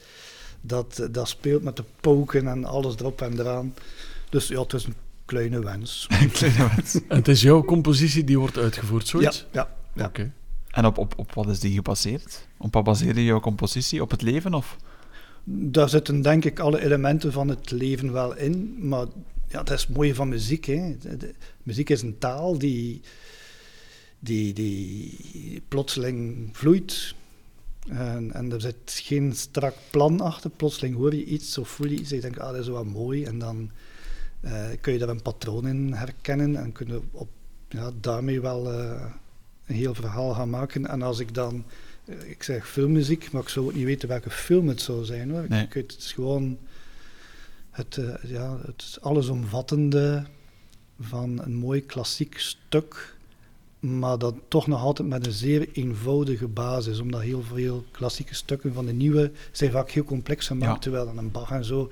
dat, 0.66 1.08
dat 1.10 1.28
speelt 1.28 1.62
met 1.62 1.76
de 1.76 1.84
poken 2.00 2.48
en 2.48 2.64
alles 2.64 2.96
erop 2.96 3.20
en 3.20 3.40
eraan. 3.40 3.74
Dus 4.30 4.48
ja, 4.48 4.60
het 4.60 4.72
is 4.72 4.84
een 4.84 4.94
kleine 5.24 5.64
wens. 5.64 6.06
een 6.20 6.30
kleine 6.30 6.68
wens. 6.68 6.94
en 6.94 7.16
het 7.22 7.28
is 7.28 7.42
jouw 7.42 7.64
compositie 7.64 8.24
die 8.24 8.38
wordt 8.38 8.58
uitgevoerd, 8.58 9.08
zoiets? 9.08 9.46
Ja. 9.52 9.60
ja, 9.60 9.74
ja. 9.92 10.06
Oké. 10.06 10.32
En 10.70 10.86
op, 10.86 10.98
op, 10.98 11.14
op 11.16 11.32
wat 11.32 11.48
is 11.48 11.60
die 11.60 11.74
gebaseerd? 11.74 12.48
Op 12.56 12.74
wat 12.74 12.84
baseerde 12.84 13.20
je 13.20 13.26
jouw 13.26 13.40
compositie? 13.40 14.02
Op 14.02 14.10
het 14.10 14.22
leven 14.22 14.54
of... 14.54 14.76
Daar 15.44 15.88
zitten 15.88 16.22
denk 16.22 16.44
ik 16.44 16.58
alle 16.58 16.82
elementen 16.82 17.32
van 17.32 17.48
het 17.48 17.70
leven 17.70 18.12
wel 18.12 18.36
in. 18.36 18.76
Maar 18.88 19.06
ja, 19.48 19.62
dat 19.62 19.70
is 19.70 19.82
het 19.82 19.96
mooie 19.96 20.14
van 20.14 20.28
muziek. 20.28 20.64
Hè. 20.64 20.96
De, 20.98 21.34
muziek 21.62 21.90
is 21.90 22.02
een 22.02 22.18
taal 22.18 22.58
die, 22.58 23.00
die, 24.18 24.52
die 24.52 25.62
plotseling 25.68 26.48
vloeit 26.52 27.14
en, 27.88 28.32
en, 28.32 28.52
er 28.52 28.60
zit 28.60 28.76
geen 28.84 29.32
strak 29.32 29.74
plan 29.90 30.20
achter. 30.20 30.50
Plotseling 30.50 30.96
hoor 30.96 31.14
je 31.14 31.24
iets 31.24 31.58
of 31.58 31.68
voel 31.68 31.86
je 31.86 31.98
iets 31.98 32.10
en 32.10 32.16
je 32.16 32.22
denkt, 32.22 32.38
ah, 32.38 32.50
dat 32.50 32.60
is 32.60 32.68
wel 32.68 32.84
mooi. 32.84 33.24
En 33.24 33.38
dan 33.38 33.70
uh, 34.44 34.66
kun 34.80 34.92
je 34.92 34.98
daar 34.98 35.08
een 35.08 35.22
patroon 35.22 35.66
in 35.66 35.92
herkennen 35.92 36.56
en 36.56 36.72
kun 36.72 36.86
je 36.86 37.00
op, 37.10 37.28
ja, 37.68 37.90
daarmee 38.00 38.40
wel 38.40 38.72
uh, 38.72 39.04
een 39.66 39.74
heel 39.74 39.94
verhaal 39.94 40.34
gaan 40.34 40.50
maken. 40.50 40.86
En 40.86 41.02
als 41.02 41.18
ik 41.18 41.34
dan, 41.34 41.64
uh, 42.04 42.30
ik 42.30 42.42
zeg 42.42 42.68
filmmuziek, 42.68 43.30
maar 43.30 43.42
ik 43.42 43.48
zou 43.48 43.66
ook 43.66 43.74
niet 43.74 43.84
weten 43.84 44.08
welke 44.08 44.30
film 44.30 44.68
het 44.68 44.80
zou 44.80 45.04
zijn. 45.04 45.30
Hoor. 45.30 45.46
Nee. 45.48 45.64
Ik, 45.64 45.72
het 45.72 45.96
is 45.98 46.12
gewoon 46.12 46.58
het, 47.70 48.00
ja, 48.22 48.58
het 48.66 48.98
allesomvattende 49.00 50.24
van 51.00 51.40
een 51.42 51.54
mooi 51.54 51.86
klassiek 51.86 52.38
stuk 52.38 53.13
maar 53.84 54.18
dat 54.18 54.34
toch 54.48 54.66
nog 54.66 54.82
altijd 54.82 55.08
met 55.08 55.26
een 55.26 55.32
zeer 55.32 55.68
eenvoudige 55.72 56.48
basis, 56.48 57.00
omdat 57.00 57.20
heel 57.20 57.42
veel 57.42 57.84
klassieke 57.90 58.34
stukken 58.34 58.74
van 58.74 58.86
de 58.86 58.92
nieuwe 58.92 59.30
zijn 59.52 59.70
vaak 59.70 59.90
heel 59.90 60.04
complex 60.04 60.46
gemaakt, 60.46 60.72
ja. 60.72 60.78
terwijl 60.78 61.04
dan 61.04 61.18
een 61.18 61.30
Bach 61.30 61.50
en 61.50 61.64
zo 61.64 61.90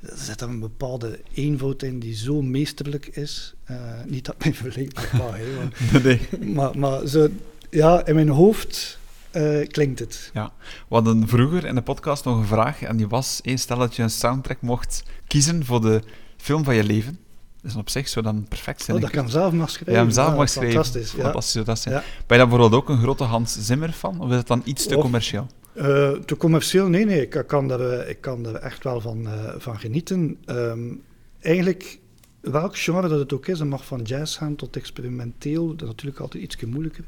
er 0.00 0.18
zit 0.18 0.40
er 0.40 0.48
een 0.48 0.60
bepaalde 0.60 1.20
eenvoud 1.34 1.82
in 1.82 1.98
die 1.98 2.14
zo 2.14 2.42
meesterlijk 2.42 3.06
is. 3.06 3.54
Uh, 3.70 3.76
niet 4.06 4.24
dat 4.24 4.38
mijn 4.38 4.54
verleden 4.64 4.94
Bach, 4.94 5.12
maar, 5.12 5.40
nee. 6.02 6.20
maar, 6.54 6.78
maar 6.78 7.06
zo, 7.06 7.28
ja, 7.70 8.06
in 8.06 8.14
mijn 8.14 8.28
hoofd 8.28 8.98
uh, 9.32 9.66
klinkt 9.66 9.98
het. 9.98 10.30
Ja, 10.34 10.52
we 10.88 10.94
hadden 10.94 11.28
vroeger 11.28 11.64
in 11.64 11.74
de 11.74 11.82
podcast 11.82 12.24
nog 12.24 12.38
een 12.38 12.46
vraag 12.46 12.82
en 12.82 12.96
die 12.96 13.08
was, 13.08 13.40
één 13.42 13.58
stel 13.58 13.78
dat 13.78 13.96
je 13.96 14.02
een 14.02 14.10
soundtrack 14.10 14.60
mocht 14.60 15.02
kiezen 15.26 15.64
voor 15.64 15.80
de 15.80 16.02
film 16.36 16.64
van 16.64 16.74
je 16.74 16.84
leven, 16.84 17.18
is 17.62 17.76
op 17.76 17.88
zich 17.88 18.08
zo 18.08 18.22
dan 18.22 18.46
perfect 18.48 18.82
zijn. 18.82 18.96
Oh, 18.96 19.02
dat 19.02 19.12
kan 19.12 19.30
zelf 19.30 19.52
mag 19.52 19.70
schrijven. 19.70 19.92
Ja, 19.92 19.98
hem 19.98 20.10
zelf 20.10 20.36
mag 20.36 20.48
schrijven. 20.48 20.72
Fantastisch. 20.72 21.12
Ja. 21.12 21.22
Fantastisch 21.22 21.64
dat 21.64 21.78
zijn. 21.78 21.94
Ja. 21.94 22.00
Ben 22.00 22.08
je 22.38 22.44
daar 22.44 22.48
bijvoorbeeld 22.48 22.82
ook 22.82 22.88
een 22.88 23.02
grote 23.02 23.24
Hans 23.24 23.56
Zimmer 23.60 23.92
van? 23.92 24.20
Of 24.20 24.30
is 24.30 24.36
het 24.36 24.46
dan 24.46 24.62
iets 24.64 24.86
te 24.86 24.94
commercieel? 24.94 25.46
Uh, 25.74 26.10
te 26.10 26.36
commercieel? 26.36 26.88
Nee, 26.88 27.04
nee. 27.04 27.28
Ik 27.28 27.44
kan 27.46 27.70
er, 27.70 27.92
eh, 27.92 28.10
ik 28.10 28.20
kan 28.20 28.46
er 28.46 28.54
echt 28.54 28.84
wel 28.84 29.00
van, 29.00 29.20
uh, 29.26 29.54
van 29.58 29.78
genieten. 29.78 30.38
Um, 30.46 31.02
eigenlijk, 31.40 31.98
welk 32.40 32.78
genre 32.78 33.08
dat 33.08 33.18
het 33.18 33.32
ook 33.32 33.46
is, 33.46 33.58
dat 33.58 33.66
mag 33.66 33.84
van 33.84 34.02
jazz 34.02 34.38
gaan 34.38 34.56
tot 34.56 34.76
experimenteel. 34.76 35.66
Dat 35.66 35.82
is 35.82 35.88
natuurlijk 35.88 36.20
altijd 36.20 36.42
iets 36.42 36.56
moeilijker. 36.64 37.04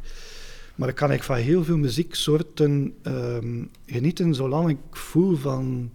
Maar 0.74 0.88
ik 0.88 0.94
kan 0.94 1.08
eigenlijk 1.08 1.40
van 1.40 1.50
heel 1.52 1.64
veel 1.64 1.76
muzieksoorten 1.76 2.94
um, 3.02 3.70
genieten, 3.86 4.34
zolang 4.34 4.68
ik 4.68 4.78
voel 4.90 5.36
van 5.36 5.90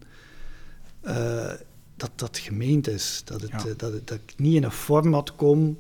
dat 1.96 2.12
dat 2.16 2.38
gemeend 2.38 2.88
is. 2.88 3.22
Dat, 3.26 3.42
het, 3.42 3.52
eh, 3.52 3.64
dat, 3.78 4.08
dat 4.08 4.20
ik 4.26 4.34
niet 4.38 4.56
in 4.56 4.64
een 4.64 4.72
format 4.72 5.36
kom 5.36 5.78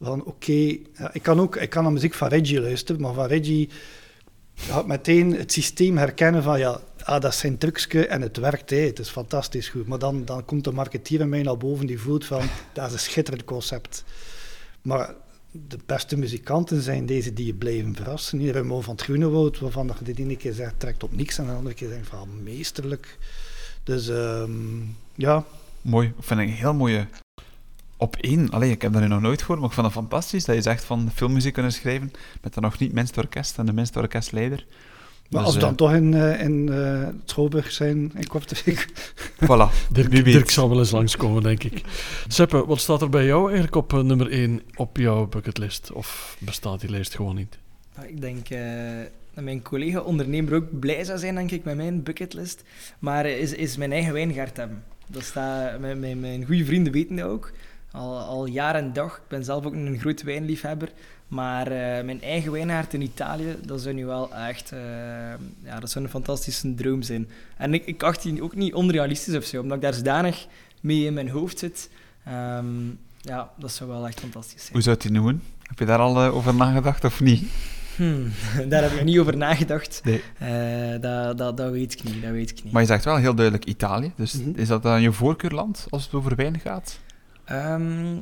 van 0.00 0.24
oké, 0.24 0.76
ja, 0.94 1.10
ik 1.12 1.22
kan 1.22 1.40
ook 1.40 1.56
ik 1.56 1.70
kan 1.70 1.82
naar 1.82 1.92
muziek 1.92 2.14
van 2.14 2.28
Reggie 2.28 2.60
luisteren, 2.60 3.00
maar 3.00 3.14
van 3.14 3.26
Reggie 3.26 3.68
gaat 4.54 4.86
meteen 4.86 5.36
het 5.36 5.52
systeem 5.52 5.96
herkennen 5.96 6.42
van 6.42 6.58
ja, 6.58 6.80
ah, 7.02 7.20
dat 7.20 7.34
zijn 7.34 7.58
trucje 7.58 8.06
en 8.06 8.22
het 8.22 8.36
werkt, 8.36 8.70
hè. 8.70 8.76
het 8.76 8.98
is 8.98 9.08
fantastisch 9.08 9.68
goed. 9.68 9.86
Maar 9.86 9.98
dan, 9.98 10.24
dan 10.24 10.44
komt 10.44 10.64
de 10.64 10.72
marketeer 10.72 11.20
in 11.20 11.28
mij 11.28 11.42
naar 11.42 11.56
boven 11.56 11.86
die 11.86 12.00
voelt 12.00 12.24
van 12.24 12.42
dat 12.72 12.86
is 12.86 12.92
een 12.92 12.98
schitterend 12.98 13.44
concept. 13.44 14.04
Maar 14.82 15.14
de 15.50 15.78
beste 15.86 16.16
muzikanten 16.16 16.82
zijn 16.82 17.06
deze 17.06 17.32
die 17.32 17.46
je 17.46 17.54
blijven 17.54 17.94
verrassen. 17.94 18.38
Hier 18.38 18.64
van 18.64 18.82
het 18.86 19.02
Groenewoud, 19.02 19.58
waarvan 19.58 19.90
je 20.04 20.12
de 20.12 20.22
ene 20.22 20.36
keer 20.36 20.52
zegt 20.52 20.80
trekt 20.80 21.02
op 21.02 21.16
niks 21.16 21.38
en 21.38 21.46
de 21.46 21.52
andere 21.52 21.74
keer 21.74 21.88
denkt 21.88 22.08
van 22.08 22.42
meesterlijk. 22.42 23.18
Dus 23.88 24.08
ehm, 24.08 24.50
ja. 25.14 25.44
Mooi, 25.82 26.08
ik 26.08 26.24
vind 26.24 26.40
ik 26.40 26.46
een 26.46 26.52
heel 26.52 26.74
mooie 26.74 27.06
op 27.96 28.16
één. 28.16 28.50
Allee, 28.50 28.70
ik 28.70 28.82
heb 28.82 28.92
dat 28.92 29.02
nu 29.02 29.08
nog 29.08 29.20
nooit 29.20 29.40
gehoord, 29.40 29.58
maar 29.58 29.68
ik 29.68 29.74
vond 29.74 29.86
het 29.86 29.96
fantastisch 29.96 30.44
dat 30.44 30.54
je 30.54 30.62
zegt 30.62 30.84
van 30.84 31.10
filmmuziek 31.14 31.52
kunnen 31.52 31.72
schrijven 31.72 32.12
met 32.42 32.54
dan 32.54 32.62
nog 32.62 32.78
niet 32.78 32.92
minste 32.92 33.20
orkest 33.20 33.58
en 33.58 33.66
de 33.66 33.72
minste 33.72 33.98
orkestleider. 33.98 34.66
Maar 35.30 35.40
Dus, 35.40 35.40
als 35.40 35.54
we 35.54 35.60
dan 35.60 35.70
eh, 35.70 35.76
toch 35.76 35.92
in, 35.92 36.14
eh, 36.14 36.40
in 36.40 36.68
eh, 36.72 37.08
Trouwburg 37.24 37.72
zijn 37.72 38.12
in 38.14 38.26
Kortrijk, 38.26 38.88
Voilà, 39.44 39.90
Dirk. 39.90 40.24
Dirk 40.24 40.50
zal 40.50 40.68
wel 40.68 40.78
eens 40.78 40.90
langskomen, 40.90 41.42
denk 41.42 41.64
ik. 41.64 41.82
Seppe, 42.28 42.66
wat 42.66 42.80
staat 42.80 43.02
er 43.02 43.08
bij 43.08 43.24
jou 43.24 43.44
eigenlijk 43.44 43.76
op 43.76 43.92
nummer 44.02 44.30
1 44.30 44.62
op 44.74 44.96
jouw 44.96 45.26
bucketlist? 45.26 45.92
Of 45.92 46.36
bestaat 46.40 46.80
die 46.80 46.90
lijst 46.90 47.14
gewoon 47.14 47.34
niet? 47.34 47.58
Nou, 47.98 48.08
ik 48.08 48.20
denk 48.20 48.48
eh, 48.48 48.60
mijn 49.44 49.62
collega 49.62 50.00
ondernemer 50.00 50.54
ook 50.54 50.78
blij 50.78 51.04
zou 51.04 51.18
zijn, 51.18 51.34
denk 51.34 51.50
ik, 51.50 51.64
met 51.64 51.76
mijn 51.76 52.02
bucketlist. 52.02 52.62
Maar 52.98 53.26
is, 53.26 53.52
is 53.52 53.76
mijn 53.76 53.92
eigen 53.92 54.12
wijngaard 54.12 54.56
hebben. 54.56 54.82
Dat 55.06 55.22
staat, 55.22 55.80
mijn, 55.80 56.00
mijn, 56.00 56.20
mijn 56.20 56.44
goede 56.44 56.64
vrienden 56.64 56.92
weten 56.92 57.16
dat 57.16 57.26
ook. 57.26 57.52
Al, 57.92 58.18
al 58.18 58.46
jaar 58.46 58.74
en 58.74 58.92
dag. 58.92 59.16
Ik 59.16 59.28
ben 59.28 59.44
zelf 59.44 59.64
ook 59.66 59.72
een 59.72 59.98
groot 60.00 60.22
wijnliefhebber. 60.22 60.88
Maar 61.28 61.66
eh, 61.66 62.04
mijn 62.04 62.22
eigen 62.22 62.52
wijngaard 62.52 62.94
in 62.94 63.02
Italië, 63.02 63.56
dat 63.64 63.80
zou 63.80 63.94
nu 63.94 64.06
wel 64.06 64.34
echt... 64.34 64.72
eh, 64.72 64.78
ja, 65.64 65.80
dat 65.80 65.90
zou 65.90 66.04
een 66.04 66.10
fantastische 66.10 66.74
droom 66.74 67.02
zijn. 67.02 67.28
En 67.56 67.74
ik, 67.74 67.86
ik 67.86 68.02
acht 68.02 68.22
die 68.22 68.42
ook 68.42 68.54
niet 68.54 68.74
onrealistisch 68.74 69.36
of 69.36 69.44
zo, 69.44 69.60
omdat 69.60 69.76
ik 69.76 69.82
daar 69.82 69.94
zodanig 69.94 70.46
mee 70.80 71.04
in 71.04 71.14
mijn 71.14 71.28
hoofd 71.28 71.58
zit. 71.58 71.90
Ehm, 72.24 72.66
ja, 73.20 73.50
dat 73.56 73.72
zou 73.72 73.90
wel 73.90 74.06
echt 74.06 74.20
fantastisch 74.20 74.60
zijn. 74.60 74.72
Hoe 74.72 74.82
zou 74.82 74.94
het 74.94 75.04
die 75.04 75.12
noemen? 75.12 75.42
Heb 75.62 75.78
je 75.78 75.84
daar 75.84 75.98
al 75.98 76.22
eh, 76.22 76.34
over 76.34 76.54
nagedacht 76.54 77.04
of 77.04 77.20
niet? 77.20 77.48
Hmm, 77.98 78.30
daar 78.68 78.82
heb 78.82 78.90
ik 78.90 78.96
nog 78.96 79.04
niet 79.06 79.18
over 79.18 79.36
nagedacht. 79.36 80.00
Nee. 80.04 80.22
Eh, 80.38 81.00
dat, 81.00 81.38
dat, 81.38 81.56
dat 81.56 81.70
weet 81.70 81.92
ik 81.92 82.04
niet. 82.04 82.22
Dat 82.22 82.30
weet 82.30 82.50
ik 82.50 82.64
niet. 82.64 82.72
Maar 82.72 82.82
je 82.82 82.88
zegt 82.88 83.04
wel 83.04 83.16
heel 83.16 83.34
duidelijk 83.34 83.64
Italië, 83.66 84.12
dus 84.16 84.32
Mhm. 84.34 84.50
is 84.54 84.68
dat 84.68 84.82
dan 84.82 85.02
je 85.02 85.12
voorkeurland 85.12 85.86
als 85.90 86.04
het 86.04 86.14
over 86.14 86.36
wijn 86.36 86.60
gaat? 86.60 86.98
Ehm, 87.44 88.16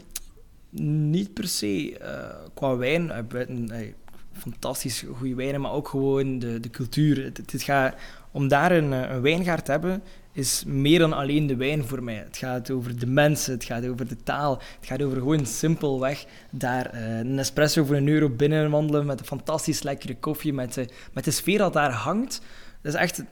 niet 1.10 1.34
per 1.34 1.48
se 1.48 1.98
eh, 1.98 2.36
qua 2.54 2.76
wijn. 2.76 3.10
eh, 3.10 3.86
fantastisch 4.32 5.04
goede 5.16 5.34
wijnen, 5.34 5.60
maar 5.60 5.72
ook 5.72 5.88
gewoon 5.88 6.38
de, 6.38 6.60
de 6.60 6.70
cultuur. 6.70 7.24
Het, 7.24 7.52
het 7.52 7.62
gaat, 7.62 7.94
om 8.30 8.48
daar 8.48 8.72
een, 8.72 8.92
een 8.92 9.20
wijngaard 9.20 9.64
te 9.64 9.70
hebben, 9.70 10.02
is 10.36 10.62
meer 10.66 10.98
dan 10.98 11.12
alleen 11.12 11.46
de 11.46 11.56
wijn 11.56 11.84
voor 11.84 12.02
mij. 12.02 12.14
Het 12.14 12.36
gaat 12.36 12.70
over 12.70 12.98
de 12.98 13.06
mensen, 13.06 13.52
het 13.52 13.64
gaat 13.64 13.86
over 13.86 14.08
de 14.08 14.16
taal, 14.22 14.60
het 14.80 14.88
gaat 14.88 15.02
over 15.02 15.16
gewoon 15.16 15.46
simpelweg 15.46 16.24
daar 16.50 16.86
eh, 16.86 17.18
een 17.18 17.38
espresso 17.38 17.84
voor 17.84 17.96
een 17.96 18.08
euro 18.08 18.28
binnenwandelen 18.28 19.06
met 19.06 19.20
een 19.20 19.26
fantastisch 19.26 19.82
lekkere 19.82 20.16
koffie, 20.16 20.52
met 20.52 20.74
de, 20.74 20.88
met 21.12 21.24
de 21.24 21.30
sfeer 21.30 21.58
dat 21.58 21.72
daar 21.72 21.92
hangt. 21.92 22.40
Dat 22.82 22.94
is 22.94 23.00
echt 23.00 23.24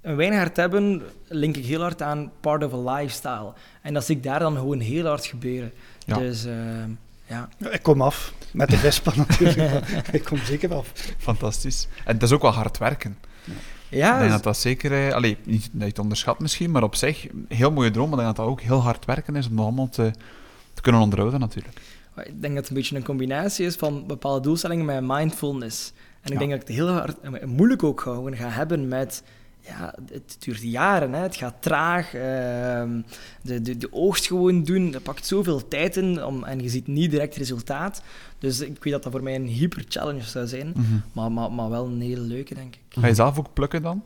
een 0.00 0.16
wijngaard 0.16 0.56
hebben, 0.56 1.02
link 1.28 1.56
ik 1.56 1.64
heel 1.64 1.80
hard 1.80 2.02
aan 2.02 2.32
part 2.40 2.64
of 2.64 2.72
a 2.72 2.94
lifestyle. 2.94 3.52
En 3.82 3.94
dat 3.94 4.04
zie 4.04 4.16
ik 4.16 4.22
daar 4.22 4.38
dan 4.38 4.56
gewoon 4.56 4.80
heel 4.80 5.06
hard 5.06 5.26
gebeuren. 5.26 5.72
Ja. 5.98 6.18
Dus 6.18 6.44
eh, 6.44 6.54
ja. 7.26 7.48
Ja, 7.58 7.70
Ik 7.70 7.82
kom 7.82 8.02
af. 8.02 8.32
Met 8.52 8.70
de 8.70 8.76
Vespa 8.76 9.12
natuurlijk. 9.26 9.86
ik 10.12 10.24
kom 10.24 10.38
zeker 10.38 10.74
af. 10.74 10.92
Fantastisch. 11.18 11.88
En 12.04 12.14
het 12.14 12.22
is 12.22 12.32
ook 12.32 12.42
wel 12.42 12.50
hard 12.50 12.78
werken. 12.78 13.18
Ja, 13.44 13.52
ik 13.90 14.00
denk 14.00 14.18
dus- 14.20 14.30
dat 14.30 14.42
dat 14.42 14.56
zeker... 14.56 15.06
eh, 15.08 15.14
allee, 15.14 15.36
niet 15.44 15.62
dat 15.72 15.80
je 15.80 15.86
het 15.88 15.98
onderschat 15.98 16.38
misschien, 16.40 16.70
maar 16.70 16.82
op 16.82 16.94
zich, 16.94 17.28
een 17.30 17.44
heel 17.48 17.70
mooie 17.72 17.90
droom, 17.90 18.08
maar 18.10 18.18
ik 18.18 18.24
denk 18.24 18.36
dat 18.36 18.44
dat 18.46 18.54
ook 18.54 18.60
heel 18.60 18.82
hard 18.82 19.04
werken 19.04 19.36
is 19.36 19.48
om 19.48 19.56
dat 19.56 19.64
allemaal 19.64 19.88
te, 19.88 20.10
te 20.74 20.82
kunnen 20.82 21.00
onderhouden 21.00 21.40
natuurlijk. 21.40 21.80
ik 22.16 22.40
denk 22.40 22.54
dat 22.54 22.54
het 22.54 22.68
een 22.68 22.74
beetje 22.74 22.96
een 22.96 23.04
combinatie 23.04 23.66
is 23.66 23.74
van 23.74 24.06
bepaalde 24.06 24.40
doelstellingen 24.40 24.84
met 24.84 25.02
mindfulness. 25.06 25.92
En 26.20 26.32
ik 26.32 26.32
Ja. 26.32 26.38
denk 26.38 26.50
dat 26.50 26.60
ik 26.60 26.66
het 26.66 26.76
heel 26.76 26.88
hard, 26.88 27.46
moeilijk 27.46 27.82
ook 27.82 28.00
gewoon 28.00 28.36
ga 28.36 28.48
hebben 28.48 28.88
met... 28.88 29.22
Ja, 29.68 29.94
het 30.12 30.36
duurt 30.38 30.62
jaren, 30.62 31.12
hè. 31.12 31.20
het 31.22 31.36
gaat 31.36 31.54
traag. 31.60 32.14
ehm, 32.14 33.00
de, 33.42 33.60
de, 33.62 33.76
de 33.76 33.88
oogst 33.92 34.26
gewoon 34.26 34.62
doen, 34.64 34.90
dat 34.90 35.02
pakt 35.02 35.26
zoveel 35.26 35.68
tijd 35.68 35.96
in 35.96 36.24
om, 36.24 36.44
en 36.44 36.60
je 36.62 36.68
ziet 36.68 36.86
niet 36.86 37.10
direct 37.10 37.36
resultaat. 37.36 38.02
Dus 38.38 38.60
ik 38.60 38.84
weet 38.84 38.92
dat 38.92 39.02
dat 39.02 39.12
voor 39.12 39.22
mij 39.22 39.34
een 39.34 39.46
hyper 39.46 39.84
challenge 39.88 40.22
zou 40.22 40.46
zijn, 40.46 40.72
Mhm. 40.76 40.82
maar, 41.12 41.32
maar, 41.32 41.52
maar 41.52 41.70
wel 41.70 41.86
een 41.86 42.00
hele 42.00 42.20
leuke, 42.20 42.54
denk 42.54 42.74
ik. 42.74 42.80
Ga 43.00 43.06
je 43.06 43.14
zelf 43.14 43.38
ook 43.38 43.52
plukken 43.52 43.82
dan? 43.82 44.02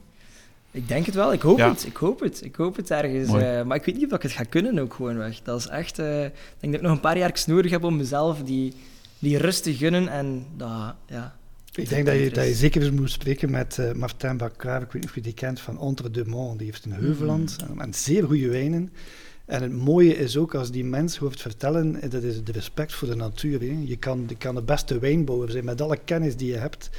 Ik 0.71 0.89
denk 0.89 1.07
het 1.07 1.15
wel, 1.15 1.33
ik 1.33 1.43
hoop 1.43 1.59
Ja. 1.59 1.69
het, 1.69 1.87
ik 1.87 1.97
hoop 1.97 2.21
het, 2.21 2.45
ik 2.45 2.55
hoop 2.57 2.77
het 2.77 2.91
ergens. 2.91 3.29
Eh, 3.33 3.63
maar 3.63 3.77
ik 3.77 3.85
weet 3.85 3.97
niet 3.97 4.07
of 4.07 4.13
ik 4.17 4.23
het 4.23 4.33
ga 4.33 4.43
kunnen 4.43 4.79
ook 4.79 4.95
gewoon 4.95 5.17
weg. 5.17 5.43
Dat 5.43 5.59
is 5.59 5.67
echt, 5.67 5.99
eh, 5.99 6.25
ik 6.25 6.33
denk 6.61 6.73
dat 6.73 6.75
ik 6.75 6.83
nog 6.83 6.91
een 6.93 7.01
paar 7.01 7.19
jaar 7.19 7.43
nodig 7.47 7.71
heb 7.71 7.85
om 7.85 7.97
mezelf 7.97 8.43
die, 8.43 8.73
die 9.19 9.39
rust 9.39 9.63
te 9.63 9.75
gunnen 9.75 10.09
en 10.09 10.47
dat, 10.57 10.95
ja. 11.07 11.35
Ik 11.75 11.89
denk 11.89 12.07
dat 12.07 12.19
je, 12.19 12.31
dat 12.31 12.47
je 12.47 12.55
zeker 12.55 12.83
eens 12.83 12.91
moet 12.91 13.11
spreken 13.11 13.51
met 13.51 13.79
eh 13.79 13.93
Martin 13.93 14.41
ik 14.41 14.63
weet 14.63 14.93
niet 14.93 15.05
of 15.05 15.15
je 15.15 15.21
die 15.21 15.35
kent, 15.35 15.61
van 15.61 15.81
Entre 15.81 16.11
deux 16.11 16.29
Monts. 16.29 16.57
Die 16.57 16.67
heeft 16.67 16.85
een 16.85 16.93
heuvelland 16.93 17.57
eh, 17.61 17.83
en 17.85 17.95
zeer 17.95 18.25
goede 18.25 18.49
wijnen. 18.49 18.93
En 19.45 19.63
het 19.63 19.73
mooie 19.73 20.17
is 20.17 20.37
ook 20.37 20.55
als 20.55 20.71
die 20.71 20.85
mens 20.85 21.17
hoort 21.17 21.41
vertellen, 21.41 22.01
eh, 22.01 22.11
dat 22.11 22.23
is 22.23 22.45
de 22.45 22.53
respect 22.53 22.95
voor 22.95 23.09
de 23.09 23.17
natuur. 23.17 23.61
Hè. 23.61 23.83
Je, 23.85 23.97
kan, 23.97 24.25
je 24.29 24.37
kan 24.37 24.55
de 24.55 24.63
beste 24.63 24.99
wijnbouwer 24.99 25.51
zijn 25.51 25.65
met 25.65 25.81
alle 25.81 25.99
kennis 26.05 26.37
die 26.37 26.49
je 26.49 26.57
hebt, 26.57 26.91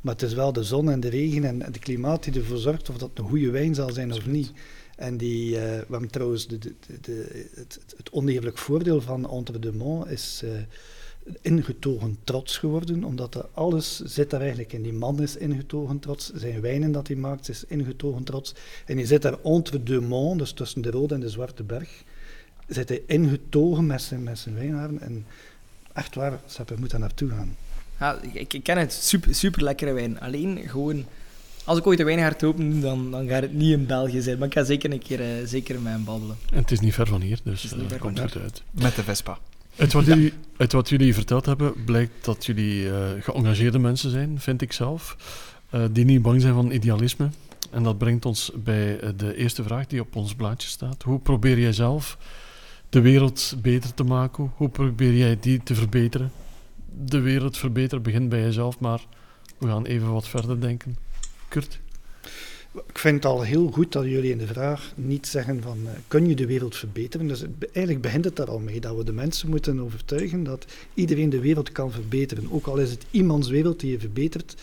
maar 0.00 0.12
het 0.12 0.22
is 0.22 0.34
wel 0.34 0.52
de 0.52 0.62
zon 0.62 0.90
en 0.90 1.00
de 1.00 1.08
regen 1.08 1.44
en 1.44 1.62
het 1.62 1.78
klimaat 1.78 2.24
die 2.24 2.34
ervoor 2.34 2.58
zorgt 2.58 2.90
of 2.90 2.96
dat 2.98 3.10
een 3.14 3.28
goede 3.28 3.50
wijn 3.50 3.74
zal 3.74 3.90
zijn 3.92 4.12
of 4.12 4.26
niet. 4.26 4.52
En 4.96 5.16
die, 5.16 5.50
we 5.54 5.84
hebben 5.90 6.10
trouwens 6.10 6.46
de, 6.46 6.58
de, 6.58 6.74
de, 6.86 6.98
de- 7.00 7.46
het, 7.54 7.80
het, 7.96 8.10
oneerlijk 8.10 8.58
voordeel 8.58 9.00
van 9.00 9.30
Entre 9.30 9.58
deux 9.58 9.76
Monts 9.76 10.10
is 10.10 10.42
ingetogen 11.40 12.18
trots 12.24 12.58
geworden, 12.58 13.04
omdat 13.04 13.34
er 13.34 13.46
alles 13.54 14.00
zit 14.04 14.30
daar 14.30 14.40
eigenlijk 14.40 14.72
in. 14.72 14.82
Die 14.82 14.92
man 14.92 15.22
is 15.22 15.36
ingetogen 15.36 15.98
trots, 15.98 16.30
zijn 16.34 16.60
wijnen 16.60 16.92
dat 16.92 17.06
hij 17.06 17.16
maakt 17.16 17.48
is 17.48 17.64
ingetogen 17.64 18.24
trots. 18.24 18.54
En 18.86 18.96
hij 18.96 19.06
zit 19.06 19.22
daar 19.22 19.38
entre 19.42 19.82
deux 19.82 20.06
monts, 20.06 20.38
dus 20.38 20.52
tussen 20.52 20.82
de 20.82 20.90
Rode 20.90 21.14
en 21.14 21.20
de 21.20 21.28
Zwarte 21.28 21.62
Berg, 21.62 22.04
zit 22.66 22.88
hij 22.88 23.02
ingetogen 23.06 23.86
met 23.86 24.02
zijn, 24.02 24.22
met 24.22 24.38
zijn 24.38 24.54
wijnhaven. 24.54 25.00
En 25.00 25.26
echt 25.92 26.14
waar, 26.14 26.40
Sepp, 26.46 26.68
je 26.68 26.76
moet 26.78 26.90
daar 26.90 27.00
naartoe 27.00 27.30
gaan. 27.30 27.56
ja 27.98 28.18
ik, 28.32 28.52
ik 28.54 28.62
ken 28.62 28.78
het, 28.78 28.92
super, 28.92 29.34
super 29.34 29.62
lekkere 29.62 29.92
wijn. 29.92 30.20
Alleen 30.20 30.58
gewoon, 30.66 31.04
als 31.64 31.78
ik 31.78 31.86
ooit 31.86 31.98
een 31.98 32.04
wijngaard 32.04 32.44
open, 32.44 32.80
dan, 32.80 33.10
dan 33.10 33.28
gaat 33.28 33.42
het 33.42 33.52
niet 33.52 33.72
in 33.72 33.86
België 33.86 34.20
zijn. 34.20 34.38
Maar 34.38 34.46
ik 34.46 34.54
ga 34.54 34.64
zeker 34.64 34.92
een 34.92 35.02
keer 35.02 35.20
eh, 35.20 35.46
zeker 35.46 35.80
met 35.80 35.92
hem 35.92 36.04
babbelen. 36.04 36.36
En 36.50 36.58
het 36.58 36.70
is 36.70 36.80
niet 36.80 36.94
ver 36.94 37.06
van 37.06 37.20
hier, 37.20 37.38
dus 37.44 37.72
eh, 37.72 37.98
komt 37.98 38.20
goed 38.20 38.36
uit. 38.36 38.62
Met 38.70 38.94
de 38.94 39.02
Vespa. 39.02 39.38
Uit 39.76 39.92
wat, 39.92 40.06
jullie, 40.06 40.32
uit 40.56 40.72
wat 40.72 40.88
jullie 40.88 41.14
verteld 41.14 41.46
hebben, 41.46 41.84
blijkt 41.84 42.24
dat 42.24 42.46
jullie 42.46 42.90
eh, 42.90 43.22
geëngageerde 43.22 43.78
mensen 43.78 44.10
zijn, 44.10 44.40
vind 44.40 44.62
ik 44.62 44.72
zelf, 44.72 45.16
eh, 45.70 45.84
die 45.90 46.04
niet 46.04 46.22
bang 46.22 46.40
zijn 46.40 46.54
van 46.54 46.70
idealisme. 46.70 47.28
En 47.70 47.82
dat 47.82 47.98
brengt 47.98 48.26
ons 48.26 48.50
bij 48.54 49.00
eh, 49.00 49.10
de 49.16 49.36
eerste 49.36 49.62
vraag 49.62 49.86
die 49.86 50.00
op 50.00 50.16
ons 50.16 50.34
blaadje 50.34 50.68
staat. 50.68 51.02
Hoe 51.02 51.18
probeer 51.18 51.58
jij 51.58 51.72
zelf 51.72 52.18
de 52.88 53.00
wereld 53.00 53.56
beter 53.62 53.94
te 53.94 54.04
maken? 54.04 54.52
Hoe 54.56 54.68
probeer 54.68 55.14
jij 55.14 55.38
die 55.40 55.62
te 55.62 55.74
verbeteren? 55.74 56.32
De 57.04 57.20
wereld 57.20 57.56
verbeteren 57.56 58.02
begint 58.02 58.28
bij 58.28 58.40
jezelf, 58.40 58.78
maar 58.78 59.00
we 59.58 59.66
gaan 59.66 59.84
even 59.84 60.12
wat 60.12 60.28
verder 60.28 60.60
denken. 60.60 60.96
Kurt? 61.48 61.80
Ik 62.86 62.98
vind 62.98 63.14
het 63.14 63.32
al 63.32 63.42
heel 63.42 63.70
goed 63.70 63.92
dat 63.92 64.04
jullie 64.04 64.30
in 64.30 64.38
de 64.38 64.46
vraag 64.46 64.92
niet 64.94 65.26
zeggen 65.26 65.62
van 65.62 65.78
eh, 65.84 65.92
kun 66.08 66.28
je 66.28 66.34
de 66.34 66.46
wereld 66.46 66.76
verbeteren. 66.76 67.28
Dus 67.28 67.44
eigenlijk 67.72 68.00
begint 68.00 68.24
het 68.24 68.36
daar 68.36 68.50
al 68.50 68.58
mee 68.58 68.80
dat 68.80 68.96
we 68.96 69.04
de 69.04 69.12
mensen 69.12 69.48
moeten 69.48 69.80
overtuigen 69.80 70.44
dat 70.44 70.66
iedereen 70.94 71.30
de 71.30 71.40
wereld 71.40 71.72
kan 71.72 71.92
verbeteren. 71.92 72.52
Ook 72.52 72.66
al 72.66 72.76
is 72.76 72.90
het 72.90 73.06
iemands 73.10 73.48
wereld 73.48 73.80
die 73.80 73.90
je 73.90 73.98
verbetert. 73.98 74.54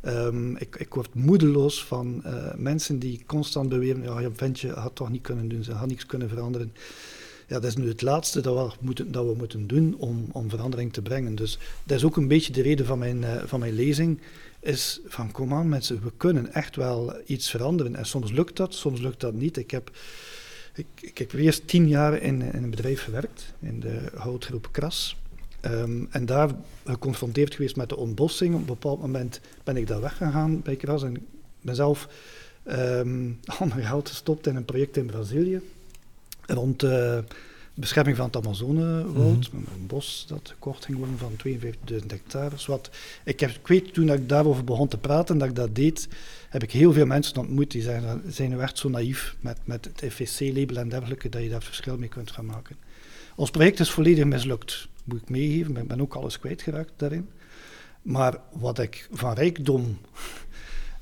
Ehm, 0.00 0.56
ik, 0.56 0.76
ik 0.76 0.94
word 0.94 1.14
moedeloos 1.14 1.84
van 1.84 2.24
eh, 2.24 2.54
mensen 2.56 2.98
die 2.98 3.22
constant 3.26 3.68
beweren, 3.68 4.02
ja, 4.02 4.20
je 4.20 4.30
ventje 4.32 4.70
had 4.70 4.94
toch 4.94 5.10
niet 5.10 5.22
kunnen 5.22 5.48
doen, 5.48 5.64
ze 5.64 5.72
had 5.72 5.88
niets 5.88 6.06
kunnen 6.06 6.28
veranderen. 6.28 6.72
Ja, 7.48 7.54
dat 7.54 7.64
is 7.64 7.76
nu 7.76 7.88
het 7.88 8.02
laatste 8.02 8.40
dat 8.40 8.54
we 8.54 8.76
moeten, 8.80 9.12
dat 9.12 9.26
we 9.26 9.34
moeten 9.36 9.66
doen 9.66 9.94
om, 9.98 10.28
om 10.32 10.50
verandering 10.50 10.92
te 10.92 11.02
brengen. 11.02 11.34
Dus 11.34 11.58
dat 11.84 11.96
is 11.96 12.04
ook 12.04 12.16
een 12.16 12.28
beetje 12.28 12.52
de 12.52 12.62
reden 12.62 12.86
van 12.86 12.98
mijn, 12.98 13.24
eh, 13.24 13.42
van 13.44 13.60
mijn 13.60 13.74
lezing 13.74 14.20
is 14.66 15.00
van 15.06 15.32
kom 15.32 15.54
aan 15.54 15.68
mensen, 15.68 16.02
we 16.02 16.12
kunnen 16.16 16.52
echt 16.52 16.76
wel 16.76 17.14
iets 17.26 17.50
veranderen. 17.50 17.96
En 17.96 18.06
soms 18.06 18.32
lukt 18.32 18.56
dat, 18.56 18.74
soms 18.74 19.00
lukt 19.00 19.20
dat 19.20 19.34
niet. 19.34 19.56
Ik 19.56 19.70
heb, 19.70 19.90
ik, 20.74 20.86
ik 21.00 21.18
heb 21.18 21.32
eerst 21.32 21.68
tien 21.68 21.88
jaar 21.88 22.22
in, 22.22 22.42
in 22.42 22.62
een 22.62 22.70
bedrijf 22.70 23.02
gewerkt, 23.02 23.54
in 23.60 23.80
de 23.80 24.10
houtgroep 24.14 24.68
Kras. 24.70 25.16
Ehm, 25.60 26.04
en 26.10 26.26
daar 26.26 26.50
geconfronteerd 26.84 27.54
geweest 27.54 27.76
met 27.76 27.88
de 27.88 27.96
ontbossing. 27.96 28.54
Op 28.54 28.60
een 28.60 28.66
bepaald 28.66 29.00
moment 29.00 29.40
ben 29.64 29.76
ik 29.76 29.86
daar 29.86 30.00
weggegaan 30.00 30.62
bij 30.62 30.76
Kras 30.76 31.02
en 31.02 31.26
ben 31.60 31.74
zelf 31.74 32.08
ehm 32.62 33.30
al 33.58 33.66
mijn 33.66 33.84
geld 33.84 34.08
gestopt 34.08 34.46
in 34.46 34.56
een 34.56 34.64
project 34.64 34.96
in 34.96 35.06
Brazilië 35.06 35.60
rond 36.46 36.80
de 36.80 37.24
bescherming 37.76 38.16
van 38.16 38.26
het 38.26 38.36
Amazonewoud, 38.36 39.50
een 39.52 39.86
bos 39.86 40.24
dat 40.28 40.48
gekort 40.48 40.84
ging 40.84 40.98
worden 40.98 41.18
van 41.18 41.32
52.000 41.48 42.06
hectare. 42.06 42.56
Wat, 42.66 42.90
ik, 43.24 43.40
heb, 43.40 43.50
ik 43.50 43.66
weet 43.66 43.94
toen 43.94 44.06
dat 44.06 44.18
ik 44.18 44.28
daarover 44.28 44.64
begon 44.64 44.88
te 44.88 44.98
praten, 44.98 45.38
dat 45.38 45.48
ik 45.48 45.54
dat 45.54 45.74
deed, 45.74 46.08
heb 46.48 46.62
ik 46.62 46.72
heel 46.72 46.92
veel 46.92 47.06
mensen 47.06 47.38
ontmoet 47.38 47.70
die 47.70 47.82
zeggen, 47.82 48.22
zijn 48.28 48.50
nu 48.50 48.58
echt 48.58 48.78
zo 48.78 48.88
naïef 48.88 49.36
met, 49.40 49.58
met 49.64 49.84
het 49.84 50.12
FSC-label 50.12 50.76
en 50.76 50.88
dergelijke, 50.88 51.28
dat 51.28 51.42
je 51.42 51.48
daar 51.48 51.62
verschil 51.62 51.98
mee 51.98 52.08
kunt 52.08 52.30
gaan 52.30 52.46
maken. 52.46 52.76
Ons 53.36 53.50
project 53.50 53.80
is 53.80 53.90
volledig 53.90 54.24
mislukt. 54.24 54.88
moet 55.04 55.22
ik 55.22 55.28
meegeven. 55.28 55.76
Ik 55.76 55.88
ben 55.88 56.00
ook 56.00 56.14
alles 56.14 56.38
kwijtgeraakt 56.38 56.92
daarin. 56.96 57.28
Maar 58.02 58.40
wat 58.52 58.78
ik 58.78 59.08
van 59.12 59.34
rijkdom 59.34 59.98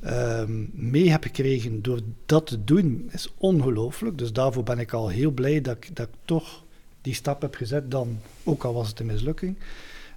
um, 0.05 0.71
mee 0.93 1.11
heb 1.11 1.23
gekregen 1.23 1.83
door 1.83 2.01
dat 2.27 2.47
te 2.47 2.65
doen, 2.65 3.09
is 3.13 3.33
ongelooflijk. 3.39 4.19
Dus 4.19 4.33
daarvoor 4.33 4.63
ben 4.63 4.79
ik 4.79 4.93
al 4.93 5.09
heel 5.09 5.31
blij 5.31 5.61
dat 5.61 5.77
ik, 5.77 5.97
dat 5.97 6.09
ik 6.09 6.15
toch 6.25 6.64
die 7.05 7.15
stap 7.15 7.43
heb 7.43 7.55
gezet, 7.55 7.91
dan, 7.91 8.19
ook 8.45 8.65
al 8.65 8.75
was 8.75 8.89
het 8.89 9.01
een 9.01 9.07
mislukking. 9.07 9.57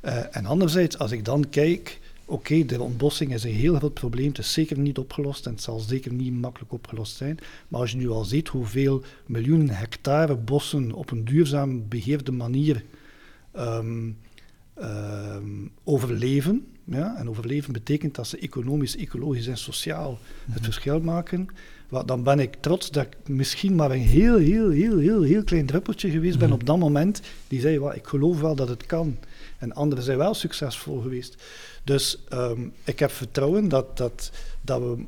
Uh, 0.06 0.36
en 0.36 0.46
anderzijds, 0.46 0.98
als 0.98 1.12
ik 1.12 1.26
dan 1.26 1.50
kijk, 1.50 2.00
oké, 2.26 2.54
okay, 2.54 2.66
de 2.66 2.82
ontbossing 2.82 3.34
is 3.34 3.44
een 3.44 3.54
heel 3.54 3.76
groot 3.76 3.94
probleem, 3.94 4.28
het 4.28 4.38
is 4.38 4.54
zeker 4.54 4.80
niet 4.80 4.98
opgelost 4.98 5.46
en 5.46 5.52
het 5.52 5.62
zal 5.62 5.80
zeker 5.80 6.14
niet 6.14 6.34
makkelijk 6.34 6.72
opgelost 6.72 7.16
zijn. 7.16 7.40
Maar 7.68 7.80
als 7.80 7.92
je 7.92 7.98
nu 7.98 8.10
al 8.10 8.24
ziet 8.24 8.48
hoeveel 8.48 9.04
miljoenen 9.26 9.70
hectare 9.70 10.36
bossen 10.36 10.92
op 10.92 11.12
een 11.12 11.26
duurzaam 11.26 11.88
beheerde 11.88 12.32
manier 12.32 12.84
um, 13.58 14.18
um, 14.82 15.72
overleven, 15.84 16.68
ja, 16.84 17.18
en 17.18 17.30
overleven 17.30 17.74
betekent 17.74 18.16
dat 18.16 18.28
ze 18.28 18.38
economisch, 18.38 18.96
ecologisch 18.96 19.48
en 19.48 19.58
sociaal 19.58 20.20
het 20.46 20.56
mhm. 20.56 20.64
verschil 20.64 21.00
maken. 21.00 21.48
Dan 22.06 22.24
ben 22.24 22.40
ik 22.40 22.56
trots 22.60 22.92
dat 22.92 23.06
ik 23.06 23.28
misschien 23.28 23.76
maar 23.76 23.92
een 23.92 24.00
heel, 24.00 24.38
heel, 24.38 24.70
heel, 24.70 24.98
heel, 24.98 25.22
heel 25.22 25.44
klein 25.44 25.66
druppeltje 25.66 26.10
geweest 26.10 26.38
ben 26.38 26.50
mhm. 26.50 26.58
op 26.58 26.66
dat 26.66 26.78
moment. 26.78 27.22
Die 27.48 27.60
zei, 27.60 27.80
well, 27.80 27.96
ik 27.96 28.08
geloof 28.08 28.40
wel 28.40 28.56
dat 28.56 28.70
het 28.70 28.86
kan. 28.86 29.18
En 29.58 29.74
anderen 29.74 30.04
zijn 30.04 30.18
wel 30.18 30.34
succesvol 30.34 31.02
geweest. 31.02 31.36
Dus 31.84 32.24
um, 32.34 32.74
ik 32.84 33.00
heb 33.00 33.12
vertrouwen 33.12 33.70
dat, 33.70 33.98
dat, 33.98 34.32
dat 34.62 34.82
we 34.82 35.06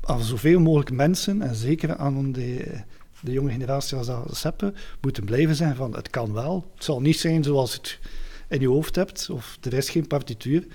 aan 0.00 0.22
zoveel 0.22 0.60
mogelijk 0.60 0.90
mensen, 0.90 1.42
en 1.42 1.54
zeker 1.54 1.96
aan 1.96 2.32
de, 2.32 2.80
de 3.20 3.32
jonge 3.32 3.50
generatie 3.50 3.96
als 3.96 4.06
dat 4.06 4.36
seppen, 4.36 4.74
moeten 5.00 5.24
blijven 5.24 5.54
zijn 5.54 5.76
van 5.76 5.94
het 5.94 6.10
kan 6.10 6.32
wel. 6.32 6.70
Het 6.74 6.84
zal 6.84 7.00
niet 7.00 7.18
zijn 7.18 7.44
zoals 7.44 7.72
het 7.74 7.98
in 8.48 8.60
je 8.60 8.68
hoofd 8.68 8.94
hebt, 8.94 9.30
of 9.30 9.58
er 9.60 9.74
is 9.74 9.90
geen 9.90 10.06
partituur. 10.06 10.66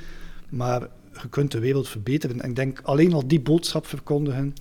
Maar 0.50 0.82
je 1.22 1.30
kunt 1.30 1.52
de 1.52 1.60
wereld 1.60 1.88
verbeteren. 1.88 2.42
En 2.42 2.50
ik 2.50 2.56
denk 2.56 2.82
alleen 2.84 3.14
al 3.14 3.28
die 3.28 3.42
boodschap 3.42 3.88
verkondigen 3.88 4.54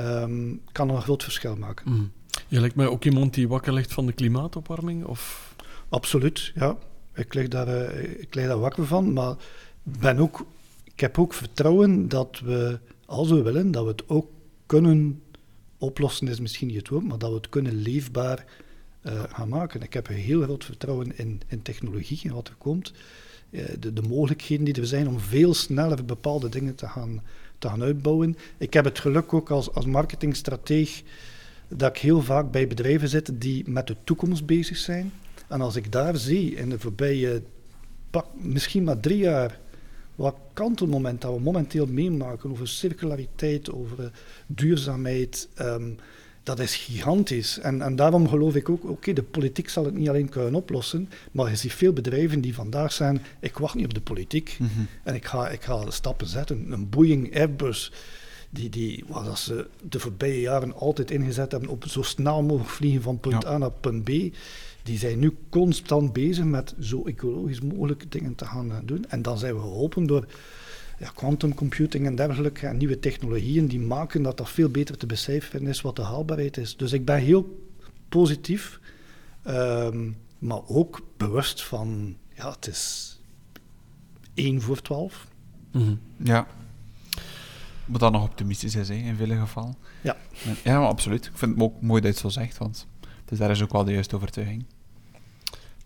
um, 0.00 0.60
kan 0.72 0.90
een 0.90 1.02
groot 1.02 1.22
verschil 1.22 1.56
maken. 1.56 1.92
Mm. 1.92 2.12
Je 2.48 2.60
lijkt 2.60 2.74
mij 2.74 2.86
ook 2.86 3.04
iemand 3.04 3.34
die 3.34 3.48
wakker 3.48 3.72
ligt 3.72 3.92
van 3.92 4.06
de 4.06 4.12
klimaatopwarming? 4.12 5.04
Of? 5.04 5.54
Absoluut, 5.88 6.52
ja. 6.54 6.76
Ik 7.14 7.34
lig, 7.34 7.48
daar, 7.48 7.68
uh, 7.68 8.20
ik 8.20 8.34
lig 8.34 8.46
daar 8.46 8.58
wakker 8.58 8.86
van, 8.86 9.12
maar 9.12 9.36
ben 9.82 10.18
ook, 10.18 10.46
ik 10.84 11.00
heb 11.00 11.18
ook 11.18 11.34
vertrouwen 11.34 12.08
dat 12.08 12.40
we, 12.44 12.78
als 13.06 13.30
we 13.30 13.42
willen, 13.42 13.70
dat 13.70 13.84
we 13.84 13.90
het 13.90 14.08
ook 14.08 14.30
kunnen 14.66 15.22
oplossen, 15.78 16.28
is 16.28 16.40
misschien 16.40 16.66
niet 16.66 16.76
het 16.76 16.88
woord, 16.88 17.04
maar 17.04 17.18
dat 17.18 17.30
we 17.30 17.36
het 17.36 17.48
kunnen 17.48 17.74
leefbaar 17.74 18.44
uh, 19.02 19.22
gaan 19.28 19.48
maken. 19.48 19.82
Ik 19.82 19.92
heb 19.92 20.06
heel 20.06 20.42
groot 20.42 20.64
vertrouwen 20.64 21.18
in, 21.18 21.40
in 21.46 21.62
technologie 21.62 22.20
en 22.22 22.34
wat 22.34 22.48
er 22.48 22.54
komt. 22.58 22.92
Eh, 23.50 23.64
de, 23.78 23.92
de, 23.92 24.02
mogelijkheden 24.02 24.64
die 24.64 24.74
er 24.74 24.86
zijn 24.86 25.08
om 25.08 25.20
veel 25.20 25.54
sneller 25.54 26.04
bepaalde 26.04 26.48
dingen 26.48 26.74
te 26.74 26.88
gaan, 26.88 27.22
te 27.58 27.68
gaan 27.68 27.82
uitbouwen. 27.82 28.36
Ik 28.58 28.72
heb 28.72 28.84
het 28.84 28.98
geluk 28.98 29.32
ook 29.32 29.50
als, 29.50 29.72
als 29.72 29.86
marketingstrateeg 29.86 31.02
dat 31.68 31.96
ik 31.96 32.02
heel 32.02 32.22
vaak 32.22 32.50
bij 32.50 32.66
bedrijven 32.66 33.08
zit 33.08 33.30
die 33.34 33.70
met 33.70 33.86
de 33.86 33.96
toekomst 34.04 34.46
bezig 34.46 34.76
zijn. 34.76 35.12
En 35.48 35.60
als 35.60 35.76
ik 35.76 35.92
daar 35.92 36.16
zie 36.16 36.54
in 36.54 36.70
de 36.70 36.78
voorbije, 36.78 37.42
misschien 38.32 38.84
maar 38.84 39.00
drie 39.00 39.18
jaar, 39.18 39.58
wat 40.14 40.36
kantelmoment 40.52 41.20
dat 41.20 41.34
we 41.34 41.40
momenteel 41.40 41.86
meemaken 41.86 42.50
over 42.50 42.68
circulariteit, 42.68 43.72
over 43.72 44.12
duurzaamheid, 44.46 45.48
um, 45.60 45.96
dat 46.48 46.58
is 46.58 46.76
gigantisch. 46.76 47.58
En, 47.58 47.82
en 47.82 47.96
daarom 47.96 48.28
geloof 48.28 48.54
ik 48.54 48.68
ook, 48.68 48.84
oké, 48.84 49.12
de 49.12 49.22
politiek 49.22 49.68
zal 49.68 49.84
het 49.84 49.94
niet 49.94 50.08
alleen 50.08 50.28
kunnen 50.28 50.54
oplossen, 50.54 51.08
maar 51.32 51.50
je 51.50 51.56
ziet 51.56 51.72
veel 51.72 51.92
bedrijven 51.92 52.40
die 52.40 52.54
vandaag 52.54 52.92
zijn, 52.92 53.22
ik 53.40 53.58
wacht 53.58 53.74
niet 53.74 53.84
op 53.84 53.94
de 53.94 54.00
politiek 54.00 54.56
mhm. 54.58 54.70
en 55.02 55.14
ik 55.14 55.24
ga, 55.24 55.48
ik 55.48 55.62
ga 55.62 55.90
stappen 55.90 56.26
zetten. 56.26 56.72
Een 56.72 56.88
Boeing 56.88 57.36
Airbus, 57.36 57.92
die, 58.50 58.68
die 58.70 59.04
wat 59.06 59.38
ze 59.38 59.66
de 59.82 59.98
voorbije 59.98 60.40
jaren 60.40 60.74
altijd 60.74 61.10
ingezet 61.10 61.52
hebben 61.52 61.70
op 61.70 61.84
zo 61.86 62.02
snel 62.02 62.42
mogelijk 62.42 62.70
vliegen 62.70 63.02
van 63.02 63.18
punt 63.18 63.46
A 63.46 63.58
naar 63.58 63.70
punt 63.70 64.04
B, 64.04 64.08
die 64.82 64.98
zijn 64.98 65.18
nu 65.18 65.36
constant 65.48 66.12
bezig 66.12 66.44
met 66.44 66.74
zo 66.80 67.02
ecologisch 67.04 67.60
mogelijk 67.60 68.12
dingen 68.12 68.34
te 68.34 68.44
gaan 68.44 68.82
doen. 68.84 69.04
En 69.08 69.22
dan 69.22 69.38
zijn 69.38 69.54
we 69.54 69.60
geholpen 69.60 70.06
door 70.06 70.26
ja, 70.98 71.10
quantum 71.14 71.54
computing 71.54 72.06
en 72.06 72.14
dergelijke 72.14 72.66
en 72.66 72.76
nieuwe 72.76 72.98
technologieën 72.98 73.66
die 73.66 73.80
maken 73.80 74.22
dat 74.22 74.36
dat 74.36 74.50
veel 74.50 74.68
beter 74.68 74.96
te 74.96 75.06
becijferen 75.06 75.66
is 75.66 75.80
wat 75.80 75.96
de 75.96 76.02
haalbaarheid 76.02 76.56
is. 76.56 76.76
Dus 76.76 76.92
ik 76.92 77.04
ben 77.04 77.18
heel 77.18 77.68
positief, 78.08 78.80
um, 79.46 80.16
maar 80.38 80.60
ook 80.66 81.02
bewust 81.16 81.62
van, 81.64 82.16
ja, 82.34 82.50
het 82.50 82.66
is 82.66 83.12
1 84.34 84.62
voor 84.62 84.82
12. 84.82 85.26
Mm 85.72 85.82
-hmm. 85.82 86.00
Ja. 86.16 86.46
Maar 87.84 87.98
dan 87.98 88.12
nog 88.12 88.24
optimistisch 88.24 88.74
is, 88.74 88.88
hè, 88.88 88.94
in 88.94 89.16
vele 89.16 89.38
gevallen. 89.38 89.74
Ja. 90.00 90.16
Ja, 90.64 90.78
maar 90.78 90.88
absoluut. 90.88 91.26
Ik 91.26 91.38
vind 91.38 91.52
het 91.52 91.60
ook 91.62 91.80
mooi 91.80 92.00
dat 92.00 92.10
je 92.16 92.22
het 92.22 92.32
zo 92.32 92.40
zegt, 92.40 92.58
want 92.58 92.86
dus 93.24 93.38
daar 93.38 93.50
is 93.50 93.62
ook 93.62 93.72
wel 93.72 93.84
de 93.84 93.92
juiste 93.92 94.16
overtuiging. 94.16 94.64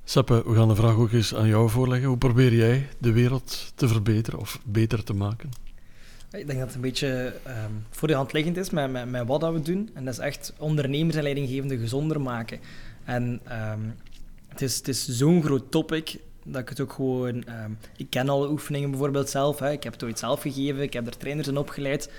Seppe, 0.04 0.42
we 0.46 0.54
gaan 0.54 0.68
de 0.68 0.74
vraag 0.74 0.94
ook 0.94 1.12
eens 1.12 1.34
aan 1.34 1.48
jou 1.48 1.70
voorleggen. 1.70 2.08
Hoe 2.08 2.18
probeer 2.18 2.54
jij 2.54 2.88
de 2.98 3.12
wereld 3.12 3.72
te 3.74 3.88
verbeteren 3.88 4.38
of 4.38 4.60
beter 4.64 5.04
te 5.04 5.14
maken? 5.14 5.50
Ik 6.30 6.46
denk 6.46 6.58
dat 6.58 6.66
het 6.66 6.74
een 6.74 6.80
beetje 6.80 7.34
um, 7.46 7.84
voor 7.90 8.08
de 8.08 8.14
hand 8.14 8.32
liggend 8.32 8.56
is 8.56 8.70
met, 8.70 9.26
wat 9.26 9.40
dat 9.40 9.52
we 9.52 9.62
doen. 9.62 9.90
En 9.94 10.04
dat 10.04 10.14
is 10.14 10.20
echt 10.20 10.52
ondernemers 10.58 11.16
en 11.16 11.22
leidinggevenden 11.22 11.78
gezonder 11.78 12.20
maken. 12.20 12.60
En 13.04 13.40
um, 13.72 13.94
het 14.48 14.62
is, 14.62 14.76
het 14.76 14.88
is 14.88 15.08
zo'n 15.08 15.42
groot 15.42 15.70
topic 15.70 16.16
dat 16.44 16.62
ik 16.62 16.68
het 16.68 16.80
ook 16.80 16.92
gewoon... 16.92 17.34
Um, 17.34 17.78
ik 17.96 18.06
ken 18.10 18.28
alle 18.28 18.50
oefeningen 18.50 18.90
bijvoorbeeld 18.90 19.30
zelf. 19.30 19.58
Hè. 19.58 19.70
Ik 19.70 19.82
heb 19.82 19.92
het 19.92 20.04
ooit 20.04 20.18
zelf 20.18 20.40
gegeven. 20.40 20.82
Ik 20.82 20.92
heb 20.92 21.06
er 21.06 21.16
trainers 21.16 21.48
in 21.48 21.56
opgeleid. 21.56 22.10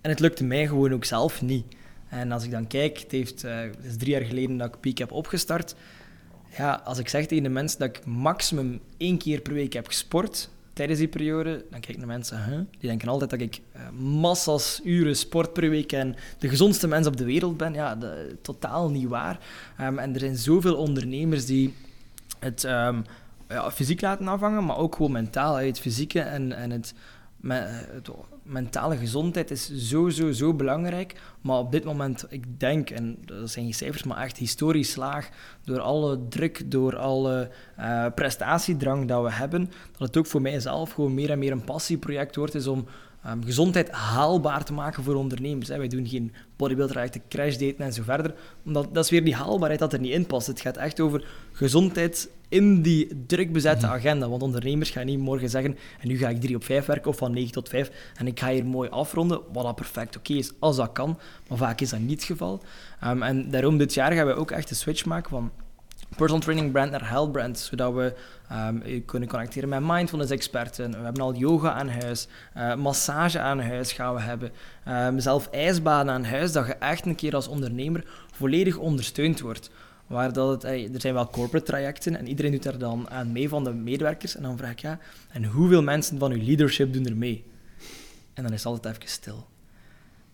En 0.00 0.10
het 0.10 0.20
lukte 0.20 0.44
mij 0.44 0.66
gewoon 0.66 0.92
ook 0.92 1.04
zelf 1.04 1.42
niet. 1.42 1.64
En 2.08 2.32
als 2.32 2.44
ik 2.44 2.50
dan 2.50 2.66
kijk, 2.66 2.98
het, 2.98 3.10
heeft, 3.10 3.44
uh, 3.44 3.60
het 3.60 3.84
is 3.84 3.96
drie 3.96 4.12
jaar 4.12 4.24
geleden 4.24 4.56
dat 4.56 4.74
ik 4.74 4.80
Peak 4.80 4.98
heb 4.98 5.12
opgestart 5.12 5.74
ja, 6.58 6.80
als 6.84 6.98
ik 6.98 7.08
zeg 7.08 7.26
tegen 7.26 7.44
de 7.44 7.48
mensen 7.48 7.78
dat 7.78 7.88
ik 7.88 8.06
maximum 8.06 8.80
één 8.96 9.18
keer 9.18 9.40
per 9.40 9.52
week 9.52 9.72
heb 9.72 9.86
gesport 9.86 10.48
tijdens 10.72 10.98
die 10.98 11.08
periode, 11.08 11.64
dan 11.70 11.80
kijken 11.80 12.00
de 12.00 12.06
mensen, 12.06 12.44
huh? 12.44 12.58
die 12.78 12.88
denken 12.88 13.08
altijd 13.08 13.30
dat 13.30 13.40
ik 13.40 13.60
uh, 13.76 13.82
massas 14.00 14.80
uren 14.84 15.16
sport 15.16 15.52
per 15.52 15.70
week 15.70 15.92
en 15.92 16.16
de 16.38 16.48
gezondste 16.48 16.88
mens 16.88 17.06
op 17.06 17.16
de 17.16 17.24
wereld 17.24 17.56
ben. 17.56 17.74
Ja, 17.74 17.98
totaal 18.42 18.90
niet 18.90 19.08
waar. 19.08 19.38
Um, 19.80 19.98
en 19.98 20.14
er 20.14 20.20
zijn 20.20 20.36
zoveel 20.36 20.76
ondernemers 20.76 21.46
die 21.46 21.74
het 22.38 22.64
um, 22.64 23.04
ja, 23.48 23.70
fysiek 23.70 24.00
laten 24.00 24.28
afhangen, 24.28 24.64
maar 24.64 24.76
ook 24.76 24.94
gewoon 24.96 25.12
mentaal. 25.12 25.56
Het 25.56 25.80
fysieke 25.80 26.20
en, 26.20 26.52
en 26.52 26.70
het 26.70 26.94
het, 27.46 28.10
mentale 28.48 28.96
gezondheid 28.96 29.50
is 29.50 29.74
zo, 29.74 30.08
zo, 30.08 30.32
zo 30.32 30.54
belangrijk. 30.54 31.20
Maar 31.40 31.58
op 31.58 31.72
dit 31.72 31.84
moment, 31.84 32.26
ik 32.28 32.60
denk, 32.60 32.90
en 32.90 33.18
dat 33.24 33.50
zijn 33.50 33.64
geen 33.64 33.74
cijfers, 33.74 34.02
maar 34.02 34.22
echt 34.22 34.36
historisch 34.36 34.96
laag, 34.96 35.28
door 35.64 35.80
alle 35.80 36.28
druk, 36.28 36.70
door 36.70 36.96
alle 36.96 37.50
uh, 37.78 38.06
prestatiedrang 38.14 39.08
dat 39.08 39.22
we 39.22 39.32
hebben, 39.32 39.70
dat 39.90 40.08
het 40.08 40.16
ook 40.16 40.26
voor 40.26 40.42
mijzelf 40.42 40.92
gewoon 40.92 41.14
meer 41.14 41.30
en 41.30 41.38
meer 41.38 41.52
een 41.52 41.64
passieproject 41.64 42.36
wordt, 42.36 42.54
is 42.54 42.66
om 42.66 42.86
um, 43.30 43.44
gezondheid 43.44 43.90
haalbaar 43.90 44.64
te 44.64 44.72
maken 44.72 45.02
voor 45.02 45.14
ondernemers. 45.14 45.68
Hè. 45.68 45.78
Wij 45.78 45.88
doen 45.88 46.08
geen 46.08 46.32
bodybuilder, 46.56 47.10
crash 47.28 47.56
daten 47.56 47.84
en 47.84 47.92
zo 47.92 48.02
verder. 48.02 48.34
Omdat 48.64 48.94
dat 48.94 49.04
is 49.04 49.10
weer 49.10 49.24
die 49.24 49.34
haalbaarheid 49.34 49.80
dat 49.80 49.92
er 49.92 50.00
niet 50.00 50.12
in 50.12 50.26
past. 50.26 50.46
Het 50.46 50.60
gaat 50.60 50.76
echt 50.76 51.00
over 51.00 51.28
gezondheid 51.52 52.30
in 52.48 52.82
die 52.82 53.24
druk 53.26 53.52
bezette 53.52 53.86
mhm. 53.86 53.94
agenda. 53.94 54.28
Want 54.28 54.42
ondernemers 54.42 54.90
gaan 54.90 55.06
niet 55.06 55.18
morgen 55.18 55.50
zeggen, 55.50 55.76
en 56.00 56.08
nu 56.08 56.18
ga 56.18 56.28
ik 56.28 56.40
drie 56.40 56.56
op 56.56 56.64
vijf 56.64 56.86
werken 56.86 57.10
of 57.10 57.16
van 57.16 57.32
9 57.32 57.52
tot 57.52 57.68
5 57.68 57.90
en 58.14 58.26
ik 58.26 58.40
ga 58.40 58.50
hier 58.50 58.66
mooi 58.66 58.88
afronden, 58.88 59.40
wat 59.52 59.64
dat 59.64 59.74
perfect 59.74 60.16
oké 60.16 60.32
is, 60.32 60.52
als 60.58 60.76
dat 60.76 60.92
kan. 60.92 61.18
Maar 61.48 61.58
vaak 61.58 61.80
is 61.80 61.90
dat 61.90 62.00
niet 62.00 62.10
het 62.10 62.24
geval. 62.24 62.62
Um, 63.04 63.22
en 63.22 63.50
daarom 63.50 63.78
dit 63.78 63.94
jaar 63.94 64.12
gaan 64.12 64.26
we 64.26 64.34
ook 64.34 64.50
echt 64.50 64.70
een 64.70 64.76
switch 64.76 65.04
maken 65.04 65.30
van 65.30 65.50
personal 66.16 66.42
training 66.42 66.72
brand 66.72 66.90
naar 66.90 67.08
health 67.08 67.32
brand, 67.32 67.58
zodat 67.58 67.94
we 67.94 68.14
um, 68.52 69.04
kunnen 69.04 69.28
connecteren 69.28 69.68
met 69.68 69.80
mindfulness 69.82 70.30
experten. 70.30 70.90
We 70.90 71.04
hebben 71.04 71.22
al 71.22 71.34
yoga 71.34 71.72
aan 71.72 71.88
huis, 71.88 72.28
uh, 72.56 72.74
massage 72.74 73.38
aan 73.38 73.60
huis 73.60 73.92
gaan 73.92 74.14
we 74.14 74.20
hebben, 74.20 74.50
um, 74.88 75.20
zelf 75.20 75.48
ijsbaden 75.50 76.12
aan 76.12 76.24
huis, 76.24 76.52
dat 76.52 76.66
je 76.66 76.74
echt 76.74 77.06
een 77.06 77.14
keer 77.14 77.34
als 77.34 77.48
ondernemer 77.48 78.04
volledig 78.32 78.76
ondersteund 78.76 79.40
wordt. 79.40 79.70
Waar 80.06 80.32
dat 80.32 80.64
er 80.64 80.88
zijn 81.00 81.14
wel 81.14 81.30
corporate 81.30 81.66
trajecten 81.66 82.16
en 82.16 82.28
iedereen 82.28 82.52
doet 82.52 82.62
daar 82.62 82.78
dan 82.78 83.10
aan 83.10 83.32
mee 83.32 83.48
van 83.48 83.64
de 83.64 83.72
medewerkers. 83.72 84.36
En 84.36 84.42
dan 84.42 84.56
vraag 84.56 84.70
ik, 84.70 84.78
ja, 84.78 84.98
en 85.28 85.44
hoeveel 85.44 85.82
mensen 85.82 86.18
van 86.18 86.32
uw 86.32 86.44
leadership 86.44 86.92
doen 86.92 87.06
er 87.06 87.16
mee? 87.16 87.44
En 88.34 88.42
dan 88.42 88.52
is 88.52 88.58
het 88.64 88.72
altijd 88.72 88.96
even 88.96 89.08
stil. 89.08 89.46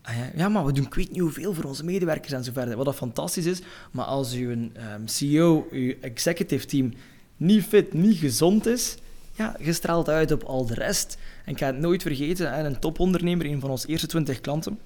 Ah 0.05 0.15
ja, 0.15 0.29
ja, 0.35 0.49
maar 0.49 0.65
we 0.65 0.71
doen 0.71 0.85
ik 0.85 0.93
weet 0.93 1.11
niet 1.11 1.19
hoeveel 1.19 1.53
voor 1.53 1.63
onze 1.63 1.85
medewerkers 1.85 2.33
en 2.33 2.43
zo 2.43 2.51
verder. 2.53 2.75
Wat 2.75 2.85
dat 2.85 2.95
fantastisch 2.95 3.45
is. 3.45 3.61
Maar 3.91 4.05
als 4.05 4.33
uw 4.33 4.49
um, 4.49 4.71
CEO, 5.05 5.67
uw 5.71 5.93
executive 6.01 6.65
team 6.65 6.93
niet 7.37 7.63
fit, 7.63 7.93
niet 7.93 8.17
gezond 8.17 8.65
is, 8.65 8.97
ja, 9.31 9.55
je 9.59 9.73
straalt 9.73 10.09
uit 10.09 10.31
op 10.31 10.43
al 10.43 10.65
de 10.65 10.73
rest. 10.73 11.17
En 11.45 11.51
ik 11.51 11.57
ga 11.57 11.65
het 11.65 11.77
nooit 11.77 12.01
vergeten, 12.01 12.65
een 12.65 12.79
topondernemer, 12.79 13.45
een 13.45 13.59
van 13.59 13.69
onze 13.69 13.87
eerste 13.87 14.07
twintig 14.07 14.41
klanten, 14.41 14.79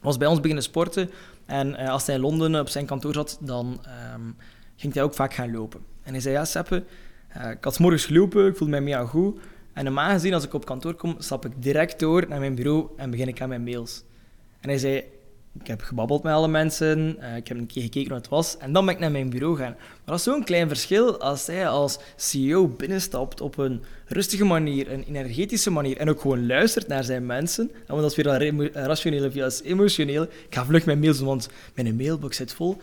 was 0.00 0.16
bij 0.16 0.28
ons 0.28 0.40
beginnen 0.40 0.64
sporten. 0.64 1.10
En 1.46 1.68
uh, 1.68 1.90
als 1.90 2.06
hij 2.06 2.14
in 2.14 2.20
Londen 2.20 2.60
op 2.60 2.68
zijn 2.68 2.86
kantoor 2.86 3.12
zat, 3.12 3.38
dan 3.40 3.80
um, 4.14 4.36
ging 4.76 4.94
hij 4.94 5.02
ook 5.02 5.14
vaak 5.14 5.34
gaan 5.34 5.52
lopen. 5.52 5.80
En 6.02 6.12
hij 6.12 6.20
zei, 6.20 6.34
ja, 6.34 6.44
Seppe, 6.44 6.84
Uh, 7.36 7.50
ik 7.50 7.64
had 7.64 7.78
morgens 7.78 8.04
gelopen, 8.04 8.46
ik 8.46 8.56
voelde 8.56 8.72
mij 8.72 8.80
mega 8.80 9.04
goed. 9.04 9.38
En 9.72 9.84
normaal 9.84 10.10
gezien, 10.10 10.34
als 10.34 10.44
ik 10.44 10.54
op 10.54 10.64
kantoor 10.64 10.94
kom, 10.94 11.14
stap 11.18 11.44
ik 11.44 11.52
direct 11.62 12.00
door 12.00 12.28
naar 12.28 12.38
mijn 12.38 12.54
bureau 12.54 12.88
en 12.96 13.10
begin 13.10 13.28
ik 13.28 13.40
aan 13.40 13.48
mijn 13.48 13.62
mails. 13.62 14.02
En 14.60 14.68
hij 14.68 14.78
zei, 14.78 15.04
ik 15.60 15.66
heb 15.66 15.80
gebabbeld 15.82 16.22
met 16.22 16.32
alle 16.32 16.48
mensen, 16.48 17.16
uh, 17.20 17.36
ik 17.36 17.48
heb 17.48 17.58
een 17.58 17.66
keer 17.66 17.82
gekeken 17.82 18.08
hoe 18.08 18.18
het 18.18 18.28
was, 18.28 18.56
en 18.58 18.72
dan 18.72 18.84
ben 18.84 18.94
ik 18.94 19.00
naar 19.00 19.10
mijn 19.10 19.30
bureau 19.30 19.56
gaan. 19.56 19.74
Maar 19.78 20.04
dat 20.04 20.18
is 20.18 20.22
zo'n 20.22 20.44
klein 20.44 20.68
verschil 20.68 21.20
als 21.20 21.46
hij 21.46 21.68
als 21.68 21.98
CEO 22.16 22.68
binnenstapt 22.68 23.40
op 23.40 23.58
een 23.58 23.82
rustige 24.06 24.44
manier, 24.44 24.92
een 24.92 25.04
energetische 25.04 25.70
manier, 25.70 25.96
en 25.96 26.10
ook 26.10 26.20
gewoon 26.20 26.46
luistert 26.46 26.86
naar 26.86 27.04
zijn 27.04 27.26
mensen. 27.26 27.70
En 27.70 27.86
want 27.86 28.00
dat 28.00 28.10
is 28.10 28.16
weer 28.16 28.70
dat 28.70 28.70
rationele 28.86 29.30
via 29.30 29.50
emotioneel. 29.64 30.22
Ik 30.22 30.46
ga 30.50 30.64
vlug 30.64 30.84
mijn 30.84 30.98
mails 30.98 31.20
want 31.20 31.48
mijn 31.74 31.96
mailbox 31.96 32.36
zit 32.36 32.52
vol. 32.52 32.76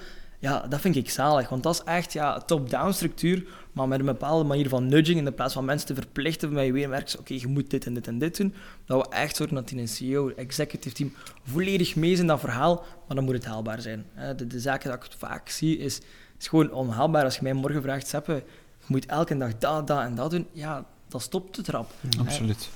Ja, 0.43 0.59
dat 0.59 0.81
vind 0.81 0.95
ik 0.95 1.09
zalig, 1.09 1.49
want 1.49 1.63
dat 1.63 1.73
is 1.73 1.83
echt 1.83 2.13
ja, 2.13 2.39
top-down 2.39 2.91
structuur, 2.91 3.45
maar 3.71 3.87
met 3.87 3.99
een 3.99 4.05
bepaalde 4.05 4.43
manier 4.43 4.69
van 4.69 4.87
nudging, 4.87 5.27
in 5.27 5.33
plaats 5.33 5.53
van 5.53 5.65
mensen 5.65 5.87
te 5.87 5.93
verplichten 5.93 6.53
bij 6.53 6.65
je 6.65 6.87
werk, 6.87 7.15
oké, 7.19 7.33
je 7.33 7.47
moet 7.47 7.69
dit 7.69 7.85
en 7.85 7.93
dit 7.93 8.07
en 8.07 8.17
dit 8.17 8.37
doen, 8.37 8.53
dat 8.85 9.07
we 9.07 9.15
echt 9.15 9.35
zorgen 9.35 9.55
dat 9.55 9.71
in 9.71 9.77
een 9.77 9.87
CEO, 9.87 10.29
executive 10.29 10.95
team, 10.95 11.13
volledig 11.43 11.95
mee 11.95 12.11
is 12.11 12.19
in 12.19 12.27
dat 12.27 12.39
verhaal, 12.39 12.75
maar 13.07 13.15
dan 13.15 13.25
moet 13.25 13.33
het 13.33 13.45
haalbaar 13.45 13.81
zijn. 13.81 14.05
De, 14.37 14.47
de 14.47 14.59
zaken 14.59 14.89
dat 14.89 15.05
ik 15.05 15.11
vaak 15.17 15.49
zie, 15.49 15.77
is, 15.77 16.01
is 16.39 16.47
gewoon 16.47 16.71
onhaalbaar. 16.71 17.23
Als 17.23 17.35
je 17.35 17.43
mij 17.43 17.53
morgen 17.53 17.81
vraagt, 17.81 18.07
Seppe, 18.07 18.43
je 18.79 18.85
moet 18.87 19.05
elke 19.05 19.37
dag 19.37 19.57
dat, 19.57 19.87
dat 19.87 19.99
en 19.99 20.15
dat 20.15 20.31
doen, 20.31 20.47
ja, 20.51 20.85
dat 21.07 21.21
stopt 21.21 21.55
het 21.55 21.67
rap. 21.67 21.91
Absoluut. 22.19 22.69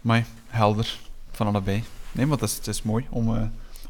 Maar 0.00 0.26
helder, 0.46 0.98
van 1.30 1.46
allebei. 1.46 1.84
Nee, 2.12 2.26
maar 2.26 2.38
het 2.38 2.48
is, 2.48 2.56
het 2.56 2.66
is 2.66 2.82
mooi 2.82 3.06
om... 3.10 3.34
Uh 3.34 3.42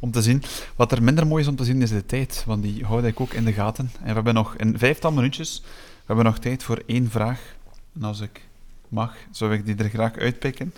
om 0.02 0.10
te 0.10 0.22
zien. 0.22 0.42
Wat 0.76 0.92
er 0.92 1.02
minder 1.02 1.26
mooi 1.26 1.42
is 1.42 1.48
om 1.48 1.56
te 1.56 1.64
zien, 1.64 1.82
is 1.82 1.90
de 1.90 2.06
tijd. 2.06 2.42
Want 2.46 2.62
die 2.62 2.84
houd 2.84 3.04
ik 3.04 3.20
ook 3.20 3.32
in 3.32 3.44
de 3.44 3.52
gaten. 3.52 3.90
En 4.00 4.06
we 4.06 4.12
hebben 4.12 4.34
nog 4.34 4.54
een 4.56 4.78
vijftal 4.78 5.12
minuutjes. 5.12 5.60
We 5.64 6.06
hebben 6.06 6.24
nog 6.24 6.38
tijd 6.38 6.62
voor 6.62 6.82
één 6.86 7.10
vraag. 7.10 7.56
En 7.94 8.02
als 8.02 8.20
ik 8.20 8.48
mag, 8.88 9.16
zou 9.30 9.52
ik 9.52 9.66
die 9.66 9.76
er 9.76 9.88
graag 9.88 10.16
uitpikken. 10.16 10.74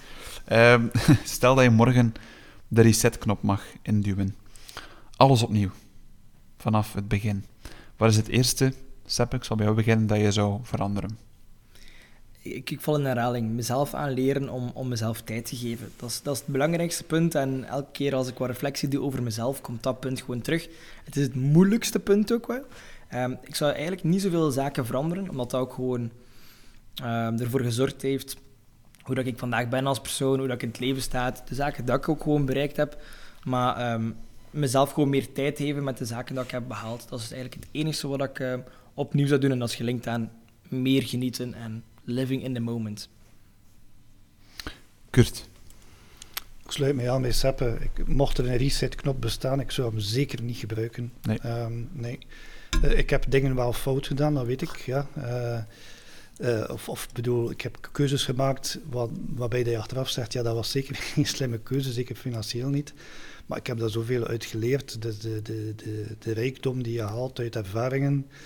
Um, 0.53 0.91
stel 1.25 1.55
dat 1.55 1.65
je 1.65 1.71
morgen 1.71 2.15
de 2.69 2.83
reset-knop 2.83 3.43
mag 3.43 3.63
induwen. 3.83 4.35
Alles 5.17 5.43
opnieuw. 5.43 5.71
Vanaf 6.59 6.93
het 6.93 7.09
begin. 7.09 7.45
Wat 7.97 8.11
is 8.11 8.17
het 8.17 8.29
eerste, 8.29 8.75
Sepp, 9.07 9.35
ik 9.35 9.45
zal 9.45 9.57
bij 9.57 9.65
jou 9.65 9.77
beginnen, 9.77 10.07
dat 10.07 10.19
je 10.19 10.33
zou 10.33 10.61
veranderen? 10.63 11.19
Ik, 12.45 12.71
ik 12.71 12.81
val 12.81 12.99
in 12.99 13.05
herhaling. 13.05 13.51
Mezelf 13.51 13.95
aanleren 13.95 14.49
om, 14.49 14.71
om 14.75 14.89
mezelf 14.89 15.21
tijd 15.21 15.45
te 15.45 15.57
geven. 15.57 15.91
Dat 15.97 16.11
is, 16.11 16.23
dat 16.23 16.35
is 16.35 16.41
het 16.41 16.49
belangrijkste 16.49 17.05
punt. 17.05 17.35
En 17.35 17.65
elke 17.65 17.91
keer 17.93 18.15
als 18.15 18.29
ik 18.29 18.39
wat 18.39 18.49
reflectie 18.49 18.89
doe 18.89 19.03
over 19.03 19.23
mezelf, 19.23 19.61
komt 19.61 19.83
dat 19.83 20.01
punt 20.01 20.21
gewoon 20.21 20.41
terug. 20.41 20.69
Het 21.05 21.17
is 21.17 21.23
het 21.23 21.35
moeilijkste 21.35 21.99
punt 21.99 22.33
ook 22.33 22.47
wel. 22.47 22.65
Um, 23.15 23.39
ik 23.43 23.55
zou 23.55 23.73
eigenlijk 23.73 24.03
niet 24.03 24.23
zoveel 24.23 24.51
zaken 24.51 24.87
veranderen, 24.87 25.29
omdat 25.29 25.51
dat 25.51 25.61
ook 25.61 25.73
gewoon 25.73 26.11
um, 27.03 27.39
ervoor 27.39 27.61
gezorgd 27.61 28.03
heeft 28.03 28.37
hoe 29.03 29.15
dat 29.15 29.27
ik 29.27 29.39
vandaag 29.39 29.69
ben 29.69 29.87
als 29.87 30.01
persoon, 30.01 30.39
hoe 30.39 30.47
dat 30.47 30.57
ik 30.57 30.63
in 30.63 30.69
het 30.69 30.79
leven 30.79 31.03
sta, 31.03 31.31
de 31.31 31.55
zaken 31.55 31.85
dat 31.85 31.97
ik 31.97 32.09
ook 32.09 32.23
gewoon 32.23 32.45
bereikt 32.45 32.77
heb. 32.77 33.03
Maar 33.43 33.95
um, 33.95 34.17
mezelf 34.51 34.93
gewoon 34.93 35.09
meer 35.09 35.33
tijd 35.33 35.59
geven 35.59 35.85
met 35.85 35.99
de 35.99 36.05
zaken 36.05 36.35
dat 36.35 36.45
ik 36.45 36.51
heb 36.51 36.69
behaald. 36.69 37.09
Dat 37.09 37.21
is 37.21 37.33
eigenlijk 37.33 37.65
het 37.65 37.69
enige 37.73 38.09
wat 38.09 38.23
ik 38.23 38.39
uh, 38.39 38.55
opnieuw 38.95 39.27
zou 39.27 39.41
doen. 39.41 39.51
En 39.51 39.59
dat 39.59 39.69
is 39.69 39.75
gelinkt 39.75 40.07
aan 40.07 40.31
meer 40.69 41.03
genieten 41.03 41.55
en 41.55 41.85
living 42.05 42.43
in 42.43 42.55
the 42.55 42.61
moment. 42.61 43.09
Kurt. 45.11 45.49
Ik 46.65 46.71
sluit 46.71 46.95
mij 46.95 47.11
aan 47.11 47.23
bij 47.23 47.33
Seppe. 47.33 47.77
Ik, 47.81 48.07
mocht 48.07 48.39
er 48.39 48.49
een 48.49 48.57
reset-knop 48.57 49.21
bestaan, 49.21 49.61
ik 49.61 49.71
zou 49.71 49.91
hem 49.91 50.01
zeker 50.01 50.43
niet 50.43 50.57
gebruiken. 50.57 51.13
Nee. 51.23 51.39
Um, 51.47 51.89
nee. 51.93 52.19
Uh, 52.85 52.99
ik 52.99 53.11
heb 53.11 53.25
dingen 53.29 53.55
wel 53.55 53.73
fout 53.73 54.07
gedaan, 54.07 54.35
dat 54.35 54.47
weet 54.47 54.63
ik. 54.63 54.77
Ja. 54.77 55.09
Uh, 55.19 55.59
uh, 56.39 56.69
of, 56.71 56.89
of 56.89 57.09
bedoel, 57.13 57.51
ik 57.51 57.61
heb 57.61 57.89
keuzes 57.93 58.25
gemaakt 58.25 58.79
wat, 58.91 59.11
waarbij 59.35 59.65
je 59.65 59.79
achteraf 59.79 60.09
zegt, 60.09 60.33
ja, 60.33 60.43
dat 60.43 60.55
was 60.55 60.71
zeker 60.71 60.95
geen 61.15 61.27
slimme 61.27 61.59
keuze, 61.59 61.93
zeker 61.93 62.17
financieel 62.17 62.69
niet. 62.69 62.93
Maar 63.47 63.59
ik 63.59 63.67
heb 63.67 63.79
daar 63.79 63.91
zoveel 63.91 64.27
uit 64.27 64.45
geleerd. 64.45 65.03
De, 65.03 65.19
de, 65.19 65.43
de, 65.43 65.75
de, 65.77 66.17
de 66.19 66.33
rijkdom 66.33 66.83
die 66.83 66.93
je 66.93 67.03
haalt 67.03 67.39
uit 67.39 67.57
ervaringen, 67.57 68.27
uh, 68.27 68.37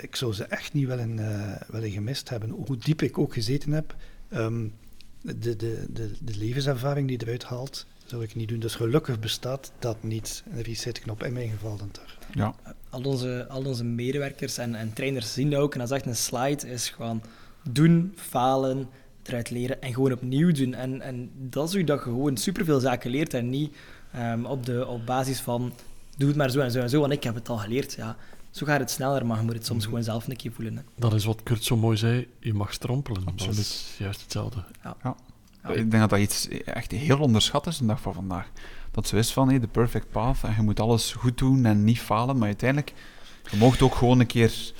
ik 0.00 0.16
zou 0.16 0.32
ze 0.32 0.44
echt 0.44 0.72
niet 0.72 0.86
willen, 0.86 1.18
uh, 1.18 1.52
willen 1.68 1.90
gemist 1.90 2.28
hebben. 2.28 2.50
Hoe 2.50 2.76
diep 2.76 3.02
ik 3.02 3.18
ook 3.18 3.32
gezeten 3.32 3.72
heb, 3.72 3.94
um, 4.34 4.72
de, 5.20 5.38
de, 5.38 5.86
de, 5.90 6.10
de 6.20 6.36
levenservaring 6.36 7.08
die 7.08 7.22
eruit 7.22 7.44
haalt, 7.44 7.86
zou 8.04 8.22
ik 8.22 8.34
niet 8.34 8.48
doen. 8.48 8.58
Dus 8.58 8.74
gelukkig 8.74 9.20
bestaat 9.20 9.72
dat 9.78 10.02
niet, 10.02 10.42
een 10.50 10.62
resetknop 10.62 11.22
in 11.22 11.32
mijn 11.32 11.50
geval 11.50 11.76
dan 11.76 11.90
toch. 11.90 12.16
Ja. 12.34 12.54
Al, 12.90 13.02
onze, 13.02 13.46
al 13.48 13.64
onze 13.64 13.84
medewerkers 13.84 14.58
en, 14.58 14.74
en 14.74 14.92
trainers 14.92 15.32
zien 15.32 15.50
dat 15.50 15.60
ook. 15.60 15.72
En 15.72 15.78
dat 15.78 15.90
is 15.90 15.96
echt 15.96 16.06
een 16.06 16.16
slide, 16.16 16.68
is 16.68 16.88
gewoon 16.88 17.22
doen, 17.70 18.12
falen, 18.16 18.88
eruit 19.22 19.50
leren 19.50 19.82
en 19.82 19.94
gewoon 19.94 20.12
opnieuw 20.12 20.52
doen. 20.52 20.74
En, 20.74 21.00
en 21.00 21.30
dat 21.34 21.68
is 21.68 21.74
hoe 21.74 21.84
dat 21.84 21.98
je 21.98 22.04
gewoon 22.04 22.36
superveel 22.36 22.80
zaken 22.80 23.10
leert 23.10 23.34
en 23.34 23.50
niet 23.50 23.76
um, 24.16 24.46
op, 24.46 24.66
de, 24.66 24.86
op 24.86 25.06
basis 25.06 25.40
van 25.40 25.72
doe 26.16 26.28
het 26.28 26.36
maar 26.36 26.50
zo 26.50 26.60
en 26.60 26.70
zo 26.70 26.80
en 26.80 26.90
zo, 26.90 27.00
want 27.00 27.12
ik 27.12 27.22
heb 27.22 27.34
het 27.34 27.48
al 27.48 27.58
geleerd. 27.58 27.92
Ja, 27.92 28.16
zo 28.56 28.66
gaat 28.66 28.80
het 28.80 28.90
sneller, 28.90 29.26
maar 29.26 29.38
je 29.38 29.44
moet 29.44 29.54
het 29.54 29.66
soms 29.66 29.78
mhm. 29.78 29.88
gewoon 29.88 30.04
zelf 30.04 30.28
een 30.28 30.36
keer 30.36 30.52
voelen. 30.52 30.76
Hè. 30.76 30.82
Dat 30.94 31.14
is 31.14 31.24
wat 31.24 31.42
Kurt 31.42 31.64
zo 31.64 31.76
mooi 31.76 31.96
zei, 31.96 32.28
je 32.40 32.54
mag 32.54 32.72
strompelen. 32.72 33.22
Absoluut. 33.26 33.56
Dat 33.56 33.64
is 33.64 33.94
juist 33.98 34.20
hetzelfde. 34.20 34.64
Ja. 34.82 34.96
ja. 35.02 35.16
ja. 35.62 35.68
Ik 35.68 35.90
denk 35.90 35.92
dat 35.92 36.10
dat 36.10 36.18
iets 36.18 36.48
echt 36.64 36.90
heel 36.90 37.18
onderschat 37.18 37.66
is 37.66 37.78
de 37.78 37.86
dag 37.86 38.00
van 38.00 38.14
vandaag. 38.14 38.50
Dat 38.90 39.08
zo 39.08 39.16
is 39.16 39.32
van, 39.32 39.48
hey, 39.48 39.60
de 39.60 39.66
perfect 39.66 40.10
path, 40.10 40.42
en 40.42 40.54
je 40.56 40.62
moet 40.62 40.80
alles 40.80 41.12
goed 41.12 41.38
doen 41.38 41.64
en 41.64 41.84
niet 41.84 42.00
falen, 42.00 42.38
maar 42.38 42.46
uiteindelijk, 42.46 42.92
je 43.50 43.56
mocht 43.56 43.82
ook 43.82 43.94
gewoon 43.94 44.20
een 44.20 44.26
keer 44.26 44.72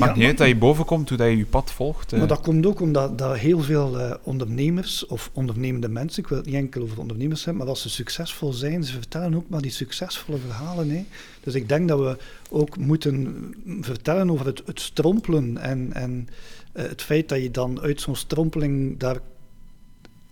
Maakt 0.00 0.16
niet 0.16 0.26
uit 0.26 0.38
dat 0.38 0.48
je 0.48 0.56
boven 0.56 0.84
komt, 0.84 1.08
hoe 1.08 1.18
dat 1.18 1.28
je 1.28 1.36
je 1.36 1.46
pad 1.46 1.72
volgt. 1.72 2.12
Maar 2.12 2.26
dat 2.26 2.40
komt 2.40 2.66
ook 2.66 2.80
omdat 2.80 3.18
dat 3.18 3.36
heel 3.36 3.60
veel 3.60 4.00
uh, 4.00 4.14
ondernemers 4.22 5.06
of 5.06 5.30
ondernemende 5.32 5.88
mensen, 5.88 6.22
ik 6.22 6.28
wil 6.28 6.38
het 6.38 6.46
niet 6.46 6.54
enkel 6.54 6.82
over 6.82 7.00
ondernemers 7.00 7.44
hebben, 7.44 7.62
maar 7.62 7.72
als 7.72 7.82
ze 7.82 7.90
succesvol 7.90 8.52
zijn, 8.52 8.84
ze 8.84 8.92
vertellen 8.92 9.34
ook 9.34 9.48
maar 9.48 9.60
die 9.60 9.70
succesvolle 9.70 10.38
verhalen. 10.38 10.90
Hè. 10.90 11.04
Dus 11.40 11.54
ik 11.54 11.68
denk 11.68 11.88
dat 11.88 11.98
we 11.98 12.16
ook 12.50 12.76
moeten 12.76 13.54
vertellen 13.80 14.30
over 14.30 14.46
het, 14.46 14.62
het 14.66 14.80
strompelen 14.80 15.56
en, 15.56 15.92
en 15.92 16.28
uh, 16.74 16.82
het 16.82 17.02
feit 17.02 17.28
dat 17.28 17.42
je 17.42 17.50
dan 17.50 17.80
uit 17.80 18.00
zo'n 18.00 18.16
strompeling 18.16 18.98
daar 18.98 19.18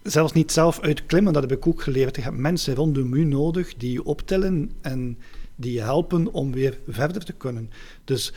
zelfs 0.03 0.33
niet 0.33 0.53
zelf 0.53 0.81
uitklimmen, 0.81 1.33
dat 1.33 1.43
heb 1.43 1.53
ik 1.53 1.67
ook 1.67 1.83
geleerd. 1.83 2.17
Je 2.17 2.23
hebt 2.23 2.37
mensen 2.37 2.75
rondom 2.75 3.15
u 3.15 3.25
nodig 3.25 3.75
die 3.77 3.93
je 3.93 4.05
optillen 4.05 4.71
en 4.81 5.19
die 5.57 5.73
je 5.73 5.81
helpen 5.81 6.33
om 6.33 6.53
weer 6.53 6.79
verder 6.89 7.25
te 7.25 7.33
kunnen. 7.33 7.71
Dus 8.05 8.33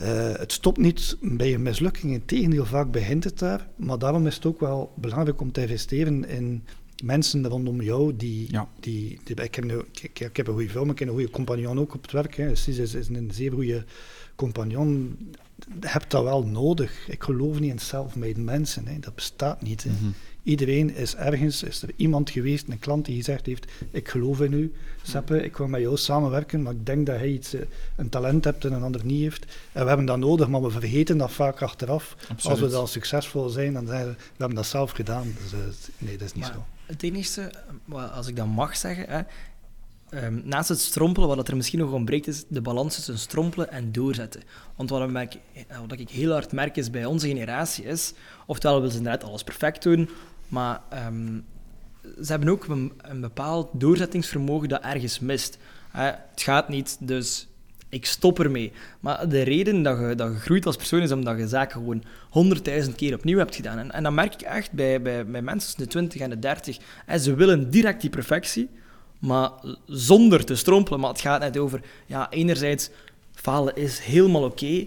uh, 0.00 0.32
het 0.32 0.52
stopt 0.52 0.78
niet 0.78 1.16
bij 1.20 1.54
een 1.54 1.62
mislukking, 1.62 2.12
integendeel, 2.12 2.64
vaak 2.64 2.90
begint 2.90 3.24
het 3.24 3.38
daar. 3.38 3.68
Maar 3.76 3.98
daarom 3.98 4.26
is 4.26 4.34
het 4.34 4.46
ook 4.46 4.60
wel 4.60 4.92
belangrijk 4.96 5.40
om 5.40 5.52
te 5.52 5.60
investeren 5.60 6.28
in 6.28 6.64
mensen 7.04 7.48
rondom 7.48 7.82
jou 7.82 8.16
die... 8.16 8.52
Ja. 8.52 8.68
die, 8.80 9.20
die 9.24 9.36
ik, 9.36 9.54
heb 9.54 9.64
nu, 9.64 9.78
ik, 10.02 10.20
ik, 10.20 10.36
heb 10.36 10.46
een 10.46 10.54
goede 10.54 10.80
maar 10.80 10.90
ik 10.90 10.98
heb 10.98 11.08
een 11.08 11.14
goede 11.14 11.30
compagnon 11.30 11.78
ook 11.78 11.94
op 11.94 12.02
het 12.02 12.12
werk. 12.12 12.36
Hè. 12.36 12.54
Sis 12.54 12.78
is, 12.78 12.94
is 12.94 13.08
een 13.08 13.30
zeer 13.32 13.52
goede 13.52 13.84
compagnon. 14.34 15.16
Je 15.80 15.88
hebt 15.88 16.10
dat 16.10 16.22
wel 16.22 16.46
nodig. 16.46 17.08
Ik 17.08 17.22
geloof 17.22 17.60
niet 17.60 17.70
in 17.70 17.78
self-made 17.78 18.40
mensen. 18.40 18.86
Hè. 18.86 18.98
Dat 18.98 19.14
bestaat 19.14 19.62
niet. 19.62 19.82
Hè. 19.82 19.90
Mm 19.90 19.96
-hmm. 19.96 20.14
Iedereen 20.46 20.94
is 20.94 21.16
ergens, 21.16 21.62
is 21.62 21.82
er 21.82 21.90
iemand 21.96 22.30
geweest, 22.30 22.68
een 22.68 22.78
klant 22.78 23.04
die 23.04 23.16
gezegd 23.16 23.46
heeft, 23.46 23.72
ik 23.90 24.08
geloof 24.08 24.40
in 24.40 24.52
u, 24.52 24.72
Seppe, 25.02 25.44
ik 25.44 25.56
wil 25.56 25.66
met 25.66 25.80
jou 25.80 25.96
samenwerken, 25.96 26.62
maar 26.62 26.72
ik 26.72 26.86
denk 26.86 27.06
dat 27.06 27.16
hij 27.16 27.28
iets, 27.28 27.54
eh, 27.54 27.60
een 27.96 28.08
talent 28.08 28.44
hebt 28.44 28.64
en 28.64 28.72
een 28.72 28.82
ander 28.82 29.04
niet 29.04 29.22
heeft. 29.22 29.44
En 29.72 29.82
we 29.82 29.88
hebben 29.88 30.06
dat 30.06 30.18
nodig, 30.18 30.48
maar 30.48 30.62
we 30.62 30.70
vergeten 30.70 31.18
dat 31.18 31.32
vaak 31.32 31.62
achteraf. 31.62 32.16
Absoluut. 32.18 32.46
Als 32.46 32.60
we 32.60 32.68
dan 32.68 32.88
succesvol 32.88 33.48
zijn, 33.48 33.72
dan 33.72 33.86
zeggen 33.86 34.06
we, 34.06 34.12
we 34.12 34.18
hebben 34.36 34.56
dat 34.56 34.66
zelf 34.66 34.90
gedaan. 34.90 35.34
Dus 35.42 35.52
uh, 35.52 35.58
nee, 35.98 36.16
dat 36.16 36.26
is 36.26 36.32
niet 36.32 36.44
maar 36.44 36.52
zo. 36.52 36.64
Het 36.86 37.02
enige, 37.02 37.52
als 38.14 38.26
ik 38.26 38.36
dat 38.36 38.46
mag 38.46 38.76
zeggen, 38.76 39.08
hè, 39.08 39.20
Um, 40.10 40.42
naast 40.44 40.68
het 40.68 40.80
strompelen, 40.80 41.28
wat 41.28 41.48
er 41.48 41.56
misschien 41.56 41.78
nog 41.78 41.92
ontbreekt, 41.92 42.26
is 42.26 42.44
de 42.48 42.60
balans 42.60 42.94
tussen 42.94 43.18
strompelen 43.18 43.70
en 43.70 43.92
doorzetten. 43.92 44.42
Want 44.76 44.90
wat, 44.90 45.10
ik, 45.10 45.38
wat 45.88 45.98
ik 45.98 46.10
heel 46.10 46.32
hard 46.32 46.52
merk 46.52 46.76
is 46.76 46.90
bij 46.90 47.04
onze 47.04 47.26
generatie 47.26 47.84
is, 47.84 48.12
oftewel 48.46 48.76
willen 48.76 48.90
ze 48.90 48.98
inderdaad 48.98 49.28
alles 49.28 49.42
perfect 49.42 49.82
doen, 49.82 50.08
maar 50.48 50.80
um, 51.08 51.44
ze 52.22 52.30
hebben 52.30 52.48
ook 52.48 52.66
een, 52.68 53.20
bepaald 53.20 53.68
doorzettingsvermogen 53.72 54.68
dat 54.68 54.82
ergens 54.82 55.18
mist. 55.18 55.58
Uh, 55.96 56.04
het 56.04 56.42
gaat 56.42 56.68
niet, 56.68 56.96
dus 57.00 57.48
ik 57.88 58.06
stop 58.06 58.40
ermee. 58.40 58.72
Maar 59.00 59.28
de 59.28 59.42
reden 59.42 59.82
dat 59.82 59.98
je, 59.98 60.14
dat 60.14 60.36
groeit 60.36 60.66
als 60.66 60.76
persoon 60.76 61.00
is 61.00 61.12
omdat 61.12 61.38
je 61.38 61.48
zaken 61.48 61.72
gewoon 61.72 62.02
honderdduizend 62.30 62.96
keer 62.96 63.14
opnieuw 63.14 63.38
hebt 63.38 63.54
gedaan. 63.54 63.78
En, 63.78 63.90
en 63.90 64.02
dat 64.02 64.12
merk 64.12 64.34
ik 64.34 64.40
echt 64.40 64.72
bij, 64.72 65.02
bij, 65.02 65.26
bij 65.26 65.42
mensen 65.42 65.68
tussen 65.68 65.84
de 65.84 65.90
20 65.90 66.20
en 66.20 66.30
de 66.30 66.38
30. 66.38 66.78
En 67.06 67.20
ze 67.20 67.34
willen 67.34 67.70
direct 67.70 68.00
die 68.00 68.10
perfectie, 68.10 68.68
maar 69.18 69.50
zonder 69.86 70.44
te 70.44 70.54
strompelen. 70.56 71.00
Maar 71.00 71.10
het 71.10 71.20
gaat 71.20 71.40
net 71.40 71.58
over, 71.58 71.80
ja, 72.06 72.30
enerzijds, 72.30 72.90
falen 73.32 73.76
is 73.76 73.98
helemaal 73.98 74.44
oké, 74.44 74.86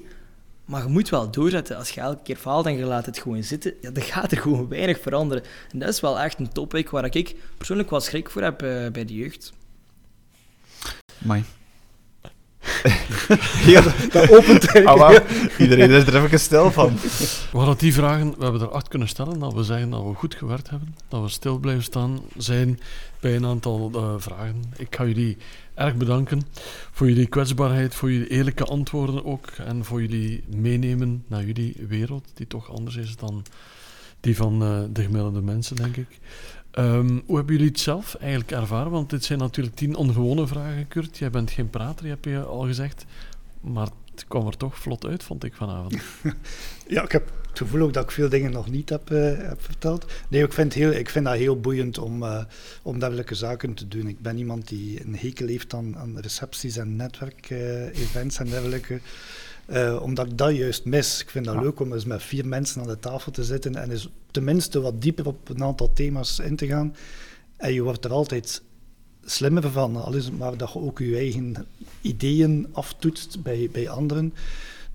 maar 0.69 0.83
je 0.83 0.89
moet 0.89 1.09
wel 1.09 1.31
doorzetten. 1.31 1.77
Als 1.77 1.89
je 1.89 2.01
elke 2.01 2.21
keer 2.23 2.35
faalt 2.35 2.65
en 2.65 2.77
je 2.77 2.85
laat 2.85 3.05
het 3.05 3.19
gewoon 3.19 3.43
zitten, 3.43 3.73
ja, 3.81 3.91
dan 3.91 4.03
gaat 4.03 4.31
er 4.31 4.37
gewoon 4.37 4.67
weinig 4.67 4.99
veranderen. 4.99 5.43
En 5.71 5.79
dat 5.79 5.89
is 5.89 5.99
wel 5.99 6.19
echt 6.19 6.39
een 6.39 6.51
topic 6.51 6.89
waar 6.89 7.15
ik 7.15 7.35
persoonlijk 7.57 7.89
wel 7.89 7.99
schrik 7.99 8.29
voor 8.29 8.41
heb 8.41 8.63
uh, 8.63 8.87
bij 8.91 9.05
de 9.05 9.13
jeugd. 9.13 9.53
Mai. 11.17 11.43
Heel, 13.67 13.81
Dat 14.11 14.31
opent 14.31 14.65
eigenlijk. 14.67 14.87
Ah, 14.87 14.97
maar 14.97 15.23
iedereen 15.57 15.89
is 15.89 16.03
er 16.03 16.23
even 16.23 16.39
stil 16.39 16.71
van. 16.71 16.95
We 17.51 17.57
hadden 17.57 17.77
die 17.77 17.93
vragen, 17.93 18.35
we 18.37 18.43
hebben 18.43 18.61
er 18.61 18.69
acht 18.69 18.87
kunnen 18.87 19.07
stellen, 19.07 19.39
dat 19.39 19.53
we 19.53 19.63
zeggen 19.63 19.89
dat 19.89 20.03
we 20.03 20.13
goed 20.13 20.35
gewerkt 20.35 20.69
hebben, 20.69 20.95
dat 21.07 21.21
we 21.21 21.29
stil 21.29 21.57
blijven 21.57 21.83
staan 21.83 22.21
zijn 22.37 22.79
bij 23.19 23.35
een 23.35 23.45
aantal 23.45 23.91
eh, 23.93 24.13
vragen. 24.17 24.63
Ik 24.77 24.95
ga 24.95 25.05
jullie 25.05 25.37
erg 25.79 25.95
bedanken 25.95 26.41
voor 26.91 27.07
jullie 27.07 27.27
kwetsbaarheid, 27.27 27.95
voor 27.95 28.11
jullie 28.11 28.27
eerlijke 28.27 28.63
antwoorden 28.63 29.25
ook 29.25 29.47
en 29.47 29.85
voor 29.85 30.01
jullie 30.01 30.43
meenemen 30.55 31.23
naar 31.27 31.43
jullie 31.45 31.75
wereld, 31.87 32.31
die 32.33 32.47
toch 32.47 32.71
anders 32.71 32.95
is 32.95 33.15
dan 33.15 33.45
die 34.19 34.35
van 34.35 34.63
eh, 34.63 34.81
de 34.91 35.01
gemiddelde 35.01 35.41
mensen, 35.41 35.75
denk 35.75 35.97
ik. 35.97 36.19
Ehm, 36.71 37.19
hoe 37.25 37.35
hebben 37.35 37.55
jullie 37.55 37.71
het 37.71 37.79
zelf 37.79 38.15
eigenlijk 38.15 38.51
ervaren? 38.51 38.91
Want 38.91 39.09
dit 39.09 39.23
zijn 39.23 39.39
natuurlijk 39.39 39.75
tien 39.75 39.95
ongewone 39.95 40.47
vragen, 40.47 40.87
Kurt. 40.87 41.17
Jij 41.17 41.29
bent 41.29 41.51
geen 41.51 41.69
prater, 41.69 42.07
heb 42.07 42.25
je 42.25 42.39
al 42.39 42.61
gezegd. 42.61 43.05
Maar 43.61 43.87
het 44.11 44.25
kwam 44.27 44.47
er 44.47 44.57
toch 44.57 44.79
vlot 44.79 45.05
uit, 45.05 45.23
vond 45.23 45.43
ik 45.43 45.53
vanavond. 45.53 45.95
Ja, 46.87 47.03
ik 47.03 47.11
heb 47.11 47.31
gevoel 47.59 47.81
ook 47.81 47.93
dat 47.93 48.03
ik 48.03 48.11
veel 48.11 48.29
dingen 48.29 48.51
nog 48.51 48.69
niet 48.69 48.89
heb, 48.89 49.11
eh, 49.11 49.37
heb 49.37 49.61
verteld. 49.61 50.05
Nee, 50.29 50.43
ik 50.43 50.53
vind, 50.53 50.73
heel, 50.73 50.91
ik 50.91 51.09
vind 51.09 51.25
dat 51.25 51.35
heel 51.35 51.59
boeiend 51.59 51.97
om, 51.97 52.23
eh, 52.23 52.43
om 52.81 52.99
dergelijke 52.99 53.35
zaken 53.35 53.73
te 53.73 53.87
doen. 53.87 54.07
Ik 54.07 54.19
ben 54.19 54.37
iemand 54.37 54.67
die 54.67 55.05
een 55.05 55.15
hekel 55.15 55.47
heeft 55.47 55.73
aan, 55.73 55.97
aan 55.97 56.19
recepties 56.19 56.77
en 56.77 56.95
netwerkevents 56.95 58.37
en 58.39 58.49
dergelijke. 58.49 58.99
Eh, 59.65 59.99
omdat 60.01 60.25
ik 60.25 60.37
dat 60.37 60.55
juist 60.55 60.85
mis. 60.85 61.21
Ik 61.21 61.29
vind 61.29 61.45
dat 61.45 61.53
Ja. 61.53 61.61
leuk 61.61 61.79
om 61.79 61.93
eens 61.93 62.05
met 62.05 62.23
vier 62.23 62.47
mensen 62.47 62.81
aan 62.81 62.87
de 62.87 62.99
tafel 62.99 63.31
te 63.31 63.43
zitten 63.43 63.75
en 63.75 63.91
eens 63.91 64.09
tenminste 64.31 64.81
wat 64.81 65.01
dieper 65.01 65.27
op 65.27 65.49
een 65.49 65.63
aantal 65.63 65.93
thema's 65.93 66.39
in 66.39 66.55
te 66.55 66.67
gaan. 66.67 66.95
En 67.57 67.73
je 67.73 67.81
wordt 67.83 68.05
er 68.05 68.11
altijd 68.11 68.61
slimmer 69.25 69.71
van, 69.71 69.95
al 69.95 70.13
is 70.13 70.25
het 70.25 70.37
maar 70.37 70.57
dat 70.57 70.73
je 70.73 70.79
ook 70.79 70.99
je 70.99 71.15
eigen 71.17 71.55
ideeën 72.01 72.67
aftoetst 72.71 73.43
bij, 73.43 73.69
bij 73.71 73.89
anderen. 73.89 74.33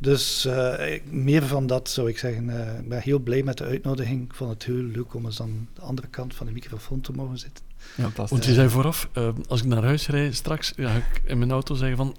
Dus 0.04 0.44
eh, 0.44 0.92
ik- 0.94 1.12
meer 1.12 1.42
van 1.46 1.66
dat 1.66 1.88
zou 1.90 2.08
ik 2.08 2.18
zeggen. 2.18 2.50
Eh, 2.50 2.78
ik 2.78 2.88
ben 2.88 3.00
heel 3.00 3.18
blij 3.18 3.42
met 3.42 3.58
de 3.58 3.64
uitnodiging. 3.64 4.24
Ik 4.24 4.34
vond 4.34 4.50
het 4.50 4.64
heel 4.64 4.74
leuk 4.82 5.14
om 5.14 5.24
eens 5.24 5.40
aan 5.40 5.68
de 5.74 5.80
andere 5.80 6.08
kant 6.08 6.34
van 6.34 6.46
de 6.46 6.52
microfoon 6.52 7.00
te 7.00 7.12
mogen 7.12 7.38
zitten. 7.38 7.64
Fantastisch. 7.76 8.30
Want 8.30 8.44
je 8.44 8.52
zei 8.54 8.68
vooraf, 8.68 9.08
eh, 9.12 9.28
als 9.48 9.60
ik 9.60 9.66
naar 9.66 9.82
huis 9.84 10.06
rijd 10.08 10.34
straks, 10.34 10.72
ga 10.76 10.94
ik 10.94 11.22
in 11.24 11.38
mijn 11.38 11.50
auto 11.50 11.74
zeggen 11.74 11.96
van... 11.96 12.16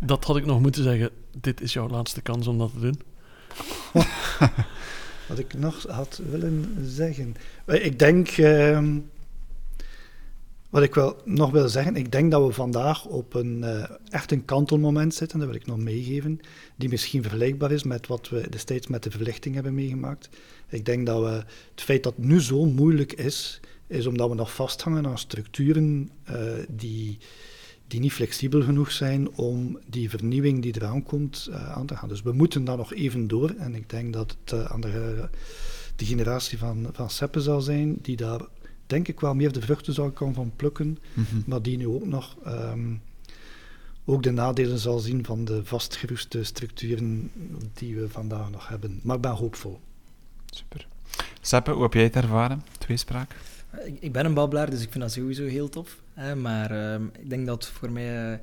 Dat 0.00 0.24
had 0.24 0.36
ik 0.36 0.46
nog 0.46 0.60
moeten 0.60 0.82
zeggen. 0.82 1.10
Dit 1.40 1.60
is 1.60 1.72
jouw 1.72 1.88
laatste 1.88 2.20
kans 2.20 2.46
om 2.46 2.58
dat 2.58 2.70
te 2.72 2.80
doen. 2.80 3.00
Wat 5.28 5.38
ik 5.38 5.54
nog 5.54 5.86
had 5.86 6.20
willen 6.30 6.76
zeggen. 6.84 7.34
Ik 7.66 7.98
denk, 7.98 8.28
ehm, 8.28 8.98
wat 10.68 10.82
ik 10.82 10.94
wel 10.94 11.20
nog 11.24 11.50
wil 11.50 11.68
zeggen, 11.68 11.96
ik 11.96 12.12
denk 12.12 12.30
dat 12.30 12.46
we 12.46 12.52
vandaag 12.52 13.04
op 13.04 13.34
een 13.34 13.64
eh, 13.64 13.90
echt 14.08 14.32
een 14.32 14.44
kantelmoment 14.44 15.14
zitten, 15.14 15.38
dat 15.38 15.48
wil 15.48 15.56
ik 15.56 15.66
nog 15.66 15.78
meegeven, 15.78 16.40
die 16.76 16.88
misschien 16.88 17.22
vergelijkbaar 17.22 17.72
is 17.72 17.82
met 17.82 18.06
wat 18.06 18.28
we 18.28 18.48
destijds 18.50 18.86
met 18.86 19.02
de 19.02 19.10
verlichting 19.10 19.54
hebben 19.54 19.74
meegemaakt. 19.74 20.28
Ik 20.68 20.84
denk 20.84 21.06
dat 21.06 21.22
we, 21.22 21.44
het 21.70 21.82
feit 21.82 22.02
dat 22.02 22.16
het 22.16 22.24
nu 22.24 22.40
zo 22.40 22.64
moeilijk 22.64 23.12
is, 23.12 23.60
is 23.86 24.06
omdat 24.06 24.28
we 24.28 24.34
nog 24.34 24.54
vasthangen 24.54 25.06
aan 25.06 25.18
structuren 25.18 26.10
eh, 26.24 26.36
die, 26.68 27.18
die 27.86 28.00
niet 28.00 28.12
flexibel 28.12 28.62
genoeg 28.62 28.92
zijn 28.92 29.30
om 29.30 29.78
die 29.86 30.10
vernieuwing 30.10 30.62
die 30.62 30.76
eraan 30.76 31.02
komt 31.02 31.48
eh, 31.50 31.72
aan 31.72 31.86
te 31.86 31.96
gaan. 31.96 32.08
Dus 32.08 32.22
we 32.22 32.32
moeten 32.32 32.64
daar 32.64 32.76
nog 32.76 32.94
even 32.94 33.28
door. 33.28 33.50
En 33.50 33.74
ik 33.74 33.90
denk 33.90 34.12
dat 34.12 34.36
het 34.44 34.68
aan 34.68 34.80
de, 34.80 35.28
de 35.96 36.04
generatie 36.04 36.58
van, 36.58 36.88
van 36.92 37.10
Seppen 37.10 37.42
zal 37.42 37.60
zijn, 37.60 37.98
die 38.02 38.16
daar 38.16 38.40
denk 38.88 39.08
ik 39.08 39.20
wel 39.20 39.34
meer 39.34 39.52
de 39.52 39.60
vruchten 39.60 39.92
zal 39.94 40.10
kan 40.10 40.34
van 40.34 40.52
plukken, 40.56 40.98
Mhm. 41.14 41.26
maar 41.46 41.62
die 41.62 41.76
nu 41.76 41.86
ook 41.86 42.06
nog 42.06 42.36
ehm, 42.44 42.94
ook 44.04 44.22
de 44.22 44.30
nadelen 44.30 44.78
zal 44.78 44.98
zien 44.98 45.24
van 45.24 45.44
de 45.44 45.64
vastgeroeste 45.64 46.44
structuren 46.44 47.30
die 47.74 47.96
we 47.96 48.08
vandaag 48.08 48.50
nog 48.50 48.68
hebben. 48.68 49.00
Maar 49.02 49.16
ik 49.16 49.22
ben 49.22 49.30
hoopvol. 49.30 49.80
Super. 50.46 50.86
Seppe, 51.40 51.70
hoe 51.70 51.82
heb 51.82 51.92
jij 51.94 52.02
het 52.02 52.16
ervaren? 52.16 52.62
Tweespraak? 52.78 53.34
Ik, 53.84 53.96
ik 54.00 54.12
ben 54.12 54.24
een 54.24 54.34
babbelaar, 54.34 54.70
dus 54.70 54.82
ik 54.82 54.90
vind 54.90 55.02
dat 55.04 55.12
sowieso 55.12 55.44
heel 55.46 55.68
tof. 55.68 56.00
Hè, 56.14 56.34
maar 56.36 56.70
ehm, 56.70 57.04
ik 57.18 57.30
denk 57.30 57.46
dat 57.46 57.66
voor 57.66 57.90
mij 57.90 58.32
eh, 58.32 58.38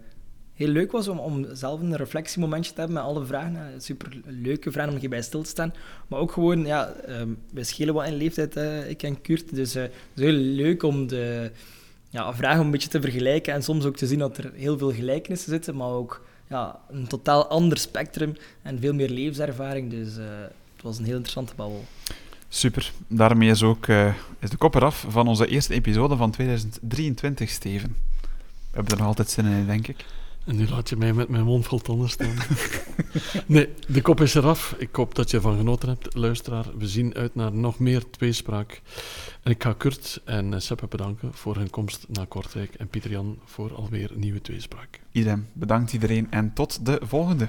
heel 0.55 0.67
leuk 0.67 0.91
was 0.91 1.07
om, 1.07 1.19
om 1.19 1.45
zelf 1.53 1.81
een 1.81 1.95
reflectiemomentje 1.95 2.73
te 2.73 2.79
hebben 2.79 2.97
met 2.97 3.05
alle 3.05 3.25
vragen. 3.25 3.81
Super 3.81 4.21
leuke 4.25 4.71
vragen 4.71 4.93
om 4.93 4.99
hierbij 4.99 5.21
stil 5.21 5.41
te 5.41 5.49
staan. 5.49 5.73
Maar 6.07 6.19
ook 6.19 6.31
gewoon, 6.31 6.65
ja, 6.65 6.93
ehm 7.07 7.29
wij 7.53 7.63
schelen 7.63 7.93
wat 7.93 8.07
in 8.07 8.15
leeftijd, 8.15 8.55
ik 8.89 9.03
en 9.03 9.21
Kurt. 9.21 9.55
Dus 9.55 9.75
eh, 9.75 9.81
het 9.81 9.91
is 10.15 10.23
heel 10.23 10.33
leuk 10.33 10.83
om 10.83 11.07
de 11.07 11.51
ja, 12.09 12.33
vragen 12.33 12.65
een 12.65 12.71
beetje 12.71 12.89
te 12.89 13.01
vergelijken. 13.01 13.53
En 13.53 13.63
soms 13.63 13.85
ook 13.85 13.97
te 13.97 14.07
zien 14.07 14.19
dat 14.19 14.37
er 14.37 14.51
heel 14.53 14.77
veel 14.77 14.91
gelijkenissen 14.91 15.51
zitten, 15.51 15.75
maar 15.75 15.89
ook 15.89 16.21
ja, 16.47 16.79
een 16.89 17.07
totaal 17.07 17.47
ander 17.47 17.77
spectrum 17.77 18.35
en 18.61 18.79
veel 18.79 18.93
meer 18.93 19.09
levenservaring. 19.09 19.89
Dus 19.89 20.17
eh, 20.17 20.23
het 20.75 20.83
was 20.83 20.97
een 20.97 21.05
heel 21.05 21.15
interessante 21.15 21.55
babbel. 21.55 21.85
Super. 22.49 22.91
Daarmee 23.07 23.49
is 23.49 23.63
ook 23.63 23.87
eh, 23.87 24.13
is 24.39 24.49
de 24.49 24.57
kop 24.57 24.75
eraf 24.75 25.05
van 25.09 25.27
onze 25.27 25.47
eerste 25.47 25.73
episode 25.73 26.15
van 26.15 26.31
2023, 26.31 27.49
Steven. 27.49 27.95
We 28.21 28.71
hebben 28.71 28.91
er 28.91 28.97
nog 28.97 29.07
altijd 29.07 29.29
zin 29.29 29.45
in, 29.45 29.65
denk 29.65 29.87
ik. 29.87 30.05
En 30.45 30.55
nu 30.55 30.67
laat 30.67 30.89
je 30.89 30.95
mij 30.95 31.13
met 31.13 31.29
mijn 31.29 31.43
mond 31.43 31.65
vol 31.65 31.79
tanden 31.79 32.09
staan. 32.09 32.35
nee, 33.45 33.69
de 33.87 34.01
kop 34.01 34.21
is 34.21 34.35
eraf. 34.35 34.75
Ik 34.77 34.95
hoop 34.95 35.15
dat 35.15 35.29
je 35.29 35.37
ervan 35.37 35.57
genoten 35.57 35.89
hebt, 35.89 36.15
luisteraar. 36.15 36.65
We 36.77 36.87
zien 36.87 37.13
uit 37.13 37.35
naar 37.35 37.53
nog 37.53 37.79
meer 37.79 38.09
tweespraak. 38.09 38.81
En 39.43 39.51
ik 39.51 39.63
ga 39.63 39.73
Kurt 39.73 40.21
en 40.25 40.53
eh, 40.53 40.59
Seppe 40.59 40.87
bedanken 40.87 41.33
voor 41.33 41.55
hun 41.55 41.69
komst 41.69 42.05
naar 42.09 42.25
Kortrijk. 42.27 42.73
En 42.73 42.87
Pieter 42.87 43.11
Jan 43.11 43.39
voor 43.45 43.75
alweer 43.75 44.11
nieuwe 44.15 44.41
tweespraak. 44.41 44.99
Idem. 45.11 45.47
Bedankt 45.53 45.93
iedereen 45.93 46.31
en 46.31 46.53
tot 46.53 46.85
de 46.85 46.99
volgende. 47.03 47.47